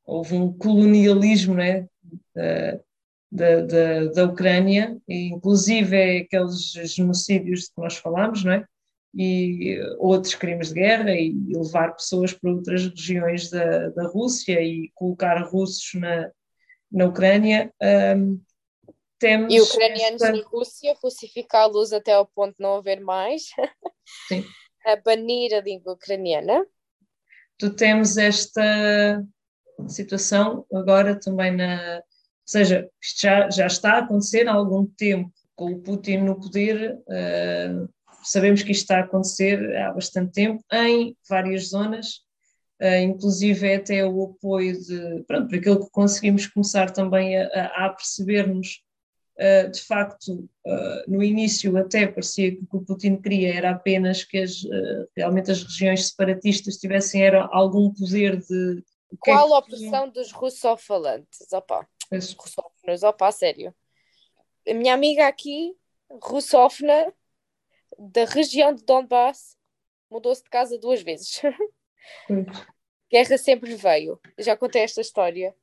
houve 0.06 0.35
um 0.36 0.52
colonialismo, 0.52 1.55
não 1.55 1.62
é? 1.62 1.89
Da, 2.32 2.81
da, 3.32 3.60
da, 3.62 4.05
da 4.12 4.24
Ucrânia, 4.27 4.97
e 5.09 5.31
inclusive 5.31 5.97
é 5.97 6.18
aqueles 6.18 6.70
genocídios 6.94 7.62
de 7.62 7.66
que 7.74 7.81
nós 7.81 7.97
falámos, 7.97 8.44
não 8.44 8.52
é? 8.52 8.64
E 9.12 9.81
outros 9.98 10.36
crimes 10.36 10.68
de 10.68 10.74
guerra 10.74 11.10
e 11.10 11.35
levar 11.52 11.97
pessoas 11.97 12.32
para 12.32 12.52
outras 12.52 12.86
regiões 12.86 13.51
da, 13.51 13.89
da 13.89 14.06
Rússia 14.06 14.62
e 14.62 14.93
colocar 14.94 15.43
russos 15.43 15.90
na, 16.01 16.31
na 16.93 17.06
Ucrânia. 17.06 17.72
Ahm, 17.82 18.39
temos 19.21 19.55
E 19.55 19.61
ucranianos 19.61 20.23
esta- 20.23 20.37
na 20.37 20.43
Rússia, 20.49 20.97
russificá-los 21.03 21.93
até 21.93 22.13
ao 22.13 22.27
ponto 22.27 22.57
de 22.57 22.63
não 22.63 22.77
haver 22.77 23.01
mais. 23.01 23.45
Sim. 24.29 24.45
A 24.85 24.97
banir 24.97 25.55
a 25.55 25.61
língua 25.61 25.93
ucraniana. 25.93 26.67
tu 27.59 27.71
temos 27.71 28.17
esta 28.17 29.23
situação 29.87 30.65
agora 30.73 31.15
também 31.19 31.55
na. 31.55 31.97
Ou 31.99 32.03
seja, 32.47 32.89
isto 33.01 33.21
já, 33.23 33.51
já 33.51 33.67
está 33.67 33.93
a 33.93 33.99
acontecer 33.99 34.49
há 34.49 34.53
algum 34.55 34.85
tempo, 34.87 35.31
com 35.55 35.71
o 35.73 35.81
Putin 35.81 36.19
no 36.19 36.41
poder, 36.41 36.99
eh, 37.09 37.71
sabemos 38.25 38.63
que 38.63 38.73
isto 38.73 38.83
está 38.83 38.97
a 38.99 39.05
acontecer 39.05 39.77
há 39.77 39.93
bastante 39.93 40.33
tempo 40.33 40.65
em 40.73 41.15
várias 41.29 41.69
zonas, 41.69 42.23
uh, 42.83 42.97
inclusive 43.03 43.69
é 43.69 43.77
até 43.77 44.05
o 44.05 44.25
apoio 44.25 44.73
de, 44.81 45.23
pronto, 45.29 45.49
por 45.49 45.57
aquilo 45.59 45.85
que 45.85 45.91
conseguimos 45.93 46.47
começar 46.49 46.91
também 46.91 47.37
a, 47.37 47.87
a 47.87 47.91
percebermos 47.91 48.79
Uh, 48.79 48.90
de 49.73 49.81
facto, 49.83 50.49
uh, 50.67 51.11
no 51.11 51.23
início 51.23 51.77
até 51.79 52.07
parecia 52.07 52.51
que 52.51 52.62
o 52.62 52.67
que 52.67 52.77
o 52.77 52.85
Putin 52.85 53.17
queria 53.17 53.55
era 53.55 53.71
apenas 53.71 54.23
que 54.23 54.37
as, 54.37 54.62
uh, 54.65 55.09
realmente 55.17 55.51
as 55.51 55.62
regiões 55.62 56.09
separatistas 56.09 56.77
tivessem 56.77 57.23
era 57.23 57.49
algum 57.51 57.93
poder 57.93 58.37
de... 58.39 58.85
Qual 59.19 59.49
é 59.49 59.53
a 59.53 59.59
opressão 59.59 60.09
dos 60.11 60.31
russofalantes? 60.31 61.51
Opa, 61.53 61.89
russófonos, 62.12 63.03
opa, 63.03 63.33
sério. 63.33 63.75
A 64.69 64.75
minha 64.75 64.93
amiga 64.93 65.27
aqui, 65.27 65.75
russófona, 66.23 67.12
da 67.99 68.25
região 68.27 68.75
de 68.75 68.85
Donbass, 68.85 69.57
mudou-se 70.11 70.43
de 70.43 70.51
casa 70.51 70.79
duas 70.79 71.03
vezes. 71.03 71.41
Guerra 73.11 73.39
sempre 73.39 73.75
veio. 73.75 74.21
Já 74.39 74.57
contei 74.57 74.83
esta 74.83 75.01
história. 75.01 75.55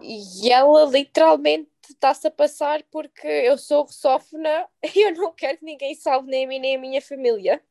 E 0.00 0.50
ela 0.50 0.84
literalmente 0.86 1.70
está-se 1.88 2.26
a 2.26 2.30
passar 2.30 2.82
porque 2.90 3.26
eu 3.26 3.56
sou 3.58 3.84
russófona 3.84 4.66
e 4.94 5.06
eu 5.06 5.14
não 5.14 5.32
quero 5.32 5.58
que 5.58 5.64
ninguém 5.64 5.94
salve 5.94 6.28
nem 6.30 6.44
a 6.44 6.48
mim 6.48 6.58
nem 6.58 6.76
a 6.76 6.80
minha 6.80 7.02
família. 7.02 7.62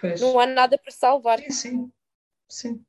Pois. 0.00 0.20
Não 0.20 0.38
há 0.40 0.46
nada 0.46 0.78
para 0.78 0.90
salvar. 0.90 1.38
Sim, 1.40 1.50
sim. 1.50 1.92
sim. 2.48 2.84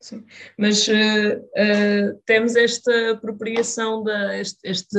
sim. 0.00 0.26
Mas 0.56 0.86
uh, 0.86 0.92
uh, 0.92 2.22
temos 2.24 2.54
esta 2.54 3.10
apropriação, 3.10 4.04
da, 4.04 4.38
este, 4.38 4.58
este, 4.62 4.96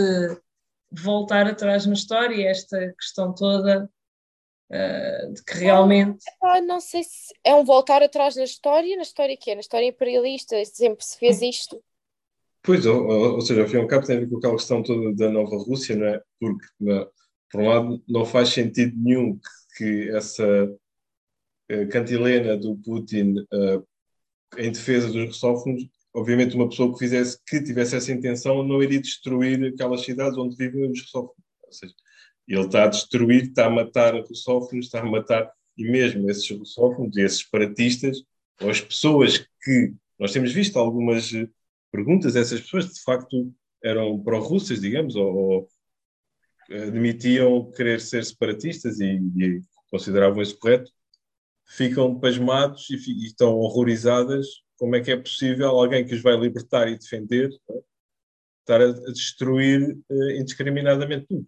voltar 0.91 1.47
atrás 1.47 1.85
na 1.85 1.93
história, 1.93 2.49
esta 2.49 2.93
questão 2.99 3.33
toda 3.33 3.89
uh, 4.69 5.33
de 5.33 5.43
que 5.45 5.53
realmente. 5.53 6.25
Não, 6.41 6.61
não 6.65 6.79
sei 6.81 7.03
se 7.03 7.33
é 7.41 7.55
um 7.55 7.63
voltar 7.63 8.03
atrás 8.03 8.35
na 8.35 8.43
história, 8.43 8.95
na 8.97 9.03
história 9.03 9.37
que 9.37 9.51
é? 9.51 9.55
Na 9.55 9.61
história 9.61 9.87
imperialista, 9.87 10.63
sempre 10.65 11.05
se 11.05 11.17
fez 11.17 11.41
isto. 11.41 11.81
Pois, 12.65 12.85
ou, 12.87 13.07
ou, 13.07 13.41
seja, 13.41 13.61
ao 13.61 13.67
fim 13.67 13.77
e 13.77 13.79
ao 13.79 13.87
cabo 13.87 14.07
tem 14.07 14.17
a 14.17 14.19
ver 14.21 14.29
com 14.29 14.37
aquela 14.37 14.55
questão 14.55 14.81
toda 14.81 15.13
da 15.13 15.29
nova 15.29 15.55
Rússia, 15.55 15.95
não 15.95 16.07
é? 16.07 16.21
Porque, 16.39 16.65
não, 16.79 17.07
por 17.51 17.61
um 17.61 17.67
lado, 17.67 18.03
não 18.07 18.25
faz 18.25 18.49
sentido 18.49 18.95
nenhum 18.97 19.37
que, 19.37 19.77
que 19.77 20.09
essa 20.09 20.65
uh, 20.65 21.87
cantilena 21.89 22.57
do 22.57 22.75
Putin 22.77 23.35
uh, 23.53 23.87
em 24.57 24.71
defesa 24.71 25.11
dos 25.11 25.27
russófonos, 25.27 25.85
obviamente 26.11 26.55
uma 26.55 26.67
pessoa 26.67 26.91
que 26.91 26.99
fizesse, 26.99 27.37
que 27.47 27.61
tivesse 27.61 27.97
essa 27.97 28.11
intenção, 28.11 28.63
não 28.63 28.81
iria 28.81 28.99
destruir 28.99 29.63
aquelas 29.65 30.01
cidades 30.01 30.37
onde 30.37 30.55
vivem 30.55 30.89
os 30.89 31.01
russófonos. 31.01 31.45
Ou 31.63 31.71
seja, 31.71 31.93
ele 32.47 32.61
está 32.61 32.85
a 32.85 32.87
destruir, 32.87 33.43
está 33.43 33.67
a 33.67 33.69
matar 33.69 34.15
russófonos, 34.21 34.85
está 34.85 35.01
a 35.01 35.05
matar, 35.05 35.51
e 35.77 35.83
mesmo 35.83 36.29
esses 36.31 36.49
russófonos 36.49 37.15
esses 37.17 37.39
separatistas, 37.39 38.23
ou 38.59 38.71
as 38.71 38.81
pessoas 38.81 39.45
que, 39.61 39.93
nós 40.17 40.31
temos 40.31 40.51
visto 40.51 40.79
algumas 40.79 41.31
perguntas, 41.95 42.35
essas 42.35 42.61
pessoas 42.61 42.93
de 42.93 43.01
facto 43.01 43.53
eram 43.83 44.21
pró-russas, 44.21 44.81
digamos, 44.81 45.15
ou, 45.15 45.35
ou, 45.35 45.67
admitiam 46.69 47.71
querer 47.71 48.01
ser 48.01 48.25
separatistas 48.25 48.99
e, 48.99 49.05
e, 49.37 49.61
consideravam 49.89 50.41
isso 50.41 50.57
correto, 50.59 50.91
ficam 51.65 52.19
pasmados 52.19 52.89
e, 52.89 52.95
e, 52.95 53.25
estão 53.27 53.55
horrorizadas 53.55 54.47
como 54.77 54.95
é 54.95 55.01
que 55.01 55.11
é 55.11 55.17
possível 55.17 55.69
alguém 55.69 56.05
que 56.05 56.13
os 56.15 56.21
vai 56.21 56.35
libertar 56.35 56.87
e 56.89 56.97
defender 56.97 57.49
é? 57.69 57.79
estar 58.59 58.81
a, 58.81 58.91
destruir 59.11 59.97
uh, 60.09 60.31
indiscriminadamente 60.31 61.27
tudo. 61.27 61.45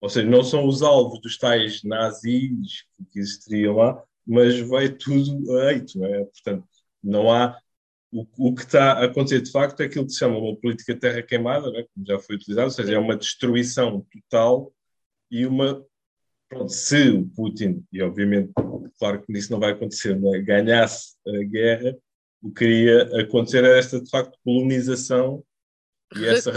Ou 0.00 0.08
seja, 0.08 0.28
não 0.28 0.44
são 0.44 0.66
os 0.66 0.82
alvos 0.82 1.20
dos 1.20 1.36
tais 1.36 1.82
nazis 1.82 2.84
que 3.10 3.18
existiriam 3.18 3.76
lá, 3.76 4.02
mas 4.26 4.60
vai 4.60 4.88
tudo 4.88 5.58
a 5.58 5.72
eito, 5.72 6.04
é? 6.04 6.24
Portanto, 6.24 6.66
não 7.02 7.30
há 7.30 7.58
o, 8.12 8.26
o, 8.38 8.54
que 8.54 8.62
está 8.62 8.92
a 8.94 9.04
acontecer 9.04 9.40
de 9.40 9.50
facto 9.50 9.80
é 9.80 9.86
aquilo 9.86 10.06
que 10.06 10.12
se 10.12 10.18
chama 10.18 10.38
uma 10.38 10.56
política 10.56 10.96
terra 10.96 11.22
queimada, 11.22 11.70
né, 11.70 11.84
como 11.94 12.06
já 12.06 12.18
foi 12.18 12.36
utilizado, 12.36 12.66
ou 12.66 12.72
seja, 12.72 12.94
é 12.94 12.98
uma 12.98 13.16
destruição 13.16 14.06
total 14.12 14.72
e 15.30 15.46
uma. 15.46 15.84
Pronto, 16.48 16.72
se 16.72 17.10
o 17.10 17.28
Putin, 17.28 17.84
e 17.92 18.02
obviamente, 18.02 18.52
claro 18.98 19.22
que 19.22 19.32
isso 19.32 19.52
não 19.52 19.60
vai 19.60 19.70
acontecer, 19.70 20.18
né, 20.18 20.40
ganhasse 20.40 21.14
a 21.24 21.44
guerra, 21.44 21.96
o 22.42 22.50
que 22.52 22.64
iria 22.64 23.20
acontecer 23.20 23.58
era 23.58 23.78
esta, 23.78 24.00
de 24.00 24.10
facto, 24.10 24.36
colonização 24.44 25.44
e 26.16 26.26
essa 26.26 26.50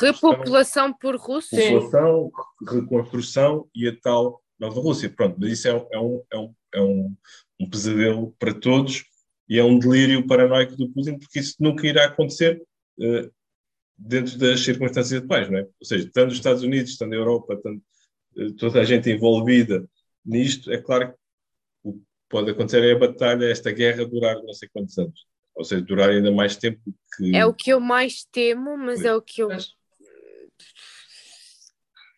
repopulação 0.00 0.92
por 0.92 1.14
Rússia. 1.14 1.56
Repopulação, 1.56 2.32
reconstrução 2.68 3.68
e 3.72 3.86
a 3.86 3.96
tal 4.00 4.42
nova 4.58 4.80
Rússia. 4.80 5.08
Pronto, 5.08 5.36
mas 5.38 5.52
isso 5.52 5.68
é, 5.68 5.86
é, 5.92 6.00
um, 6.00 6.22
é, 6.32 6.38
um, 6.38 6.54
é 6.74 6.80
um, 6.80 7.16
um 7.60 7.70
pesadelo 7.70 8.34
para 8.40 8.52
todos 8.52 9.04
e 9.48 9.58
é 9.58 9.64
um 9.64 9.78
delírio 9.78 10.26
paranoico 10.26 10.76
do 10.76 10.88
Putin, 10.90 11.18
porque 11.18 11.40
isso 11.40 11.56
nunca 11.58 11.86
irá 11.86 12.06
acontecer 12.06 12.62
uh, 12.98 13.32
dentro 13.96 14.38
das 14.38 14.60
circunstâncias 14.60 15.22
atuais, 15.22 15.48
não 15.50 15.58
é? 15.58 15.62
Ou 15.62 15.84
seja, 15.84 16.10
tanto 16.12 16.28
os 16.28 16.36
Estados 16.36 16.62
Unidos, 16.62 16.96
tanto 16.96 17.14
a 17.14 17.16
Europa, 17.16 17.58
tanto, 17.62 17.82
uh, 18.36 18.52
toda 18.54 18.80
a 18.80 18.84
gente 18.84 19.10
envolvida 19.10 19.84
nisto, 20.24 20.70
é 20.70 20.78
claro 20.78 21.12
que 21.12 21.18
o 21.84 21.92
que 21.94 22.02
pode 22.28 22.50
acontecer 22.50 22.84
é 22.84 22.92
a 22.92 22.98
batalha, 22.98 23.46
esta 23.46 23.72
guerra 23.72 24.04
durar 24.04 24.36
não 24.42 24.52
sei 24.52 24.68
quantos 24.68 24.96
anos. 24.98 25.26
Ou 25.54 25.64
seja, 25.64 25.82
durar 25.82 26.10
ainda 26.10 26.30
mais 26.30 26.56
tempo 26.56 26.80
que. 27.16 27.34
É 27.34 27.44
o 27.44 27.52
que 27.52 27.70
eu 27.70 27.80
mais 27.80 28.24
temo, 28.24 28.76
mas 28.76 29.04
é 29.04 29.12
o 29.12 29.20
que 29.20 29.42
eu. 29.42 29.48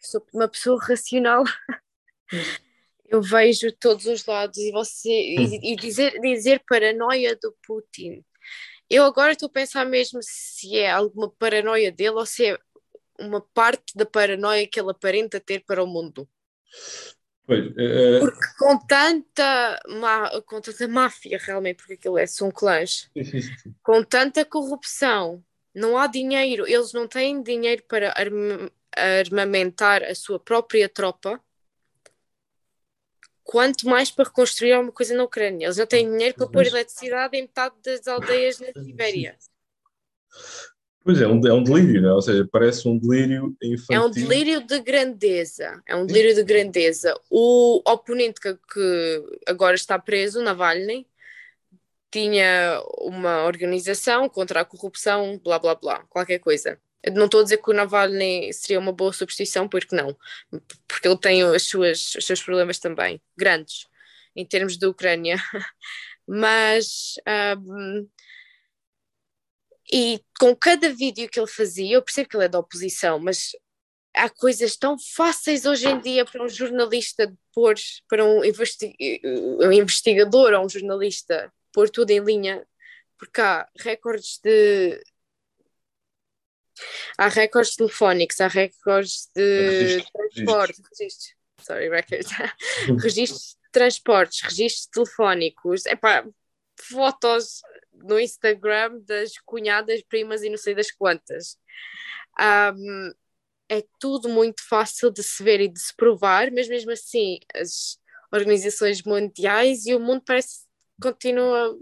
Sou 0.03 0.27
uma 0.35 0.49
pessoa 0.49 0.79
racional 0.83 1.45
eu 3.11 3.21
vejo 3.21 3.73
todos 3.73 4.07
os 4.07 4.25
lados 4.25 4.57
e 4.59 4.71
você 4.71 5.11
e, 5.11 5.73
e, 5.73 5.77
dizer, 5.77 6.13
dizer 6.21 6.63
paranoia 6.67 7.37
do 7.37 7.53
Putin. 7.67 8.25
Eu 8.89 9.05
agora 9.05 9.33
estou 9.33 9.49
a 9.49 9.53
pensar 9.53 9.85
mesmo 9.85 10.21
se 10.23 10.79
é 10.79 10.91
alguma 10.91 11.29
paranoia 11.29 11.91
dele 11.91 12.11
ou 12.11 12.25
se 12.25 12.47
é 12.47 12.59
uma 13.19 13.41
parte 13.53 13.97
da 13.97 14.07
paranoia 14.07 14.67
que 14.67 14.81
ele 14.81 14.93
aparenta 14.93 15.41
ter 15.41 15.65
para 15.65 15.83
o 15.83 15.87
mundo. 15.87 16.29
Pois, 17.47 17.67
uh... 17.67 18.21
Porque 18.21 18.47
com 18.57 18.79
tanta, 18.87 19.81
má, 19.89 20.41
com 20.43 20.61
tanta 20.61 20.87
máfia, 20.87 21.37
realmente, 21.39 21.79
porque 21.79 21.95
aquilo 21.95 22.17
é, 22.17 22.27
são 22.27 22.49
clãs, 22.49 23.11
com 23.83 24.05
tanta 24.05 24.45
corrupção, 24.45 25.45
não 25.75 25.99
há 25.99 26.07
dinheiro, 26.07 26.67
eles 26.67 26.93
não 26.93 27.09
têm 27.09 27.43
dinheiro 27.43 27.83
para 27.89 28.15
armamentar 28.93 30.05
a 30.05 30.15
sua 30.15 30.39
própria 30.39 30.89
tropa 30.89 31.43
quanto 33.51 33.89
mais 33.89 34.13
para 34.13 34.27
reconstruir 34.27 34.71
alguma 34.71 34.93
coisa 34.93 35.13
na 35.13 35.25
Ucrânia. 35.25 35.67
Eles 35.67 35.77
não 35.77 35.85
têm 35.85 36.09
dinheiro 36.09 36.37
para 36.37 36.47
pôr 36.47 36.65
eletricidade 36.65 37.37
em 37.37 37.43
metade 37.43 37.75
das 37.85 38.07
aldeias 38.07 38.61
na 38.61 38.69
Sibéria. 38.81 39.37
Pois 41.03 41.21
é, 41.21 41.27
um, 41.27 41.45
é 41.45 41.53
um 41.53 41.65
delírio, 41.65 42.01
não 42.01 42.11
é? 42.11 42.13
ou 42.13 42.23
seja, 42.23 42.49
parece 42.53 42.87
um 42.87 42.97
delírio 42.97 43.57
infantil. 43.61 43.97
É 43.97 44.07
um 44.07 44.09
delírio 44.09 44.65
de 44.65 44.79
grandeza, 44.79 45.83
é 45.85 45.97
um 45.97 46.07
delírio 46.07 46.33
de 46.33 46.45
grandeza. 46.45 47.13
O 47.29 47.83
oponente 47.85 48.41
que, 48.41 48.55
que 48.73 49.25
agora 49.49 49.75
está 49.75 49.99
preso, 49.99 50.41
Navalny, 50.41 51.09
tinha 52.09 52.81
uma 52.99 53.45
organização 53.47 54.29
contra 54.29 54.61
a 54.61 54.65
corrupção, 54.65 55.41
blá 55.43 55.59
blá 55.59 55.75
blá, 55.75 56.05
qualquer 56.09 56.39
coisa. 56.39 56.79
Não 57.15 57.25
estou 57.27 57.41
a 57.41 57.43
dizer 57.45 57.59
que 57.59 57.71
o 57.71 57.75
Navalny 57.75 58.53
seria 58.53 58.79
uma 58.79 58.93
boa 58.93 59.13
substituição, 59.13 59.69
porque 59.69 59.95
não, 59.97 60.17
porque 60.87 61.09
ele 61.09 61.19
tem 61.19 61.43
as 61.43 61.63
suas, 61.63 62.15
os 62.15 62.27
seus 62.27 62.43
problemas 62.43 62.79
também, 62.79 63.21
grandes, 63.37 63.87
em 64.37 64.45
termos 64.45 64.77
da 64.77 64.89
Ucrânia. 64.89 65.37
Mas. 66.27 67.15
Um, 67.59 68.09
e 69.93 70.21
com 70.39 70.55
cada 70.55 70.93
vídeo 70.93 71.29
que 71.29 71.41
ele 71.41 71.49
fazia, 71.49 71.97
eu 71.97 72.03
percebo 72.03 72.29
que 72.29 72.37
ele 72.37 72.45
é 72.45 72.49
da 72.49 72.61
oposição, 72.61 73.19
mas 73.19 73.51
há 74.15 74.29
coisas 74.29 74.77
tão 74.77 74.97
fáceis 74.99 75.67
hoje 75.67 75.89
em 75.89 76.01
dia 76.01 76.25
para 76.25 76.45
um 76.45 76.49
jornalista 76.49 77.33
pôr, 77.53 77.75
para 78.09 78.25
um, 78.25 78.45
investi 78.45 78.97
investigador 79.73 80.53
ou 80.53 80.65
um 80.65 80.69
jornalista 80.69 81.53
pôr 81.73 81.89
tudo 81.91 82.11
em 82.11 82.21
linha, 82.21 82.65
porque 83.19 83.41
há 83.41 83.69
recordes 83.79 84.39
de 84.43 85.03
Há 87.19 87.29
recordes 87.29 87.77
telefónicos, 87.77 88.41
há 88.41 88.49
recordes 88.49 89.29
de 89.35 90.03
transporte, 90.13 90.83
registros, 90.91 91.35
sorry, 91.61 91.89
records, 91.89 92.31
registros 93.03 93.57
de 93.63 93.71
transportes, 93.73 94.41
registros 94.43 94.87
telefónicos, 94.87 95.87
epá, 95.87 96.27
fotos 96.81 97.61
no 97.93 98.19
Instagram 98.19 99.01
das 99.01 99.33
cunhadas, 99.45 100.03
primas 100.03 100.43
e 100.43 100.51
não 100.51 100.57
sei 100.57 100.75
das 100.75 100.91
quantas. 100.91 101.59
Um, 102.39 103.13
é 103.69 103.85
tudo 104.01 104.29
muito 104.29 104.67
fácil 104.67 105.11
de 105.11 105.23
se 105.23 105.43
ver 105.43 105.61
e 105.61 105.69
de 105.69 105.79
se 105.79 105.95
provar, 105.95 106.51
mas 106.51 106.69
mesmo 106.69 106.91
assim 106.91 107.39
as 107.55 107.99
organizações 108.33 109.03
mundiais 109.03 109.87
e 109.87 109.95
o 109.95 110.01
mundo 110.01 110.23
parece 110.27 110.67
continua 111.01 111.77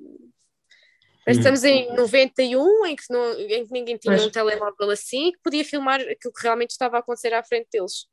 mas 1.29 1.37
uhum. 1.37 1.41
estamos 1.43 1.63
em 1.65 1.95
91, 1.95 2.87
em 2.87 2.97
que, 2.97 3.05
não, 3.11 3.39
em 3.39 3.67
que 3.67 3.71
ninguém 3.71 3.99
tinha 3.99 4.17
um 4.17 4.31
telemóvel 4.31 4.89
assim 4.89 5.31
que 5.31 5.39
podia 5.45 5.63
filmar 5.63 6.01
aquilo 6.01 6.33
que 6.33 6.43
realmente 6.43 6.71
estava 6.71 6.97
a 6.97 7.01
acontecer 7.01 7.35
à 7.35 7.45
frente 7.45 7.69
deles. 7.71 8.07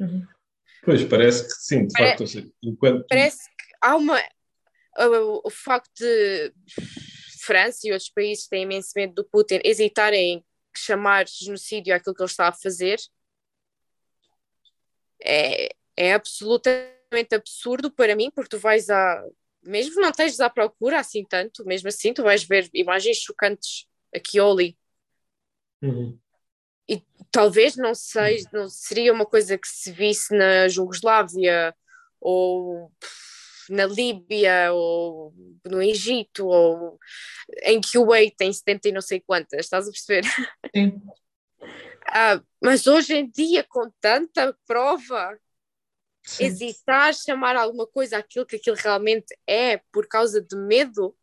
Uhum. 0.00 0.26
Pois, 0.82 1.04
parece 1.04 1.44
que 1.46 1.52
sim, 1.62 1.86
de 1.86 1.92
Pare- 1.92 2.08
facto. 2.08 2.26
seja, 2.26 2.50
enquanto... 2.62 3.06
Parece 3.06 3.44
que 3.50 3.64
há 3.82 3.96
uma. 3.96 4.18
O, 4.96 5.48
o 5.48 5.50
facto 5.50 5.90
de 5.98 6.54
França 7.42 7.80
e 7.84 7.92
outros 7.92 8.08
países 8.08 8.48
têm 8.48 8.62
imenso 8.62 8.92
medo 8.96 9.12
do 9.12 9.24
Putin 9.24 9.60
hesitarem 9.62 10.38
em 10.38 10.44
chamar 10.74 11.26
genocídio 11.28 11.94
àquilo 11.94 12.14
que 12.14 12.22
ele 12.22 12.30
está 12.30 12.48
a 12.48 12.52
fazer 12.52 12.98
é, 15.22 15.68
é 15.94 16.14
absolutamente 16.14 17.34
absurdo 17.34 17.90
para 17.90 18.16
mim, 18.16 18.30
porque 18.30 18.56
tu 18.56 18.58
vais 18.58 18.88
a. 18.88 19.22
Mesmo 19.62 20.00
não 20.00 20.10
estejas 20.10 20.40
à 20.40 20.48
procura 20.48 21.00
assim 21.00 21.24
tanto, 21.24 21.64
mesmo 21.64 21.88
assim, 21.88 22.12
tu 22.12 22.22
vais 22.22 22.42
ver 22.44 22.68
imagens 22.72 23.18
chocantes 23.18 23.86
aqui 24.14 24.40
ou 24.40 24.52
ali. 24.52 24.76
Uhum. 25.80 26.18
talvez 27.30 27.76
não 27.76 27.94
sei, 27.94 28.44
não 28.52 28.68
seria 28.68 29.12
uma 29.12 29.24
coisa 29.24 29.56
que 29.56 29.68
se 29.68 29.92
visse 29.92 30.36
na 30.36 30.66
Jugoslávia 30.66 31.72
ou 32.20 32.90
na 33.70 33.86
Líbia 33.86 34.72
ou 34.72 35.32
no 35.64 35.80
Egito 35.80 36.46
ou 36.46 36.98
em 37.62 37.80
Kuwait 37.80 38.34
tem 38.36 38.52
70 38.52 38.88
e 38.88 38.92
não 38.92 39.00
sei 39.00 39.20
quantas, 39.20 39.60
estás 39.60 39.86
a 39.86 39.90
perceber? 39.90 40.24
Sim. 40.74 41.00
Ah, 42.10 42.40
mas 42.62 42.86
hoje 42.86 43.14
em 43.14 43.30
dia, 43.30 43.62
com 43.68 43.90
tanta 44.00 44.56
prova, 44.66 45.38
Sim. 46.28 46.44
hesitar 46.44 47.14
chamar 47.14 47.56
alguma 47.56 47.86
coisa 47.86 48.18
aquilo 48.18 48.44
que 48.44 48.56
aquilo 48.56 48.76
realmente 48.76 49.34
é 49.46 49.80
por 49.90 50.06
causa 50.06 50.42
de 50.42 50.56
medo, 50.56 51.14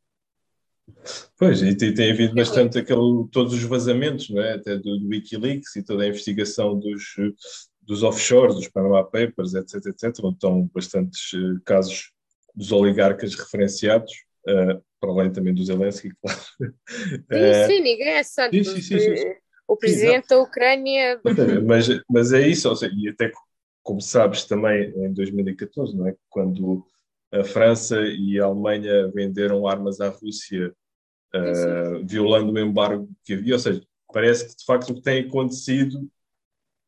Pois, 1.38 1.61
e 1.61 1.76
tem, 1.76 1.94
tem 1.94 2.11
havido 2.11 2.36
bastante 2.36 2.77
aquele, 2.77 3.27
todos 3.32 3.53
os 3.53 3.64
vazamentos, 3.64 4.30
não 4.30 4.41
é? 4.41 4.53
Até 4.53 4.76
do, 4.77 4.99
do 4.99 5.07
Wikileaks 5.07 5.76
e 5.76 5.84
toda 5.84 6.03
a 6.03 6.07
investigação 6.07 6.77
dos, 6.77 7.15
dos 7.82 8.03
offshores, 8.03 8.56
dos 8.56 8.68
Panama 8.68 9.03
Papers, 9.03 9.53
etc, 9.56 9.86
etc, 9.88 10.23
onde 10.23 10.36
estão 10.36 10.69
bastantes 10.73 11.32
eh, 11.34 11.60
casos 11.65 12.11
dos 12.53 12.72
oligarcas 12.72 13.34
referenciados, 13.36 14.11
eh, 14.48 14.80
para 14.99 15.10
além 15.10 15.32
também 15.32 15.53
do 15.53 15.64
Zelensky, 15.64 16.11
claro. 16.22 16.40
sim, 16.40 17.23
Eh, 17.32 17.68
sim, 17.68 17.82
ninguém 17.82 18.10
é 18.10 18.23
santo. 18.23 18.64
sim, 18.64 18.82
sim, 18.82 18.99
sim. 18.99 19.36
O 19.68 19.76
presidente 19.76 20.27
da 20.27 20.40
Ucrânia 20.40 21.19
mas, 21.65 21.88
mas 22.07 22.32
é 22.32 22.48
isso, 22.48 22.69
ou 22.69 22.76
seja, 22.76 22.94
e 22.95 23.10
até 23.10 23.32
como 23.86 24.02
sabes 24.02 24.45
também 24.45 24.90
em 24.98 25.14
2014, 25.14 25.95
não 25.95 26.07
é? 26.07 26.16
Quando 26.28 26.84
a 27.32 27.44
França 27.44 28.02
e 28.02 28.40
a 28.40 28.45
Alemanha 28.45 29.12
venderam 29.12 29.68
armas 29.68 30.02
à 30.02 30.10
Rússia, 30.10 30.76
eh, 31.32 32.02
violando 32.03 32.52
o 32.52 32.60
embargo 32.60 33.07
que 33.24 33.34
havia, 33.36 33.53
ou 33.53 33.60
seja, 33.60 33.86
parece 34.12 34.48
que 34.48 34.57
de 34.57 34.66
facto 34.66 34.90
o 34.90 34.95
que 34.95 35.02
tem 35.02 35.26
acontecido, 35.26 36.10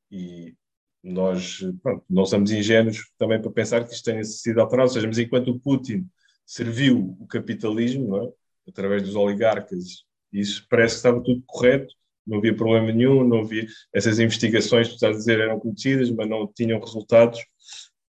e 0.10 0.56
nós 1.04 1.60
pronto, 1.84 2.04
não 2.10 2.26
somos 2.26 2.50
ingênuos 2.50 3.12
também 3.16 3.40
para 3.40 3.52
pensar 3.52 3.86
que 3.86 3.94
isto 3.94 4.04
tenha 4.04 4.24
sido 4.24 4.60
alterado, 4.60 4.90
ou 4.90 4.94
seja, 4.94 5.06
mas 5.08 5.20
enquanto 5.20 5.52
o 5.52 5.60
Putin 5.60 6.08
serviu 6.48 7.16
o 7.20 7.28
capitalismo, 7.28 8.18
é? 8.18 8.34
através 8.68 9.04
dos 9.04 9.16
oligarcas, 9.16 10.04
isso 10.34 10.66
parece 10.68 10.96
que 10.96 10.98
estava 10.98 11.22
tudo 11.22 11.44
correto, 11.46 11.94
não 12.28 12.38
havia 12.40 12.56
problema 12.56 12.92
nenhum, 12.92 13.24
não 13.28 13.40
havia 13.40 13.66
essas 13.94 14.20
investigações, 14.20 14.88
estás 14.90 15.16
a 15.16 15.20
dizer, 15.20 15.40
eram 15.40 15.60
conhecidas, 15.60 16.12
mas 16.12 16.28
não 16.30 16.46
tinham 16.54 16.80
resultados. 16.80 17.40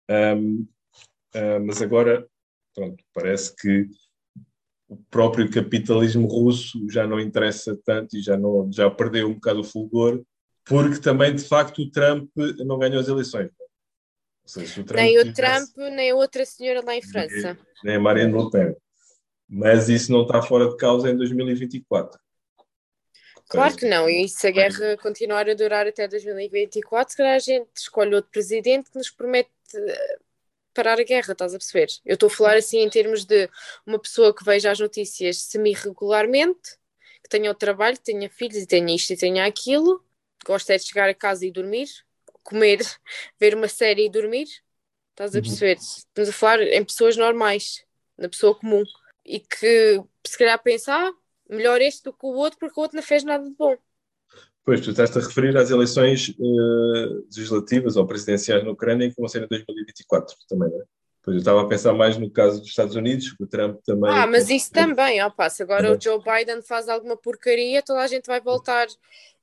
Ahm, 0.10 0.66
ah, 1.36 1.60
mas 1.60 1.82
agora, 1.82 2.28
pronto, 2.74 3.04
parece 3.14 3.56
que 3.56 3.88
o 4.90 4.98
próprio 5.12 5.50
capitalismo 5.52 6.28
russo 6.28 6.90
já 6.90 7.06
não 7.06 7.20
interessa 7.20 7.78
tanto 7.86 8.16
e 8.18 8.22
já, 8.22 8.38
não, 8.38 8.72
já 8.72 8.90
perdeu 8.90 9.28
um 9.28 9.34
bocado 9.36 9.60
o 9.60 9.64
fulgor, 9.64 10.24
porque 10.66 11.00
também, 11.00 11.36
de 11.36 11.44
facto, 11.44 11.82
o 11.82 11.92
Trump 11.92 12.30
não 12.66 12.78
ganhou 12.80 13.00
as 13.00 13.08
eleições. 13.08 13.52
Seja, 14.46 14.74
se 14.74 14.80
o 14.80 14.86
nem 14.94 15.18
o 15.20 15.34
tivesse- 15.34 15.74
Trump, 15.74 15.94
nem 15.94 16.12
a 16.12 16.16
outra 16.16 16.46
senhora 16.46 16.82
lá 16.84 16.96
em 16.96 17.02
França. 17.02 17.58
nem 17.84 17.96
a 17.96 18.00
Marine 18.00 18.32
Le 18.32 18.50
Pen. 18.50 18.76
Mas 19.50 19.90
isso 19.90 20.12
não 20.12 20.22
está 20.24 20.42
fora 20.42 20.70
de 20.70 20.78
causa 20.78 21.10
em 21.10 21.18
2024. 21.18 22.18
Claro 23.50 23.76
que 23.76 23.86
não, 23.86 24.10
e 24.10 24.28
se 24.28 24.46
a 24.48 24.52
guerra 24.52 24.98
continuar 24.98 25.50
a 25.50 25.54
durar 25.54 25.88
até 25.88 26.06
2024, 26.08 27.12
se 27.12 27.18
calhar 27.18 27.36
a 27.36 27.40
gente 27.40 27.70
escolhe 27.78 28.14
outro 28.14 28.30
presidente 28.30 28.92
que 28.92 28.98
nos 28.98 29.10
promete 29.10 29.50
eh, 29.74 30.18
parar 30.74 31.00
a 31.00 31.04
guerra, 31.04 31.34
estás 31.34 31.54
a 31.56 31.58
perceber? 31.58 31.88
Eu 32.06 32.16
estou 32.16 32.28
a 32.28 32.30
falar 32.32 32.58
assim 32.58 32.80
em 32.80 32.90
termos 32.90 33.26
de 33.26 33.50
uma 33.86 34.00
pessoa 34.00 34.36
que 34.36 34.44
veja 34.46 34.72
as 34.72 34.80
notícias 34.80 35.42
semi-regularmente, 35.44 36.78
que 37.24 37.30
tenha 37.30 37.52
o 37.52 37.56
trabalho, 37.56 37.98
que 37.98 38.04
tenha 38.04 38.30
filhos 38.30 38.58
e 38.58 38.68
tenha 38.68 38.96
isto 38.96 39.12
e 39.14 39.18
tenha 39.18 39.46
aquilo, 39.46 40.04
gosta 40.46 40.74
é 40.74 40.78
de 40.78 40.86
chegar 40.86 41.10
a 41.10 41.14
casa 41.16 41.46
e 41.46 41.52
dormir, 41.52 41.88
comer, 42.44 42.80
ver 43.40 43.56
uma 43.56 43.68
série 43.70 44.06
e 44.06 44.10
dormir, 44.10 44.48
estás 45.12 45.36
a 45.36 45.40
Uhum. 45.40 45.42
perceber? 45.42 45.78
Estamos 45.78 46.30
a 46.30 46.34
falar 46.34 46.62
em 46.62 46.84
pessoas 46.86 47.18
normais, 47.18 47.86
na 48.18 48.30
pessoa 48.30 48.56
comum, 48.58 48.84
e 49.26 49.40
que 49.40 50.02
se 50.26 50.38
calhar 50.38 50.62
pensa, 50.62 50.94
ah, 50.94 51.14
melhor 51.50 51.82
este 51.82 52.04
do 52.04 52.14
que 52.14 52.26
o 52.26 52.34
outro, 52.34 52.60
porque 52.60 52.80
o 52.80 52.84
outro 52.84 52.96
não 52.96 53.04
fez 53.04 53.24
nada 53.24 53.44
de 53.44 53.56
bom. 53.56 53.78
Pois, 54.64 54.82
tu 54.82 54.90
estás-te 54.90 55.18
a 55.18 55.22
referir 55.22 55.56
às 55.56 55.72
eleições 55.72 56.36
eh, 56.38 57.10
legislativas 57.32 57.96
ou 57.96 58.06
presidenciais 58.06 58.66
na 58.66 58.72
Ucrânia 58.72 59.10
que 59.10 59.16
vão 59.18 59.28
ser 59.28 59.44
em 59.44 59.48
2024 59.48 60.36
também, 60.50 60.70
não 60.70 60.82
é? 60.82 60.84
Pois 61.28 61.36
eu 61.36 61.40
estava 61.40 61.62
a 61.62 61.68
pensar 61.68 61.92
mais 61.92 62.18
no 62.18 62.30
caso 62.32 62.62
dos 62.62 62.70
Estados 62.70 62.96
Unidos, 62.96 63.34
que 63.34 63.44
o 63.44 63.48
Trump 63.48 63.82
também. 63.86 64.10
Ah, 64.10 64.26
mas 64.26 64.50
isso 64.50 64.72
também, 64.72 65.22
ó 65.22 65.30
pá, 65.30 65.50
se 65.50 65.62
agora 65.62 65.92
o 65.92 66.02
Joe 66.02 66.20
Biden 66.20 66.62
faz 66.62 66.88
alguma 66.88 67.18
porcaria, 67.18 67.82
toda 67.82 68.00
a 68.00 68.08
gente 68.08 68.28
vai 68.28 68.40
voltar 68.40 68.88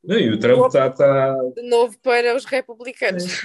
Não, 0.02 0.18
e 0.18 0.31
o 0.31 0.39
Trump 0.39 0.64
está, 0.66 0.86
está, 0.86 1.36
de 1.55 1.62
novo 1.68 1.98
para 2.01 2.35
os 2.35 2.47
republicanos. 2.47 3.44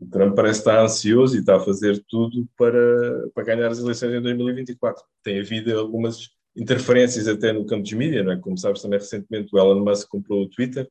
o 0.00 0.08
Trump 0.10 0.34
parece 0.34 0.60
estar 0.60 0.82
ansioso 0.82 1.36
e 1.36 1.40
está 1.40 1.56
a 1.56 1.60
fazer 1.60 2.02
tudo 2.08 2.48
para, 2.56 3.28
para 3.34 3.44
ganhar 3.44 3.70
as 3.70 3.78
eleições 3.78 4.14
em 4.14 4.22
2024. 4.22 5.04
Tem 5.22 5.40
havido 5.40 5.78
algumas 5.78 6.30
interferências 6.56 7.28
até 7.28 7.52
no 7.52 7.66
campo 7.66 7.82
dos 7.82 7.92
mídias, 7.92 8.24
não 8.24 8.32
é? 8.32 8.40
Como 8.40 8.56
sabes, 8.56 8.82
também 8.82 8.98
recentemente 8.98 9.54
o 9.54 9.58
Elon 9.58 9.84
Musk 9.84 10.08
comprou 10.08 10.42
o 10.42 10.48
Twitter. 10.48 10.88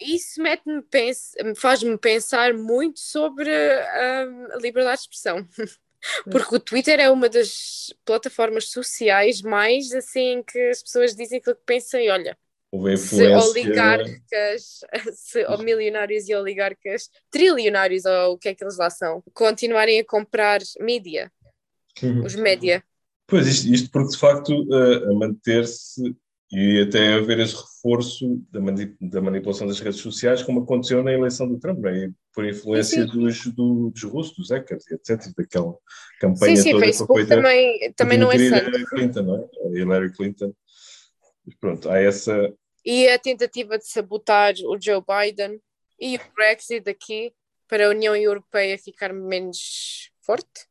Isso 0.00 0.42
mete-me 0.42 0.82
pens- 0.82 1.32
faz-me 1.56 1.98
pensar 1.98 2.54
muito 2.54 3.00
sobre 3.00 3.50
hum, 3.50 4.46
a 4.52 4.56
liberdade 4.56 4.96
de 4.96 5.02
expressão. 5.02 5.46
Porque 6.30 6.54
o 6.54 6.60
Twitter 6.60 6.98
é 6.98 7.10
uma 7.10 7.28
das 7.28 7.92
plataformas 8.06 8.70
sociais 8.70 9.42
mais 9.42 9.92
assim 9.92 10.42
que 10.42 10.58
as 10.70 10.82
pessoas 10.82 11.14
dizem 11.14 11.38
aquilo 11.38 11.56
que 11.56 11.64
pensam 11.66 12.00
e 12.00 12.08
olha, 12.08 12.38
se 12.96 13.26
oligarcas, 13.28 14.80
se 15.12 15.44
ou 15.44 15.58
milionários 15.58 16.28
e 16.28 16.34
oligarcas, 16.34 17.10
trilionários 17.30 18.04
ou 18.06 18.34
o 18.34 18.38
que 18.38 18.48
é 18.48 18.54
que 18.54 18.64
eles 18.64 18.78
lá 18.78 18.88
são, 18.88 19.22
continuarem 19.34 20.00
a 20.00 20.04
comprar 20.04 20.60
mídia, 20.80 21.30
os 22.24 22.34
média. 22.34 22.82
Pois, 23.30 23.46
isto, 23.46 23.68
isto 23.72 23.90
porque 23.90 24.10
de 24.10 24.18
facto 24.18 24.52
eh, 24.52 25.10
a 25.10 25.12
manter-se 25.14 26.14
e 26.52 26.80
até 26.80 27.14
haver 27.14 27.38
esse 27.38 27.54
reforço 27.54 28.42
da, 28.50 28.60
mani- 28.60 28.96
da 29.00 29.20
manipulação 29.22 29.66
das 29.68 29.78
redes 29.78 30.00
sociais, 30.00 30.42
como 30.42 30.62
aconteceu 30.62 31.02
na 31.02 31.12
eleição 31.12 31.46
do 31.48 31.58
Trump, 31.60 31.78
não 31.78 31.88
é? 31.90 32.10
por 32.34 32.44
influência 32.44 33.06
Sim, 33.06 33.12
dos, 33.12 33.46
do- 33.54 33.90
dos 33.90 34.02
russos, 34.02 34.36
dos 34.36 34.50
hackers, 34.50 34.84
etc., 34.90 35.32
daquela 35.36 35.72
Sim, 35.72 35.78
campanha 36.20 36.56
sim, 36.56 36.70
toda 36.72 36.86
que 36.86 36.92
foi 36.92 37.06
Facebook 37.06 37.20
feita 37.20 37.36
também, 37.36 37.92
também 37.92 38.18
não 38.18 38.32
é 38.32 38.38
santo. 38.38 38.76
a 38.76 38.90
Clinton, 38.90 39.22
não 39.22 39.36
é? 39.36 39.68
A 39.68 39.78
Hillary 39.78 40.12
Clinton. 40.12 40.52
Mas 41.46 41.54
pronto, 41.56 41.88
há 41.88 41.98
essa. 42.00 42.52
E 42.84 43.08
a 43.08 43.18
tentativa 43.18 43.78
de 43.78 43.86
sabotar 43.86 44.54
o 44.64 44.76
Joe 44.80 45.02
Biden 45.06 45.60
e 46.00 46.16
o 46.16 46.20
Brexit 46.34 46.88
aqui 46.88 47.32
para 47.68 47.86
a 47.86 47.90
União 47.90 48.16
Europeia 48.16 48.76
ficar 48.78 49.12
menos 49.12 50.10
forte. 50.20 50.66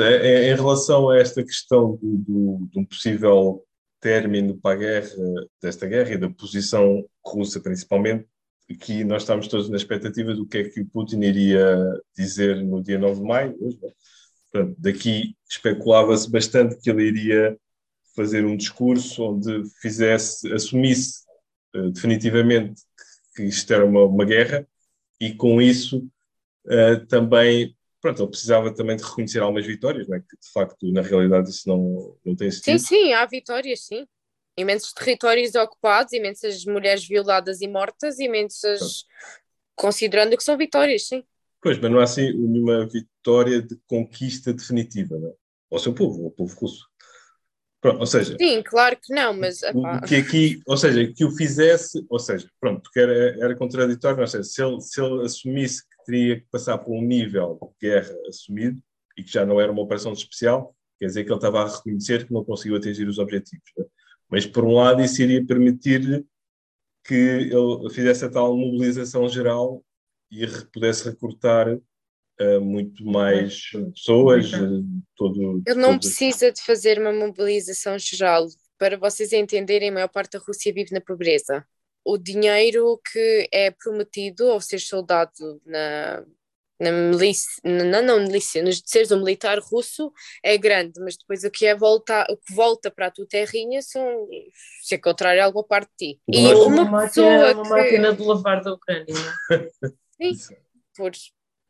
É, 0.00 0.48
é- 0.48 0.52
em 0.52 0.54
relação 0.54 1.08
a 1.10 1.18
esta 1.18 1.42
questão 1.44 1.96
do, 1.96 2.16
do- 2.18 2.68
de 2.70 2.78
um 2.78 2.84
possível 2.84 3.64
término 4.00 4.56
para 4.58 4.74
a 4.74 4.78
guerra, 4.78 5.08
desta 5.62 5.86
guerra 5.86 6.12
e 6.12 6.18
da 6.18 6.30
posição 6.30 7.04
russa 7.24 7.60
principalmente, 7.60 8.26
aqui 8.70 9.04
nós 9.04 9.22
estamos 9.22 9.48
todos 9.48 9.68
na 9.68 9.76
expectativa 9.76 10.34
do 10.34 10.46
que 10.46 10.58
é 10.58 10.64
que 10.68 10.80
o 10.80 10.86
Putin 10.86 11.20
iria 11.22 11.76
dizer 12.16 12.62
no 12.64 12.82
dia 12.82 12.98
9 12.98 13.20
de 13.20 13.26
maio. 13.26 13.56
é? 14.54 14.66
Daqui 14.78 15.36
especulava-se 15.48 16.30
bastante 16.30 16.76
que 16.80 16.90
ele 16.90 17.04
iria 17.04 17.56
fazer 18.14 18.44
um 18.44 18.56
discurso 18.56 19.22
onde 19.22 19.62
fizesse, 19.80 20.50
assumisse 20.52 21.20
eh, 21.74 21.90
definitivamente 21.90 22.80
que 23.34 23.42
isto 23.44 23.70
era 23.72 23.84
uma, 23.84 24.04
uma 24.04 24.24
guerra 24.24 24.66
e 25.20 25.32
com 25.34 25.60
isso 25.60 26.06
eh, 26.68 26.96
também 27.08 27.76
pronto, 28.00 28.22
ele 28.22 28.30
precisava 28.30 28.74
também 28.74 28.96
de 28.96 29.02
reconhecer 29.02 29.40
algumas 29.40 29.66
vitórias, 29.66 30.08
não 30.08 30.16
é? 30.16 30.20
que 30.20 30.36
de 30.36 30.52
facto, 30.52 30.90
na 30.92 31.02
realidade, 31.02 31.50
isso 31.50 31.68
não, 31.68 32.16
não 32.24 32.36
tem 32.36 32.50
Sim, 32.50 32.72
existido. 32.72 32.78
sim, 32.78 33.12
há 33.12 33.26
vitórias, 33.26 33.86
sim. 33.86 34.06
Imensos 34.56 34.92
territórios 34.92 35.54
ocupados, 35.54 36.12
imensas 36.12 36.64
mulheres 36.64 37.06
violadas 37.06 37.60
e 37.60 37.68
mortas, 37.68 38.18
imensas. 38.18 39.04
Considerando 39.74 40.36
que 40.36 40.42
são 40.42 40.56
vitórias, 40.56 41.06
sim. 41.06 41.22
Pois, 41.60 41.78
mas 41.78 41.90
não 41.90 41.98
há 41.98 42.04
assim 42.04 42.32
nenhuma 42.32 42.86
vitória 42.86 43.60
de 43.60 43.76
conquista 43.86 44.52
definitiva, 44.52 45.18
não 45.18 45.28
é? 45.28 45.32
Ao 45.70 45.78
seu 45.78 45.92
povo, 45.92 46.24
ao 46.24 46.30
povo 46.30 46.54
russo. 46.58 46.86
Pronto, 47.80 48.00
ou 48.00 48.06
seja, 48.06 48.36
Sim, 48.40 48.62
claro 48.62 48.96
que 48.96 49.14
não, 49.14 49.34
mas. 49.34 49.62
epá, 49.62 50.00
que 50.00 50.16
aqui, 50.16 50.60
ou 50.66 50.76
seja, 50.76 51.12
que 51.12 51.24
o 51.24 51.30
fizesse, 51.30 52.04
ou 52.08 52.18
seja, 52.18 52.48
pronto, 52.58 52.82
porque 52.82 53.00
era, 53.00 53.36
era 53.44 53.56
contraditório, 53.56 54.20
ou 54.20 54.26
seja, 54.26 54.44
se 54.44 54.62
ele, 54.62 54.80
se 54.80 55.00
ele 55.00 55.24
assumisse 55.24 55.82
que 55.86 55.95
teria 56.06 56.40
que 56.40 56.46
passar 56.50 56.78
por 56.78 56.92
um 56.92 57.02
nível 57.02 57.58
de 57.60 57.88
guerra 57.88 58.14
assumido 58.28 58.80
e 59.16 59.22
que 59.22 59.30
já 59.30 59.44
não 59.44 59.60
era 59.60 59.72
uma 59.72 59.82
operação 59.82 60.12
especial, 60.12 60.74
quer 60.98 61.06
dizer 61.06 61.24
que 61.24 61.30
ele 61.30 61.36
estava 61.36 61.62
a 61.62 61.68
reconhecer 61.68 62.26
que 62.26 62.32
não 62.32 62.44
conseguiu 62.44 62.76
atingir 62.76 63.08
os 63.08 63.18
objetivos. 63.18 63.70
Né? 63.76 63.84
Mas, 64.28 64.46
por 64.46 64.64
um 64.64 64.74
lado, 64.74 65.02
isso 65.02 65.22
iria 65.22 65.44
permitir-lhe 65.44 66.24
que 67.04 67.14
ele 67.14 67.90
fizesse 67.90 68.24
a 68.24 68.30
tal 68.30 68.56
mobilização 68.56 69.28
geral 69.28 69.84
e 70.30 70.46
pudesse 70.72 71.08
recrutar 71.08 71.72
uh, 71.72 72.60
muito 72.60 73.04
mais 73.04 73.70
pessoas. 73.94 74.52
Uh, 74.52 74.84
todo, 75.14 75.62
ele 75.66 75.80
não 75.80 75.92
todo... 75.92 76.00
precisa 76.00 76.50
de 76.50 76.60
fazer 76.62 76.98
uma 76.98 77.12
mobilização 77.12 77.98
geral. 77.98 78.46
Para 78.76 78.98
vocês 78.98 79.32
entenderem, 79.32 79.88
a 79.88 79.92
maior 79.92 80.08
parte 80.08 80.32
da 80.32 80.44
Rússia 80.44 80.72
vive 80.72 80.92
na 80.92 81.00
pobreza. 81.00 81.64
O 82.08 82.16
dinheiro 82.16 83.00
que 83.12 83.48
é 83.52 83.70
prometido 83.72 84.48
ao 84.48 84.60
ser 84.60 84.78
soldado 84.78 85.60
na, 85.66 86.24
na 86.78 86.92
milícia, 86.92 87.60
não, 87.64 88.00
não 88.00 88.20
milícia, 88.20 88.62
nos 88.62 88.80
seres 88.84 89.10
um 89.10 89.18
militar 89.18 89.58
russo 89.58 90.12
é 90.42 90.56
grande, 90.56 91.00
mas 91.00 91.16
depois 91.16 91.42
o 91.42 91.50
que 91.50 91.66
é 91.66 91.74
volta, 91.74 92.24
o 92.30 92.36
que 92.36 92.54
volta 92.54 92.90
para 92.90 93.06
a 93.06 93.10
tua 93.10 93.26
terrinha 93.26 93.82
são, 93.82 94.28
se 94.82 94.94
é 94.94 94.98
contrário, 94.98 95.42
alguma 95.42 95.64
parte 95.64 95.90
de 95.98 96.14
ti. 96.14 96.20
E 96.28 96.54
uma, 96.54 96.82
uma 96.82 97.02
pessoa 97.02 97.54
máquina, 97.54 97.62
uma 97.62 97.70
máquina 97.70 98.14
de 98.14 98.22
lavar 98.22 98.62
da 98.62 98.72
Ucrânia. 98.74 99.14
Sim, 100.22 100.32
por 100.94 101.10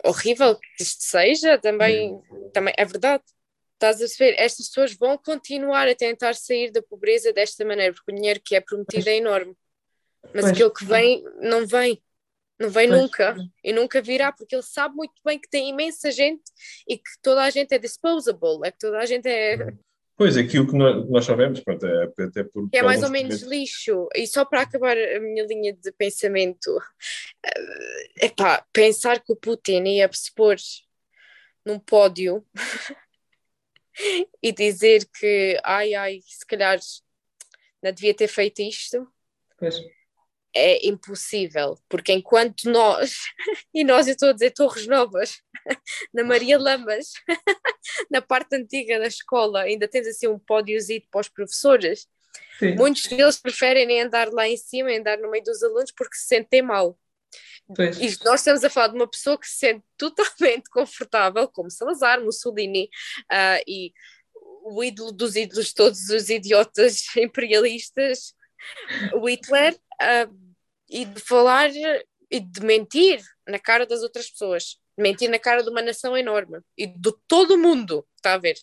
horrível 0.04 0.56
que 0.56 0.82
isto 0.82 1.02
seja, 1.02 1.56
também, 1.58 2.20
também 2.52 2.74
é 2.76 2.84
verdade. 2.84 3.24
Estás 3.74 3.96
a 3.96 4.00
perceber? 4.00 4.34
Estas 4.38 4.68
pessoas 4.68 4.94
vão 4.94 5.18
continuar 5.18 5.88
a 5.88 5.94
tentar 5.94 6.34
sair 6.34 6.70
da 6.70 6.82
pobreza 6.82 7.32
desta 7.32 7.64
maneira, 7.64 7.92
porque 7.92 8.10
o 8.10 8.14
dinheiro 8.14 8.40
que 8.44 8.56
é 8.56 8.60
prometido 8.60 9.08
é 9.08 9.16
enorme. 9.16 9.54
Mas 10.34 10.44
pois. 10.44 10.52
aquilo 10.52 10.72
que 10.72 10.84
vem, 10.84 11.24
não 11.40 11.66
vem. 11.66 12.02
Não 12.58 12.70
vem 12.70 12.88
pois. 12.88 13.00
nunca. 13.00 13.36
E 13.62 13.72
nunca 13.72 14.00
virá, 14.00 14.32
porque 14.32 14.54
ele 14.54 14.62
sabe 14.62 14.94
muito 14.94 15.14
bem 15.24 15.38
que 15.38 15.48
tem 15.48 15.68
imensa 15.68 16.10
gente 16.10 16.44
e 16.88 16.96
que 16.96 17.10
toda 17.22 17.42
a 17.42 17.50
gente 17.50 17.72
é 17.72 17.78
disposable, 17.78 18.60
é 18.64 18.70
que 18.70 18.78
toda 18.78 18.98
a 18.98 19.06
gente 19.06 19.28
é. 19.28 19.58
Pois, 20.16 20.34
aqui 20.38 20.58
o 20.58 20.66
que 20.66 20.74
nós, 20.74 21.26
sabemos, 21.26 21.60
pronto, 21.60 21.84
é 21.84 22.04
até 22.04 22.42
por. 22.42 22.68
É 22.72 22.82
mais 22.82 23.02
ou 23.02 23.10
menos 23.10 23.42
lixo. 23.42 24.08
E 24.14 24.26
só 24.26 24.46
para 24.46 24.62
acabar 24.62 24.96
a 24.96 25.20
minha 25.20 25.44
linha 25.44 25.74
de 25.74 25.92
pensamento, 25.92 26.78
é 28.18 28.30
pá, 28.30 28.64
pensar 28.72 29.22
que 29.22 29.32
o 29.32 29.36
Putin 29.36 29.84
ia 29.84 30.10
se 30.10 30.32
pôr 30.34 30.56
num 31.66 31.78
pódio 31.78 32.42
e 34.42 34.52
dizer 34.52 35.06
que, 35.18 35.60
ai, 35.62 35.92
ai, 35.92 36.20
se 36.24 36.46
calhar 36.46 36.78
não 37.82 37.92
devia 37.92 38.14
ter 38.14 38.28
feito 38.28 38.62
isto. 38.62 39.06
Pois 39.58 39.76
é 40.56 40.86
impossível, 40.86 41.78
porque 41.86 42.12
enquanto 42.12 42.70
nós, 42.70 43.18
e 43.74 43.84
nós 43.84 44.06
eu 44.06 44.12
estou 44.12 44.30
a 44.30 44.32
dizer 44.32 44.52
Torres 44.52 44.86
Novas, 44.86 45.42
na 46.14 46.24
Maria 46.24 46.58
Lamas, 46.58 47.12
na 48.10 48.22
parte 48.22 48.56
antiga 48.56 48.98
da 48.98 49.06
escola, 49.06 49.62
ainda 49.62 49.86
temos 49.86 50.08
assim 50.08 50.26
um 50.26 50.38
pódiozinho 50.38 51.02
para 51.10 51.20
os 51.20 51.28
professores, 51.28 52.06
Sim. 52.58 52.74
muitos 52.74 53.04
deles 53.04 53.38
preferem 53.38 53.86
nem 53.86 54.02
andar 54.02 54.32
lá 54.32 54.48
em 54.48 54.56
cima, 54.56 54.90
andar 54.90 55.18
no 55.18 55.30
meio 55.30 55.44
dos 55.44 55.62
alunos 55.62 55.92
porque 55.92 56.16
se 56.16 56.26
sentem 56.26 56.62
mal. 56.62 56.98
Pois. 57.74 57.98
E 57.98 58.24
nós 58.24 58.40
estamos 58.40 58.64
a 58.64 58.70
falar 58.70 58.88
de 58.88 58.94
uma 58.94 59.08
pessoa 59.08 59.38
que 59.38 59.46
se 59.46 59.58
sente 59.58 59.84
totalmente 59.98 60.70
confortável, 60.70 61.48
como 61.48 61.70
Salazar, 61.70 62.22
Mussolini 62.22 62.88
uh, 63.30 63.62
e 63.66 63.92
o 64.64 64.82
ídolo 64.82 65.12
dos 65.12 65.36
ídolos, 65.36 65.72
todos 65.74 66.08
os 66.08 66.30
idiotas 66.30 67.04
imperialistas, 67.16 68.34
Hitler, 69.12 69.74
uh, 69.74 70.45
e 70.88 71.04
de 71.04 71.20
falar 71.20 71.70
e 72.30 72.40
de 72.40 72.60
mentir 72.60 73.20
na 73.46 73.58
cara 73.58 73.86
das 73.86 74.02
outras 74.02 74.30
pessoas, 74.30 74.78
mentir 74.96 75.30
na 75.30 75.38
cara 75.38 75.62
de 75.62 75.70
uma 75.70 75.82
nação 75.82 76.16
enorme 76.16 76.60
e 76.76 76.86
de 76.86 77.12
todo 77.28 77.54
o 77.54 77.58
mundo, 77.58 78.06
está 78.16 78.34
a 78.34 78.38
ver? 78.38 78.56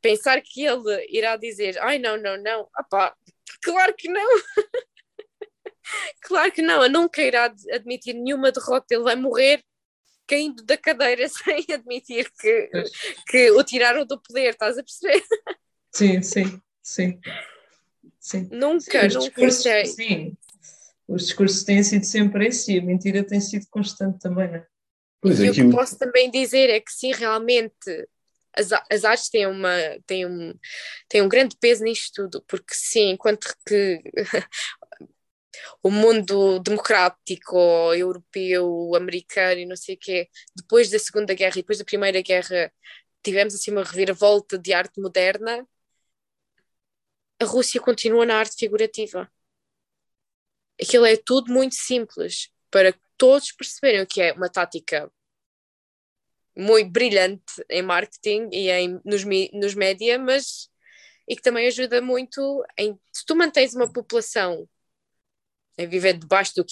Pensar 0.00 0.40
que 0.40 0.64
ele 0.64 1.06
irá 1.10 1.36
dizer, 1.36 1.78
ai 1.80 1.98
não, 1.98 2.16
não, 2.16 2.36
não, 2.42 2.68
opá, 2.78 3.14
claro 3.62 3.94
que 3.96 4.08
não. 4.08 4.28
claro 6.22 6.52
que 6.52 6.62
não, 6.62 6.82
eu 6.82 6.90
nunca 6.90 7.22
irá 7.22 7.52
admitir 7.72 8.14
nenhuma 8.14 8.52
derrota, 8.52 8.94
ele 8.94 9.04
vai 9.04 9.16
morrer 9.16 9.62
caindo 10.26 10.62
da 10.64 10.76
cadeira 10.76 11.28
sem 11.28 11.64
admitir 11.72 12.30
que, 12.38 12.70
que 13.28 13.50
o 13.52 13.62
tiraram 13.62 14.04
do 14.04 14.20
poder, 14.20 14.50
estás 14.50 14.76
a 14.76 14.82
perceber? 14.82 15.24
Sim, 15.92 16.20
sim, 16.20 16.60
sim. 16.82 17.20
sim. 18.20 18.48
Nunca, 18.50 19.08
sim, 19.08 19.16
nunca. 19.16 19.50
Sim, 19.50 20.36
os 21.08 21.26
discursos 21.26 21.62
têm 21.62 21.82
sido 21.82 22.04
sempre 22.04 22.48
esse 22.48 22.74
e 22.74 22.78
a 22.78 22.82
mentira 22.82 23.24
tem 23.24 23.40
sido 23.40 23.66
constante 23.70 24.18
também, 24.18 24.48
não 24.48 24.56
é? 24.56 24.66
Pois 25.20 25.40
e 25.40 25.48
o 25.48 25.52
que 25.52 25.60
eu 25.60 25.70
posso 25.70 25.96
também 25.96 26.30
dizer 26.30 26.70
é 26.70 26.80
que 26.80 26.92
sim, 26.92 27.12
realmente 27.12 27.74
as, 28.56 28.70
as 28.90 29.04
artes 29.04 29.28
têm, 29.28 29.46
uma, 29.46 29.70
têm, 30.06 30.26
um, 30.26 30.54
têm 31.08 31.22
um 31.22 31.28
grande 31.28 31.56
peso 31.60 31.84
nisto 31.84 32.22
tudo, 32.22 32.44
porque 32.46 32.74
sim, 32.74 33.10
enquanto 33.10 33.54
que 33.66 34.02
o 35.82 35.90
mundo 35.90 36.58
democrático, 36.60 37.56
europeu, 37.94 38.94
americano 38.94 39.60
e 39.60 39.66
não 39.66 39.76
sei 39.76 39.94
o 39.94 39.98
quê, 39.98 40.28
depois 40.54 40.90
da 40.90 40.98
Segunda 40.98 41.34
Guerra 41.34 41.54
e 41.54 41.62
depois 41.62 41.78
da 41.78 41.84
Primeira 41.84 42.20
Guerra 42.22 42.72
tivemos 43.22 43.54
assim 43.54 43.70
uma 43.70 43.84
reviravolta 43.84 44.58
de 44.58 44.72
arte 44.72 45.00
moderna, 45.00 45.66
a 47.40 47.44
Rússia 47.44 47.80
continua 47.80 48.24
na 48.24 48.36
arte 48.36 48.56
figurativa 48.56 49.30
aquilo 50.80 51.06
é 51.06 51.16
tudo 51.16 51.52
muito 51.52 51.74
simples 51.74 52.50
para 52.70 52.94
todos 53.16 53.52
perceberem 53.52 54.02
o 54.02 54.06
que 54.06 54.20
é 54.20 54.32
uma 54.32 54.48
tática 54.48 55.10
muito 56.56 56.90
brilhante 56.90 57.64
em 57.68 57.82
marketing 57.82 58.48
e 58.52 58.70
em, 58.70 59.00
nos, 59.04 59.24
nos 59.52 59.74
média, 59.74 60.18
mas 60.18 60.70
e 61.28 61.34
que 61.34 61.42
também 61.42 61.66
ajuda 61.66 62.00
muito 62.00 62.64
em 62.78 62.98
se 63.12 63.24
tu 63.26 63.34
mantens 63.34 63.74
uma 63.74 63.92
população 63.92 64.68
a 65.78 65.84
viver 65.84 66.18
debaixo 66.18 66.54
do, 66.54 66.64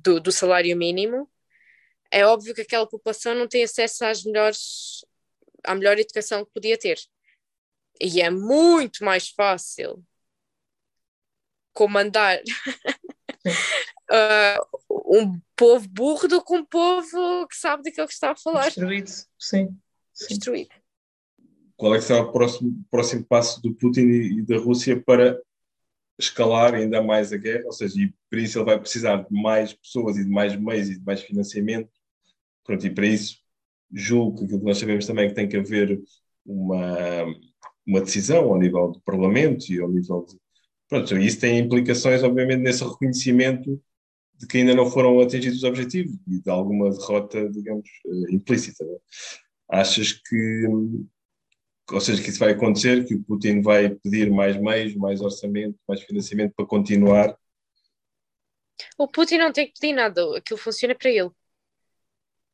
do, 0.00 0.20
do 0.20 0.32
salário 0.32 0.74
mínimo, 0.76 1.30
é 2.10 2.24
óbvio 2.24 2.54
que 2.54 2.62
aquela 2.62 2.88
população 2.88 3.34
não 3.34 3.48
tem 3.48 3.64
acesso 3.64 4.04
às 4.04 4.24
melhores, 4.24 5.04
à 5.64 5.74
melhor 5.74 5.98
educação 5.98 6.44
que 6.44 6.52
podia 6.52 6.78
ter. 6.78 6.98
E 8.00 8.20
é 8.22 8.30
muito 8.30 9.04
mais 9.04 9.28
fácil 9.28 10.02
comandar 11.72 12.40
uh, 13.50 15.20
um 15.20 15.40
povo 15.54 15.88
burro 15.88 16.28
do 16.28 16.44
que 16.44 16.54
um 16.54 16.64
povo 16.64 17.46
que 17.48 17.56
sabe 17.56 17.84
daquilo 17.84 18.06
que 18.06 18.12
está 18.12 18.32
a 18.32 18.36
falar. 18.36 18.64
Destruído, 18.64 19.08
sim. 19.38 19.76
sim. 20.12 20.28
Destruído. 20.28 20.70
Qual 21.76 21.94
é 21.94 21.98
que 21.98 22.04
será 22.04 22.22
o 22.22 22.32
próximo, 22.32 22.84
próximo 22.90 23.24
passo 23.24 23.60
do 23.60 23.74
Putin 23.74 24.00
e, 24.00 24.42
da 24.42 24.56
Rússia 24.56 25.00
para 25.00 25.38
escalar 26.18 26.74
ainda 26.74 27.02
mais 27.02 27.32
a 27.32 27.36
guerra? 27.36 27.66
Ou 27.66 27.72
seja, 27.72 28.00
e 28.00 28.14
para 28.30 28.40
isso 28.40 28.58
ele 28.58 28.64
vai 28.64 28.80
precisar 28.80 29.16
de 29.16 29.32
mais 29.32 29.74
pessoas 29.74 30.16
e 30.16 30.24
de 30.24 30.30
mais 30.30 30.56
meios 30.56 30.88
e 30.88 30.98
de 30.98 31.04
mais 31.04 31.20
financiamento. 31.20 31.90
Pronto, 32.64 32.86
e 32.86 32.90
para 32.90 33.06
isso 33.06 33.38
julgo 33.92 34.38
que 34.38 34.44
aquilo 34.44 34.60
que 34.60 34.64
nós 34.66 34.78
sabemos 34.78 35.06
também 35.06 35.26
é 35.26 35.28
que 35.28 35.34
tem 35.34 35.48
que 35.48 35.56
haver 35.56 36.02
uma, 36.44 37.24
uma 37.86 38.00
decisão 38.00 38.44
ao 38.44 38.58
nível 38.58 38.92
do 38.92 39.00
Parlamento 39.02 39.70
e 39.70 39.80
ao 39.80 39.88
nível 39.88 40.24
de, 40.24 40.38
Pronto, 40.88 41.18
isso 41.18 41.40
tem 41.40 41.58
implicações, 41.58 42.22
obviamente, 42.22 42.60
nesse 42.60 42.84
reconhecimento 42.84 43.82
de 44.38 44.46
que 44.46 44.58
ainda 44.58 44.74
não 44.74 44.90
foram 44.90 45.18
atingidos 45.20 45.58
os 45.58 45.64
objetivos 45.64 46.14
e 46.28 46.40
de 46.40 46.50
alguma 46.50 46.90
derrota, 46.90 47.48
digamos, 47.50 47.88
uh, 48.04 48.30
implícita. 48.30 48.84
Né? 48.84 48.96
Achas 49.68 50.12
que, 50.12 50.66
ou 51.90 52.00
seja, 52.00 52.22
que 52.22 52.30
isso 52.30 52.38
vai 52.38 52.52
acontecer, 52.52 53.04
que 53.04 53.14
o 53.14 53.24
Putin 53.24 53.62
vai 53.62 53.90
pedir 53.90 54.30
mais 54.30 54.56
meios, 54.56 54.94
mais 54.94 55.20
orçamento, 55.20 55.76
mais 55.88 56.02
financiamento 56.02 56.52
para 56.54 56.66
continuar? 56.66 57.36
O 58.98 59.08
Putin 59.08 59.38
não 59.38 59.52
tem 59.52 59.66
que 59.66 59.80
pedir 59.80 59.94
nada, 59.94 60.36
aquilo 60.36 60.58
funciona 60.58 60.94
para 60.94 61.10
ele. 61.10 61.30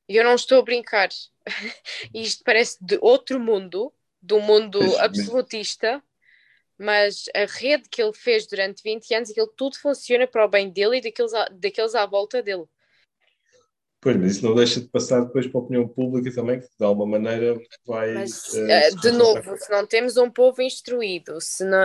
E 0.09 0.17
eu 0.17 0.25
não 0.25 0.35
estou 0.35 0.59
a 0.59 0.63
brincar. 0.63 1.09
Isto 2.15 2.43
parece 2.45 2.79
de 2.81 2.99
outro 3.01 3.41
mundo, 3.41 3.93
do 4.21 4.41
mundo 4.41 4.79
absolutista, 4.99 6.03
mas 6.83 7.27
a 7.35 7.45
rede 7.47 7.89
que 7.89 8.03
ele 8.03 8.13
fez 8.13 8.47
durante 8.47 8.83
20 8.83 9.15
anos, 9.15 9.31
aquilo 9.31 9.47
tudo 9.57 9.79
funciona 9.79 10.27
para 10.27 10.45
o 10.45 10.49
bem 10.49 10.69
dele 10.69 10.99
e 10.99 11.01
daqueles, 11.01 11.33
à, 11.33 11.49
daqueles 11.49 11.95
à 11.95 12.05
volta 12.07 12.43
dele. 12.43 12.65
Pois, 14.01 14.17
mas 14.17 14.33
isso 14.33 14.45
não 14.45 14.53
deixa 14.53 14.81
de 14.81 14.89
passar 14.89 15.21
depois 15.21 15.47
para 15.47 15.61
a 15.61 15.63
opinião 15.63 15.87
pública 15.87 16.35
também, 16.35 16.61
que 16.61 16.67
de 16.67 16.85
alguma 16.85 17.07
maneira 17.07 17.57
vai. 17.87 18.15
Mas, 18.15 18.53
uh, 18.55 19.01
de 19.01 19.13
novo, 19.13 19.57
se 19.57 19.71
não 19.71 19.87
temos 19.87 20.17
um 20.17 20.29
povo 20.29 20.61
instruído, 20.61 21.41
se 21.41 21.65
não... 21.65 21.85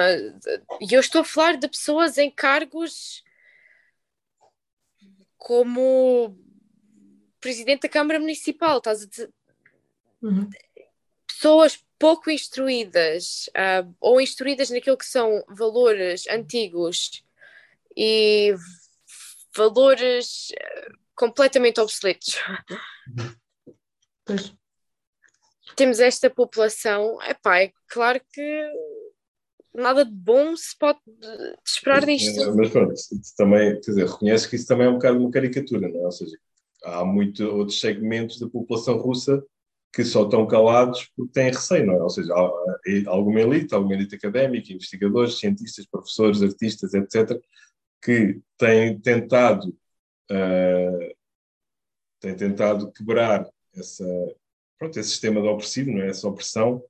e 0.81 0.91
eu 0.91 0.99
estou 0.99 1.21
a 1.21 1.25
falar 1.25 1.57
de 1.57 1.67
pessoas 1.67 2.17
em 2.17 2.31
cargos 2.31 3.23
como 5.37 6.35
presidente 7.39 7.83
da 7.83 7.89
Câmara 7.89 8.19
Municipal, 8.19 8.79
estás 8.79 9.03
a 9.03 9.05
dizer? 9.05 9.31
Uhum. 10.23 10.49
Pessoas 11.27 11.85
pouco 11.99 12.29
instruídas 12.29 13.49
uh, 13.49 13.93
ou 13.99 14.21
instruídas 14.21 14.69
naquilo 14.69 14.97
que 14.97 15.05
são 15.05 15.43
valores 15.47 16.27
antigos 16.29 17.23
e 17.95 18.55
valores 19.55 20.49
completamente 21.15 21.81
obsoletos. 21.81 22.35
Pois. 24.25 24.53
Temos 25.75 25.99
esta 25.99 26.29
população, 26.29 27.21
epá, 27.23 27.61
é 27.61 27.71
claro 27.87 28.21
que 28.33 28.71
nada 29.73 30.03
de 30.03 30.11
bom 30.11 30.55
se 30.55 30.77
pode 30.77 30.99
esperar 31.65 32.05
disto. 32.05 32.41
É, 32.41 32.51
mas 32.51 32.69
pronto, 32.69 32.93
também, 33.37 33.79
quer 33.79 33.91
dizer, 33.91 34.07
reconhece 34.07 34.49
que 34.49 34.55
isso 34.55 34.67
também 34.67 34.87
é 34.87 34.89
um 34.89 34.93
bocado 34.93 35.19
uma 35.19 35.31
caricatura, 35.31 35.87
não 35.87 36.01
é? 36.01 36.05
Ou 36.05 36.11
seja, 36.11 36.37
há 36.83 37.05
muitos 37.05 37.41
outros 37.41 37.79
segmentos 37.79 38.39
da 38.39 38.49
população 38.49 38.97
russa 38.97 39.43
que 39.93 40.03
só 40.03 40.23
estão 40.23 40.45
calados 40.45 41.09
porque 41.15 41.31
têm 41.31 41.51
receio, 41.51 41.85
não 41.85 41.95
é? 41.95 42.03
Ou 42.03 42.09
seja, 42.09 42.33
há 42.33 43.09
alguma 43.09 43.41
elite, 43.41 43.73
alguma 43.73 43.95
elite 43.95 44.15
académica, 44.15 44.71
investigadores, 44.71 45.39
cientistas, 45.39 45.85
professores, 45.85 46.43
artistas, 46.43 46.93
etc., 46.93 47.39
que 48.01 48.39
têm 48.57 48.99
tentado, 48.99 49.69
uh, 50.31 51.15
têm 52.19 52.35
tentado 52.35 52.91
quebrar 52.91 53.49
essa, 53.75 54.05
pronto, 54.77 54.99
esse 54.99 55.09
sistema 55.09 55.41
de 55.41 55.47
opressivo, 55.47 55.91
não 55.91 56.03
é? 56.03 56.09
essa 56.09 56.27
opressão, 56.27 56.83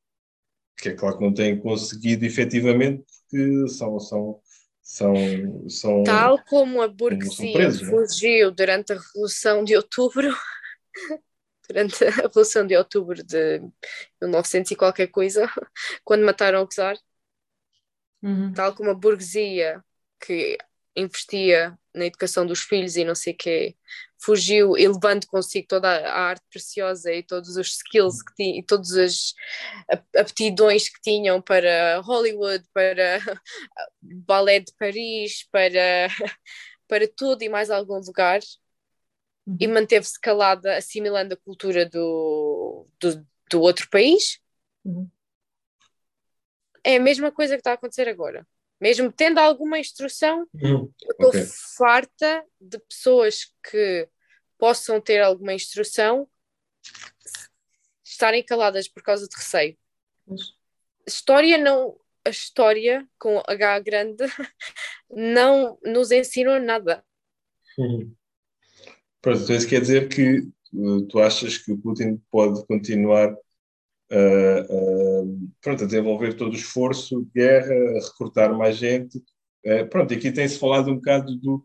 que 0.77 0.89
é 0.89 0.93
claro 0.93 1.17
que 1.17 1.23
não 1.23 1.33
têm 1.33 1.59
conseguido 1.59 2.25
efetivamente, 2.25 3.03
porque 3.29 3.67
são, 3.69 3.99
são, 3.99 4.41
são, 4.81 5.69
são 5.69 6.03
Tal 6.03 6.43
como 6.45 6.81
a 6.81 6.87
burguesia 6.87 7.67
é? 7.67 7.71
fugiu 7.71 8.51
durante 8.51 8.93
a 8.93 8.97
Revolução 8.97 9.63
de 9.63 9.75
Outubro, 9.75 10.29
durante 11.67 12.05
a 12.05 12.09
Revolução 12.09 12.65
de 12.65 12.75
Outubro 12.75 13.23
de 13.23 13.59
1900 14.21 14.71
e 14.71 14.75
qualquer 14.75 15.07
coisa, 15.07 15.49
quando 16.03 16.25
mataram 16.25 16.63
o 16.63 16.67
czar, 16.67 16.97
uhum. 18.21 18.53
tal 18.53 18.75
como 18.75 18.91
a 18.91 18.95
burguesia 18.95 19.83
que 20.19 20.57
investia 20.95 21.77
na 21.93 22.05
educação 22.05 22.45
dos 22.45 22.61
filhos 22.61 22.95
e 22.95 23.03
não 23.03 23.15
sei 23.15 23.33
o 23.33 23.37
quê, 23.37 23.75
fugiu 24.19 24.77
e 24.77 24.87
levando 24.87 25.27
consigo 25.27 25.67
toda 25.67 25.89
a 25.89 26.19
arte 26.21 26.43
preciosa 26.49 27.13
e 27.13 27.21
todos 27.21 27.55
os 27.55 27.67
skills 27.67 28.21
que 28.23 28.33
tinha, 28.35 28.59
e 28.59 28.63
todas 28.63 28.91
as 28.93 29.33
aptidões 30.15 30.89
que 30.89 30.99
tinham 31.01 31.41
para 31.41 31.99
Hollywood, 32.01 32.63
para 32.73 33.19
ballet 34.01 34.65
de 34.65 34.73
Paris, 34.77 35.47
para, 35.51 36.07
para 36.87 37.07
tudo 37.15 37.43
e 37.43 37.49
mais 37.49 37.69
algum 37.69 37.99
lugar, 37.99 38.39
uhum. 39.47 39.57
e 39.59 39.67
manteve-se 39.67 40.19
calada, 40.19 40.77
assimilando 40.77 41.33
a 41.33 41.37
cultura 41.37 41.85
do, 41.87 42.85
do, 42.99 43.25
do 43.49 43.61
outro 43.61 43.89
país. 43.89 44.39
Uhum. 44.83 45.09
É 46.83 46.97
a 46.97 47.01
mesma 47.01 47.31
coisa 47.31 47.55
que 47.55 47.61
está 47.61 47.71
a 47.71 47.75
acontecer 47.75 48.07
agora 48.07 48.45
mesmo 48.79 49.11
tendo 49.11 49.39
alguma 49.39 49.79
instrução, 49.79 50.47
uhum. 50.53 50.91
eu 51.01 51.11
estou 51.11 51.29
okay. 51.29 51.45
farta 51.77 52.45
de 52.59 52.79
pessoas 52.79 53.51
que 53.69 54.07
possam 54.57 55.01
ter 55.01 55.21
alguma 55.21 55.53
instrução 55.53 56.29
estarem 58.03 58.43
caladas 58.43 58.87
por 58.87 59.03
causa 59.03 59.27
de 59.27 59.35
receio. 59.35 59.77
História 61.05 61.57
não, 61.57 61.99
a 62.25 62.29
história 62.29 63.07
com 63.19 63.41
H 63.47 63.79
grande 63.79 64.25
não 65.09 65.77
nos 65.83 66.11
ensinou 66.11 66.59
nada. 66.59 67.03
Uhum. 67.77 68.15
Pronto, 69.27 69.43
então 69.43 69.57
isso 69.57 69.67
quer 69.67 69.81
dizer 69.81 70.07
que 70.07 70.39
uh, 70.73 71.01
tu 71.07 71.19
achas 71.19 71.57
que 71.57 71.69
o 71.69 71.77
Putin 71.77 72.17
pode 72.31 72.65
continuar 72.65 73.33
uh, 73.33 73.35
uh, 74.69 75.51
pronto, 75.59 75.83
a 75.83 75.85
desenvolver 75.85 76.33
todo 76.35 76.53
o 76.53 76.55
esforço 76.55 77.27
guerra, 77.35 77.73
a 77.73 78.05
recrutar 78.05 78.57
mais 78.57 78.77
gente. 78.77 79.17
Uh, 79.65 79.85
pronto, 79.89 80.13
aqui 80.13 80.31
tem-se 80.31 80.57
falado 80.57 80.89
um 80.89 80.95
bocado 80.95 81.35
do 81.35 81.61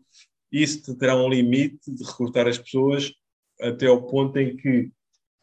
isso 0.51 0.93
terá 0.97 1.15
um 1.15 1.29
limite 1.29 1.89
de 1.89 2.03
recrutar 2.03 2.49
as 2.49 2.57
pessoas 2.57 3.13
até 3.61 3.87
ao 3.87 4.07
ponto 4.07 4.37
em 4.37 4.57
que 4.57 4.91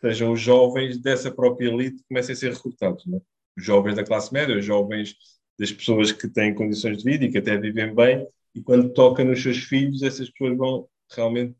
sejam 0.02 0.32
os 0.32 0.40
jovens 0.42 0.98
dessa 0.98 1.30
própria 1.30 1.68
elite 1.68 2.02
que 2.02 2.08
comecem 2.10 2.34
a 2.34 2.36
ser 2.36 2.52
recrutados. 2.52 3.06
Né? 3.06 3.18
Os 3.56 3.64
jovens 3.64 3.94
da 3.96 4.04
classe 4.04 4.30
média, 4.30 4.58
os 4.58 4.64
jovens 4.66 5.16
das 5.58 5.72
pessoas 5.72 6.12
que 6.12 6.28
têm 6.28 6.54
condições 6.54 6.98
de 6.98 7.04
vida 7.04 7.24
e 7.24 7.30
que 7.30 7.38
até 7.38 7.56
vivem 7.56 7.94
bem, 7.94 8.28
e 8.54 8.60
quando 8.60 8.92
toca 8.92 9.24
nos 9.24 9.42
seus 9.42 9.56
filhos, 9.56 10.02
essas 10.02 10.28
pessoas 10.28 10.58
vão 10.58 10.86
realmente 11.10 11.56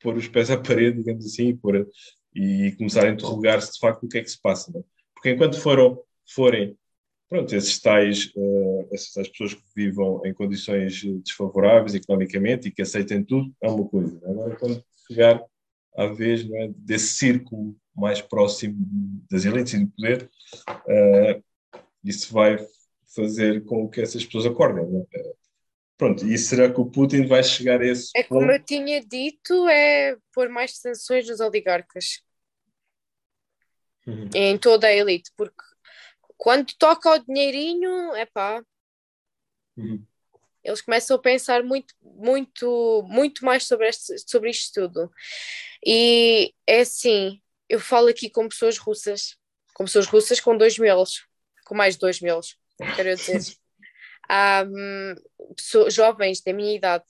pôr 0.00 0.16
os 0.16 0.28
pés 0.28 0.50
à 0.50 0.56
parede, 0.56 0.98
digamos 0.98 1.26
assim, 1.26 1.48
e 1.48 1.56
pôr 1.56 1.86
e 2.34 2.72
começar 2.76 3.06
a 3.06 3.10
interrogar-se 3.10 3.72
de 3.72 3.78
facto 3.78 4.04
o 4.04 4.08
que 4.08 4.18
é 4.18 4.22
que 4.22 4.30
se 4.30 4.40
passa. 4.40 4.70
É? 4.76 4.82
Porque 5.14 5.30
enquanto 5.30 5.60
foram, 5.60 6.00
forem 6.34 6.76
pronto, 7.28 7.54
esses 7.54 7.80
tais, 7.80 8.30
uh, 8.36 8.88
essas 8.92 9.12
tais 9.12 9.28
pessoas 9.28 9.54
que 9.54 9.62
vivam 9.74 10.22
em 10.24 10.32
condições 10.32 11.02
desfavoráveis 11.24 11.94
economicamente 11.94 12.68
e 12.68 12.70
que 12.70 12.82
aceitem 12.82 13.22
tudo, 13.22 13.52
é 13.60 13.68
uma 13.68 13.86
coisa. 13.86 14.18
É? 14.22 14.30
Agora, 14.30 14.56
quando 14.56 14.84
chegar 15.06 15.44
à 15.96 16.06
vez 16.06 16.48
é, 16.50 16.70
desse 16.76 17.14
círculo 17.14 17.76
mais 17.94 18.20
próximo 18.20 18.76
das 19.30 19.44
elites 19.44 19.74
e 19.74 19.84
do 19.84 19.90
poder, 19.90 20.30
uh, 20.68 21.42
isso 22.04 22.32
vai 22.32 22.58
fazer 23.14 23.64
com 23.64 23.88
que 23.88 24.00
essas 24.00 24.24
pessoas 24.24 24.46
acordem. 24.46 24.84
É? 25.12 25.32
Pronto, 25.98 26.24
e 26.24 26.38
será 26.38 26.72
que 26.72 26.80
o 26.80 26.86
Putin 26.86 27.26
vai 27.26 27.42
chegar 27.42 27.80
a 27.80 27.84
esse 27.84 28.12
É 28.14 28.22
como 28.22 28.52
eu 28.52 28.62
tinha 28.62 29.04
dito, 29.04 29.68
é 29.68 30.16
pôr 30.32 30.48
mais 30.48 30.78
sanções 30.78 31.28
nos 31.28 31.40
oligarcas. 31.40 32.22
Uhum. 34.06 34.30
Em 34.32 34.56
toda 34.56 34.86
a 34.86 34.92
elite, 34.92 35.30
porque 35.36 35.60
quando 36.36 36.72
toca 36.78 37.10
o 37.10 37.18
dinheirinho, 37.18 38.14
é 38.14 38.24
pá. 38.24 38.64
Uhum. 39.76 40.02
Eles 40.62 40.80
começam 40.80 41.16
a 41.16 41.20
pensar 41.20 41.64
muito, 41.64 41.92
muito, 42.00 43.04
muito 43.08 43.44
mais 43.44 43.66
sobre, 43.66 43.88
este, 43.88 44.16
sobre 44.24 44.50
isto 44.50 44.80
tudo. 44.80 45.10
E 45.84 46.54
é 46.64 46.80
assim, 46.80 47.42
eu 47.68 47.80
falo 47.80 48.06
aqui 48.06 48.30
com 48.30 48.48
pessoas 48.48 48.78
russas, 48.78 49.36
com 49.74 49.84
pessoas 49.84 50.06
russas 50.06 50.38
com 50.38 50.56
dois 50.56 50.78
melos, 50.78 51.26
com 51.64 51.74
mais 51.74 51.94
de 51.94 52.00
dois 52.00 52.20
melos, 52.20 52.56
quero 52.94 53.14
dizer. 53.16 53.40
um, 54.30 55.14
pessoas, 55.54 55.94
jovens 55.94 56.40
da 56.42 56.52
minha 56.52 56.74
idade, 56.74 57.04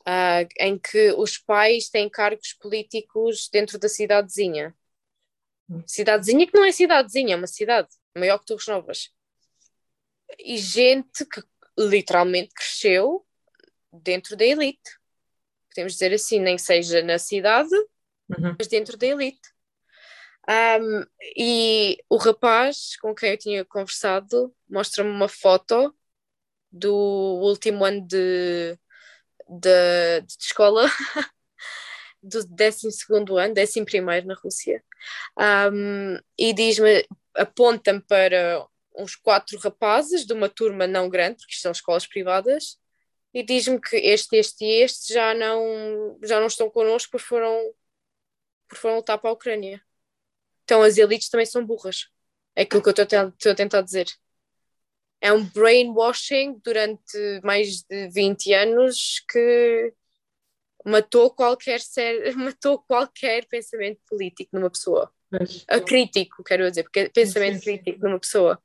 uh, 0.00 0.46
em 0.58 0.78
que 0.78 1.12
os 1.12 1.38
pais 1.38 1.88
têm 1.88 2.08
cargos 2.08 2.52
políticos 2.52 3.48
dentro 3.52 3.78
da 3.78 3.88
cidadezinha. 3.88 4.74
Cidadezinha 5.86 6.46
que 6.46 6.56
não 6.56 6.64
é 6.64 6.72
cidadezinha, 6.72 7.34
é 7.34 7.36
uma 7.36 7.46
cidade 7.46 7.88
maior 8.16 8.38
que 8.38 8.46
Torres 8.46 8.66
Novas. 8.66 9.10
E 10.38 10.58
gente 10.58 11.24
que 11.26 11.42
literalmente 11.78 12.52
cresceu 12.54 13.26
dentro 13.92 14.36
da 14.36 14.44
elite. 14.44 14.98
Podemos 15.68 15.92
dizer 15.92 16.12
assim, 16.12 16.40
nem 16.40 16.58
seja 16.58 17.02
na 17.02 17.18
cidade, 17.18 17.74
uhum. 18.28 18.56
mas 18.58 18.66
dentro 18.66 18.96
da 18.96 19.06
elite. 19.06 19.49
Um, 20.48 21.04
e 21.36 22.02
o 22.08 22.16
rapaz 22.16 22.96
com 22.96 23.14
quem 23.14 23.30
eu 23.30 23.38
tinha 23.38 23.64
conversado 23.64 24.54
mostra-me 24.68 25.10
uma 25.10 25.28
foto 25.28 25.94
do 26.72 26.94
último 27.42 27.84
ano 27.84 28.06
de, 28.06 28.78
de, 29.48 30.20
de 30.22 30.36
escola, 30.38 30.86
do 32.22 32.44
12 32.44 32.88
ano, 33.38 33.54
11 33.58 34.26
na 34.26 34.34
Rússia, 34.34 34.84
um, 35.72 36.18
e 36.38 36.52
diz-me, 36.52 37.06
aponta-me 37.34 38.00
para 38.00 38.66
uns 38.96 39.16
quatro 39.16 39.58
rapazes 39.58 40.26
de 40.26 40.32
uma 40.32 40.48
turma 40.48 40.86
não 40.86 41.08
grande, 41.08 41.38
porque 41.38 41.54
são 41.54 41.72
escolas 41.72 42.06
privadas, 42.06 42.78
e 43.32 43.42
diz-me 43.42 43.80
que 43.80 43.96
este, 43.96 44.36
este 44.36 44.64
e 44.64 44.82
este 44.82 45.14
já 45.14 45.34
não, 45.34 46.18
já 46.22 46.40
não 46.40 46.48
estão 46.48 46.68
connosco 46.70 47.12
porque 47.12 47.26
foram, 47.26 47.74
porque 48.68 48.80
foram 48.80 48.96
lutar 48.96 49.18
para 49.18 49.30
a 49.30 49.32
Ucrânia. 49.32 49.82
Então 50.70 50.82
as 50.82 50.96
elites 50.96 51.28
também 51.28 51.44
são 51.44 51.66
burras. 51.66 52.06
É 52.54 52.62
aquilo 52.62 52.80
que 52.80 52.88
eu 52.88 53.02
estou 53.02 53.50
a 53.50 53.54
tentar 53.56 53.80
dizer. 53.80 54.06
É 55.20 55.32
um 55.32 55.44
brainwashing 55.44 56.60
durante 56.64 57.40
mais 57.42 57.82
de 57.82 58.08
20 58.10 58.54
anos 58.54 59.24
que 59.28 59.92
matou 60.86 61.34
qualquer 61.34 61.80
ser, 61.80 62.32
matou 62.38 62.78
qualquer 62.78 63.46
pensamento 63.46 63.98
político 64.08 64.50
numa 64.52 64.70
pessoa. 64.70 65.12
Mas... 65.28 65.64
A 65.66 65.80
crítico, 65.80 66.44
quero 66.44 66.70
dizer, 66.70 66.84
porque 66.84 67.00
é 67.00 67.08
pensamento 67.08 67.54
sim, 67.54 67.72
sim. 67.72 67.78
crítico 67.78 68.06
numa 68.06 68.20
pessoa. 68.20 68.62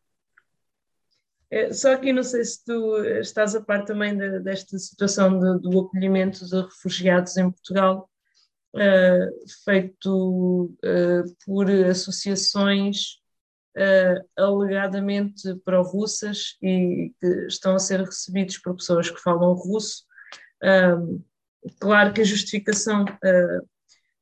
É, 1.49 1.73
só 1.73 1.91
aqui 1.91 2.13
não 2.13 2.23
sei 2.23 2.43
se 2.43 2.63
tu 2.63 3.03
estás 3.19 3.55
a 3.55 3.61
par 3.61 3.83
também 3.83 4.15
de, 4.15 4.41
desta 4.41 4.77
situação 4.77 5.39
de, 5.39 5.59
do 5.59 5.79
acolhimento 5.79 6.45
de 6.45 6.61
refugiados 6.61 7.35
em 7.35 7.49
Portugal, 7.49 8.07
feito 9.63 10.65
uh, 10.65 11.35
por 11.45 11.69
associações 11.69 13.19
uh, 13.77 14.27
alegadamente 14.37 15.55
pró-russas 15.63 16.57
e 16.61 17.13
que 17.19 17.27
estão 17.47 17.75
a 17.75 17.79
ser 17.79 18.01
recebidos 18.01 18.57
por 18.57 18.75
pessoas 18.75 19.09
que 19.09 19.21
falam 19.21 19.53
russo. 19.53 20.03
claro 21.79 22.13
que 22.13 22.21
a 22.21 22.25
justificação 22.25 23.05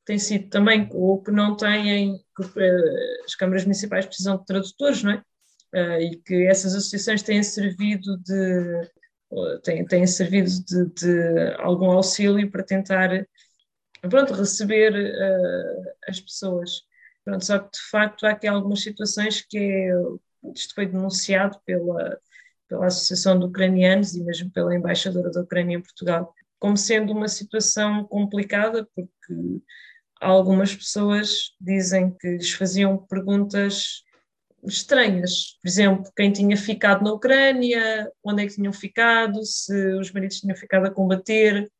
tem 0.04 0.18
sido 0.18 0.50
também 0.50 0.88
ou 0.92 1.22
que 1.22 1.30
não 1.30 1.56
têm, 1.56 2.20
as 3.24 3.34
câmaras 3.34 3.64
municipais 3.64 4.06
precisam 4.06 4.36
de 4.36 4.44
tradutores, 4.44 5.02
não 5.02 5.12
é? 5.12 5.22
e 6.02 6.16
que 6.16 6.46
essas 6.46 6.74
associações 6.74 7.22
têm 7.22 7.42
servido 7.42 8.18
de 8.18 8.90
têm, 9.62 9.84
têm 9.86 10.06
servido 10.06 10.50
de, 10.50 10.86
de 10.94 11.54
algum 11.58 11.90
auxílio 11.90 12.50
para 12.50 12.62
tentar 12.62 13.26
pronto, 14.08 14.34
receber 14.34 14.92
uh, 14.94 15.92
as 16.08 16.20
pessoas. 16.20 16.82
Pronto, 17.24 17.44
só 17.44 17.58
que 17.58 17.70
de 17.72 17.80
facto 17.90 18.26
há 18.26 18.30
aqui 18.30 18.46
algumas 18.46 18.82
situações 18.82 19.40
que 19.40 19.58
é, 19.58 19.92
isto 20.54 20.74
foi 20.74 20.86
denunciado 20.86 21.58
pela, 21.64 22.18
pela 22.68 22.86
Associação 22.86 23.38
de 23.38 23.46
Ucranianos 23.46 24.14
e 24.14 24.22
mesmo 24.22 24.50
pela 24.50 24.74
Embaixadora 24.74 25.30
da 25.30 25.40
Ucrânia 25.40 25.76
em 25.76 25.82
Portugal, 25.82 26.34
como 26.58 26.76
sendo 26.76 27.12
uma 27.12 27.28
situação 27.28 28.04
complicada, 28.04 28.86
porque 28.94 29.62
algumas 30.20 30.74
pessoas 30.74 31.54
dizem 31.60 32.14
que 32.18 32.36
lhes 32.36 32.52
faziam 32.52 32.98
perguntas 32.98 34.02
estranhas. 34.66 35.58
Por 35.62 35.68
exemplo, 35.68 36.12
quem 36.16 36.32
tinha 36.32 36.56
ficado 36.56 37.04
na 37.04 37.12
Ucrânia, 37.12 38.10
onde 38.22 38.42
é 38.42 38.46
que 38.46 38.54
tinham 38.54 38.72
ficado, 38.72 39.44
se 39.44 39.74
os 39.94 40.10
maridos 40.12 40.40
tinham 40.40 40.56
ficado 40.56 40.86
a 40.86 40.90
combater. 40.90 41.70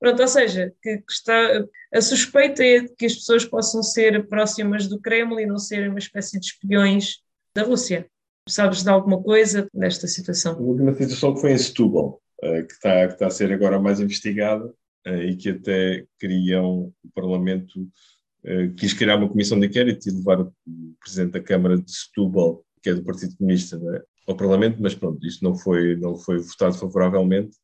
Pronto, 0.00 0.22
ou 0.22 0.28
seja, 0.28 0.72
que, 0.82 0.96
que 0.96 1.12
está, 1.12 1.64
a 1.92 2.00
suspeita 2.00 2.64
é 2.64 2.88
que 2.88 3.04
as 3.04 3.14
pessoas 3.14 3.44
possam 3.44 3.82
ser 3.82 4.26
próximas 4.28 4.88
do 4.88 4.98
Kremlin 4.98 5.42
e 5.42 5.46
não 5.46 5.58
serem 5.58 5.90
uma 5.90 5.98
espécie 5.98 6.40
de 6.40 6.46
espiões 6.46 7.18
da 7.54 7.62
Rússia. 7.62 8.08
Sabes 8.48 8.82
de 8.82 8.88
alguma 8.88 9.22
coisa 9.22 9.68
desta 9.74 10.06
situação? 10.06 10.54
A 10.54 10.58
última 10.58 10.94
situação 10.94 11.36
foi 11.36 11.52
em 11.52 11.58
Setúbal, 11.58 12.20
eh, 12.42 12.62
que 12.62 12.72
está, 12.72 13.06
que 13.06 13.12
está 13.12 13.26
a 13.26 13.30
ser 13.30 13.52
agora 13.52 13.78
mais 13.78 14.00
investigada 14.00 14.72
eh, 15.04 15.26
e 15.26 15.36
que 15.36 15.50
até 15.50 16.06
queriam 16.18 16.92
o 17.04 17.10
Parlamento 17.14 17.86
eh, 18.42 18.68
quis 18.76 18.94
criar 18.94 19.16
uma 19.16 19.28
comissão 19.28 19.60
de 19.60 19.66
inquérito 19.66 20.08
e 20.08 20.12
levar 20.12 20.40
o 20.40 20.52
presidente 20.98 21.32
da 21.32 21.40
Câmara 21.42 21.76
de 21.76 21.92
Setúbal, 21.92 22.64
que 22.82 22.88
é 22.88 22.94
do 22.94 23.04
Partido 23.04 23.36
Comunista, 23.36 23.76
é? 23.76 24.02
ao 24.26 24.36
Parlamento, 24.36 24.78
mas 24.80 24.94
pronto, 24.94 25.24
isto 25.26 25.44
não 25.44 25.54
foi, 25.54 25.96
não 25.96 26.16
foi 26.16 26.38
votado 26.38 26.74
favoravelmente, 26.74 27.56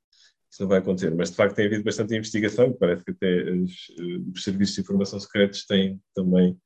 não 0.62 0.68
vai 0.68 0.78
acontecer. 0.78 1.14
Mas 1.14 1.30
de 1.30 1.36
facto 1.36 1.54
tem 1.56 1.66
havido 1.66 1.84
bastante 1.84 2.14
investigação, 2.14 2.72
parece 2.72 3.04
que 3.04 3.10
até 3.10 3.50
os, 3.50 3.72
eh, 3.98 4.30
os 4.34 4.44
serviços 4.44 4.74
de 4.74 4.80
informação 4.82 5.20
secretos 5.20 5.64
têm 5.66 6.00
também 6.14 6.58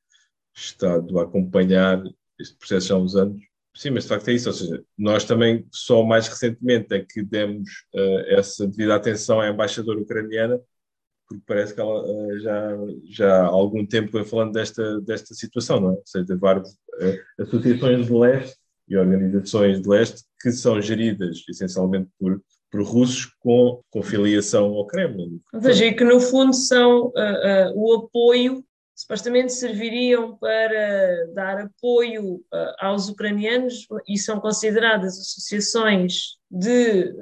estado 0.55 1.19
a 1.19 1.23
acompanhar 1.25 2.03
este 2.39 2.57
processo 2.57 2.95
há 2.95 2.99
uns 2.99 3.17
anos. 3.17 3.43
Sim, 3.75 3.91
mas 3.91 4.03
de 4.03 4.09
facto 4.09 4.29
é 4.29 4.33
isso, 4.33 4.49
ou 4.49 4.55
seja, 4.55 4.85
nós 4.99 5.25
também 5.25 5.67
só 5.73 6.05
mais 6.05 6.27
recentemente 6.27 6.93
é 6.93 7.05
que 7.05 7.23
demos 7.23 7.71
uh, 7.95 8.21
essa 8.27 8.67
devida 8.67 8.97
atenção 8.97 9.41
à 9.41 9.49
embaixadora 9.49 10.01
ucraniana, 10.01 10.61
porque 11.29 11.43
parece 11.47 11.73
que 11.73 11.81
ela 11.81 12.03
uh, 12.03 12.41
já, 12.41 12.77
já 13.05 13.43
há 13.43 13.47
algum 13.47 13.87
tempo 13.87 14.11
vem 14.13 14.25
falando 14.25 14.53
desta, 14.53 15.01
desta 15.03 15.35
situação, 15.35 15.81
não 15.81 15.91
é? 15.91 15.93
Ou 15.93 16.03
seja, 16.05 16.37
várias 16.37 16.69
uh, 16.73 17.43
associações 17.43 18.07
de 18.07 18.13
leste 18.13 18.60
e 18.91 18.97
organizações 18.97 19.81
de 19.81 19.89
leste 19.89 20.25
que 20.41 20.51
são 20.51 20.81
geridas 20.83 21.43
essencialmente 21.49 22.11
por, 22.19 22.43
por 22.71 22.83
russos 22.83 23.27
com, 23.39 23.81
com 23.91 24.03
filiação 24.03 24.67
ao 24.75 24.87
Kremlin. 24.87 25.41
E 25.55 25.93
que 25.93 26.05
no 26.05 26.21
fundo 26.21 26.53
são 26.53 27.07
uh, 27.07 27.73
o 27.75 27.95
apoio, 27.95 28.65
supostamente 28.95 29.53
serviriam 29.55 30.37
para 30.37 31.33
dar 31.33 31.59
apoio 31.61 32.45
aos 32.79 33.09
ucranianos 33.09 33.87
e 34.07 34.19
são 34.19 34.39
consideradas 34.39 35.19
associações 35.19 36.37
de 36.51 37.15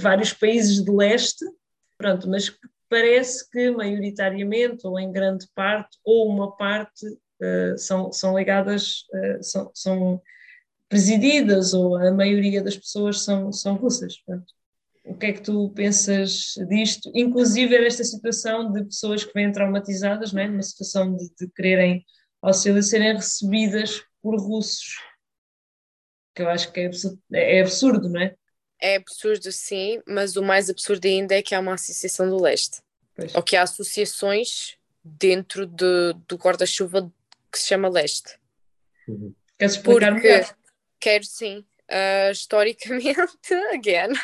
vários 0.00 0.32
países 0.32 0.82
de 0.82 0.90
leste, 0.90 1.44
pronto, 1.96 2.28
mas 2.28 2.50
parece 2.94 3.50
que 3.50 3.72
maioritariamente, 3.72 4.86
ou 4.86 5.00
em 5.00 5.10
grande 5.10 5.48
parte, 5.52 5.98
ou 6.04 6.28
uma 6.28 6.56
parte, 6.56 7.06
uh, 7.06 7.76
são, 7.76 8.12
são 8.12 8.38
ligadas, 8.38 9.04
uh, 9.12 9.42
são, 9.42 9.70
são, 9.74 10.22
presididas, 10.88 11.74
ou 11.74 11.96
a 11.96 12.12
maioria 12.12 12.62
das 12.62 12.76
pessoas 12.76 13.22
são, 13.22 13.52
são 13.52 13.74
russas. 13.74 14.18
Portanto, 14.18 14.52
o 15.04 15.14
que 15.14 15.26
é 15.26 15.32
que 15.32 15.42
tu 15.42 15.70
pensas 15.70 16.54
disto? 16.68 17.10
Inclusive 17.14 17.78
nesta 17.78 18.04
situação 18.04 18.72
de 18.72 18.84
pessoas 18.84 19.24
que 19.24 19.34
vêm 19.34 19.52
traumatizadas, 19.52 20.32
não 20.32 20.42
é? 20.42 20.48
numa 20.48 20.62
situação 20.62 21.14
de, 21.14 21.28
de 21.38 21.48
quererem 21.54 22.04
auxílio 22.40 22.82
serem 22.82 23.14
recebidas 23.14 24.02
por 24.22 24.38
russos, 24.40 24.98
que 26.34 26.42
eu 26.42 26.48
acho 26.48 26.72
que 26.72 26.80
é 26.80 26.86
absurdo, 26.86 27.18
é 27.32 27.60
absurdo 27.60 28.08
não 28.08 28.20
é? 28.20 28.34
É 28.80 28.96
absurdo, 28.96 29.50
sim, 29.52 30.02
mas 30.06 30.36
o 30.36 30.42
mais 30.42 30.68
absurdo 30.68 31.06
ainda 31.06 31.34
é 31.34 31.42
que 31.42 31.54
há 31.54 31.60
uma 31.60 31.74
associação 31.74 32.28
do 32.28 32.40
leste. 32.40 32.82
Pois. 33.14 33.34
Ou 33.34 33.42
que 33.42 33.56
há 33.56 33.62
associações 33.62 34.76
dentro 35.02 35.66
de, 35.66 36.14
do 36.28 36.36
guarda-chuva 36.36 37.10
que 37.50 37.58
se 37.58 37.68
chama 37.68 37.88
leste. 37.88 38.38
Uhum. 39.06 39.34
Queres 39.58 39.76
explicar 39.76 40.12
Porque, 40.12 40.28
melhor? 40.28 40.56
Quero 41.04 41.24
sim. 41.26 41.62
Uh, 41.82 42.32
historicamente, 42.32 43.52
again. 43.74 44.14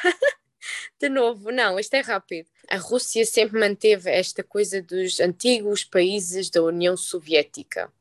de 0.98 1.11
novo, 1.11 1.51
não, 1.52 1.78
isto 1.78 1.93
é 1.93 2.01
rápido. 2.01 2.48
A 2.70 2.78
Rússia 2.78 3.27
sempre 3.27 3.61
manteve 3.61 4.11
esta 4.11 4.43
coisa 4.43 4.81
dos 4.81 5.20
antigos 5.20 5.85
países 5.85 6.48
da 6.48 6.62
União 6.62 6.97
Soviética. 6.97 7.93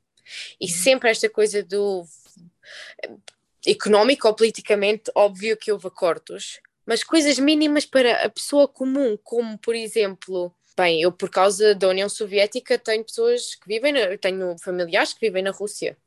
E 0.61 0.65
uhum. 0.65 0.71
sempre 0.71 1.09
esta 1.09 1.29
coisa 1.29 1.61
do 1.61 2.05
económico 3.67 4.29
ou 4.29 4.33
politicamente, 4.33 5.11
óbvio 5.13 5.57
que 5.57 5.73
houve 5.73 5.87
acordos, 5.87 6.61
mas 6.85 7.03
coisas 7.03 7.37
mínimas 7.37 7.85
para 7.85 8.23
a 8.23 8.29
pessoa 8.29 8.65
comum, 8.65 9.17
como 9.21 9.57
por 9.57 9.75
exemplo, 9.75 10.55
bem, 10.77 11.01
eu 11.01 11.11
por 11.11 11.29
causa 11.29 11.75
da 11.75 11.89
União 11.89 12.07
Soviética 12.07 12.79
tenho 12.79 13.03
pessoas 13.03 13.55
que 13.55 13.67
vivem, 13.67 13.91
na, 13.91 14.17
tenho 14.17 14.55
familiares 14.57 15.11
que 15.11 15.19
vivem 15.19 15.43
na 15.43 15.51
Rússia. 15.51 15.97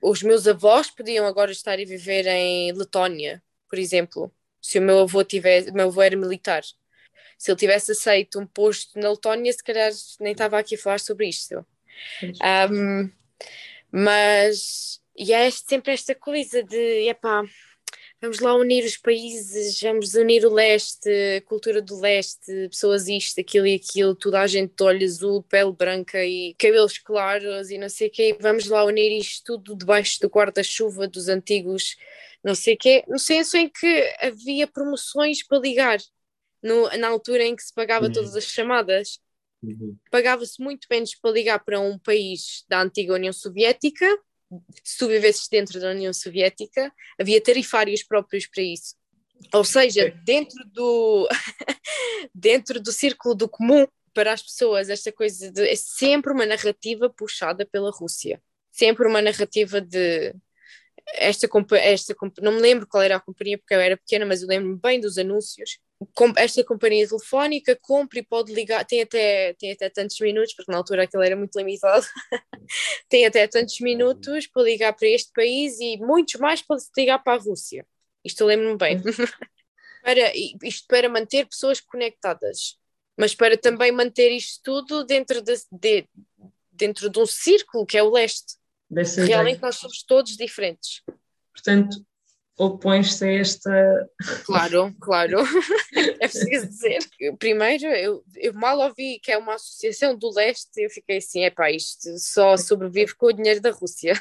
Os 0.00 0.22
meus 0.22 0.46
avós 0.46 0.90
podiam 0.90 1.26
agora 1.26 1.50
estar 1.50 1.78
a 1.78 1.84
viver 1.84 2.26
em 2.26 2.72
Letónia, 2.72 3.42
por 3.68 3.78
exemplo, 3.78 4.32
se 4.60 4.78
o 4.78 4.82
meu 4.82 5.00
avô 5.00 5.24
tivesse, 5.24 5.72
meu 5.72 5.88
avô 5.88 6.02
era 6.02 6.16
militar. 6.16 6.62
Se 7.36 7.50
ele 7.50 7.58
tivesse 7.58 7.92
aceito 7.92 8.40
um 8.40 8.46
posto 8.46 8.98
na 8.98 9.10
Letónia, 9.10 9.52
se 9.52 9.62
calhar 9.62 9.90
nem 10.20 10.32
estava 10.32 10.58
aqui 10.58 10.74
a 10.74 10.78
falar 10.78 11.00
sobre 11.00 11.28
isto. 11.28 11.64
Um, 12.70 13.10
mas 13.90 15.00
e 15.16 15.32
é 15.32 15.50
sempre 15.50 15.92
esta 15.92 16.14
coisa 16.14 16.62
de, 16.62 17.08
epá, 17.08 17.42
vamos 18.20 18.40
lá 18.40 18.54
unir 18.54 18.84
os 18.84 18.96
países, 18.96 19.80
vamos 19.80 20.14
unir 20.14 20.44
o 20.44 20.52
leste, 20.52 21.40
cultura 21.46 21.80
do 21.80 22.00
leste, 22.00 22.68
pessoas 22.68 23.08
isto, 23.08 23.40
aquilo 23.40 23.66
e 23.66 23.76
aquilo, 23.76 24.14
toda 24.14 24.40
a 24.40 24.46
gente 24.46 24.74
de 24.74 24.82
olho 24.82 25.04
azul, 25.04 25.42
pele 25.42 25.72
branca 25.72 26.24
e 26.24 26.54
cabelos 26.54 26.98
claros 26.98 27.70
e 27.70 27.78
não 27.78 27.88
sei 27.88 28.08
o 28.08 28.10
quê, 28.10 28.36
vamos 28.40 28.66
lá 28.66 28.84
unir 28.84 29.18
isto 29.18 29.58
tudo 29.58 29.76
debaixo 29.76 30.20
do 30.20 30.28
guarda-chuva 30.28 31.06
dos 31.06 31.28
antigos, 31.28 31.96
não 32.42 32.54
sei 32.54 32.74
o 32.74 32.78
quê, 32.78 33.04
no 33.06 33.18
senso 33.18 33.56
em 33.56 33.68
que 33.68 34.16
havia 34.20 34.66
promoções 34.66 35.46
para 35.46 35.58
ligar, 35.58 35.98
no, 36.62 36.88
na 36.98 37.08
altura 37.08 37.44
em 37.44 37.54
que 37.54 37.62
se 37.62 37.72
pagava 37.72 38.06
uhum. 38.06 38.12
todas 38.12 38.34
as 38.34 38.44
chamadas. 38.44 39.20
Uhum. 39.62 39.96
Pagava-se 40.10 40.60
muito 40.62 40.86
menos 40.90 41.14
para 41.16 41.30
ligar 41.30 41.64
para 41.64 41.80
um 41.80 41.98
país 41.98 42.64
da 42.68 42.80
antiga 42.80 43.14
União 43.14 43.32
Soviética 43.32 44.06
se 44.82 44.98
tu 44.98 45.08
vivesses 45.08 45.48
dentro 45.48 45.80
da 45.80 45.90
União 45.90 46.12
Soviética, 46.12 46.92
havia 47.18 47.40
tarifários 47.40 48.02
próprios 48.02 48.46
para 48.46 48.62
isso. 48.62 48.96
Ou 49.52 49.64
seja, 49.64 50.10
dentro 50.24 50.64
do, 50.66 51.28
dentro 52.34 52.80
do 52.80 52.92
círculo 52.92 53.34
do 53.34 53.48
comum 53.48 53.86
para 54.12 54.32
as 54.32 54.42
pessoas, 54.42 54.88
esta 54.88 55.12
coisa 55.12 55.50
de, 55.52 55.68
é 55.68 55.76
sempre 55.76 56.32
uma 56.32 56.46
narrativa 56.46 57.08
puxada 57.08 57.64
pela 57.64 57.90
Rússia. 57.90 58.42
Sempre 58.70 59.06
uma 59.06 59.22
narrativa 59.22 59.80
de 59.80 60.34
esta, 61.14 61.48
esta 61.76 62.14
não 62.40 62.52
me 62.52 62.60
lembro 62.60 62.86
qual 62.86 63.02
era 63.02 63.16
a 63.16 63.20
companhia 63.20 63.58
porque 63.58 63.74
eu 63.74 63.80
era 63.80 63.96
pequena, 63.96 64.26
mas 64.26 64.42
eu 64.42 64.48
lembro-me 64.48 64.78
bem 64.78 65.00
dos 65.00 65.18
anúncios 65.18 65.78
esta 66.36 66.64
companhia 66.64 67.08
telefónica 67.08 67.76
compra 67.80 68.20
e 68.20 68.22
pode 68.22 68.52
ligar, 68.52 68.84
tem 68.84 69.02
até, 69.02 69.52
tem 69.54 69.72
até 69.72 69.88
tantos 69.90 70.18
minutos, 70.20 70.54
porque 70.54 70.70
na 70.70 70.78
altura 70.78 71.02
aquilo 71.02 71.22
era 71.22 71.36
muito 71.36 71.58
limitado, 71.58 72.06
tem 73.08 73.26
até 73.26 73.46
tantos 73.48 73.80
minutos 73.80 74.46
para 74.46 74.62
ligar 74.62 74.92
para 74.92 75.08
este 75.08 75.32
país 75.32 75.78
e 75.80 75.96
muitos 75.98 76.40
mais 76.40 76.62
para 76.62 76.76
ligar 76.96 77.18
para 77.18 77.34
a 77.34 77.42
Rússia. 77.42 77.84
Isto 78.24 78.42
eu 78.42 78.46
lembro-me 78.46 78.76
bem. 78.76 79.02
para, 80.02 80.36
isto 80.36 80.86
para 80.86 81.08
manter 81.08 81.46
pessoas 81.46 81.80
conectadas, 81.80 82.78
mas 83.16 83.34
para 83.34 83.56
também 83.56 83.90
manter 83.90 84.30
isto 84.30 84.60
tudo 84.62 85.04
dentro 85.04 85.42
de, 85.42 85.54
de 85.72 86.08
dentro 86.70 87.10
de 87.10 87.18
um 87.18 87.26
círculo 87.26 87.84
que 87.84 87.98
é 87.98 88.02
o 88.02 88.10
leste. 88.10 88.56
Realmente 89.26 89.60
nós 89.60 89.76
somos 89.76 90.02
todos 90.04 90.36
diferentes. 90.36 91.02
Portanto, 91.52 92.06
opões-se 92.58 93.24
a 93.24 93.32
esta. 93.32 94.10
Claro, 94.44 94.94
claro. 95.00 95.38
é 95.94 96.28
preciso 96.28 96.66
dizer. 96.66 96.98
Primeiro, 97.38 97.86
eu, 97.86 98.24
eu, 98.36 98.52
mal 98.52 98.78
ouvi 98.78 99.20
que 99.22 99.30
é 99.30 99.38
uma 99.38 99.54
associação 99.54 100.16
do 100.16 100.30
leste, 100.34 100.68
eu 100.76 100.90
fiquei 100.90 101.18
assim: 101.18 101.44
é 101.44 101.50
pá, 101.50 101.70
isto 101.70 102.18
só 102.18 102.56
sobrevive 102.56 103.14
com 103.14 103.26
o 103.26 103.32
dinheiro 103.32 103.60
da 103.60 103.70
Rússia. 103.70 104.14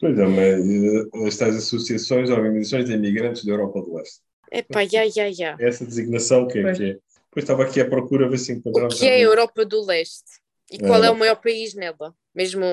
Pois 0.00 0.18
é, 0.18 0.26
mas 0.26 1.26
estas 1.26 1.56
associações, 1.56 2.30
organizações 2.30 2.86
de 2.86 2.94
imigrantes 2.94 3.44
da 3.44 3.52
Europa 3.52 3.82
do 3.82 3.96
Leste. 3.96 4.20
É 4.50 4.62
pá, 4.62 4.84
já, 4.86 5.06
já, 5.08 5.30
já. 5.30 5.56
Essa 5.60 5.84
designação 5.84 6.48
que 6.48 6.58
é, 6.58 6.72
que 6.72 6.84
é. 6.84 6.92
Depois 6.94 7.44
estava 7.44 7.64
aqui 7.64 7.80
à 7.80 7.88
procura 7.88 8.26
a 8.26 8.28
ver 8.28 8.38
se 8.38 8.52
encontramos. 8.52 8.96
O 8.96 8.98
que 8.98 9.06
é 9.06 9.16
a 9.16 9.20
Europa 9.20 9.64
do 9.64 9.84
Leste? 9.84 10.40
E 10.70 10.78
qual 10.78 11.04
é, 11.04 11.08
é 11.08 11.10
o 11.10 11.18
maior 11.18 11.36
país 11.36 11.74
nela? 11.74 12.14
Mesmo 12.34 12.64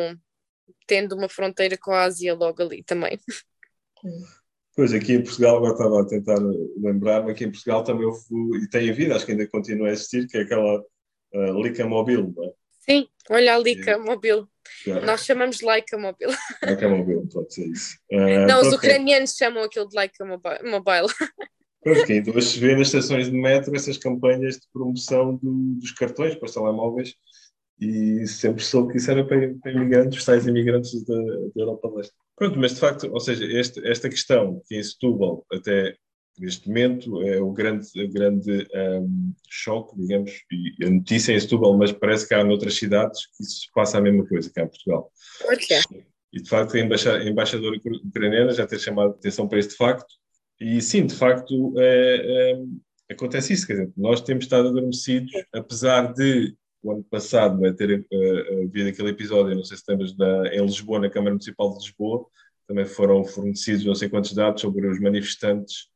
tendo 0.87 1.15
uma 1.15 1.27
fronteira 1.27 1.77
com 1.77 1.91
a 1.91 2.03
Ásia 2.03 2.33
logo 2.33 2.61
ali 2.61 2.81
também. 2.83 3.19
Pois, 4.77 4.93
aqui 4.93 5.13
em 5.13 5.23
Portugal, 5.23 5.57
agora 5.57 5.71
estava 5.73 6.01
a 6.01 6.05
tentar 6.05 6.37
lembrar-me, 6.77 7.31
aqui 7.31 7.45
em 7.45 7.51
Portugal 7.51 7.83
também 7.83 8.05
houve, 8.05 8.19
e 8.63 8.69
tem 8.69 8.87
havido, 8.91 9.15
acho 9.15 9.25
que 9.25 9.31
ainda 9.31 9.47
continua 9.47 9.87
a 9.87 9.91
existir, 9.91 10.27
que 10.27 10.37
é 10.37 10.41
aquela 10.41 10.79
uh, 10.79 11.63
Lica 11.63 11.83
Mobile, 11.87 12.31
não 12.35 12.43
é? 12.45 12.53
Sim, 12.87 13.07
olha 13.31 13.55
a 13.55 13.57
Leica 13.57 13.97
Mobil. 13.97 14.47
Claro. 14.83 15.03
Nós 15.05 15.25
chamamos 15.25 15.57
de 15.57 15.65
Leica 15.65 15.97
Mobil. 15.97 16.29
Não 16.61 16.69
é 16.69 16.87
móvel, 16.87 17.27
pode 17.33 17.53
ser 17.55 17.65
isso. 17.67 17.97
Ah, 18.13 18.45
Não, 18.45 18.61
os 18.61 18.67
pronto, 18.67 18.75
ucranianos 18.75 19.35
chamam 19.35 19.63
aquilo 19.63 19.89
de 19.89 19.97
Leica 19.97 20.23
Mobi- 20.23 20.63
Mobile. 20.63 21.07
Pronto, 21.81 22.05
que 22.05 22.13
ainda 22.13 22.31
hoje 22.31 22.47
se 22.47 22.59
vê 22.59 22.75
nas 22.75 22.87
estações 22.87 23.31
de 23.31 23.35
metro 23.35 23.75
essas 23.75 23.97
campanhas 23.97 24.57
de 24.57 24.67
promoção 24.71 25.35
do- 25.37 25.73
dos 25.79 25.91
cartões 25.91 26.35
para 26.35 26.45
os 26.45 26.53
telemóveis 26.53 27.15
e 27.79 28.27
sempre 28.27 28.63
soube 28.63 28.91
que 28.91 28.99
isso 28.99 29.09
era 29.09 29.25
para, 29.25 29.53
para 29.61 29.71
imigrantes, 29.71 30.19
os 30.19 30.25
tais 30.25 30.45
imigrantes 30.45 31.03
da, 31.03 31.15
da 31.15 31.61
Europa 31.61 31.89
Leste. 31.95 32.13
Pronto, 32.37 32.59
mas 32.59 32.75
de 32.75 32.79
facto, 32.79 33.11
ou 33.11 33.19
seja, 33.19 33.45
este, 33.45 33.85
esta 33.87 34.07
questão 34.07 34.61
que 34.67 34.75
em 34.77 34.83
Setúbal 34.83 35.43
até 35.51 35.95
neste 36.39 36.67
momento 36.67 37.19
é 37.23 37.41
o 37.41 37.51
grande, 37.51 37.89
grande 38.09 38.67
ahm, 38.75 39.31
choque, 39.49 39.97
digamos, 39.97 40.31
e 40.51 40.85
a 40.85 40.89
notícia 40.89 41.33
em 41.33 41.39
Setúbal, 41.39 41.75
mas 41.75 41.91
parece 41.91 42.27
que 42.27 42.35
há 42.35 42.43
noutras 42.43 42.75
cidades 42.75 43.25
que 43.35 43.43
isso 43.43 43.61
se 43.61 43.71
passa 43.73 43.97
a 43.97 44.01
mesma 44.01 44.23
coisa 44.27 44.51
cá 44.53 44.61
em 44.63 44.67
Portugal. 44.67 45.11
Porquê? 45.41 45.79
E 46.31 46.39
de 46.39 46.47
facto 46.47 46.75
a, 46.75 46.79
embaixa- 46.79 47.17
a 47.17 47.23
embaixadora 47.27 47.75
ucr- 47.77 48.05
ucraniana 48.05 48.53
já 48.53 48.67
tem 48.67 48.77
chamado 48.77 49.13
a 49.13 49.15
atenção 49.15 49.47
para 49.47 49.57
este 49.57 49.75
facto. 49.75 50.05
E 50.59 50.79
sim, 50.79 51.07
de 51.07 51.15
facto, 51.15 51.73
é, 51.77 52.51
é, 52.51 53.13
acontece 53.13 53.53
isso. 53.53 53.65
Quer 53.65 53.73
dizer, 53.73 53.93
nós 53.97 54.21
temos 54.21 54.43
estado 54.45 54.67
adormecidos, 54.67 55.31
apesar 55.51 56.13
de 56.13 56.55
o 56.83 56.91
ano 56.91 57.03
passado 57.03 57.65
é, 57.65 57.73
ter 57.73 58.05
havido 58.63 58.89
aquele 58.89 59.09
episódio, 59.09 59.55
não 59.55 59.63
sei 59.63 59.77
se 59.77 59.83
lembras, 59.87 60.15
da, 60.15 60.47
em 60.53 60.61
Lisboa, 60.65 60.99
na 60.99 61.09
Câmara 61.09 61.31
Municipal 61.31 61.69
de 61.77 61.83
Lisboa, 61.85 62.25
também 62.67 62.85
foram 62.85 63.23
fornecidos 63.23 63.85
não 63.85 63.95
sei 63.95 64.09
quantos 64.09 64.33
dados 64.33 64.61
sobre 64.61 64.87
os 64.87 64.99
manifestantes. 64.99 65.87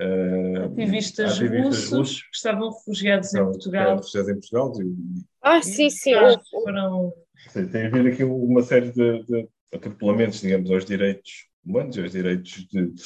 eh, 0.00 0.56
Ativistas, 0.64 1.32
ativistas 1.32 1.90
russos 1.90 2.22
que 2.22 2.36
estavam 2.36 2.70
refugiados 2.70 3.34
em 3.34 3.44
Portugal. 3.44 3.96
refugiados 3.96 4.28
em 4.30 4.34
Portugal. 4.34 4.72
E, 4.82 4.94
Ah, 5.42 5.62
sim, 5.62 5.90
sim. 5.90 6.14
Houve- 6.14 6.42
Foram 6.50 7.12
Sim, 7.50 7.68
tem 7.68 7.86
havido 7.86 8.08
aqui 8.08 8.24
uma 8.24 8.62
série 8.62 8.90
de, 8.92 9.22
de 9.24 9.48
atropelamentos, 9.72 10.40
digamos, 10.40 10.70
aos 10.70 10.84
direitos 10.84 11.46
humanos 11.64 11.96
e 11.96 12.00
aos 12.00 12.12
direitos 12.12 12.66
de, 12.68 12.90
de 12.90 13.02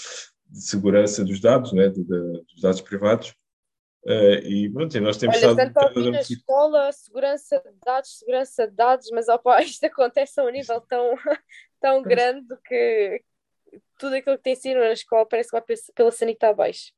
segurança 0.53 1.25
dos 1.25 1.41
dados, 1.41 1.73
né, 1.73 1.89
de- 1.89 2.03
de- 2.05 2.43
dos 2.53 2.61
dados 2.61 2.81
privados. 2.81 3.35
Eh, 4.07 4.41
e 4.49 4.71
pronto, 4.73 4.97
e 4.97 5.01
nós 5.01 5.17
temos 5.19 5.37
Olha, 5.37 5.51
estado 5.51 5.73
tanto 5.73 5.79
a 5.79 5.89
ouvir 5.89 6.11
na 6.11 6.21
escola, 6.21 6.93
segurança 6.93 7.59
de 7.61 7.73
dados, 7.85 8.19
segurança 8.19 8.67
de 8.69 8.75
dados, 8.75 9.11
mas 9.13 9.29
opa, 9.29 9.61
isto 9.63 9.85
acontece 9.85 10.41
a 10.41 10.45
um 10.45 10.51
nível 10.51 10.81
tão, 10.81 11.15
tão 11.81 12.03
grande 12.03 12.57
que 12.65 13.23
tudo 13.99 14.15
aquilo 14.17 14.37
que 14.37 14.43
tem 14.43 14.57
sido 14.57 14.81
na 14.81 14.93
escola 14.93 15.27
parece 15.27 15.51
que 15.51 15.57
vai 15.57 15.63
pe- 15.63 15.93
pela 15.95 16.11
sanita 16.11 16.49
abaixo. 16.49 16.93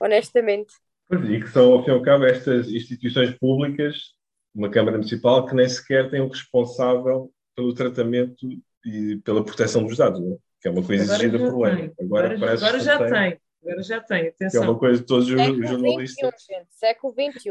Honestamente. 0.00 0.72
Pois, 1.08 1.28
E 1.28 1.40
que 1.40 1.48
são, 1.48 1.72
ao 1.74 1.84
fim 1.84 1.90
e 1.90 1.94
ao 1.94 2.02
cabo, 2.02 2.24
estas 2.24 2.68
instituições 2.68 3.30
públicas, 3.38 4.14
uma 4.54 4.70
Câmara 4.70 4.96
Municipal, 4.96 5.46
que 5.46 5.54
nem 5.54 5.68
sequer 5.68 6.10
tem 6.10 6.20
um 6.20 6.28
responsável 6.28 7.30
pelo 7.54 7.74
tratamento 7.74 8.48
e 8.84 9.16
pela 9.24 9.44
proteção 9.44 9.84
dos 9.84 9.96
dados, 9.96 10.20
né? 10.20 10.36
que 10.60 10.68
é 10.68 10.70
uma 10.70 10.82
coisa 10.84 11.04
Agora 11.04 11.24
exigida 11.24 11.38
por 11.50 11.60
lei. 11.60 11.92
Agora, 12.00 12.26
Agora, 12.26 12.38
parece 12.40 12.64
agora 12.64 12.80
já 12.80 12.98
tem, 12.98 13.10
tem. 13.10 13.40
Agora 13.66 13.82
já 13.82 14.00
tem, 14.00 14.20
Que 14.22 14.26
é 14.26 14.30
atenção. 14.30 14.62
uma 14.64 14.78
coisa 14.78 15.00
de 15.00 15.06
todos 15.06 15.26
os 15.28 15.34
Século 15.34 15.56
XXI, 15.56 15.68
jornalistas. 15.68 16.34
gente, 16.48 16.66
século 16.70 17.14
XXI. 17.14 17.50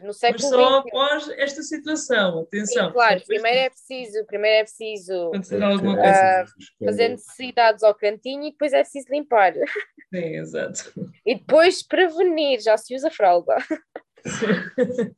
No 0.00 0.06
Mas 0.06 0.16
século 0.16 0.48
só 0.48 0.80
XXI. 0.80 0.88
após 0.88 1.28
esta 1.30 1.62
situação, 1.62 2.40
atenção. 2.40 2.86
Sim, 2.88 2.92
claro, 2.92 3.20
Só 3.20 3.26
primeiro 3.26 3.58
é 3.58 3.70
preciso, 3.70 4.26
primeiro 4.26 4.56
é 4.56 4.62
preciso 4.64 5.26
acontecer 5.28 5.62
alguma 5.62 5.92
É, 5.92 6.02
coisa. 6.02 6.54
É, 6.80 6.84
fazer 6.86 7.08
necessidades 7.08 7.82
ao 7.84 7.94
cantinho 7.94 8.44
e 8.48 8.50
depois 8.50 8.72
é 8.72 8.80
preciso 8.82 9.06
limpar. 9.10 9.52
Sim, 9.54 10.36
exato. 10.36 10.92
E 11.24 11.36
depois 11.36 11.82
prevenir, 11.86 12.60
já 12.60 12.76
se 12.76 12.94
usa 12.96 13.10
fralda. 13.10 13.56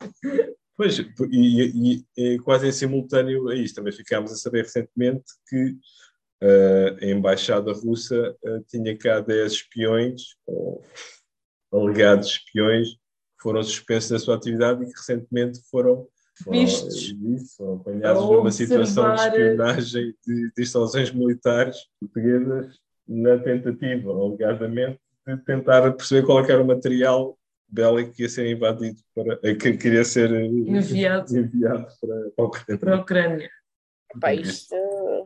Pois, 0.76 0.98
e, 0.98 1.04
e- 1.30 2.04
e 2.16 2.38
quase 2.40 2.66
em 2.66 2.72
simultâneo 2.72 3.48
a 3.48 3.54
isto, 3.54 3.76
também 3.76 3.92
ficámos 3.92 4.32
a 4.32 4.36
saber 4.36 4.62
recentemente 4.62 5.22
que 5.48 5.76
a 7.00 7.06
Embaixada 7.06 7.72
Russa 7.72 8.36
eh, 8.44 8.60
tinha 8.68 8.96
cá 8.96 9.20
10 9.20 9.52
espiões, 9.52 10.22
ou 10.46 10.82
alegados 11.72 12.28
espiões, 12.28 12.90
que 12.90 13.42
foram 13.42 13.62
suspensos 13.62 14.10
da 14.10 14.18
sua 14.18 14.36
atividade 14.36 14.82
e 14.82 14.86
que 14.86 14.92
recentemente 14.92 15.60
foram, 15.70 16.06
Vistos. 16.50 17.10
eh, 17.10 17.34
isso, 17.34 17.56
foram 17.56 17.74
apanhados 17.76 18.22
A 18.22 18.26
numa 18.26 18.50
situação 18.50 19.14
de 19.14 19.22
espionagem 19.22 20.14
de, 20.26 20.52
de 20.56 20.62
instalações 20.62 21.12
militares 21.12 21.76
portuguesas 22.00 22.78
na 23.06 23.38
tentativa, 23.38 24.10
alegadamente, 24.10 24.98
de 25.26 25.36
tentar 25.44 25.90
perceber 25.92 26.26
qual 26.26 26.44
é 26.44 26.50
era 26.50 26.62
o 26.62 26.66
material 26.66 27.38
bélico 27.68 28.12
que 28.12 28.22
ia 28.22 28.28
ser 28.28 28.50
invadido, 28.50 29.00
para, 29.14 29.38
eh, 29.42 29.54
que 29.54 29.76
queria 29.76 30.04
ser 30.04 30.32
eh, 30.32 30.46
Enviado 30.46 31.36
enviado 31.36 31.86
para, 32.00 32.30
para 32.30 32.44
o 32.44 32.46
Ucrânia. 32.46 32.78
para 32.78 32.94
a 32.94 33.00
Ucrânia. 33.00 33.50
Isto 34.40 34.74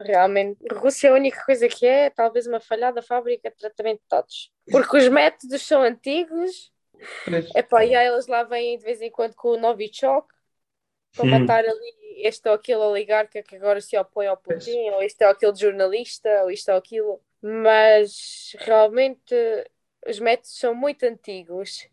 realmente. 0.01 0.59
Rússia, 0.73 1.11
a 1.11 1.15
única 1.15 1.45
coisa 1.45 1.69
que 1.69 1.87
é, 1.87 2.07
é 2.07 2.11
talvez 2.11 2.47
uma 2.47 2.61
falhada 2.61 3.03
fábrica 3.03 3.51
de 3.51 3.57
tratamento 3.57 4.01
de 4.01 4.09
dados. 4.11 4.51
Porque 4.71 4.97
os 4.97 5.09
métodos 5.09 5.63
são 5.63 5.83
antigos. 5.83 6.73
Pois. 7.25 7.55
Epá, 7.55 7.85
e 7.85 7.95
aí 7.95 8.09
eles 8.09 8.27
lá 8.27 8.43
vêm 8.43 8.79
de 8.79 8.85
vez 8.85 9.01
em 9.01 9.11
quando 9.11 9.35
com 9.35 9.51
o 9.51 9.57
Novichok 9.57 10.27
para 11.15 11.25
Hum. 11.25 11.31
matar 11.31 11.65
ali 11.65 11.99
este 12.19 12.49
ou 12.49 12.55
aquele 12.55 12.81
oligarca 12.81 13.43
que 13.43 13.57
agora 13.57 13.81
se 13.81 13.97
opõe 13.97 14.27
ao 14.27 14.37
Putin, 14.37 14.91
ou 14.91 15.03
este 15.03 15.25
ou 15.25 15.31
aquele 15.31 15.55
jornalista, 15.55 16.43
ou 16.43 16.51
isto 16.51 16.71
ou 16.71 16.77
aquilo. 16.77 17.21
Mas 17.41 18.57
realmente 18.59 19.35
os 20.07 20.19
métodos 20.19 20.59
são 20.59 20.75
muito 20.75 21.05
antigos. 21.05 21.89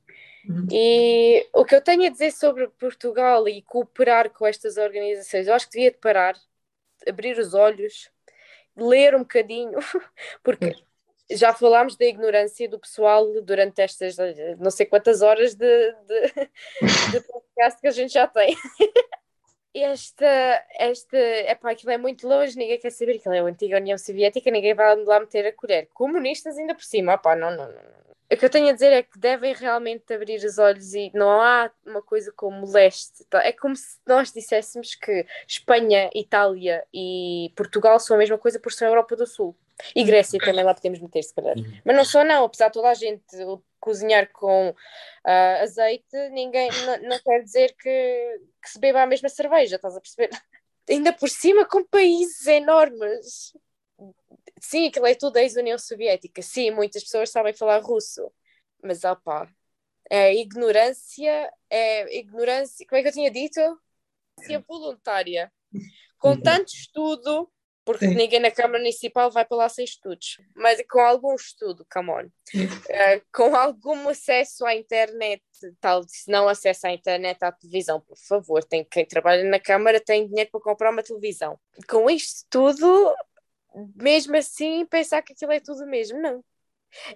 Uhum. 0.48 0.68
E 0.72 1.48
o 1.54 1.66
que 1.66 1.76
eu 1.76 1.82
tenho 1.82 2.06
a 2.06 2.10
dizer 2.10 2.32
sobre 2.32 2.68
Portugal 2.68 3.48
e 3.48 3.62
cooperar 3.64 4.30
com 4.32 4.46
estas 4.46 4.78
organizações, 4.78 5.48
eu 5.48 5.54
acho 5.54 5.66
que 5.68 5.74
devia 5.74 5.92
de 5.92 5.98
parar, 5.98 6.36
abrir 7.08 7.38
os 7.38 7.54
olhos, 7.54 8.10
ler 8.76 9.16
um 9.16 9.20
bocadinho, 9.20 9.78
porque 10.44 10.76
já 11.32 11.54
falámos 11.54 11.96
da 11.96 12.06
ignorância 12.06 12.70
do 12.70 12.80
pessoal 12.80 13.42
durante 13.42 13.82
estas 13.82 14.16
não 14.60 14.70
sei 14.70 14.86
quantas 14.86 15.22
horas 15.22 15.56
de, 15.56 15.92
de, 16.08 16.22
de 17.12 17.22
podcast 17.22 17.82
que 17.82 17.88
a 17.88 17.92
gente 17.92 18.14
já 18.14 18.28
tem. 18.28 18.56
Esta, 19.78 20.66
esta, 20.80 21.18
epá, 21.18 21.72
aquilo 21.72 21.92
é 21.92 21.98
muito 21.98 22.26
longe, 22.26 22.58
ninguém 22.58 22.80
quer 22.80 22.92
saber, 22.92 23.18
aquilo 23.18 23.36
é 23.36 23.40
a 23.40 23.44
antiga 23.44 23.76
União 23.76 23.98
Soviética, 23.98 24.50
ninguém 24.50 24.74
vai 24.74 24.96
lá 25.04 25.20
meter 25.20 25.46
a 25.48 25.52
colher. 25.52 25.90
Comunistas 25.94 26.58
ainda 26.58 26.74
por 26.74 26.86
cima, 26.86 27.16
opá, 27.16 27.36
não, 27.36 27.52
não, 27.52 27.68
não. 27.68 28.05
O 28.32 28.36
que 28.36 28.44
eu 28.44 28.50
tenho 28.50 28.70
a 28.70 28.72
dizer 28.72 28.92
é 28.92 29.04
que 29.04 29.20
devem 29.20 29.54
realmente 29.54 30.12
abrir 30.12 30.44
os 30.44 30.58
olhos 30.58 30.94
e 30.94 31.12
não 31.14 31.42
há 31.42 31.70
uma 31.86 32.02
coisa 32.02 32.32
como 32.32 32.66
leste. 32.72 33.24
tá? 33.26 33.44
É 33.44 33.52
como 33.52 33.76
se 33.76 33.98
nós 34.06 34.32
disséssemos 34.32 34.96
que 34.96 35.26
Espanha, 35.48 36.10
Itália 36.14 36.84
e 36.94 37.52
Portugal 37.56 38.00
são 38.00 38.16
a 38.16 38.20
mesma 38.20 38.38
coisa 38.38 38.60
por 38.60 38.72
ser 38.72 38.86
a 38.86 38.90
Europa 38.90 39.16
do 39.16 39.28
Sul. 39.28 39.56
E 39.96 40.04
Grécia 40.04 40.40
também 40.40 40.64
lá 40.64 40.74
podemos 40.74 41.00
meter, 41.00 41.22
se 41.22 41.34
calhar. 41.34 41.56
Mas 41.84 41.96
não 41.96 42.06
só 42.06 42.24
não, 42.24 42.46
apesar 42.46 42.68
de 42.68 42.74
toda 42.74 42.90
a 42.90 42.94
gente 42.94 43.24
cozinhar 43.80 44.32
com 44.32 44.74
ah, 45.24 45.60
azeite, 45.62 46.30
ninguém 46.32 46.70
não, 46.86 47.10
não 47.10 47.20
quer 47.20 47.44
dizer 47.44 47.76
que, 47.78 48.40
que 48.62 48.70
se 48.70 48.80
beba 48.80 49.04
a 49.04 49.08
mesma 49.08 49.30
cerveja, 49.30 49.76
estás 49.76 49.96
a 49.96 50.02
perceber? 50.02 50.30
Ainda 50.90 51.12
por 51.14 51.30
cima 51.30 51.66
com 51.66 51.84
países 51.84 52.46
enormes. 52.48 53.54
Sim, 54.60 54.88
aquilo 54.88 55.06
é 55.06 55.16
tudo 55.16 55.38
ex-União 55.38 55.78
Soviética. 55.78 56.42
Sim, 56.42 56.72
muitas 56.72 57.04
pessoas 57.04 57.30
sabem 57.30 57.54
falar 57.54 57.80
russo. 57.80 58.32
Mas, 58.82 59.04
opá, 59.04 59.48
é 60.10 60.34
ignorância, 60.36 61.52
é 61.70 62.18
ignorância, 62.18 62.86
como 62.88 63.00
é 63.00 63.02
que 63.02 63.10
eu 63.10 63.14
tinha 63.14 63.32
dito? 63.32 63.60
Ignorância 63.60 64.66
voluntária. 64.68 65.52
Com 66.18 66.30
Uhum. 66.32 66.42
tanto 66.42 66.70
estudo, 66.74 67.52
porque 67.84 68.08
Sim. 68.08 68.16
ninguém 68.16 68.40
na 68.40 68.50
Câmara 68.50 68.80
Municipal 68.80 69.30
vai 69.30 69.46
para 69.46 69.58
lá 69.58 69.70
sem 69.70 69.86
estudos, 69.86 70.38
mas 70.56 70.82
com 70.90 71.00
algum 71.00 71.36
estudo, 71.36 71.86
come 71.92 72.10
on. 72.10 72.26
Uh, 72.56 73.22
com 73.34 73.56
algum 73.56 74.10
acesso 74.10 74.66
à 74.66 74.76
internet, 74.76 75.44
tal, 75.80 76.04
se 76.08 76.30
não 76.32 76.48
acesso 76.48 76.88
à 76.88 76.92
internet, 76.92 77.44
à 77.44 77.52
televisão, 77.52 78.02
por 78.02 78.18
favor, 78.18 78.64
tem 78.64 78.84
quem 78.84 79.06
trabalha 79.06 79.44
na 79.44 79.60
Câmara 79.60 80.00
tem 80.00 80.28
dinheiro 80.28 80.50
para 80.52 80.62
comprar 80.62 80.92
uma 80.92 81.04
televisão. 81.04 81.60
Com 81.88 82.10
isto 82.10 82.46
tudo, 82.50 83.14
mesmo 83.96 84.36
assim, 84.36 84.86
pensar 84.86 85.22
que 85.22 85.34
aquilo 85.34 85.52
é 85.52 85.60
tudo 85.60 85.86
mesmo, 85.86 86.20
não. 86.22 86.44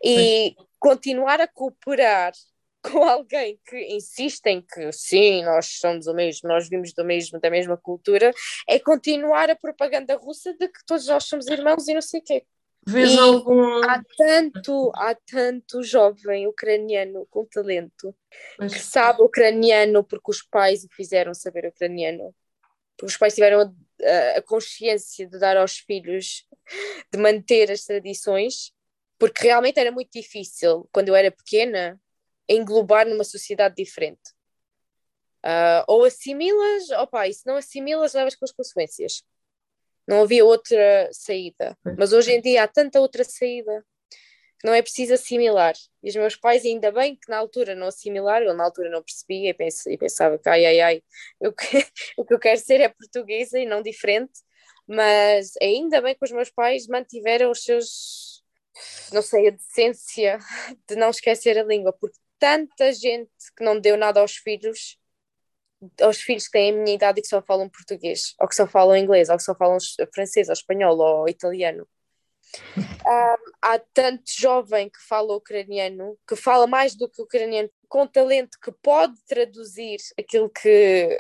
E 0.04 0.56
continuar 0.80 1.40
a 1.40 1.48
cooperar 1.48 2.34
com 2.82 3.04
alguém 3.04 3.60
que 3.66 3.78
insiste 3.94 4.46
em 4.48 4.62
que 4.62 4.92
sim, 4.92 5.44
nós 5.44 5.78
somos 5.80 6.08
o 6.08 6.14
mesmo, 6.14 6.48
nós 6.48 6.70
vimos 6.70 6.94
do 6.94 7.04
mesmo, 7.04 7.40
da 7.40 7.50
mesma 7.50 7.76
cultura, 7.76 8.32
é 8.68 8.80
continuar 8.80 9.50
a 9.50 9.56
propaganda 9.56 10.16
russa 10.16 10.54
de 10.54 10.68
que 10.68 10.86
todos 10.86 11.08
nós 11.08 11.26
somos 11.26 11.48
irmãos 11.48 11.88
e 11.88 11.94
não 11.94 12.02
sei 12.02 12.22
o 12.22 12.24
quê. 12.24 12.46
Vês 12.86 13.12
E 13.12 13.20
algum. 13.20 13.84
Há 13.84 14.02
tanto, 14.18 14.92
há 14.96 15.14
tanto 15.14 15.84
jovem 15.84 16.48
ucraniano 16.48 17.28
com 17.30 17.46
talento 17.46 18.16
Pois, 18.58 18.74
que 18.74 18.80
sabe 18.80 19.22
ucraniano 19.22 20.04
porque 20.04 20.32
os 20.32 20.42
pais 20.42 20.84
o 20.84 20.90
fizeram 20.96 21.34
saber 21.34 21.68
ucraniano. 21.68 22.34
Porque 22.98 23.12
os 23.12 23.18
pais 23.18 23.36
tiveram 23.36 23.76
a, 24.36 24.42
consciência 24.42 25.28
de 25.28 25.40
dar 25.40 25.58
aos 25.58 25.78
filhos, 25.78 26.46
de 27.12 27.20
manter 27.20 27.72
as 27.72 27.84
tradições, 27.84 28.72
porque 29.18 29.44
realmente 29.44 29.80
era 29.80 29.92
muito 29.92 30.12
difícil, 30.14 30.88
quando 30.92 31.10
eu 31.10 31.16
era 31.16 31.32
pequena, 31.32 32.00
englobar 32.48 33.08
numa 33.08 33.24
sociedade 33.24 33.76
diferente. 33.76 34.32
Uh, 35.44 35.84
ou 35.88 36.04
assimilas, 36.04 36.90
opa, 36.92 37.28
e 37.28 37.34
se 37.34 37.46
não 37.46 37.56
assimilas, 37.56 38.14
levas 38.14 38.36
com 38.36 38.46
as 38.46 38.52
consequências. 38.52 39.24
Não 40.08 40.24
havia 40.24 40.44
outra 40.44 41.10
saída. 41.12 41.78
Mas 41.98 42.12
hoje 42.12 42.32
em 42.32 42.42
dia 42.42 42.64
há 42.64 42.68
tanta 42.68 43.00
outra 43.00 43.24
saída 43.24 43.86
não 44.64 44.74
é 44.74 44.82
preciso 44.82 45.14
assimilar. 45.14 45.74
E 46.04 46.10
os 46.10 46.16
meus 46.16 46.36
pais, 46.36 46.66
ainda 46.66 46.92
bem 46.92 47.16
que 47.16 47.30
na 47.30 47.38
altura 47.38 47.76
não 47.76 47.88
assimilaram, 47.88 48.48
eu 48.48 48.54
na 48.54 48.66
altura 48.66 48.90
não 48.90 49.04
percebia 49.04 49.56
e, 49.88 49.98
pensava 49.98 50.38
que 50.38 50.50
ai, 50.50 50.66
ai, 50.66 50.80
ai, 50.82 51.04
eu, 51.40 51.54
o 52.18 52.26
que 52.26 52.34
eu 52.34 52.40
quero 52.40 52.60
ser 52.60 52.82
é 52.82 52.90
portuguesa 52.90 53.60
e 53.60 53.66
não 53.66 53.82
diferente, 53.82 54.42
mas 54.88 55.54
ainda 55.62 56.02
bem 56.02 56.16
que 56.16 56.26
os 56.26 56.32
meus 56.32 56.50
pais 56.50 56.88
mantiveram 56.88 57.52
os 57.52 57.64
seus, 57.64 58.44
não 59.14 59.22
sei, 59.22 59.48
a 59.48 59.52
decência 59.52 60.40
de 60.88 60.96
não 60.96 61.10
esquecer 61.10 61.58
a 61.58 61.64
língua, 61.64 61.94
porque 61.94 62.18
tanta 62.40 62.94
gente 62.94 63.32
que 63.56 63.64
não 63.64 63.80
deu 63.80 63.98
nada 63.98 64.22
aos 64.22 64.36
filhos, 64.38 64.98
aos 66.02 66.20
filhos 66.22 66.46
que 66.46 66.52
têm 66.54 66.72
a 66.72 66.74
minha 66.74 66.96
idade 66.96 67.20
e 67.20 67.22
que 67.22 67.28
só 67.30 67.42
falam 67.42 67.70
português, 67.70 68.36
ou 68.40 68.48
que 68.48 68.56
só 68.56 68.68
falam 68.68 68.98
inglês, 68.98 69.30
ou 69.30 69.38
que 69.38 69.44
só 69.44 69.56
falam 69.56 69.78
francês, 70.14 70.50
ou 70.50 70.54
espanhol, 70.54 70.98
ou 71.00 71.30
italiano 71.30 71.88
há 73.62 73.80
tanto 73.94 74.24
jovem 74.38 74.90
que 74.90 75.00
fala 75.08 75.36
ucraniano, 75.36 76.18
que 76.28 76.36
fala 76.36 76.68
mais 76.68 76.96
do 76.96 77.10
que 77.10 77.22
ucraniano, 77.22 77.70
com 77.88 78.08
talento 78.08 78.58
que 78.62 78.72
pode 78.82 79.16
traduzir 79.28 79.98
aquilo 80.18 80.50
que. 80.50 81.20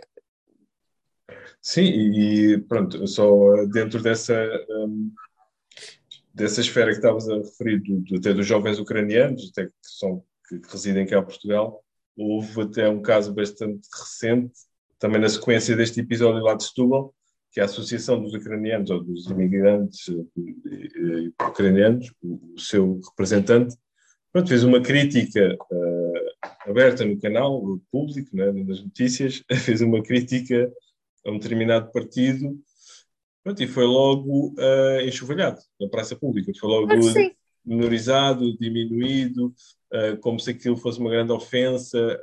Sim, 1.61 1.83
e 1.83 2.58
pronto, 2.61 3.06
só 3.08 3.66
dentro 3.67 4.01
dessa, 4.01 4.35
um, 4.69 5.11
dessa 6.33 6.61
esfera 6.61 6.91
que 6.91 6.98
estavas 6.98 7.30
a 7.30 7.38
referir, 7.38 7.80
do, 7.80 8.17
até 8.17 8.33
dos 8.33 8.45
jovens 8.45 8.80
ucranianos, 8.80 9.51
até 9.51 9.67
que, 9.67 9.74
são, 9.82 10.24
que 10.48 10.61
residem 10.72 11.06
cá 11.06 11.19
em 11.19 11.24
Portugal, 11.24 11.83
houve 12.17 12.61
até 12.61 12.90
um 12.90 13.01
caso 13.01 13.33
bastante 13.33 13.88
recente, 13.93 14.53
também 14.98 15.22
na 15.22 15.30
sequência 15.30 15.75
deste 15.75 15.99
episódio 15.99 16.41
lá 16.41 16.56
de 16.56 16.64
Setúbal, 16.64 17.14
que 17.51 17.59
a 17.59 17.65
Associação 17.65 18.21
dos 18.21 18.33
Ucranianos 18.33 18.89
ou 18.89 19.03
dos 19.03 19.25
Imigrantes 19.27 20.07
uh, 20.07 20.29
Ucranianos, 21.47 22.11
o, 22.21 22.59
seu 22.59 22.99
representante, 23.09 23.75
pronto, 24.31 24.49
fez 24.49 24.63
uma 24.63 24.81
crítica 24.81 25.57
uh, 25.71 26.69
aberta 26.69 27.03
no 27.03 27.19
canal 27.19 27.79
público, 27.91 28.35
né, 28.35 28.51
nas 28.51 28.83
notícias, 28.83 29.43
fez 29.65 29.81
uma 29.81 30.03
crítica 30.03 30.71
a 31.25 31.31
um 31.31 31.39
determinado 31.39 31.91
partido 31.91 32.57
pronto, 33.43 33.63
e 33.63 33.67
foi 33.67 33.85
logo 33.85 34.49
uh, 34.49 35.01
enxovalhado 35.07 35.59
na 35.79 35.89
praça 35.89 36.15
pública, 36.15 36.51
foi 36.59 36.69
logo 36.69 36.87
menorizado, 37.65 38.57
diminuído, 38.57 39.53
uh, 39.93 40.17
como 40.21 40.39
se 40.39 40.51
aquilo 40.51 40.77
fosse 40.77 40.99
uma 40.99 41.09
grande 41.09 41.31
ofensa 41.31 42.19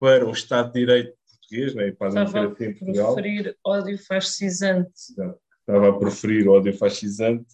para 0.00 0.26
o 0.26 0.30
Estado 0.30 0.72
de 0.72 0.80
Direito 0.80 1.17
português, 1.48 1.74
né? 1.74 1.88
e 1.88 1.92
fazem 1.94 2.24
Estava 2.24 2.46
a 2.46 2.50
preferir 2.50 3.56
ódio 3.64 3.98
fascisante. 3.98 4.92
Estava 5.60 5.88
a 5.88 5.98
preferir 5.98 6.48
ódio 6.48 6.76
fascisante. 6.76 7.46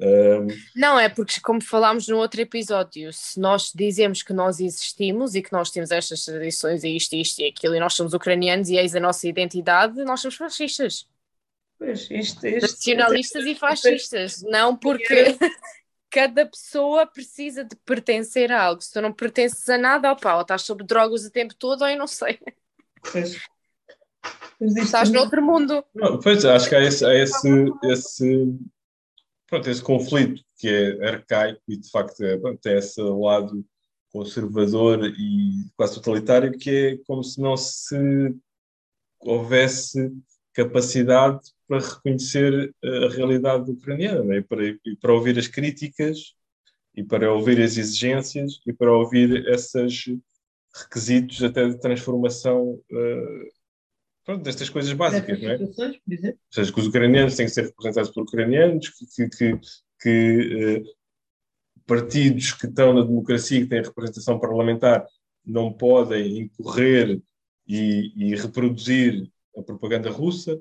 Um... 0.00 0.48
Não, 0.74 0.98
é 0.98 1.08
porque, 1.08 1.40
como 1.40 1.62
falámos 1.62 2.08
no 2.08 2.16
outro 2.16 2.40
episódio, 2.40 3.12
se 3.12 3.38
nós 3.38 3.72
dizemos 3.74 4.22
que 4.22 4.32
nós 4.32 4.58
existimos 4.60 5.34
e 5.34 5.42
que 5.42 5.52
nós 5.52 5.70
temos 5.70 5.90
estas 5.90 6.24
tradições 6.24 6.82
e 6.82 6.96
isto, 6.96 7.14
isto 7.14 7.40
e 7.40 7.46
aquilo, 7.46 7.74
e 7.74 7.80
nós 7.80 7.94
somos 7.94 8.12
ucranianos 8.12 8.68
e 8.70 8.76
eis 8.76 8.94
a 8.94 9.00
nossa 9.00 9.28
identidade, 9.28 10.02
nós 10.04 10.20
somos 10.20 10.36
fascistas. 10.36 11.08
Pois, 11.78 12.10
isto, 12.10 12.46
isto, 12.46 12.62
Nacionalistas 12.62 13.46
e 13.46 13.54
fascistas, 13.54 14.42
não 14.42 14.76
porque 14.76 15.36
cada 16.10 16.46
pessoa 16.46 17.06
precisa 17.06 17.64
de 17.64 17.76
pertencer 17.84 18.50
a 18.50 18.62
algo. 18.62 18.80
Se 18.80 18.92
tu 18.92 19.00
não 19.00 19.12
pertences 19.12 19.68
a 19.68 19.78
nada, 19.78 20.10
opa, 20.10 20.34
ou 20.34 20.42
estás 20.42 20.62
sobre 20.62 20.84
drogas 20.84 21.24
o 21.24 21.30
tempo 21.30 21.54
todo, 21.54 21.82
ou 21.82 21.88
eu 21.88 21.98
não 21.98 22.06
sei. 22.06 22.38
Pois. 23.10 23.36
Estás 24.60 25.10
no 25.10 25.20
outro 25.20 25.42
mundo. 25.42 25.84
Não, 25.94 26.18
pois, 26.18 26.44
acho 26.44 26.68
que 26.68 26.74
há 26.74 26.82
esse, 26.82 27.04
há 27.04 27.14
esse, 27.14 27.48
esse, 27.84 28.58
pronto, 29.46 29.68
esse 29.68 29.82
conflito 29.82 30.42
que 30.58 30.68
é 30.68 31.08
arcaico 31.08 31.60
e 31.68 31.76
de 31.76 31.90
facto 31.90 32.22
é, 32.22 32.36
pronto, 32.38 32.60
tem 32.60 32.76
esse 32.78 33.00
lado 33.00 33.64
conservador 34.12 35.12
e 35.18 35.66
quase 35.76 35.94
totalitário 35.94 36.56
que 36.56 36.70
é 36.70 36.98
como 37.04 37.22
se 37.22 37.40
não 37.40 37.56
se 37.56 38.34
houvesse 39.20 40.12
capacidade 40.52 41.40
para 41.66 41.80
reconhecer 41.80 42.72
a 42.82 43.08
realidade 43.08 43.70
ucraniana 43.70 44.22
né? 44.22 44.36
e, 44.36 44.42
para, 44.42 44.64
e 44.64 44.96
para 45.00 45.12
ouvir 45.12 45.36
as 45.36 45.48
críticas 45.48 46.34
e 46.94 47.02
para 47.02 47.32
ouvir 47.32 47.60
as 47.60 47.76
exigências 47.76 48.60
e 48.64 48.72
para 48.72 48.92
ouvir 48.92 49.48
essas 49.48 50.04
requisitos 50.74 51.42
até 51.42 51.68
de 51.68 51.78
transformação 51.78 52.72
uh, 52.72 53.48
pronto, 54.24 54.42
destas 54.42 54.68
coisas 54.68 54.92
básicas, 54.92 55.40
não 55.40 55.50
é? 55.50 55.58
Ou 55.58 55.72
seja, 56.50 56.72
que 56.72 56.80
os 56.80 56.86
ucranianos 56.86 57.36
têm 57.36 57.46
que 57.46 57.52
ser 57.52 57.66
representados 57.66 58.10
por 58.10 58.24
ucranianos, 58.24 58.88
que, 58.88 59.28
que, 59.28 59.60
que 60.00 60.80
uh, 60.80 60.84
partidos 61.86 62.52
que 62.52 62.66
estão 62.66 62.92
na 62.92 63.02
democracia, 63.02 63.60
que 63.60 63.68
têm 63.68 63.82
representação 63.82 64.40
parlamentar, 64.40 65.06
não 65.44 65.72
podem 65.72 66.40
incorrer 66.40 67.20
e, 67.66 68.12
e, 68.16 68.34
reproduzir 68.34 69.30
a 69.56 69.62
propaganda 69.62 70.10
russa, 70.10 70.58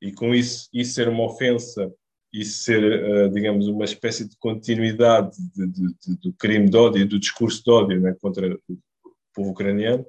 e 0.00 0.12
com 0.12 0.34
isso, 0.34 0.68
isso 0.72 0.94
ser 0.94 1.08
uma 1.08 1.24
ofensa, 1.24 1.92
isso 2.32 2.64
ser, 2.64 2.82
uh, 2.82 3.30
digamos, 3.30 3.68
uma 3.68 3.84
espécie 3.84 4.28
de 4.28 4.36
continuidade 4.38 5.36
de, 5.54 5.66
de, 5.66 5.82
de, 5.86 6.16
do 6.22 6.32
crime 6.32 6.68
de 6.68 6.76
ódio, 6.76 7.06
do 7.06 7.20
discurso 7.20 7.62
de 7.62 7.70
ódio 7.70 8.00
né, 8.00 8.16
contra 8.20 8.58
povo 9.34 9.50
ucraniano. 9.50 10.06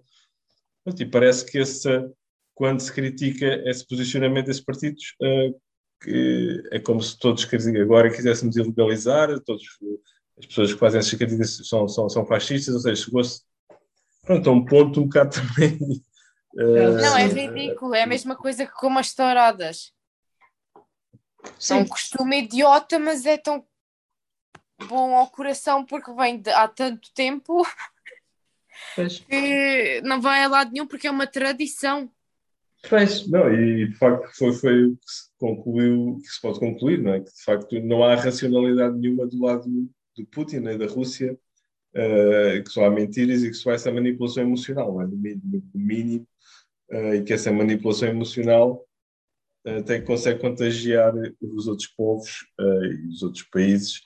E 0.98 1.06
parece 1.06 1.46
que 1.46 1.58
essa, 1.58 2.12
quando 2.54 2.80
se 2.80 2.94
critica 2.94 3.46
esse 3.66 3.86
posicionamento 3.88 4.46
desses 4.46 4.64
partidos, 4.64 5.16
uh, 5.22 5.60
que 6.02 6.64
é 6.72 6.80
como 6.80 7.02
se 7.02 7.18
todos 7.18 7.48
agora 7.82 8.12
quiséssemos 8.12 8.56
ilegalizar, 8.56 9.40
todos, 9.42 9.64
as 10.38 10.46
pessoas 10.46 10.74
que 10.74 10.80
fazem 10.80 11.00
essas 11.00 11.14
críticas 11.14 11.68
são, 11.68 11.88
são, 11.88 12.08
são 12.10 12.26
fascistas, 12.26 12.76
ou 12.76 12.82
seja, 12.82 13.04
chegou-se 13.04 13.42
pronto, 14.22 14.50
a 14.50 14.54
um 14.54 14.66
ponto 14.66 15.02
um 15.02 15.06
bocado 15.06 15.32
também. 15.32 15.78
Uh, 16.58 16.96
não, 17.02 17.18
é 17.18 17.28
ridículo, 17.28 17.94
é 17.94 18.04
a 18.04 18.08
mesma 18.08 18.34
coisa 18.34 18.66
que 18.66 18.72
como 18.72 18.98
as 18.98 19.14
touradas. 19.14 19.92
É 21.70 21.74
um 21.74 21.86
costume 21.86 22.44
idiota, 22.44 22.98
mas 22.98 23.26
é 23.26 23.38
tão 23.38 23.68
bom 24.88 25.16
ao 25.16 25.30
coração 25.30 25.86
porque 25.86 26.14
vem 26.14 26.40
de, 26.40 26.50
há 26.52 26.66
tanto 26.70 27.14
tempo 27.14 27.62
Pois. 28.96 29.20
Que 29.20 30.02
não 30.04 30.22
vai 30.22 30.44
a 30.44 30.48
lado 30.48 30.72
nenhum 30.72 30.88
porque 30.88 31.08
é 31.08 31.12
uma 31.12 31.28
tradição. 31.28 32.10
Pois. 32.90 33.28
Não, 33.28 33.52
e 33.54 33.88
de 33.90 33.96
facto 33.96 34.30
foi, 34.38 34.54
foi 34.54 34.86
o 34.86 34.96
que 34.96 35.06
se 35.06 35.30
concluiu, 35.40 36.18
que 36.22 36.28
se 36.28 36.42
pode 36.42 36.60
concluir, 36.60 37.02
não 37.02 37.14
é? 37.14 37.20
Que 37.20 37.32
de 37.32 37.44
facto 37.44 37.80
não 37.82 38.04
há 38.04 38.16
racionalidade 38.16 38.98
nenhuma 38.98 39.26
do 39.26 39.42
lado 39.42 39.66
do 39.68 40.26
Putin 40.28 40.60
nem 40.60 40.78
da 40.78 40.88
Rússia, 40.88 41.34
uh, 41.34 42.64
que 42.64 42.70
só 42.70 42.86
há 42.86 42.90
mentiras 42.90 43.44
e 43.44 43.50
que 43.50 43.56
só 43.56 43.72
há 43.72 43.74
essa 43.74 43.92
manipulação 43.92 44.44
emocional, 44.44 44.94
não 44.94 45.02
é? 45.02 45.08
Do 45.08 45.18
mínimo, 45.18 45.42
do 45.74 45.80
mínimo 45.80 46.28
uh, 46.92 47.16
e 47.16 47.24
que 47.24 47.34
essa 47.34 47.52
manipulação 47.52 48.10
emocional 48.10 48.86
uh, 49.68 49.84
tem, 49.84 50.04
consegue 50.04 50.40
contagiar 50.40 51.14
os 51.42 51.68
outros 51.68 51.88
povos 51.88 52.46
e 52.60 53.08
os 53.08 53.24
outros 53.24 53.44
países 53.44 54.02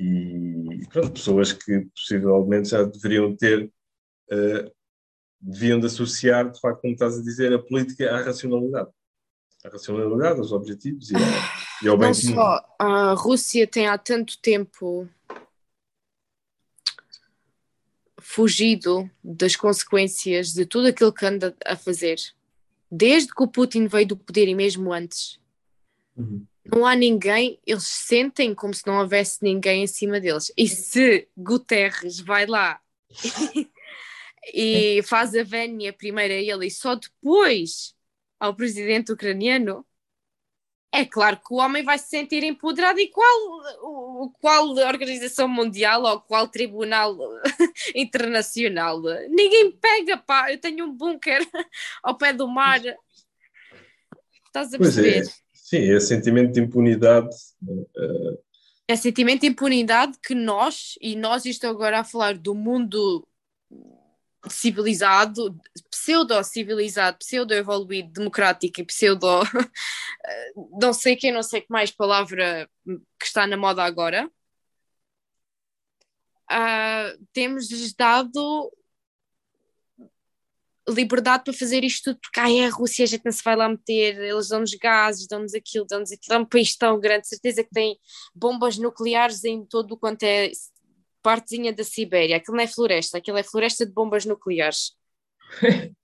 e 0.00 0.84
pronto, 0.92 1.12
pessoas 1.12 1.52
que 1.52 1.86
possivelmente 1.94 2.70
já 2.70 2.82
deveriam 2.82 3.36
ter 3.36 3.70
uh, 4.30 4.72
deviam 5.40 5.80
de 5.80 5.86
associar, 5.86 6.50
de 6.50 6.60
facto, 6.60 6.82
como 6.82 6.92
estás 6.92 7.18
a 7.18 7.22
dizer, 7.22 7.52
a 7.52 7.58
política 7.58 8.10
à 8.14 8.22
racionalidade. 8.22 8.90
À 9.64 9.68
racionalidade, 9.68 10.38
aos 10.38 10.52
objetivos 10.52 11.10
e 11.10 11.16
ao, 11.16 11.20
e 11.82 11.88
ao 11.88 11.96
bem 11.98 12.10
Não 12.10 12.20
comum. 12.20 12.34
só, 12.34 12.74
a 12.78 13.12
Rússia 13.14 13.66
tem 13.66 13.86
há 13.86 13.98
tanto 13.98 14.38
tempo 14.40 15.08
fugido 18.20 19.10
das 19.22 19.56
consequências 19.56 20.52
de 20.52 20.64
tudo 20.64 20.88
aquilo 20.88 21.12
que 21.12 21.26
anda 21.26 21.54
a 21.66 21.76
fazer, 21.76 22.16
desde 22.90 23.34
que 23.34 23.42
o 23.42 23.48
Putin 23.48 23.86
veio 23.86 24.06
do 24.06 24.16
poder 24.16 24.48
e 24.48 24.54
mesmo 24.54 24.92
antes. 24.92 25.40
Uhum. 26.16 26.46
Não 26.64 26.86
há 26.86 26.94
ninguém, 26.94 27.58
eles 27.66 27.84
sentem 27.84 28.54
como 28.54 28.72
se 28.72 28.86
não 28.86 29.00
houvesse 29.00 29.38
ninguém 29.42 29.82
acima 29.82 30.20
deles. 30.20 30.52
E 30.56 30.68
se 30.68 31.28
Guterres 31.36 32.20
vai 32.20 32.46
lá 32.46 32.80
e 34.52 35.02
faz 35.04 35.34
a 35.34 35.42
vénia 35.42 35.92
primeiro 35.92 36.34
a 36.34 36.36
ele 36.36 36.66
e 36.66 36.70
só 36.70 36.94
depois 36.94 37.94
ao 38.40 38.54
presidente 38.56 39.12
ucraniano, 39.12 39.86
é 40.94 41.06
claro 41.06 41.38
que 41.38 41.54
o 41.54 41.56
homem 41.56 41.82
vai 41.82 41.98
se 41.98 42.08
sentir 42.08 42.42
empoderado 42.42 43.00
e 43.00 43.08
qual, 43.08 44.30
qual 44.40 44.68
organização 44.70 45.48
mundial 45.48 46.02
ou 46.02 46.20
qual 46.20 46.48
tribunal 46.48 47.16
internacional? 47.94 49.00
Ninguém 49.30 49.70
pega, 49.70 50.18
pá, 50.18 50.52
eu 50.52 50.58
tenho 50.58 50.84
um 50.84 50.94
bunker 50.94 51.40
ao 52.02 52.18
pé 52.18 52.34
do 52.34 52.46
mar. 52.46 52.80
Estás 54.46 54.74
a 54.74 54.78
perceber? 54.78 55.22
É, 55.22 55.24
sim, 55.54 55.90
é 55.90 55.98
sentimento 55.98 56.52
de 56.52 56.60
impunidade. 56.60 57.34
Uh... 57.62 58.38
É 58.86 58.94
sentimento 58.94 59.40
de 59.40 59.46
impunidade 59.46 60.18
que 60.22 60.34
nós, 60.34 60.98
e 61.00 61.16
nós 61.16 61.46
estou 61.46 61.70
agora 61.70 62.00
a 62.00 62.04
falar 62.04 62.36
do 62.36 62.54
mundo 62.54 63.26
civilizado, 64.48 65.56
pseudo-civilizado, 65.90 67.18
pseudo-evoluído, 67.18 68.12
democrático 68.12 68.80
e 68.80 68.84
pseudo. 68.84 69.26
não 70.80 70.92
sei 70.92 71.16
quem, 71.16 71.32
não 71.32 71.42
sei 71.42 71.60
que 71.60 71.70
mais 71.70 71.90
palavra 71.90 72.68
que 72.84 73.26
está 73.26 73.46
na 73.46 73.56
moda 73.56 73.82
agora. 73.84 74.30
Uh, 76.50 77.26
temos-lhes 77.32 77.94
dado 77.94 78.70
liberdade 80.88 81.44
para 81.44 81.52
fazer 81.52 81.84
isto 81.84 82.10
tudo, 82.10 82.20
porque 82.20 82.40
é 82.40 82.66
a 82.66 82.70
Rússia, 82.70 83.04
a 83.04 83.06
gente 83.06 83.24
não 83.24 83.32
se 83.32 83.42
vai 83.42 83.54
lá 83.54 83.68
meter, 83.68 84.18
eles 84.18 84.48
dão-nos 84.48 84.74
gases, 84.74 85.26
dão-nos 85.28 85.54
aquilo, 85.54 85.86
dão-nos 85.88 86.10
aquilo, 86.10 86.36
é 86.36 86.38
um 86.38 86.44
país 86.44 86.76
tão 86.76 86.98
grande, 86.98 87.28
certeza 87.28 87.62
que 87.62 87.70
tem 87.70 87.98
bombas 88.34 88.76
nucleares 88.76 89.44
em 89.44 89.64
todo 89.64 89.92
o 89.92 89.96
quanto 89.96 90.24
é 90.24 90.50
partezinha 91.22 91.72
da 91.72 91.84
Sibéria, 91.84 92.36
aquilo 92.36 92.56
não 92.56 92.64
é 92.64 92.68
floresta, 92.68 93.18
aquilo 93.18 93.38
é 93.38 93.42
floresta 93.42 93.86
de 93.86 93.92
bombas 93.92 94.24
nucleares. 94.24 94.92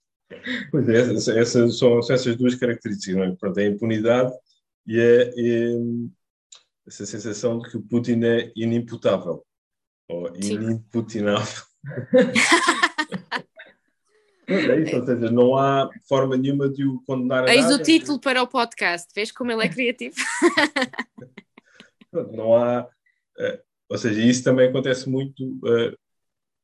pois 0.71 0.89
é, 0.89 0.99
essas, 0.99 1.27
essas 1.27 1.77
são, 1.77 2.01
são, 2.01 2.15
essas 2.15 2.35
duas 2.35 2.55
características, 2.55 3.15
não 3.15 3.23
é? 3.23 3.35
Pronto, 3.35 3.57
é 3.59 3.65
a 3.65 3.69
impunidade 3.69 4.31
e 4.87 4.99
é, 4.99 5.33
é 5.37 5.75
essa 6.87 7.05
sensação 7.05 7.59
de 7.59 7.69
que 7.69 7.77
o 7.77 7.81
Putin 7.81 8.23
é 8.23 8.51
inimputável 8.55 9.45
ou 10.07 10.27
inimputinável. 10.35 11.63
É 14.49 14.79
isso, 14.79 14.95
ou 14.95 15.05
seja, 15.05 15.29
não 15.29 15.55
há 15.55 15.87
forma 16.07 16.35
nenhuma 16.35 16.67
de 16.67 16.83
o 16.83 16.99
condenar 17.05 17.43
a 17.43 17.53
Eis 17.53 17.67
o 17.67 17.77
título 17.77 18.19
para 18.19 18.41
o 18.41 18.47
podcast, 18.47 19.07
vês 19.13 19.31
como 19.31 19.51
ele 19.51 19.63
é 19.63 19.69
criativo? 19.69 20.15
não 22.11 22.55
há. 22.55 22.89
Uh, 23.89 23.93
ou 23.93 23.97
seja, 23.97 24.21
isso 24.21 24.43
também 24.43 24.69
acontece 24.69 25.09
muito 25.09 25.43
uh, 25.43 25.97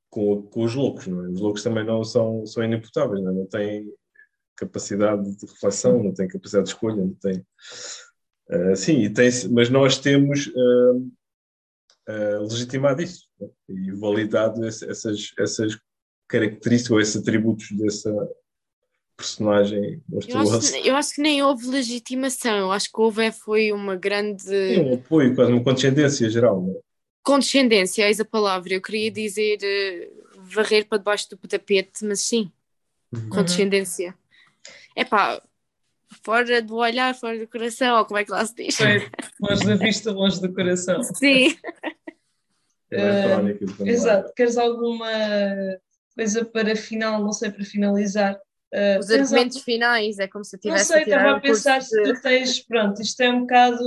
com, 0.10 0.44
com 0.44 0.64
os 0.64 0.76
loucos, 0.76 1.08
não 1.08 1.26
é? 1.26 1.30
Os 1.30 1.40
loucos 1.40 1.64
também 1.64 1.86
não 1.86 2.04
são, 2.04 2.46
são 2.46 2.64
inimputáveis, 2.64 3.24
não, 3.24 3.32
é? 3.32 3.36
não 3.36 3.46
têm 3.46 3.92
capacidade 4.56 5.36
de 5.36 5.46
reflexão, 5.46 6.04
não 6.04 6.14
têm 6.14 6.28
capacidade 6.28 6.66
de 6.66 6.74
escolha, 6.74 6.96
não 6.96 7.14
têm. 7.16 7.46
Uh, 8.50 8.76
sim, 8.76 9.02
e 9.02 9.10
tem, 9.10 9.30
mas 9.52 9.70
nós 9.70 9.98
temos 9.98 10.52
legitimado 12.48 13.02
isso 13.02 13.28
né? 13.42 13.48
e 13.68 13.92
validado 13.92 14.64
essas, 14.64 15.32
essas 15.40 15.76
características 16.28 16.92
ou 16.92 17.02
esses 17.02 17.16
atributos 17.16 17.72
dessa 17.72 18.14
personagem 19.18 20.04
monstruosa. 20.08 20.52
Eu 20.52 20.58
acho, 20.58 20.88
eu 20.90 20.96
acho 20.96 21.16
que 21.16 21.22
nem 21.22 21.42
houve 21.42 21.68
legitimação, 21.68 22.58
eu 22.58 22.72
acho 22.72 22.92
que 22.92 23.02
houve 23.02 23.24
é, 23.24 23.32
foi 23.32 23.72
uma 23.72 23.96
grande. 23.96 24.44
Sim, 24.44 24.82
um 24.82 24.94
apoio, 24.96 25.36
quase 25.36 25.52
uma 25.52 25.64
condescendência 25.64 26.30
geral. 26.30 26.62
Não 26.62 26.76
é? 26.76 26.80
Condescendência, 27.26 28.08
eis 28.08 28.20
a 28.20 28.26
palavra. 28.26 28.76
Eu 28.76 28.82
queria 28.82 29.10
dizer 29.10 29.58
uh, 29.58 30.42
varrer 30.44 30.86
para 30.88 31.00
debaixo 31.00 31.30
do 31.32 31.38
tapete, 31.38 32.06
mas 32.06 32.22
sim, 32.22 32.52
uhum. 33.12 33.30
condescendência. 33.30 34.16
É 34.96 35.04
pá, 35.04 35.42
fora 36.24 36.62
do 36.62 36.76
olhar, 36.76 37.16
fora 37.16 37.38
do 37.38 37.48
coração, 37.48 37.98
ou 37.98 38.06
como 38.06 38.20
é 38.20 38.24
que 38.24 38.32
lá 38.32 38.46
se 38.46 38.56
diz? 38.56 38.78
Foi, 38.78 39.10
longe 39.42 39.66
da 39.66 39.76
vista, 39.76 40.12
longe 40.12 40.40
do 40.40 40.54
coração. 40.54 41.04
Sim. 41.04 41.58
Uh, 42.94 43.88
exato. 43.88 44.32
Queres 44.36 44.58
alguma 44.58 45.10
coisa 46.16 46.46
para 46.46 46.76
final, 46.76 47.22
não 47.22 47.34
sei, 47.34 47.52
para 47.52 47.66
finalizar. 47.66 48.40
Uh, 48.76 49.00
Os 49.00 49.10
argumentos 49.10 49.62
finais, 49.62 50.20
é 50.20 50.28
como 50.28 50.44
se 50.44 50.56
eu 50.56 50.60
tivesse 50.60 50.90
Não 50.90 50.98
sei, 50.98 51.04
estava 51.04 51.30
a, 51.30 51.38
a 51.38 51.40
pensar 51.40 51.82
se 51.82 52.04
tu 52.04 52.22
tens, 52.22 52.60
pronto, 52.60 53.02
isto 53.02 53.22
é 53.22 53.30
um 53.30 53.42
bocado, 53.42 53.80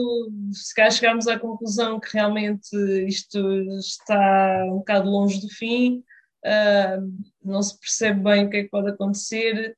se 0.50 0.74
cá 0.74 0.90
chegarmos 0.90 1.28
à 1.28 1.38
conclusão 1.38 2.00
que 2.00 2.08
realmente 2.14 2.74
isto 3.06 3.38
está 3.78 4.64
um 4.64 4.78
bocado 4.78 5.10
longe 5.10 5.40
do 5.42 5.48
fim, 5.50 6.02
uh, 6.46 7.24
não 7.44 7.60
se 7.60 7.78
percebe 7.78 8.22
bem 8.22 8.46
o 8.46 8.50
que 8.50 8.56
é 8.56 8.62
que 8.62 8.70
pode 8.70 8.88
acontecer. 8.88 9.76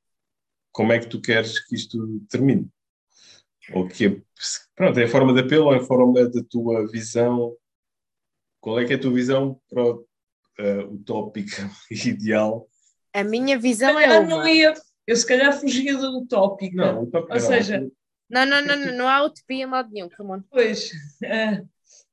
Como 0.71 0.93
é 0.93 1.01
que 1.01 1.09
tu 1.09 1.21
queres 1.21 1.59
que 1.67 1.75
isto 1.75 1.99
termine? 2.29 2.69
Ou 3.75 3.89
que 3.89 4.07
é, 4.07 4.17
pronto, 4.77 5.01
é 5.01 5.05
a 5.05 5.09
forma 5.09 5.35
de 5.35 5.41
apelo 5.41 5.67
ou 5.67 5.75
é 5.75 5.79
a 5.79 5.85
forma 5.85 6.29
da 6.29 6.43
tua 6.49 6.87
visão? 6.87 7.57
Qual 8.61 8.79
é 8.79 8.85
que 8.85 8.93
é 8.93 8.97
a 8.97 9.01
tua 9.01 9.13
visão 9.13 9.61
para 9.69 9.83
o 9.83 10.07
uh, 10.61 10.95
utópica 10.95 11.71
ideal. 11.91 12.69
A 13.13 13.25
minha 13.25 13.59
visão 13.59 13.99
é 13.99 14.21
uma. 14.21 14.29
Não 14.29 14.47
ia, 14.47 14.73
eu 15.11 15.17
se 15.17 15.27
calhar 15.27 15.53
fugia 15.53 15.97
do 15.97 16.19
utópico. 16.19 16.77
Não, 16.77 17.03
utópica 17.03 17.35
Ou 17.35 17.41
seja... 17.41 17.91
Não, 18.29 18.47
não, 18.47 18.65
não, 18.65 18.77
não, 18.77 18.93
não 18.97 19.09
há 19.09 19.25
utopia 19.25 19.65
em 19.65 19.67
lado 19.67 19.91
nenhum, 19.91 20.09
come 20.09 20.35
on. 20.35 20.43
Pois. 20.49 20.93
Uh, 21.21 21.63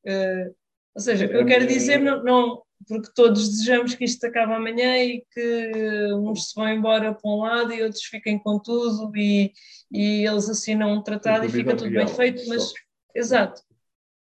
uh, 0.10 0.56
ou 0.96 1.02
seja, 1.02 1.28
eu 1.28 1.46
quero 1.46 1.68
dizer, 1.68 2.00
não, 2.00 2.24
não, 2.24 2.64
porque 2.88 3.12
todos 3.14 3.50
desejamos 3.50 3.94
que 3.94 4.04
isto 4.04 4.26
acabe 4.26 4.52
amanhã 4.52 4.98
e 4.98 5.24
que 5.32 6.12
uns 6.16 6.50
se 6.50 6.56
vão 6.56 6.68
embora 6.70 7.14
para 7.14 7.30
um 7.30 7.42
lado 7.42 7.72
e 7.72 7.84
outros 7.84 8.04
fiquem 8.04 8.40
com 8.40 8.58
tudo 8.58 9.16
e, 9.16 9.54
e 9.92 10.26
eles 10.26 10.50
assinam 10.50 10.92
um 10.92 11.04
tratado 11.04 11.46
e 11.46 11.50
fica 11.50 11.76
tudo 11.76 11.92
bem 11.92 12.08
feito, 12.08 12.48
mas 12.48 12.74
exato. 13.14 13.62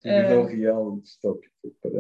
Visão 0.03 0.42
uh, 0.42 0.45
real 0.48 1.00
distópica 1.00 1.53
para 1.80 1.92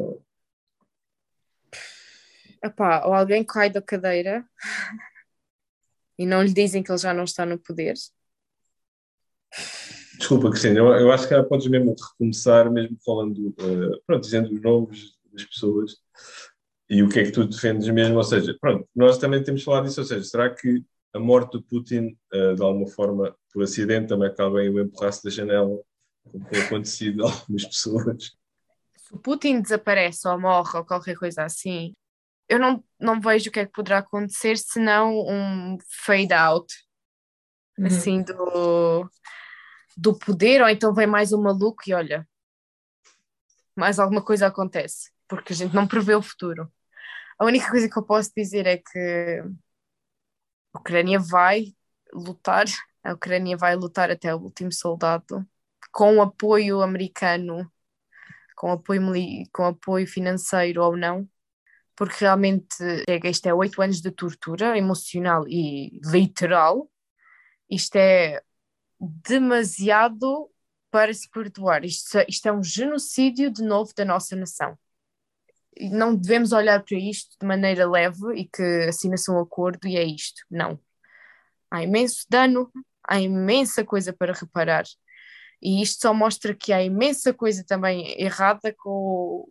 Epá, 2.63 3.05
ou 3.05 3.13
alguém 3.13 3.43
cai 3.43 3.69
da 3.69 3.81
cadeira 3.81 4.43
e 6.17 6.25
não 6.25 6.43
lhe 6.43 6.53
dizem 6.53 6.83
que 6.83 6.91
ele 6.91 6.97
já 6.97 7.13
não 7.13 7.23
está 7.23 7.45
no 7.45 7.57
poder. 7.57 7.95
Desculpa, 10.17 10.49
Cristina, 10.49 10.79
eu, 10.79 10.87
eu 10.87 11.11
acho 11.11 11.27
que 11.27 11.43
podes 11.43 11.67
mesmo 11.67 11.95
recomeçar, 11.99 12.71
mesmo 12.71 12.97
falando, 13.03 13.49
uh, 13.49 14.01
pronto, 14.05 14.23
dizendo 14.23 14.53
os 14.53 14.61
nomes 14.61 15.17
das 15.31 15.43
pessoas 15.43 15.97
e 16.89 17.01
o 17.01 17.09
que 17.09 17.19
é 17.19 17.23
que 17.23 17.31
tu 17.31 17.45
defendes 17.45 17.87
mesmo, 17.89 18.17
ou 18.17 18.23
seja, 18.23 18.55
pronto, 18.59 18.87
nós 18.95 19.17
também 19.17 19.43
temos 19.43 19.63
falado 19.63 19.85
disso, 19.85 20.01
ou 20.01 20.05
seja, 20.05 20.23
será 20.23 20.53
que 20.53 20.83
a 21.13 21.19
morte 21.19 21.53
do 21.53 21.63
Putin, 21.63 22.17
uh, 22.33 22.55
de 22.55 22.61
alguma 22.61 22.87
forma, 22.87 23.35
por 23.51 23.63
acidente, 23.63 24.07
também 24.07 24.27
acaba 24.27 24.63
em 24.63 24.69
o 24.69 24.79
empurrar-se 24.79 25.23
da 25.23 25.29
janela, 25.29 25.79
como 26.31 26.45
tem 26.45 26.61
acontecido 26.61 27.25
a 27.25 27.31
algumas 27.31 27.65
pessoas? 27.65 28.31
Se 28.97 29.13
o 29.13 29.19
Putin 29.19 29.61
desaparece 29.61 30.27
ou 30.27 30.39
morre 30.39 30.77
ou 30.77 30.85
qualquer 30.85 31.15
coisa 31.15 31.43
assim, 31.43 31.93
eu 32.47 32.59
não, 32.59 32.83
não 32.99 33.19
vejo 33.19 33.49
o 33.49 33.53
que 33.53 33.59
é 33.59 33.65
que 33.65 33.71
poderá 33.71 33.99
acontecer 33.99 34.57
senão 34.57 35.13
um 35.27 35.77
fade 36.05 36.33
out 36.33 36.73
uhum. 37.77 37.85
assim 37.87 38.21
do, 38.21 39.09
do 39.97 40.17
poder, 40.17 40.61
ou 40.61 40.69
então 40.69 40.93
vem 40.93 41.07
mais 41.07 41.31
um 41.33 41.41
maluco 41.41 41.83
e 41.87 41.93
olha, 41.93 42.27
mais 43.75 43.99
alguma 43.99 44.23
coisa 44.23 44.47
acontece, 44.47 45.11
porque 45.27 45.53
a 45.53 45.55
gente 45.55 45.73
não 45.73 45.87
prevê 45.87 46.15
o 46.15 46.21
futuro. 46.21 46.71
A 47.39 47.45
única 47.45 47.69
coisa 47.69 47.89
que 47.89 47.97
eu 47.97 48.05
posso 48.05 48.31
dizer 48.35 48.65
é 48.67 48.77
que 48.77 49.43
a 50.73 50.79
Ucrânia 50.79 51.19
vai 51.19 51.73
lutar, 52.13 52.65
a 53.03 53.13
Ucrânia 53.13 53.57
vai 53.57 53.75
lutar 53.75 54.11
até 54.11 54.33
o 54.33 54.39
último 54.39 54.71
soldado, 54.71 55.45
com 55.91 56.21
apoio 56.21 56.81
americano, 56.81 57.71
com 58.55 58.71
apoio, 58.71 59.01
com 59.51 59.65
apoio 59.65 60.07
financeiro 60.07 60.83
ou 60.83 60.95
não, 60.95 61.27
porque 61.95 62.15
realmente 62.19 62.75
isto 63.23 63.47
é 63.47 63.53
oito 63.53 63.81
anos 63.81 64.01
de 64.01 64.11
tortura 64.11 64.77
emocional 64.77 65.45
e 65.47 65.99
literal. 66.05 66.89
Isto 67.69 67.95
é 67.97 68.41
demasiado 68.99 70.49
para 70.91 71.13
se 71.13 71.29
perdoar. 71.29 71.83
Isto, 71.83 72.19
isto 72.27 72.47
é 72.47 72.51
um 72.51 72.63
genocídio 72.63 73.51
de 73.51 73.63
novo 73.63 73.93
da 73.95 74.05
nossa 74.05 74.35
nação. 74.35 74.77
Não 75.91 76.15
devemos 76.15 76.51
olhar 76.51 76.83
para 76.83 76.97
isto 76.97 77.35
de 77.39 77.47
maneira 77.47 77.89
leve 77.89 78.35
e 78.35 78.45
que 78.47 78.85
assina-se 78.87 79.31
um 79.31 79.39
acordo 79.39 79.87
e 79.87 79.97
é 79.97 80.03
isto. 80.03 80.43
Não. 80.49 80.79
Há 81.71 81.83
imenso 81.83 82.25
dano, 82.29 82.71
há 83.07 83.19
imensa 83.19 83.83
coisa 83.83 84.13
para 84.13 84.33
reparar. 84.33 84.83
E 85.61 85.81
isto 85.81 86.01
só 86.01 86.13
mostra 86.13 86.53
que 86.53 86.71
há 86.71 86.83
imensa 86.83 87.33
coisa 87.33 87.63
também 87.65 88.13
errada 88.21 88.73
com 88.77 89.49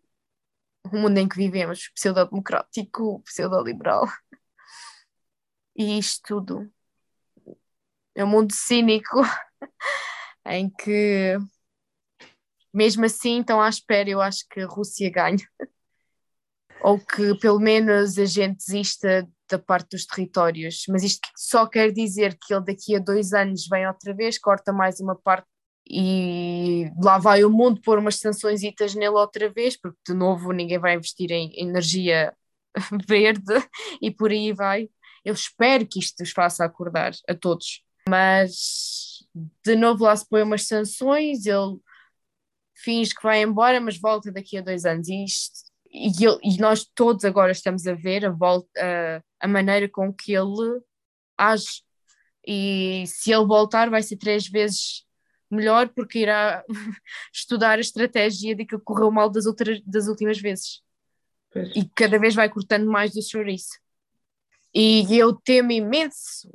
o 0.91 0.97
mundo 0.97 1.19
em 1.19 1.29
que 1.29 1.37
vivemos, 1.37 1.89
pseudo-democrático, 1.95 3.23
pseudo-liberal. 3.25 4.09
E 5.77 5.99
isto 5.99 6.23
tudo 6.27 6.73
é 8.15 8.25
um 8.25 8.29
mundo 8.29 8.53
cínico 8.53 9.23
em 10.47 10.69
que, 10.71 11.39
mesmo 12.73 13.05
assim, 13.05 13.41
estão 13.41 13.61
à 13.61 13.69
espera. 13.69 14.11
Eu 14.11 14.21
acho 14.21 14.47
que 14.49 14.61
a 14.61 14.67
Rússia 14.67 15.11
ganha, 15.11 15.47
ou 16.83 16.99
que 16.99 17.39
pelo 17.39 17.61
menos 17.61 18.19
a 18.19 18.25
gente 18.25 18.59
desista 18.59 19.29
da 19.49 19.59
parte 19.59 19.91
dos 19.91 20.07
territórios. 20.07 20.85
Mas 20.89 21.03
isto 21.03 21.29
só 21.37 21.67
quer 21.67 21.93
dizer 21.93 22.37
que 22.39 22.53
ele 22.53 22.65
daqui 22.65 22.97
a 22.97 22.99
dois 22.99 23.33
anos 23.33 23.67
vem 23.69 23.87
outra 23.87 24.15
vez, 24.15 24.39
corta 24.39 24.73
mais 24.73 25.01
uma 25.01 25.17
parte 25.17 25.47
e 25.95 26.91
lá 27.05 27.19
vai 27.19 27.45
o 27.45 27.51
mundo 27.51 27.83
pôr 27.83 27.99
umas 27.99 28.19
sanções 28.19 28.63
nele 28.63 29.09
outra 29.11 29.51
vez, 29.51 29.77
porque 29.77 29.99
de 30.09 30.15
novo 30.15 30.51
ninguém 30.51 30.79
vai 30.79 30.95
investir 30.95 31.31
em 31.31 31.53
energia 31.61 32.35
verde 33.07 33.53
e 34.01 34.11
por 34.11 34.31
aí 34.31 34.55
vai. 34.55 34.89
Eu 35.23 35.35
espero 35.35 35.87
que 35.87 35.99
isto 35.99 36.23
os 36.23 36.31
faça 36.31 36.65
acordar 36.65 37.13
a 37.29 37.35
todos, 37.35 37.85
mas 38.09 39.19
de 39.63 39.77
novo 39.77 40.05
lá 40.05 40.17
se 40.17 40.27
põe 40.27 40.43
umas 40.43 40.67
sanções, 40.67 41.45
ele 41.45 41.79
finge 42.75 43.15
que 43.15 43.23
vai 43.23 43.43
embora, 43.43 43.79
mas 43.79 44.01
volta 44.01 44.33
daqui 44.33 44.57
a 44.57 44.63
dois 44.63 44.87
anos. 44.87 45.09
E 45.09 45.25
isto, 45.25 45.71
e, 45.93 46.25
ele, 46.25 46.39
e 46.43 46.57
nós 46.57 46.87
todos 46.95 47.23
agora 47.27 47.53
estamos 47.53 47.87
a 47.87 47.93
ver 47.95 48.25
a, 48.25 48.31
volta, 48.31 48.67
a, 48.79 49.23
a 49.45 49.49
maneira 49.49 49.87
com 49.91 50.11
que 50.11 50.33
ele 50.33 50.81
age. 51.37 51.83
E 52.47 53.05
se 53.07 53.31
ele 53.31 53.45
voltar, 53.45 53.91
vai 53.91 54.03
ser 54.03 54.17
três 54.17 54.49
vezes 54.49 55.05
melhor, 55.55 55.89
porque 55.89 56.21
irá 56.21 56.65
estudar 57.33 57.79
a 57.79 57.81
estratégia 57.81 58.55
de 58.55 58.65
que 58.65 58.79
correu 58.79 59.11
mal 59.11 59.31
das, 59.31 59.47
outras, 59.47 59.81
das 59.83 60.09
últimas 60.09 60.41
vezes. 60.41 60.83
Pois. 61.53 61.71
E 61.77 61.89
cada 61.95 62.19
vez 62.19 62.35
vai 62.35 62.49
cortando 62.49 62.87
mais 62.87 63.13
do 63.13 63.23
chouriço. 63.23 63.79
E 64.75 65.07
eu 65.17 65.35
temo 65.35 65.73
imenso 65.73 66.51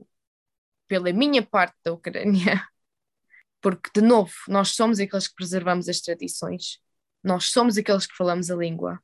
pela 0.88 1.12
minha 1.14 1.44
parte 1.44 1.76
da 1.84 1.94
Ucrânia, 1.94 2.66
porque, 3.62 3.90
de 3.94 4.02
novo, 4.02 4.34
nós 4.48 4.70
somos 4.70 5.00
aqueles 5.00 5.28
que 5.28 5.36
preservamos 5.36 5.88
as 5.88 6.02
tradições, 6.02 6.80
nós 7.24 7.46
somos 7.46 7.78
aqueles 7.78 8.08
que 8.08 8.16
falamos 8.16 8.50
a 8.50 8.56
língua. 8.56 9.00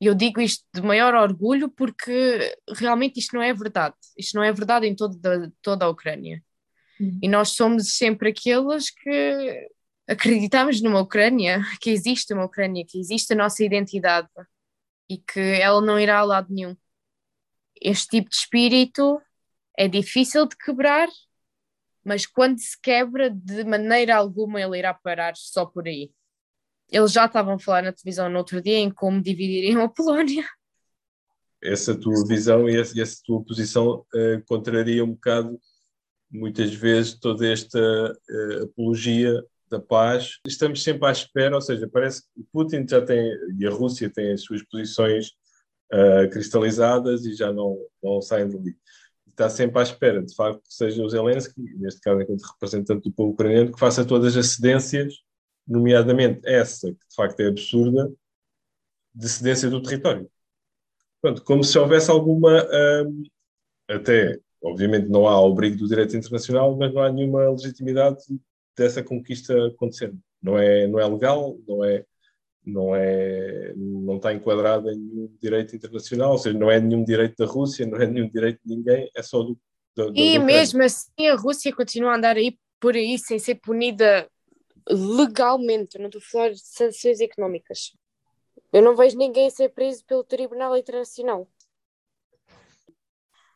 E 0.00 0.06
eu 0.06 0.14
digo 0.14 0.40
isto 0.40 0.64
de 0.74 0.82
maior 0.82 1.14
orgulho 1.14 1.70
porque 1.70 2.54
realmente 2.74 3.18
isto 3.18 3.34
não 3.34 3.42
é 3.42 3.52
verdade. 3.52 3.96
Isto 4.16 4.34
não 4.36 4.42
é 4.42 4.52
verdade 4.52 4.86
em 4.86 4.94
toda, 4.94 5.52
toda 5.62 5.84
a 5.86 5.88
Ucrânia. 5.88 6.42
Uhum. 7.00 7.18
E 7.22 7.28
nós 7.28 7.50
somos 7.50 7.96
sempre 7.96 8.30
aqueles 8.30 8.90
que 8.90 9.68
acreditamos 10.06 10.80
numa 10.80 11.00
Ucrânia, 11.00 11.62
que 11.80 11.90
existe 11.90 12.32
uma 12.32 12.44
Ucrânia, 12.44 12.84
que 12.86 12.98
existe 12.98 13.32
a 13.32 13.36
nossa 13.36 13.64
identidade 13.64 14.28
e 15.08 15.18
que 15.18 15.40
ela 15.40 15.80
não 15.80 15.98
irá 15.98 16.18
a 16.18 16.24
lado 16.24 16.52
nenhum. 16.52 16.76
Este 17.80 18.08
tipo 18.18 18.30
de 18.30 18.36
espírito 18.36 19.20
é 19.76 19.86
difícil 19.86 20.46
de 20.46 20.56
quebrar, 20.56 21.08
mas 22.04 22.24
quando 22.24 22.58
se 22.58 22.80
quebra, 22.80 23.28
de 23.30 23.64
maneira 23.64 24.16
alguma 24.16 24.60
ele 24.60 24.78
irá 24.78 24.94
parar 24.94 25.34
só 25.36 25.66
por 25.66 25.86
aí. 25.86 26.10
Eles 26.90 27.12
já 27.12 27.26
estavam 27.26 27.54
a 27.54 27.58
falar 27.58 27.82
na 27.82 27.92
televisão 27.92 28.28
no 28.28 28.38
outro 28.38 28.62
dia 28.62 28.78
em 28.78 28.90
como 28.90 29.20
dividiriam 29.20 29.82
a 29.84 29.88
Polónia. 29.88 30.46
Essa 31.62 31.98
tua 31.98 32.24
visão 32.26 32.68
e 32.68 32.78
essa, 32.78 33.00
essa 33.00 33.20
tua 33.24 33.42
posição 33.42 34.06
uh, 34.14 34.44
contraria 34.46 35.04
um 35.04 35.12
bocado, 35.12 35.58
muitas 36.30 36.72
vezes, 36.74 37.18
toda 37.18 37.46
esta 37.46 37.78
uh, 37.78 38.64
apologia 38.64 39.42
da 39.70 39.80
paz. 39.80 40.38
Estamos 40.46 40.82
sempre 40.82 41.08
à 41.08 41.12
espera, 41.12 41.54
ou 41.54 41.60
seja, 41.60 41.88
parece 41.92 42.22
que 42.22 42.42
Putin 42.52 42.86
já 42.88 43.04
tem, 43.04 43.32
e 43.58 43.66
a 43.66 43.70
Rússia 43.70 44.10
tem 44.10 44.32
as 44.32 44.42
suas 44.42 44.62
posições 44.62 45.28
uh, 45.92 46.30
cristalizadas 46.30 47.24
e 47.24 47.34
já 47.34 47.52
não, 47.52 47.76
não 48.02 48.20
saem 48.20 48.48
dali 48.48 48.76
está 49.36 49.50
sempre 49.50 49.78
à 49.78 49.82
espera, 49.82 50.22
de 50.22 50.34
facto, 50.34 50.62
que 50.62 50.74
seja 50.74 51.02
o 51.02 51.08
Zelensky, 51.08 51.60
neste 51.76 52.00
caso 52.00 52.22
enquanto 52.22 52.42
representante 52.42 53.02
do 53.02 53.14
povo 53.14 53.32
ucraniano, 53.32 53.70
que 53.70 53.78
faça 53.78 54.04
todas 54.04 54.34
as 54.36 54.46
cedências, 54.46 55.14
nomeadamente 55.68 56.40
essa, 56.44 56.88
que 56.88 57.06
de 57.08 57.14
facto 57.14 57.40
é 57.40 57.48
absurda, 57.48 58.10
de 59.14 59.28
cedência 59.28 59.68
do 59.68 59.82
território. 59.82 60.28
Pronto, 61.20 61.44
como 61.44 61.62
se 61.62 61.78
houvesse 61.78 62.10
alguma, 62.10 62.66
hum, 63.06 63.22
até, 63.88 64.40
obviamente 64.62 65.08
não 65.08 65.28
há 65.28 65.40
obrigo 65.40 65.76
do 65.76 65.88
direito 65.88 66.16
internacional, 66.16 66.76
mas 66.76 66.92
não 66.92 67.02
há 67.02 67.12
nenhuma 67.12 67.48
legitimidade 67.50 68.22
dessa 68.76 69.02
conquista 69.02 69.66
acontecendo. 69.66 70.18
Não 70.42 70.58
é, 70.58 70.86
não 70.86 71.00
é 71.00 71.08
legal, 71.08 71.58
não 71.66 71.84
é 71.84 72.04
não 72.64 72.96
é 72.96 73.72
não 73.76 74.16
está 74.16 74.34
enquadrada 74.34 74.92
em 74.92 74.98
nenhum 74.98 75.36
direito 75.40 75.76
internacional, 75.76 76.32
ou 76.32 76.38
seja, 76.38 76.58
não 76.58 76.68
é 76.68 76.80
nenhum 76.80 77.04
direito 77.04 77.36
da 77.38 77.46
Rússia, 77.46 77.86
não 77.86 77.98
é 77.98 78.06
nenhum 78.06 78.28
direito 78.28 78.60
de 78.64 78.74
ninguém, 78.74 79.08
é 79.14 79.22
só 79.22 79.40
do, 79.42 79.56
do 79.94 80.12
E 80.16 80.36
do 80.36 80.44
mesmo 80.44 80.82
assim 80.82 81.28
a 81.28 81.36
Rússia 81.36 81.72
continua 81.72 82.12
a 82.12 82.16
andar 82.16 82.36
aí 82.36 82.58
por 82.80 82.94
aí 82.94 83.18
sem 83.18 83.38
ser 83.38 83.56
punida 83.56 84.28
legalmente, 84.88 85.98
não 85.98 86.06
estou 86.06 86.20
a 86.20 86.30
falar 86.30 86.50
de 86.50 86.60
sanções 86.60 87.20
económicas. 87.20 87.92
Eu 88.72 88.82
não 88.82 88.96
vejo 88.96 89.16
ninguém 89.16 89.48
ser 89.48 89.70
preso 89.70 90.04
pelo 90.04 90.24
Tribunal 90.24 90.76
Internacional. 90.76 91.48